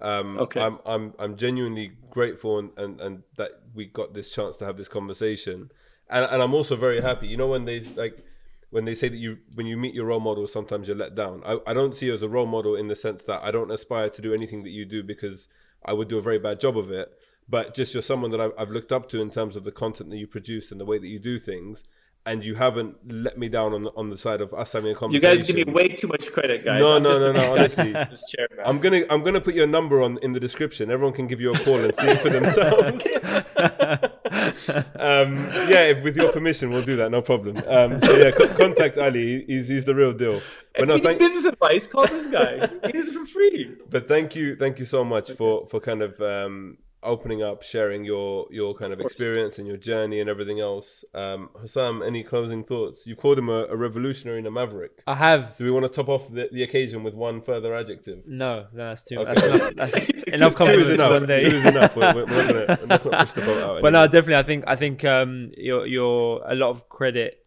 Um, 0.00 0.38
Okay. 0.38 0.60
I'm, 0.60 0.78
I'm, 0.86 1.14
I'm 1.18 1.36
genuinely 1.36 1.92
grateful 2.10 2.58
and, 2.58 2.70
and, 2.78 3.00
and 3.00 3.22
that 3.36 3.50
we 3.74 3.86
got 3.86 4.14
this 4.14 4.30
chance 4.30 4.56
to 4.58 4.64
have 4.64 4.76
this 4.76 4.88
conversation, 4.88 5.70
and, 6.08 6.24
and 6.24 6.42
I'm 6.42 6.54
also 6.54 6.76
very 6.76 7.02
happy. 7.02 7.26
You 7.28 7.36
know, 7.36 7.48
when 7.48 7.66
they 7.66 7.80
like, 7.80 8.24
when 8.70 8.84
they 8.84 8.94
say 8.94 9.08
that 9.08 9.16
you, 9.16 9.38
when 9.54 9.66
you 9.66 9.76
meet 9.76 9.94
your 9.94 10.06
role 10.06 10.20
model, 10.20 10.46
sometimes 10.46 10.88
you're 10.88 10.96
let 10.96 11.14
down. 11.14 11.42
I, 11.44 11.58
I 11.66 11.74
don't 11.74 11.94
see 11.94 12.06
you 12.06 12.14
as 12.14 12.22
a 12.22 12.28
role 12.28 12.46
model 12.46 12.76
in 12.76 12.88
the 12.88 12.96
sense 12.96 13.24
that 13.24 13.42
I 13.42 13.50
don't 13.50 13.70
aspire 13.70 14.08
to 14.08 14.22
do 14.22 14.32
anything 14.32 14.62
that 14.62 14.70
you 14.70 14.84
do 14.84 15.02
because 15.02 15.48
I 15.84 15.92
would 15.92 16.08
do 16.08 16.18
a 16.18 16.22
very 16.22 16.38
bad 16.38 16.60
job 16.60 16.78
of 16.78 16.90
it. 16.90 17.12
But 17.48 17.74
just 17.74 17.94
you're 17.94 18.02
someone 18.02 18.30
that 18.30 18.40
I've, 18.40 18.52
I've 18.56 18.70
looked 18.70 18.92
up 18.92 19.08
to 19.10 19.20
in 19.20 19.30
terms 19.30 19.56
of 19.56 19.64
the 19.64 19.72
content 19.72 20.10
that 20.10 20.18
you 20.18 20.28
produce 20.28 20.70
and 20.70 20.80
the 20.80 20.84
way 20.84 20.98
that 20.98 21.08
you 21.08 21.18
do 21.18 21.40
things. 21.40 21.82
And 22.26 22.44
you 22.44 22.54
haven't 22.54 22.96
let 23.10 23.38
me 23.38 23.48
down 23.48 23.72
on 23.72 23.82
the, 23.84 23.90
on 23.96 24.10
the 24.10 24.18
side 24.18 24.42
of 24.42 24.52
us 24.52 24.72
having 24.72 24.92
a 24.92 24.94
conversation. 24.94 25.30
You 25.30 25.38
guys 25.38 25.46
give 25.46 25.56
me 25.56 25.72
way 25.72 25.88
too 25.88 26.06
much 26.06 26.30
credit, 26.30 26.66
guys. 26.66 26.78
No, 26.78 26.96
I'm 26.96 27.02
no, 27.02 27.10
just 27.14 27.20
no, 27.22 27.32
no. 27.32 27.52
Honestly, 27.56 27.92
this 27.92 28.24
chair, 28.28 28.46
man. 28.54 28.66
I'm 28.66 28.78
gonna 28.78 29.04
I'm 29.08 29.22
gonna 29.22 29.40
put 29.40 29.54
your 29.54 29.66
number 29.66 30.02
on 30.02 30.18
in 30.18 30.32
the 30.32 30.40
description. 30.40 30.90
Everyone 30.90 31.14
can 31.14 31.26
give 31.26 31.40
you 31.40 31.52
a 31.52 31.58
call 31.58 31.78
and 31.78 31.94
see 31.94 32.08
it 32.08 32.20
for 32.20 32.28
themselves. 32.28 33.06
um, 34.96 35.36
yeah, 35.68 35.84
if, 35.84 36.02
with 36.04 36.16
your 36.16 36.30
permission, 36.30 36.70
we'll 36.70 36.84
do 36.84 36.96
that. 36.96 37.10
No 37.10 37.22
problem. 37.22 37.56
Um, 37.66 38.02
so 38.02 38.16
yeah, 38.16 38.30
co- 38.32 38.48
contact 38.48 38.98
Ali. 38.98 39.44
He's 39.46 39.68
he's 39.68 39.86
the 39.86 39.94
real 39.94 40.12
deal. 40.12 40.42
But 40.74 40.82
if 40.82 40.88
no, 40.88 40.94
you 40.94 40.98
need 40.98 41.04
thank 41.04 41.18
business 41.20 41.44
advice, 41.46 41.86
call 41.86 42.06
this 42.06 42.26
guy. 42.26 42.68
he 42.90 42.98
is 42.98 43.10
for 43.10 43.24
free. 43.24 43.76
but 43.88 44.08
thank 44.08 44.36
you 44.36 44.56
thank 44.56 44.78
you 44.78 44.84
so 44.84 45.04
much 45.04 45.32
for 45.32 45.66
for 45.66 45.80
kind 45.80 46.02
of 46.02 46.20
um, 46.20 46.78
opening 47.02 47.42
up, 47.42 47.62
sharing 47.62 48.04
your 48.04 48.46
your 48.50 48.74
kind 48.74 48.92
of, 48.92 48.98
course. 48.98 49.12
experience 49.12 49.58
and 49.58 49.66
your 49.66 49.76
journey 49.76 50.20
and 50.20 50.28
everything 50.28 50.60
else. 50.60 51.04
Um, 51.14 51.48
Hussam, 51.60 52.02
any 52.06 52.22
closing 52.22 52.62
thoughts? 52.64 53.06
You 53.06 53.16
called 53.16 53.38
him 53.38 53.48
a, 53.48 53.64
a 53.64 53.76
revolutionary 53.76 54.38
and 54.38 54.46
a 54.46 54.50
maverick. 54.50 55.02
I 55.06 55.14
have 55.14 55.56
Do 55.56 55.64
we 55.64 55.70
want 55.70 55.84
to 55.84 55.88
top 55.88 56.08
off 56.08 56.30
the, 56.30 56.48
the 56.52 56.62
occasion 56.62 57.02
with 57.02 57.14
one 57.14 57.40
further 57.40 57.74
adjective? 57.74 58.26
no, 58.26 58.66
no, 58.72 58.86
that's 58.88 59.02
too. 59.02 59.18
Okay. 59.18 59.34
That's 59.34 59.42
enough. 59.52 59.74
That's 59.76 59.92
Two 59.92 60.32
enough 60.32 60.32
is 60.32 60.40
Two 60.40 60.46
is 60.46 60.54
compliments 60.54 60.88
enough. 60.90 61.10
one 61.10 61.20
Two 61.20 61.26
day. 61.26 61.42
is 61.44 61.64
enough. 61.64 61.96
We're, 61.96 62.14
we're 62.14 62.26
not 62.26 62.46
gonna 62.46 62.78
let's 62.86 63.04
not 63.04 63.18
push 63.20 63.32
the 63.32 63.40
boat 63.42 63.62
out. 63.62 63.82
But 63.82 63.92
no, 63.92 64.00
anymore. 64.02 64.08
definitely, 64.08 64.36
I 64.36 64.42
think 64.42 64.64
I 64.66 64.76
think 64.76 65.04
um, 65.04 65.52
you're 65.56 65.86
you're 65.86 66.42
a 66.46 66.54
lot 66.54 66.70
of 66.70 66.88
credit 66.88 67.44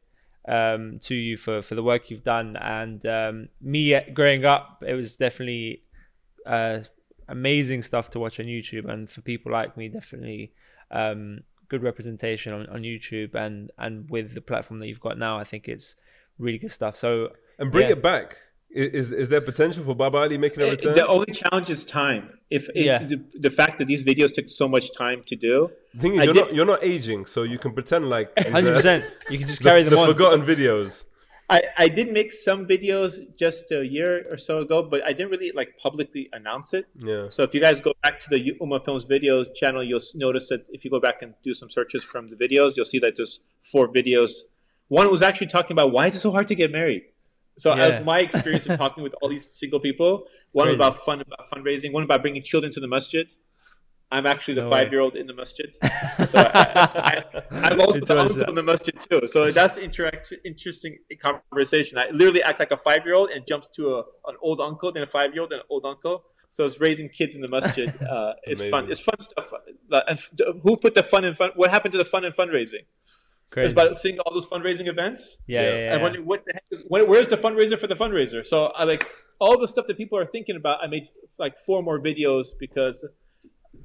um, 0.47 0.99
to 1.03 1.15
you 1.15 1.37
for 1.37 1.61
for 1.61 1.75
the 1.75 1.83
work 1.83 2.09
you've 2.09 2.23
done, 2.23 2.57
and 2.57 3.05
um, 3.05 3.49
me 3.61 3.99
growing 4.13 4.45
up, 4.45 4.83
it 4.85 4.93
was 4.93 5.15
definitely 5.15 5.83
uh, 6.45 6.79
amazing 7.27 7.81
stuff 7.83 8.09
to 8.11 8.19
watch 8.19 8.39
on 8.39 8.45
YouTube, 8.45 8.87
and 8.89 9.09
for 9.09 9.21
people 9.21 9.51
like 9.51 9.75
me, 9.77 9.89
definitely 9.89 10.51
um, 10.91 11.41
good 11.69 11.83
representation 11.83 12.53
on, 12.53 12.67
on 12.67 12.81
YouTube, 12.81 13.35
and 13.35 13.71
and 13.77 14.09
with 14.09 14.33
the 14.35 14.41
platform 14.41 14.79
that 14.79 14.87
you've 14.87 14.99
got 14.99 15.17
now, 15.17 15.37
I 15.37 15.43
think 15.43 15.67
it's 15.67 15.95
really 16.37 16.57
good 16.57 16.71
stuff. 16.71 16.95
So 16.97 17.29
and 17.59 17.71
bring 17.71 17.87
yeah. 17.87 17.93
it 17.93 18.01
back. 18.01 18.37
Is 18.75 19.11
is 19.11 19.29
there 19.29 19.39
potential 19.41 19.83
for 19.83 19.93
Baba 19.95 20.17
Ali 20.17 20.37
making 20.39 20.63
a 20.63 20.65
return? 20.71 20.93
Uh, 20.93 20.95
The 20.95 21.07
only 21.07 21.31
challenge 21.31 21.69
is 21.69 21.85
time. 21.85 22.39
If 22.49 22.69
it, 22.69 22.77
Yeah. 22.85 23.03
the, 23.03 23.23
the 23.39 23.51
fact 23.51 23.77
that 23.77 23.85
these 23.85 24.03
videos 24.03 24.33
took 24.33 24.47
so 24.47 24.67
much 24.67 24.91
time 24.97 25.21
to 25.27 25.35
do, 25.35 25.69
The 25.93 25.99
thing 26.01 26.15
is, 26.15 26.25
you're 26.25 26.33
did- 26.33 26.39
not 26.45 26.55
you're 26.55 26.65
not 26.65 26.83
aging, 26.83 27.27
so 27.27 27.43
you 27.43 27.59
can 27.59 27.73
pretend 27.73 28.09
like 28.09 28.31
hundred 28.49 28.73
percent, 28.73 29.05
you 29.29 29.37
can 29.37 29.47
just 29.47 29.61
the, 29.61 29.69
carry 29.69 29.83
them 29.83 29.91
the 29.93 29.99
on. 29.99 30.11
forgotten 30.11 30.41
videos. 30.43 31.05
I, 31.49 31.61
I 31.77 31.87
did 31.89 32.11
make 32.11 32.31
some 32.31 32.65
videos 32.65 33.19
just 33.37 33.71
a 33.71 33.85
year 33.85 34.25
or 34.31 34.37
so 34.37 34.59
ago, 34.59 34.81
but 34.81 35.03
I 35.03 35.11
didn't 35.11 35.29
really 35.31 35.51
like 35.53 35.77
publicly 35.77 36.29
announce 36.31 36.73
it. 36.73 36.87
Yeah, 36.95 37.27
So 37.29 37.43
if 37.43 37.53
you 37.53 37.59
guys 37.61 37.79
go 37.81 37.93
back 38.01 38.19
to 38.21 38.29
the 38.29 38.53
Ummah 38.61 38.83
Films 38.85 39.03
video 39.03 39.43
channel, 39.43 39.83
you'll 39.83 40.01
notice 40.15 40.47
that 40.49 40.65
if 40.69 40.85
you 40.85 40.91
go 40.91 40.99
back 40.99 41.21
and 41.21 41.33
do 41.43 41.53
some 41.53 41.69
searches 41.69 42.03
from 42.03 42.29
the 42.29 42.35
videos, 42.35 42.75
you'll 42.75 42.85
see 42.85 42.99
that 42.99 43.13
there's 43.17 43.41
four 43.71 43.87
videos. 43.87 44.31
One 44.87 45.11
was 45.11 45.21
actually 45.21 45.47
talking 45.47 45.73
about 45.75 45.91
why 45.91 46.07
is 46.07 46.15
it 46.15 46.19
so 46.19 46.31
hard 46.31 46.47
to 46.47 46.55
get 46.55 46.71
married. 46.71 47.03
So 47.57 47.75
Yeah. 47.75 47.85
as 47.87 48.03
my 48.03 48.19
experience 48.19 48.65
of 48.67 48.77
talking 48.77 49.03
with 49.03 49.13
all 49.21 49.29
these 49.29 49.45
single 49.45 49.79
people, 49.79 50.25
one 50.53 50.67
was 50.67 50.77
Crazy. 50.77 50.87
about 50.87 51.05
fun 51.05 51.21
about 51.21 51.49
fundraising, 51.51 51.91
one 51.93 52.03
about 52.03 52.21
bringing 52.21 52.41
children 52.41 52.71
to 52.73 52.79
the 52.79 52.87
masjid. 52.87 53.27
I'm 54.15 54.25
actually 54.33 54.55
the 54.55 54.61
No 54.61 54.69
way. 54.69 54.79
five-year-old 54.83 55.15
in 55.21 55.25
the 55.27 55.33
masjid. 55.43 55.69
So 56.31 56.37
I, 56.39 56.63
I, 57.11 57.23
I'm 57.67 57.79
also 57.85 57.99
the 57.99 58.19
uncle 58.19 58.43
uh, 58.43 58.45
in 58.51 58.55
the 58.55 58.63
masjid 58.71 58.95
too. 59.07 59.21
So 59.27 59.51
that's 59.51 59.75
interact, 59.77 60.31
interesting 60.45 60.93
conversation. 61.27 61.97
I 61.97 62.05
literally 62.11 62.43
act 62.49 62.59
like 62.59 62.71
a 62.71 62.77
five-year-old 62.77 63.29
and 63.31 63.45
jump 63.51 63.63
to 63.77 63.83
a, 63.95 63.99
an 64.31 64.35
old 64.41 64.59
uncle, 64.61 64.91
then 64.91 65.03
a 65.03 65.07
five-year-old, 65.07 65.49
then 65.51 65.59
an 65.59 65.65
old 65.69 65.85
uncle. 65.85 66.23
So 66.49 66.63
it's 66.65 66.79
raising 66.79 67.09
kids 67.09 67.35
in 67.35 67.41
the 67.41 67.47
masjid. 67.57 67.89
Uh, 68.13 68.33
it's 68.43 68.61
fun. 68.73 68.83
It's 68.91 68.99
fun 68.99 69.19
stuff. 69.19 69.47
Uh, 69.91 70.01
And 70.09 70.19
who 70.63 70.77
put 70.77 70.93
the 70.93 71.03
fun 71.13 71.23
in 71.25 71.33
fun? 71.33 71.49
What 71.55 71.69
happened 71.71 71.91
to 71.93 71.97
the 71.97 72.05
fun 72.13 72.23
in 72.25 72.33
fundraising? 72.33 72.85
Crazy. 73.49 73.65
It's 73.65 73.73
about 73.73 73.95
seeing 73.95 74.17
all 74.19 74.31
those 74.37 74.45
fundraising 74.53 74.87
events. 74.95 75.21
yeah, 75.47 75.61
yeah, 75.61 75.67
Yeah. 75.69 75.75
yeah. 75.85 75.93
And 75.93 76.01
wondering 76.03 76.25
what 76.31 76.39
the 76.45 76.53
heck 76.53 76.63
is 76.71 76.79
where, 76.91 77.05
where's 77.11 77.27
the 77.27 77.37
fundraiser 77.45 77.77
for 77.79 77.87
the 77.87 77.95
fundraiser? 78.03 78.41
So 78.45 78.57
I 78.79 78.83
like 78.83 79.03
all 79.39 79.55
the 79.59 79.67
stuff 79.73 79.85
that 79.89 79.97
people 79.97 80.17
are 80.21 80.25
thinking 80.35 80.55
about. 80.55 80.75
I 80.83 80.87
made 80.95 81.05
like 81.39 81.53
four 81.65 81.81
more 81.87 81.99
videos 81.99 82.45
because 82.65 82.95
the 83.01 83.09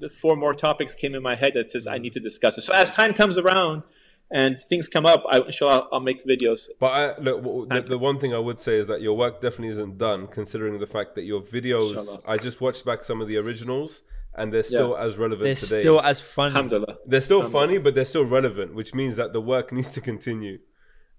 four 0.08 0.36
more 0.36 0.54
topics 0.54 0.94
came 0.94 1.14
in 1.14 1.22
my 1.22 1.36
head 1.36 1.52
that 1.54 1.70
says 1.70 1.86
I 1.86 1.98
need 1.98 2.12
to 2.14 2.20
discuss 2.20 2.56
it. 2.58 2.62
So 2.62 2.72
as 2.72 2.90
time 2.90 3.12
comes 3.14 3.36
around 3.38 3.82
and 4.30 4.60
things 4.68 4.88
come 4.88 5.06
up, 5.06 5.24
I 5.30 5.38
inshallah 5.40 5.74
I'll, 5.74 5.88
I'll 5.94 6.00
make 6.00 6.24
videos. 6.26 6.68
But 6.78 6.86
I, 6.86 7.18
look, 7.18 7.68
the, 7.70 7.82
the 7.82 7.98
one 7.98 8.18
thing 8.20 8.34
I 8.34 8.38
would 8.38 8.60
say 8.60 8.76
is 8.76 8.86
that 8.86 9.00
your 9.00 9.16
work 9.16 9.40
definitely 9.40 9.68
isn't 9.68 9.98
done, 9.98 10.26
considering 10.26 10.78
the 10.78 10.86
fact 10.86 11.14
that 11.16 11.22
your 11.24 11.40
videos. 11.40 11.90
Inshallah. 11.98 12.20
I 12.26 12.36
just 12.36 12.60
watched 12.60 12.84
back 12.84 13.02
some 13.04 13.20
of 13.22 13.28
the 13.28 13.36
originals, 13.38 14.02
and 14.34 14.52
they're 14.52 14.62
still 14.62 14.96
as 14.96 15.16
relevant 15.16 15.44
They're 15.44 15.54
today. 15.54 15.80
still 15.82 16.00
as 16.02 16.20
fun. 16.20 16.50
Alhamdulillah. 16.52 16.98
they're 17.06 17.20
still 17.22 17.42
funny, 17.48 17.78
but 17.78 17.94
they're 17.94 18.04
still 18.04 18.24
relevant, 18.26 18.74
which 18.74 18.94
means 18.94 19.16
that 19.16 19.32
the 19.32 19.40
work 19.40 19.72
needs 19.78 19.90
to 19.92 20.00
continue. 20.00 20.58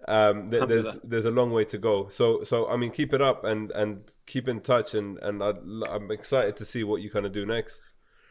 Um, 0.08 0.48
there- 0.50 0.66
there's 0.66 0.98
there's 1.04 1.26
a 1.26 1.32
long 1.32 1.52
way 1.52 1.66
to 1.66 1.78
go. 1.78 2.08
So 2.10 2.44
so 2.44 2.68
I 2.70 2.78
mean, 2.78 2.92
keep 2.92 3.14
it 3.14 3.22
up 3.22 3.44
and 3.44 3.72
and 3.72 4.04
keep 4.28 4.48
in 4.48 4.62
touch, 4.62 4.94
and 4.94 5.18
and 5.20 5.44
I'd, 5.44 5.58
I'm 5.90 6.12
excited 6.12 6.56
to 6.58 6.66
see 6.66 6.84
what 6.84 7.02
you 7.02 7.10
kind 7.10 7.26
of 7.26 7.34
do 7.34 7.46
next. 7.46 7.82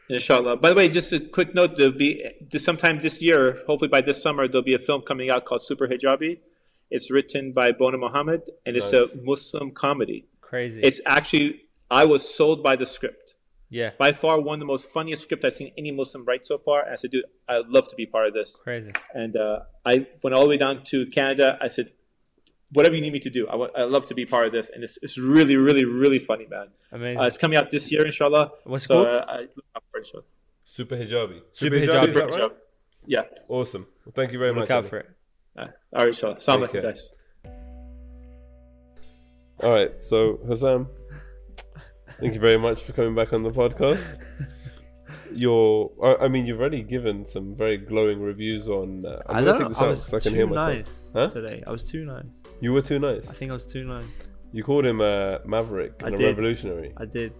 Inshallah. 0.09 0.57
By 0.57 0.69
the 0.69 0.75
way, 0.75 0.89
just 0.89 1.11
a 1.13 1.19
quick 1.19 1.53
note: 1.53 1.77
there'll 1.77 1.91
be 1.91 2.25
sometime 2.57 2.99
this 2.99 3.21
year, 3.21 3.59
hopefully 3.67 3.89
by 3.89 4.01
this 4.01 4.21
summer, 4.21 4.47
there'll 4.47 4.63
be 4.63 4.73
a 4.75 4.79
film 4.79 5.01
coming 5.03 5.29
out 5.29 5.45
called 5.45 5.61
Super 5.61 5.87
Hijabi. 5.87 6.39
It's 6.89 7.11
written 7.11 7.51
by 7.51 7.71
Bona 7.71 7.97
Muhammad, 7.97 8.41
and 8.65 8.75
it's 8.75 8.91
Nice. 8.91 9.11
a 9.13 9.17
Muslim 9.23 9.71
comedy. 9.71 10.25
Crazy. 10.41 10.81
It's 10.81 10.99
actually 11.05 11.61
I 11.91 12.05
was 12.05 12.27
sold 12.35 12.63
by 12.63 12.75
the 12.75 12.85
script. 12.87 13.35
yeah, 13.69 13.91
By 13.99 14.11
far, 14.11 14.41
one 14.41 14.55
of 14.55 14.59
the 14.59 14.65
most 14.65 14.89
funniest 14.89 15.21
script 15.23 15.45
I've 15.45 15.53
seen 15.53 15.71
any 15.77 15.91
Muslim 15.91 16.25
write 16.25 16.43
so 16.45 16.57
far. 16.57 16.81
And 16.83 16.91
I 16.93 16.95
said, 16.95 17.11
dude, 17.11 17.25
I'd 17.47 17.67
love 17.67 17.87
to 17.89 17.95
be 17.95 18.07
part 18.07 18.27
of 18.27 18.33
this. 18.33 18.59
crazy. 18.63 18.91
And 19.13 19.37
uh, 19.37 19.59
I 19.85 20.07
went 20.23 20.35
all 20.35 20.43
the 20.43 20.49
way 20.49 20.57
down 20.57 20.83
to 20.85 21.05
Canada. 21.07 21.57
I 21.61 21.67
said, 21.67 21.91
whatever 22.73 22.95
you 22.95 23.01
need 23.01 23.13
me 23.13 23.19
to 23.19 23.29
do, 23.29 23.47
I 23.47 23.55
want, 23.55 23.71
I'd 23.77 23.83
love 23.89 24.07
to 24.07 24.13
be 24.13 24.25
part 24.25 24.47
of 24.47 24.51
this. 24.51 24.69
And 24.69 24.83
it's, 24.83 24.97
it's 25.01 25.17
really, 25.17 25.57
really, 25.57 25.85
really 25.85 26.19
funny, 26.19 26.47
man. 26.49 26.67
Amazing. 26.91 27.19
Uh, 27.19 27.25
it's 27.25 27.37
coming 27.37 27.57
out 27.57 27.71
this 27.71 27.91
year, 27.91 28.05
inshallah. 28.05 28.51
What's 28.63 28.85
so, 28.85 29.03
called? 29.03 29.07
Uh, 29.07 29.25
I 29.27 29.37
look 29.41 29.65
out 29.75 29.83
for 29.91 29.99
it. 29.99 30.07
Super 30.65 30.95
hijabi. 30.95 31.41
Super 31.53 31.75
is 31.75 31.89
Hijabi. 31.89 32.13
that 32.13 32.29
right? 32.29 32.51
Yeah. 33.05 33.23
Awesome. 33.47 33.87
Well, 34.05 34.13
thank 34.15 34.31
you 34.31 34.39
very 34.39 34.51
Look 34.51 34.69
much. 34.69 34.71
out 34.71 34.83
Ali. 34.83 34.89
for 34.89 34.97
it. 34.97 35.09
Uh, 35.57 35.61
all 35.93 35.99
right, 35.99 36.07
inshallah. 36.09 36.35
Assalamu 36.35 36.71
Take 36.71 36.81
alaikum, 36.81 36.83
guys. 36.83 37.09
All 39.61 39.71
right. 39.71 40.01
So 40.01 40.39
Hussam, 40.47 40.87
thank 42.19 42.33
you 42.35 42.39
very 42.39 42.59
much 42.59 42.83
for 42.83 42.93
coming 42.93 43.15
back 43.15 43.33
on 43.33 43.43
the 43.43 43.51
podcast. 43.51 44.07
Your, 45.33 45.91
I 46.03 46.25
I 46.25 46.27
mean, 46.27 46.45
you've 46.45 46.59
already 46.59 46.81
given 46.83 47.25
some 47.25 47.55
very 47.55 47.77
glowing 47.77 48.19
reviews 48.21 48.69
on. 48.69 49.03
Uh, 49.05 49.21
I'm 49.27 49.37
I 49.37 49.39
gonna 49.41 49.51
take 49.53 49.61
know. 49.61 49.69
this 49.69 49.77
I 49.79 49.83
out 49.83 49.89
was 49.89 50.13
I 50.13 50.19
can 50.19 50.31
too 50.31 50.37
hear 50.37 50.47
myself. 50.47 50.67
nice 50.75 51.11
Huh? 51.13 51.27
today. 51.29 51.63
I 51.67 51.71
was 51.71 51.83
too 51.83 52.05
nice. 52.05 52.33
You 52.61 52.73
were 52.73 52.81
too 52.81 52.99
nice. 52.99 53.27
I 53.29 53.33
think 53.33 53.51
I 53.51 53.53
was 53.53 53.65
too 53.65 53.83
nice. 53.83 54.29
You 54.51 54.63
called 54.63 54.85
him 54.85 54.99
a 55.01 55.39
maverick 55.45 55.93
and 56.03 56.15
a 56.15 56.17
did. 56.17 56.25
revolutionary. 56.25 56.93
I 56.97 57.05
did. 57.05 57.33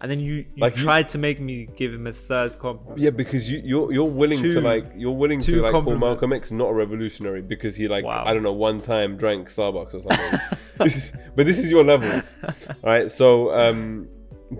And 0.00 0.10
then 0.10 0.18
you, 0.18 0.34
you 0.34 0.44
Like 0.58 0.76
you- 0.76 0.82
tried 0.82 1.08
to 1.10 1.18
make 1.18 1.38
me 1.40 1.68
give 1.76 1.92
him 1.94 2.06
a 2.08 2.12
third 2.12 2.58
compliment. 2.58 2.98
Yeah, 3.00 3.10
because 3.10 3.48
you 3.50 3.60
you're 3.64 3.92
you're 3.92 4.04
willing 4.22 4.42
to 4.42 4.60
like 4.60 4.84
you're 4.96 5.12
willing 5.24 5.40
to 5.40 5.62
like 5.62 5.72
call. 5.72 5.96
Malcolm 5.96 6.32
X 6.32 6.50
not 6.50 6.70
a 6.70 6.74
revolutionary 6.74 7.40
because 7.42 7.76
he 7.76 7.86
like 7.86 8.04
Wow. 8.04 8.24
I 8.26 8.32
don't 8.34 8.42
know 8.42 8.52
one 8.52 8.80
time 8.80 9.16
drank 9.16 9.48
Starbucks 9.48 9.94
or 9.94 10.00
something. 10.02 10.40
This 10.78 10.96
is- 11.00 11.12
but 11.36 11.46
this 11.46 11.58
is 11.60 11.70
your 11.70 11.84
levels, 11.84 12.36
all 12.42 12.90
right? 12.94 13.12
So, 13.12 13.52
um, 13.52 14.08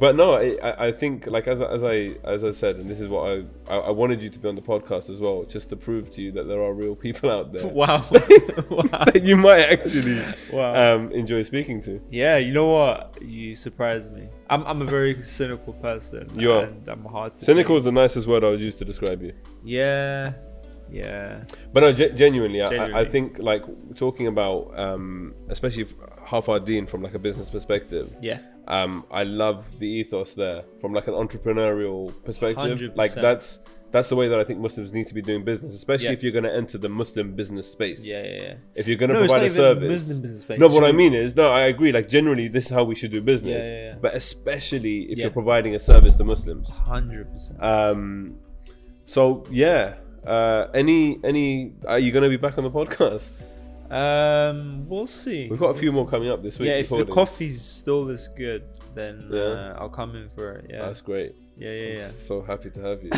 but 0.01 0.17
no, 0.17 0.35
I, 0.35 0.87
I 0.89 0.93
think 0.93 1.27
like 1.27 1.47
as 1.47 1.61
I- 1.61 1.73
as 1.77 1.85
I 1.85 1.95
as 2.25 2.45
I 2.45 2.51
said, 2.53 2.77
and 2.77 2.89
this 2.89 3.01
is 3.01 3.09
what 3.09 3.23
I, 3.31 3.45
I 3.73 3.77
I 3.79 3.91
wanted 3.91 4.23
you 4.23 4.31
to 4.31 4.39
be 4.39 4.49
on 4.49 4.55
the 4.55 4.63
podcast 4.63 5.11
as 5.11 5.19
well, 5.19 5.45
just 5.45 5.69
to 5.71 5.77
prove 5.77 6.11
to 6.13 6.23
you 6.23 6.33
that 6.33 6.47
there 6.49 6.61
are 6.63 6.73
real 6.73 6.95
people 6.97 7.31
out 7.31 7.53
there 7.53 7.67
Wow. 7.83 8.05
wow. 8.71 9.05
that 9.13 9.23
you 9.23 9.37
might 9.37 9.65
actually 9.75 10.23
Wow. 10.53 10.95
um, 10.97 11.11
enjoy 11.13 11.43
speaking 11.43 11.83
to. 11.83 12.01
Yeah, 12.11 12.37
you 12.39 12.53
know 12.53 12.67
what? 12.67 13.19
You 13.23 13.55
surprised 13.57 14.13
me. 14.13 14.29
I'm, 14.51 14.65
I'm 14.67 14.83
a 14.83 14.87
very 14.87 15.23
cynical 15.25 15.73
person. 15.75 16.29
You 16.39 16.53
are. 16.53 16.65
And 16.65 16.87
I'm 16.89 17.05
hard 17.05 17.35
to 17.39 17.45
Cynical 17.45 17.75
please. 17.77 17.81
is 17.81 17.85
the 17.85 17.93
nicest 17.93 18.27
word 18.27 18.45
I 18.45 18.51
would 18.51 18.61
use 18.61 18.77
to 18.77 18.85
describe 18.85 19.23
you. 19.23 19.33
Yeah. 19.65 20.33
Yeah. 20.93 21.43
But 21.73 21.81
no, 21.81 21.93
ge- 21.93 22.15
genuinely, 22.15 22.61
I- 22.63 22.69
I, 22.87 23.01
I 23.01 23.05
think 23.05 23.39
like 23.39 23.63
talking 23.97 24.27
about, 24.27 24.79
um, 24.79 25.35
especially 25.49 25.83
if 25.85 25.95
Half 26.27 26.49
Our 26.49 26.61
Deen 26.61 26.87
from 26.87 27.03
like 27.03 27.15
a 27.15 27.19
business 27.19 27.49
perspective. 27.51 28.15
Yeah. 28.21 28.39
Um, 28.69 29.05
I 29.11 29.25
love 29.25 29.65
the 29.79 29.87
ethos 29.89 30.35
there 30.35 30.63
from 30.81 30.93
like 30.93 31.09
an 31.09 31.15
entrepreneurial 31.15 32.13
perspective. 32.25 32.79
100%. 32.79 32.97
Like 32.97 33.13
that's 33.15 33.59
that's 33.91 34.09
the 34.09 34.17
way 34.17 34.27
that 34.29 34.39
I 34.41 34.45
think 34.45 34.59
Muslims 34.61 34.91
need 34.93 35.07
to 35.09 35.15
be 35.15 35.21
doing 35.21 35.45
business, 35.45 35.75
especially 35.75 36.07
Yeah. 36.07 36.13
if 36.13 36.23
you're 36.23 36.33
going 36.33 36.45
to 36.45 36.55
enter 36.55 36.79
the 36.79 36.89
Muslim 36.89 37.35
business 37.35 37.71
space. 37.71 38.03
Yeah, 38.05 38.23
yeah, 38.23 38.43
yeah. 38.43 38.55
If 38.75 38.89
you're 38.89 38.97
going 38.97 39.11
to 39.11 39.15
No, 39.17 39.23
it's 39.25 39.31
provide 39.33 39.43
a 39.43 39.47
even 39.53 39.57
service. 39.57 39.91
Muslim 40.01 40.23
business 40.23 40.43
space. 40.43 40.59
No, 40.59 40.69
what 40.69 40.85
I 40.85 40.93
mean 40.93 41.13
is, 41.13 41.37
no, 41.37 41.51
I 41.51 41.63
agree. 41.63 41.93
Like 41.93 42.09
generally, 42.09 42.49
this 42.49 42.65
is 42.67 42.71
how 42.71 42.85
we 42.85 42.95
should 42.95 43.11
do 43.13 43.21
business. 43.21 43.67
Yeah, 43.67 43.71
yeah, 43.73 43.85
yeah. 43.89 43.95
But 44.01 44.15
especially 44.15 45.11
if 45.13 45.19
Yeah. 45.19 45.25
you're 45.25 45.33
providing 45.33 45.75
a 45.75 45.81
service 45.81 46.15
to 46.17 46.25
Muslims. 46.25 46.71
100%. 46.87 47.63
Um, 47.63 48.37
so 49.05 49.45
yeah. 49.51 49.95
Uh, 50.27 50.69
any 50.75 51.19
any 51.25 51.73
are 51.87 51.99
you 51.99 52.13
going 52.13 52.23
to 52.25 52.29
be 52.31 52.37
back 52.37 52.57
on 52.59 52.65
the 52.65 52.71
podcast? 52.71 53.31
Um, 53.91 54.87
we'll 54.89 55.07
see. 55.07 55.49
We've 55.51 55.59
got 55.59 55.77
a 55.77 55.79
few 55.79 55.93
more 55.93 56.09
coming 56.09 56.31
up 56.31 56.43
this 56.43 56.59
week. 56.59 56.69
Yeah, 56.69 56.77
if 56.77 56.89
the 56.89 57.05
coffee's 57.05 57.61
still 57.61 58.07
this 58.07 58.27
good, 58.29 58.65
then 58.95 59.29
Yeah. 59.31 59.41
uh, 59.41 59.77
I'll 59.81 59.91
come 59.91 60.17
in 60.17 60.31
for 60.31 60.53
it. 60.53 60.67
Yeah. 60.71 60.87
That's 60.87 61.03
great. 61.03 61.39
Yeah, 61.57 61.73
yeah, 61.73 61.99
yeah. 61.99 62.09
So 62.09 62.41
happy 62.43 62.71
to 62.71 62.81
have 62.81 63.03
you. 63.03 63.11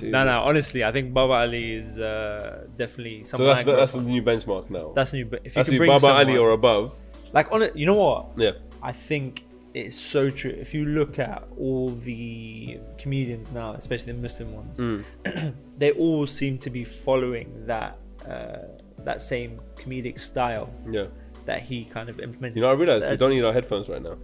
no, 0.10 0.24
no. 0.24 0.42
Honestly, 0.42 0.82
I 0.82 0.90
think 0.90 1.14
Baba 1.14 1.34
Ali 1.34 1.74
is 1.74 2.00
uh, 2.00 2.64
definitely 2.76 3.22
so 3.22 3.36
that's 3.36 3.64
the, 3.64 3.76
that's 3.76 3.92
the 3.92 4.00
new 4.02 4.22
benchmark 4.22 4.68
now. 4.68 4.92
that's 4.96 5.12
new. 5.12 5.26
But 5.26 5.42
if 5.44 5.52
you 5.54 5.60
That's 5.60 5.68
can 5.68 5.78
bring 5.78 5.90
Baba 5.90 6.00
someone, 6.00 6.26
Ali 6.26 6.38
or 6.38 6.50
above. 6.50 6.98
like 7.32 7.52
on 7.52 7.62
it, 7.62 7.76
you 7.76 7.86
know 7.86 7.94
what? 7.94 8.30
Yeah. 8.36 8.52
I 8.82 8.90
think 8.90 9.44
it's 9.74 9.96
so 9.96 10.28
true. 10.30 10.50
If 10.50 10.74
you 10.74 10.84
look 10.84 11.18
at 11.18 11.48
all 11.58 11.88
the 11.90 12.78
comedians 12.98 13.52
now, 13.52 13.72
especially 13.72 14.12
the 14.12 14.20
Muslim 14.20 14.52
ones, 14.54 14.78
Mm. 14.78 15.54
they 15.78 15.92
all 15.92 16.26
seem 16.26 16.58
to 16.58 16.70
be 16.70 16.84
following 16.84 17.66
that 17.66 17.98
uh, 18.28 18.58
that 19.04 19.20
same 19.22 19.58
comedic 19.76 20.18
style 20.20 20.70
Yeah. 20.88 21.06
that 21.46 21.60
he 21.62 21.84
kind 21.84 22.08
of 22.08 22.20
implemented. 22.20 22.56
You 22.56 22.62
know, 22.62 22.70
I 22.70 22.74
realize 22.74 23.02
we 23.10 23.16
don't 23.16 23.30
need 23.30 23.44
our 23.44 23.52
headphones 23.52 23.88
right 23.88 24.02
now. 24.02 24.16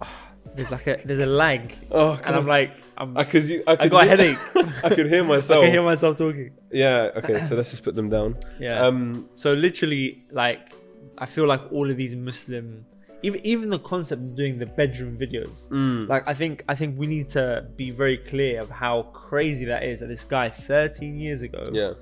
There's 0.56 0.70
like 0.70 0.86
a 0.86 0.96
there's 1.04 1.18
a 1.20 1.26
lag, 1.26 1.74
Oh, 1.90 2.18
and 2.24 2.34
I'm 2.34 2.46
like 2.46 2.72
I'm, 2.96 3.16
I, 3.16 3.20
I, 3.20 3.24
cause 3.24 3.48
you, 3.50 3.62
I, 3.66 3.76
could 3.76 3.90
got 3.90 4.04
a 4.04 4.08
headache. 4.08 4.38
I 4.82 4.88
could 4.88 5.06
hear 5.08 5.22
myself. 5.22 5.60
I 5.62 5.66
can 5.66 5.72
hear 5.72 5.82
myself 5.82 6.16
talking. 6.16 6.52
yeah. 6.72 7.10
Okay. 7.16 7.46
So 7.46 7.54
let's 7.54 7.70
just 7.70 7.84
put 7.84 7.94
them 7.94 8.08
down. 8.08 8.38
Yeah. 8.58 8.80
Um. 8.84 9.28
So 9.34 9.52
literally, 9.52 10.24
like, 10.32 10.72
I 11.18 11.26
feel 11.26 11.46
like 11.46 11.70
all 11.70 11.90
of 11.90 11.96
these 11.98 12.16
Muslim, 12.16 12.86
even 13.22 13.40
even 13.44 13.70
the 13.70 13.78
concept 13.78 14.22
of 14.22 14.36
doing 14.36 14.58
the 14.58 14.66
bedroom 14.66 15.16
videos, 15.18 15.68
mm, 15.70 16.08
like 16.08 16.22
I 16.26 16.34
think 16.34 16.64
I 16.68 16.74
think 16.74 16.98
we 16.98 17.06
need 17.06 17.28
to 17.30 17.66
be 17.76 17.90
very 17.90 18.16
clear 18.18 18.60
of 18.60 18.70
how 18.70 19.02
crazy 19.12 19.64
that 19.66 19.82
is. 19.82 20.00
That 20.00 20.06
this 20.06 20.24
guy 20.24 20.48
13 20.50 21.18
years 21.18 21.42
ago, 21.42 21.64
yeah. 21.72 21.92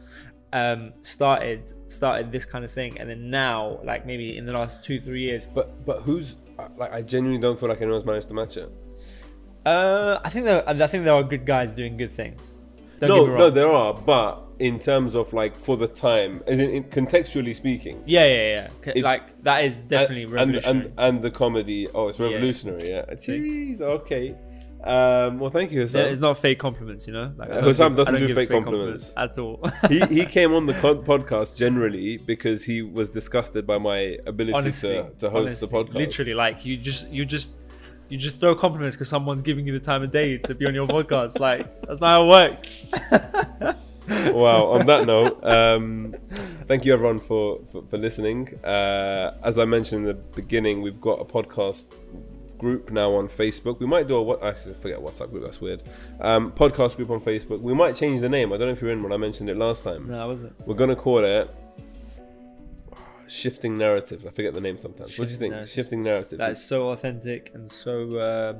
um, 0.52 0.92
started 1.02 1.72
started 1.90 2.30
this 2.32 2.44
kind 2.44 2.64
of 2.64 2.72
thing, 2.72 2.98
and 3.00 3.08
then 3.08 3.30
now, 3.30 3.80
like 3.84 4.04
maybe 4.06 4.36
in 4.36 4.44
the 4.46 4.52
last 4.52 4.82
two 4.84 5.00
three 5.00 5.22
years, 5.22 5.46
But 5.46 5.84
but 5.86 6.02
who's 6.02 6.36
like? 6.76 6.92
I 6.92 7.02
genuinely 7.02 7.40
don't 7.40 7.58
feel 7.58 7.68
like 7.68 7.80
anyone's 7.80 8.04
managed 8.04 8.28
to 8.28 8.34
match 8.34 8.56
it. 8.56 8.70
uh, 9.64 10.20
I 10.24 10.28
think 10.28 10.44
there 10.44 10.68
I 10.68 10.86
think 10.86 11.04
there 11.04 11.14
are 11.14 11.22
good 11.22 11.46
guys 11.46 11.72
doing 11.72 11.96
good 11.96 12.12
things. 12.12 12.55
Don't 13.00 13.08
no, 13.08 13.16
get 13.16 13.24
me 13.24 13.30
wrong. 13.30 13.38
no, 13.38 13.50
there 13.50 13.70
are. 13.70 13.94
But 13.94 14.42
in 14.58 14.78
terms 14.78 15.14
of 15.14 15.32
like 15.32 15.54
for 15.54 15.76
the 15.76 15.86
time, 15.88 16.42
as 16.46 16.58
in, 16.58 16.70
in 16.70 16.84
contextually 16.84 17.54
speaking, 17.54 18.02
yeah, 18.06 18.24
yeah, 18.24 18.36
yeah. 18.36 18.90
It's- 18.90 19.04
Like 19.04 19.42
that 19.42 19.64
is 19.64 19.80
definitely 19.80 20.24
and, 20.24 20.32
revolutionary. 20.32 20.86
And, 20.86 20.94
and 20.98 21.22
the 21.22 21.30
comedy. 21.30 21.88
Oh, 21.94 22.08
it's 22.08 22.18
revolutionary. 22.18 22.88
Yeah. 22.90 23.14
See? 23.16 23.38
Jeez. 23.76 23.80
Okay. 23.80 24.34
Um. 24.84 25.40
Well, 25.40 25.50
thank 25.50 25.72
you. 25.72 25.84
Yeah, 25.86 26.02
it's 26.02 26.20
not 26.20 26.38
fake 26.38 26.60
compliments, 26.60 27.08
you 27.08 27.12
know. 27.12 27.32
Like, 27.36 27.50
Hussam 27.50 27.96
doesn't 27.96 28.14
I 28.14 28.18
don't 28.18 28.20
do 28.20 28.26
give 28.28 28.36
fake 28.36 28.50
compliments. 28.50 29.12
at 29.16 29.36
all. 29.36 29.58
he 29.88 30.00
he 30.06 30.26
came 30.26 30.52
on 30.52 30.66
the 30.66 30.74
con- 30.82 31.02
podcast 31.02 31.56
generally 31.56 32.18
because 32.18 32.64
he 32.64 32.82
was 32.82 33.10
disgusted 33.10 33.66
by 33.66 33.78
my 33.78 34.16
ability 34.26 34.52
honestly, 34.56 34.90
to, 34.94 35.10
to 35.18 35.30
host 35.30 35.62
honestly, 35.62 35.68
the 35.68 35.74
podcast. 35.74 35.94
Literally, 35.94 36.34
like 36.34 36.64
you 36.64 36.76
just 36.76 37.08
you 37.08 37.24
just 37.24 37.50
you 38.08 38.18
just 38.18 38.40
throw 38.40 38.54
compliments 38.54 38.96
because 38.96 39.08
someone's 39.08 39.42
giving 39.42 39.66
you 39.66 39.72
the 39.72 39.84
time 39.84 40.02
of 40.02 40.10
day 40.10 40.38
to 40.38 40.54
be 40.54 40.66
on 40.66 40.74
your 40.74 40.86
podcast. 40.86 41.38
Like 41.38 41.82
that's 41.82 42.00
not 42.00 42.08
how 42.08 42.24
it 42.24 42.28
works. 42.28 42.86
wow. 44.32 44.66
On 44.66 44.86
that 44.86 45.06
note, 45.06 45.42
um, 45.44 46.14
thank 46.66 46.84
you 46.84 46.92
everyone 46.92 47.18
for 47.18 47.58
for, 47.72 47.82
for 47.86 47.98
listening. 47.98 48.58
Uh, 48.64 49.36
as 49.42 49.58
I 49.58 49.64
mentioned 49.64 50.06
in 50.06 50.06
the 50.06 50.14
beginning, 50.14 50.82
we've 50.82 51.00
got 51.00 51.20
a 51.20 51.24
podcast 51.24 51.84
group 52.58 52.90
now 52.90 53.14
on 53.14 53.28
Facebook. 53.28 53.80
We 53.80 53.86
might 53.86 54.08
do 54.08 54.16
a 54.16 54.22
what 54.22 54.42
I 54.42 54.54
forget 54.54 54.98
WhatsApp 54.98 55.30
group. 55.30 55.44
That's 55.44 55.60
weird. 55.60 55.82
Um, 56.20 56.52
podcast 56.52 56.96
group 56.96 57.10
on 57.10 57.20
Facebook. 57.20 57.60
We 57.60 57.74
might 57.74 57.96
change 57.96 58.20
the 58.20 58.28
name. 58.28 58.52
I 58.52 58.56
don't 58.56 58.68
know 58.68 58.72
if 58.72 58.80
you're 58.80 58.92
in 58.92 59.02
when 59.02 59.12
I 59.12 59.16
mentioned 59.16 59.50
it 59.50 59.56
last 59.56 59.84
time. 59.84 60.08
No, 60.08 60.18
I 60.18 60.26
wasn't. 60.26 60.66
We're 60.66 60.74
gonna 60.74 60.96
call 60.96 61.24
it. 61.24 61.54
Shifting 63.28 63.78
narratives. 63.78 64.26
I 64.26 64.30
forget 64.30 64.54
the 64.54 64.60
name 64.60 64.78
sometimes. 64.78 65.18
what 65.18 65.28
do 65.28 65.34
you 65.34 65.38
think? 65.38 65.52
Narratives. 65.52 65.72
Shifting 65.74 66.02
narratives. 66.02 66.38
That 66.38 66.52
is 66.52 66.64
so 66.64 66.90
authentic 66.90 67.50
and 67.54 67.70
so 67.70 68.20
um, 68.20 68.56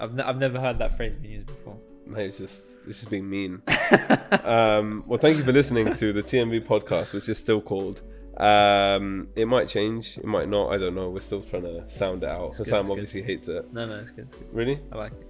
I've, 0.00 0.14
ne- 0.14 0.22
I've 0.22 0.38
never 0.38 0.60
heard 0.60 0.78
that 0.78 0.96
phrase 0.96 1.16
being 1.16 1.34
used 1.34 1.46
before. 1.46 1.76
Mate, 2.06 2.26
it's 2.26 2.38
just 2.38 2.62
it's 2.86 3.00
just 3.00 3.10
being 3.10 3.28
mean. 3.28 3.62
um, 4.44 5.04
well, 5.06 5.18
thank 5.18 5.36
you 5.36 5.44
for 5.44 5.52
listening 5.52 5.94
to 5.94 6.12
the 6.12 6.22
TMV 6.22 6.66
podcast, 6.66 7.12
which 7.12 7.28
is 7.28 7.38
still 7.38 7.60
called. 7.60 8.02
Um, 8.38 9.28
it 9.34 9.46
might 9.46 9.68
change, 9.68 10.16
it 10.16 10.24
might 10.24 10.48
not. 10.48 10.72
I 10.72 10.78
don't 10.78 10.94
know. 10.94 11.10
We're 11.10 11.20
still 11.20 11.42
trying 11.42 11.64
to 11.64 11.84
sound 11.90 12.22
it 12.22 12.30
out. 12.30 12.48
It's 12.48 12.56
Sam 12.58 12.64
it's 12.64 12.70
good. 12.70 12.92
obviously 12.92 13.22
hates 13.22 13.48
it. 13.48 13.72
No, 13.74 13.84
no, 13.84 13.98
it's 13.98 14.10
good. 14.10 14.24
It's 14.26 14.36
good. 14.36 14.48
Really? 14.52 14.80
I 14.92 14.96
like 14.96 15.12
it. 15.12 15.27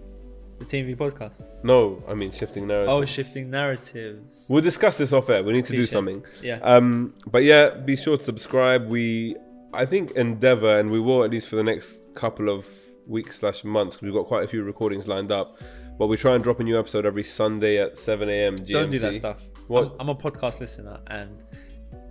The 0.59 0.65
TV 0.65 0.97
podcast. 0.97 1.45
No, 1.63 2.03
I 2.09 2.15
mean 2.15 2.33
shifting 2.33 2.67
narrative. 2.67 2.89
Oh, 2.91 3.05
shifting 3.05 3.51
narratives. 3.51 4.47
We'll 4.49 4.63
discuss 4.63 4.99
this 4.99 5.13
off 5.13 5.29
air. 5.31 5.43
We 5.43 5.53
need 5.53 5.67
to 5.67 5.77
do 5.77 5.87
something. 5.87 6.25
Yeah. 6.43 6.59
Um, 6.63 7.15
but 7.27 7.45
yeah, 7.45 7.71
be 7.71 7.97
sure 7.97 8.17
to 8.17 8.23
subscribe. 8.23 8.89
We, 8.89 9.37
I 9.73 9.87
think, 9.87 10.13
endeavor, 10.13 10.79
and 10.79 10.91
we 10.91 11.01
will 11.01 11.25
at 11.25 11.31
least 11.31 11.49
for 11.49 11.57
the 11.57 11.63
next 11.63 12.01
couple 12.15 12.49
of 12.49 12.67
weeks 13.07 13.41
slash 13.41 13.65
months 13.65 13.97
because 13.97 14.07
we've 14.07 14.15
got 14.15 14.27
quite 14.27 14.45
a 14.45 14.49
few 14.49 14.63
recordings 14.63 15.09
lined 15.09 15.33
up. 15.33 15.59
But 15.99 16.07
we 16.07 16.17
try 16.17 16.35
and 16.35 16.45
drop 16.45 16.61
a 16.61 16.65
new 16.65 16.79
episode 16.79 17.07
every 17.07 17.25
Sunday 17.25 17.79
at 17.79 17.99
7 17.99 18.29
a.m. 18.29 18.57
GMT. 18.57 18.69
Don't 18.69 18.91
do 18.91 18.99
that 19.01 19.15
stuff. 19.15 19.39
What? 19.67 19.93
I'm, 19.93 20.01
I'm 20.01 20.09
a 20.11 20.15
podcast 20.15 20.61
listener, 20.61 21.01
and 21.09 21.45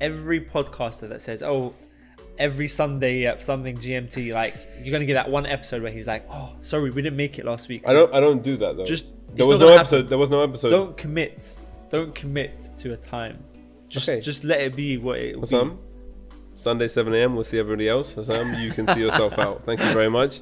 every 0.01 0.41
podcaster 0.41 1.07
that 1.09 1.21
says, 1.21 1.41
"Oh, 1.41 1.73
every 2.37 2.67
Sunday 2.67 3.25
at 3.25 3.43
something 3.43 3.77
GMT," 3.77 4.33
like 4.33 4.55
you're 4.81 4.91
gonna 4.91 5.05
get 5.05 5.15
that 5.15 5.29
one 5.29 5.45
episode 5.45 5.81
where 5.83 5.91
he's 5.91 6.07
like, 6.07 6.25
"Oh, 6.31 6.51
sorry, 6.61 6.89
we 6.91 7.01
didn't 7.01 7.17
make 7.17 7.39
it 7.39 7.45
last 7.45 7.67
week." 7.69 7.83
I 7.87 7.93
don't. 7.93 8.13
I 8.13 8.19
don't 8.19 8.43
do 8.43 8.57
that 8.57 8.77
though. 8.77 8.85
Just 8.85 9.05
there 9.35 9.45
was 9.45 9.59
no 9.59 9.67
gonna 9.67 9.79
episode. 9.81 9.95
happen. 9.97 10.09
There 10.09 10.17
was 10.17 10.29
no 10.29 10.41
episode. 10.43 10.69
Don't 10.69 10.97
commit. 10.97 11.57
Don't 11.89 12.13
commit 12.15 12.69
to 12.77 12.93
a 12.93 12.97
time. 12.97 13.43
Just 13.89 14.09
Okay. 14.09 14.19
just 14.21 14.43
let 14.43 14.59
it 14.61 14.75
be 14.75 14.97
what 14.97 15.19
it 15.19 15.35
will 15.35 15.41
be. 15.43 15.47
Sam, 15.47 15.79
Sunday 16.55 16.87
7 16.87 17.13
a.m. 17.13 17.35
We'll 17.35 17.43
see 17.45 17.59
everybody 17.59 17.87
else. 17.87 18.13
Sam, 18.25 18.53
you 18.59 18.71
can 18.71 18.87
see 18.89 18.99
yourself 18.99 19.37
out. 19.45 19.63
Thank 19.63 19.79
you 19.79 19.93
very 19.93 20.09
much. 20.09 20.41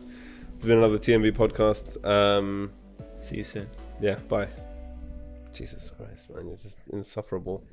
It's 0.54 0.64
been 0.66 0.78
another 0.80 0.98
TMV 0.98 1.32
podcast. 1.34 2.04
Um, 2.06 2.72
See 3.20 3.38
you 3.38 3.44
soon. 3.44 3.68
yeah. 4.02 4.16
Bye. 4.30 4.48
Jesus 5.54 5.92
Christ, 5.96 6.30
man, 6.34 6.48
you're 6.48 6.58
just 6.58 6.80
insufferable. 6.92 7.64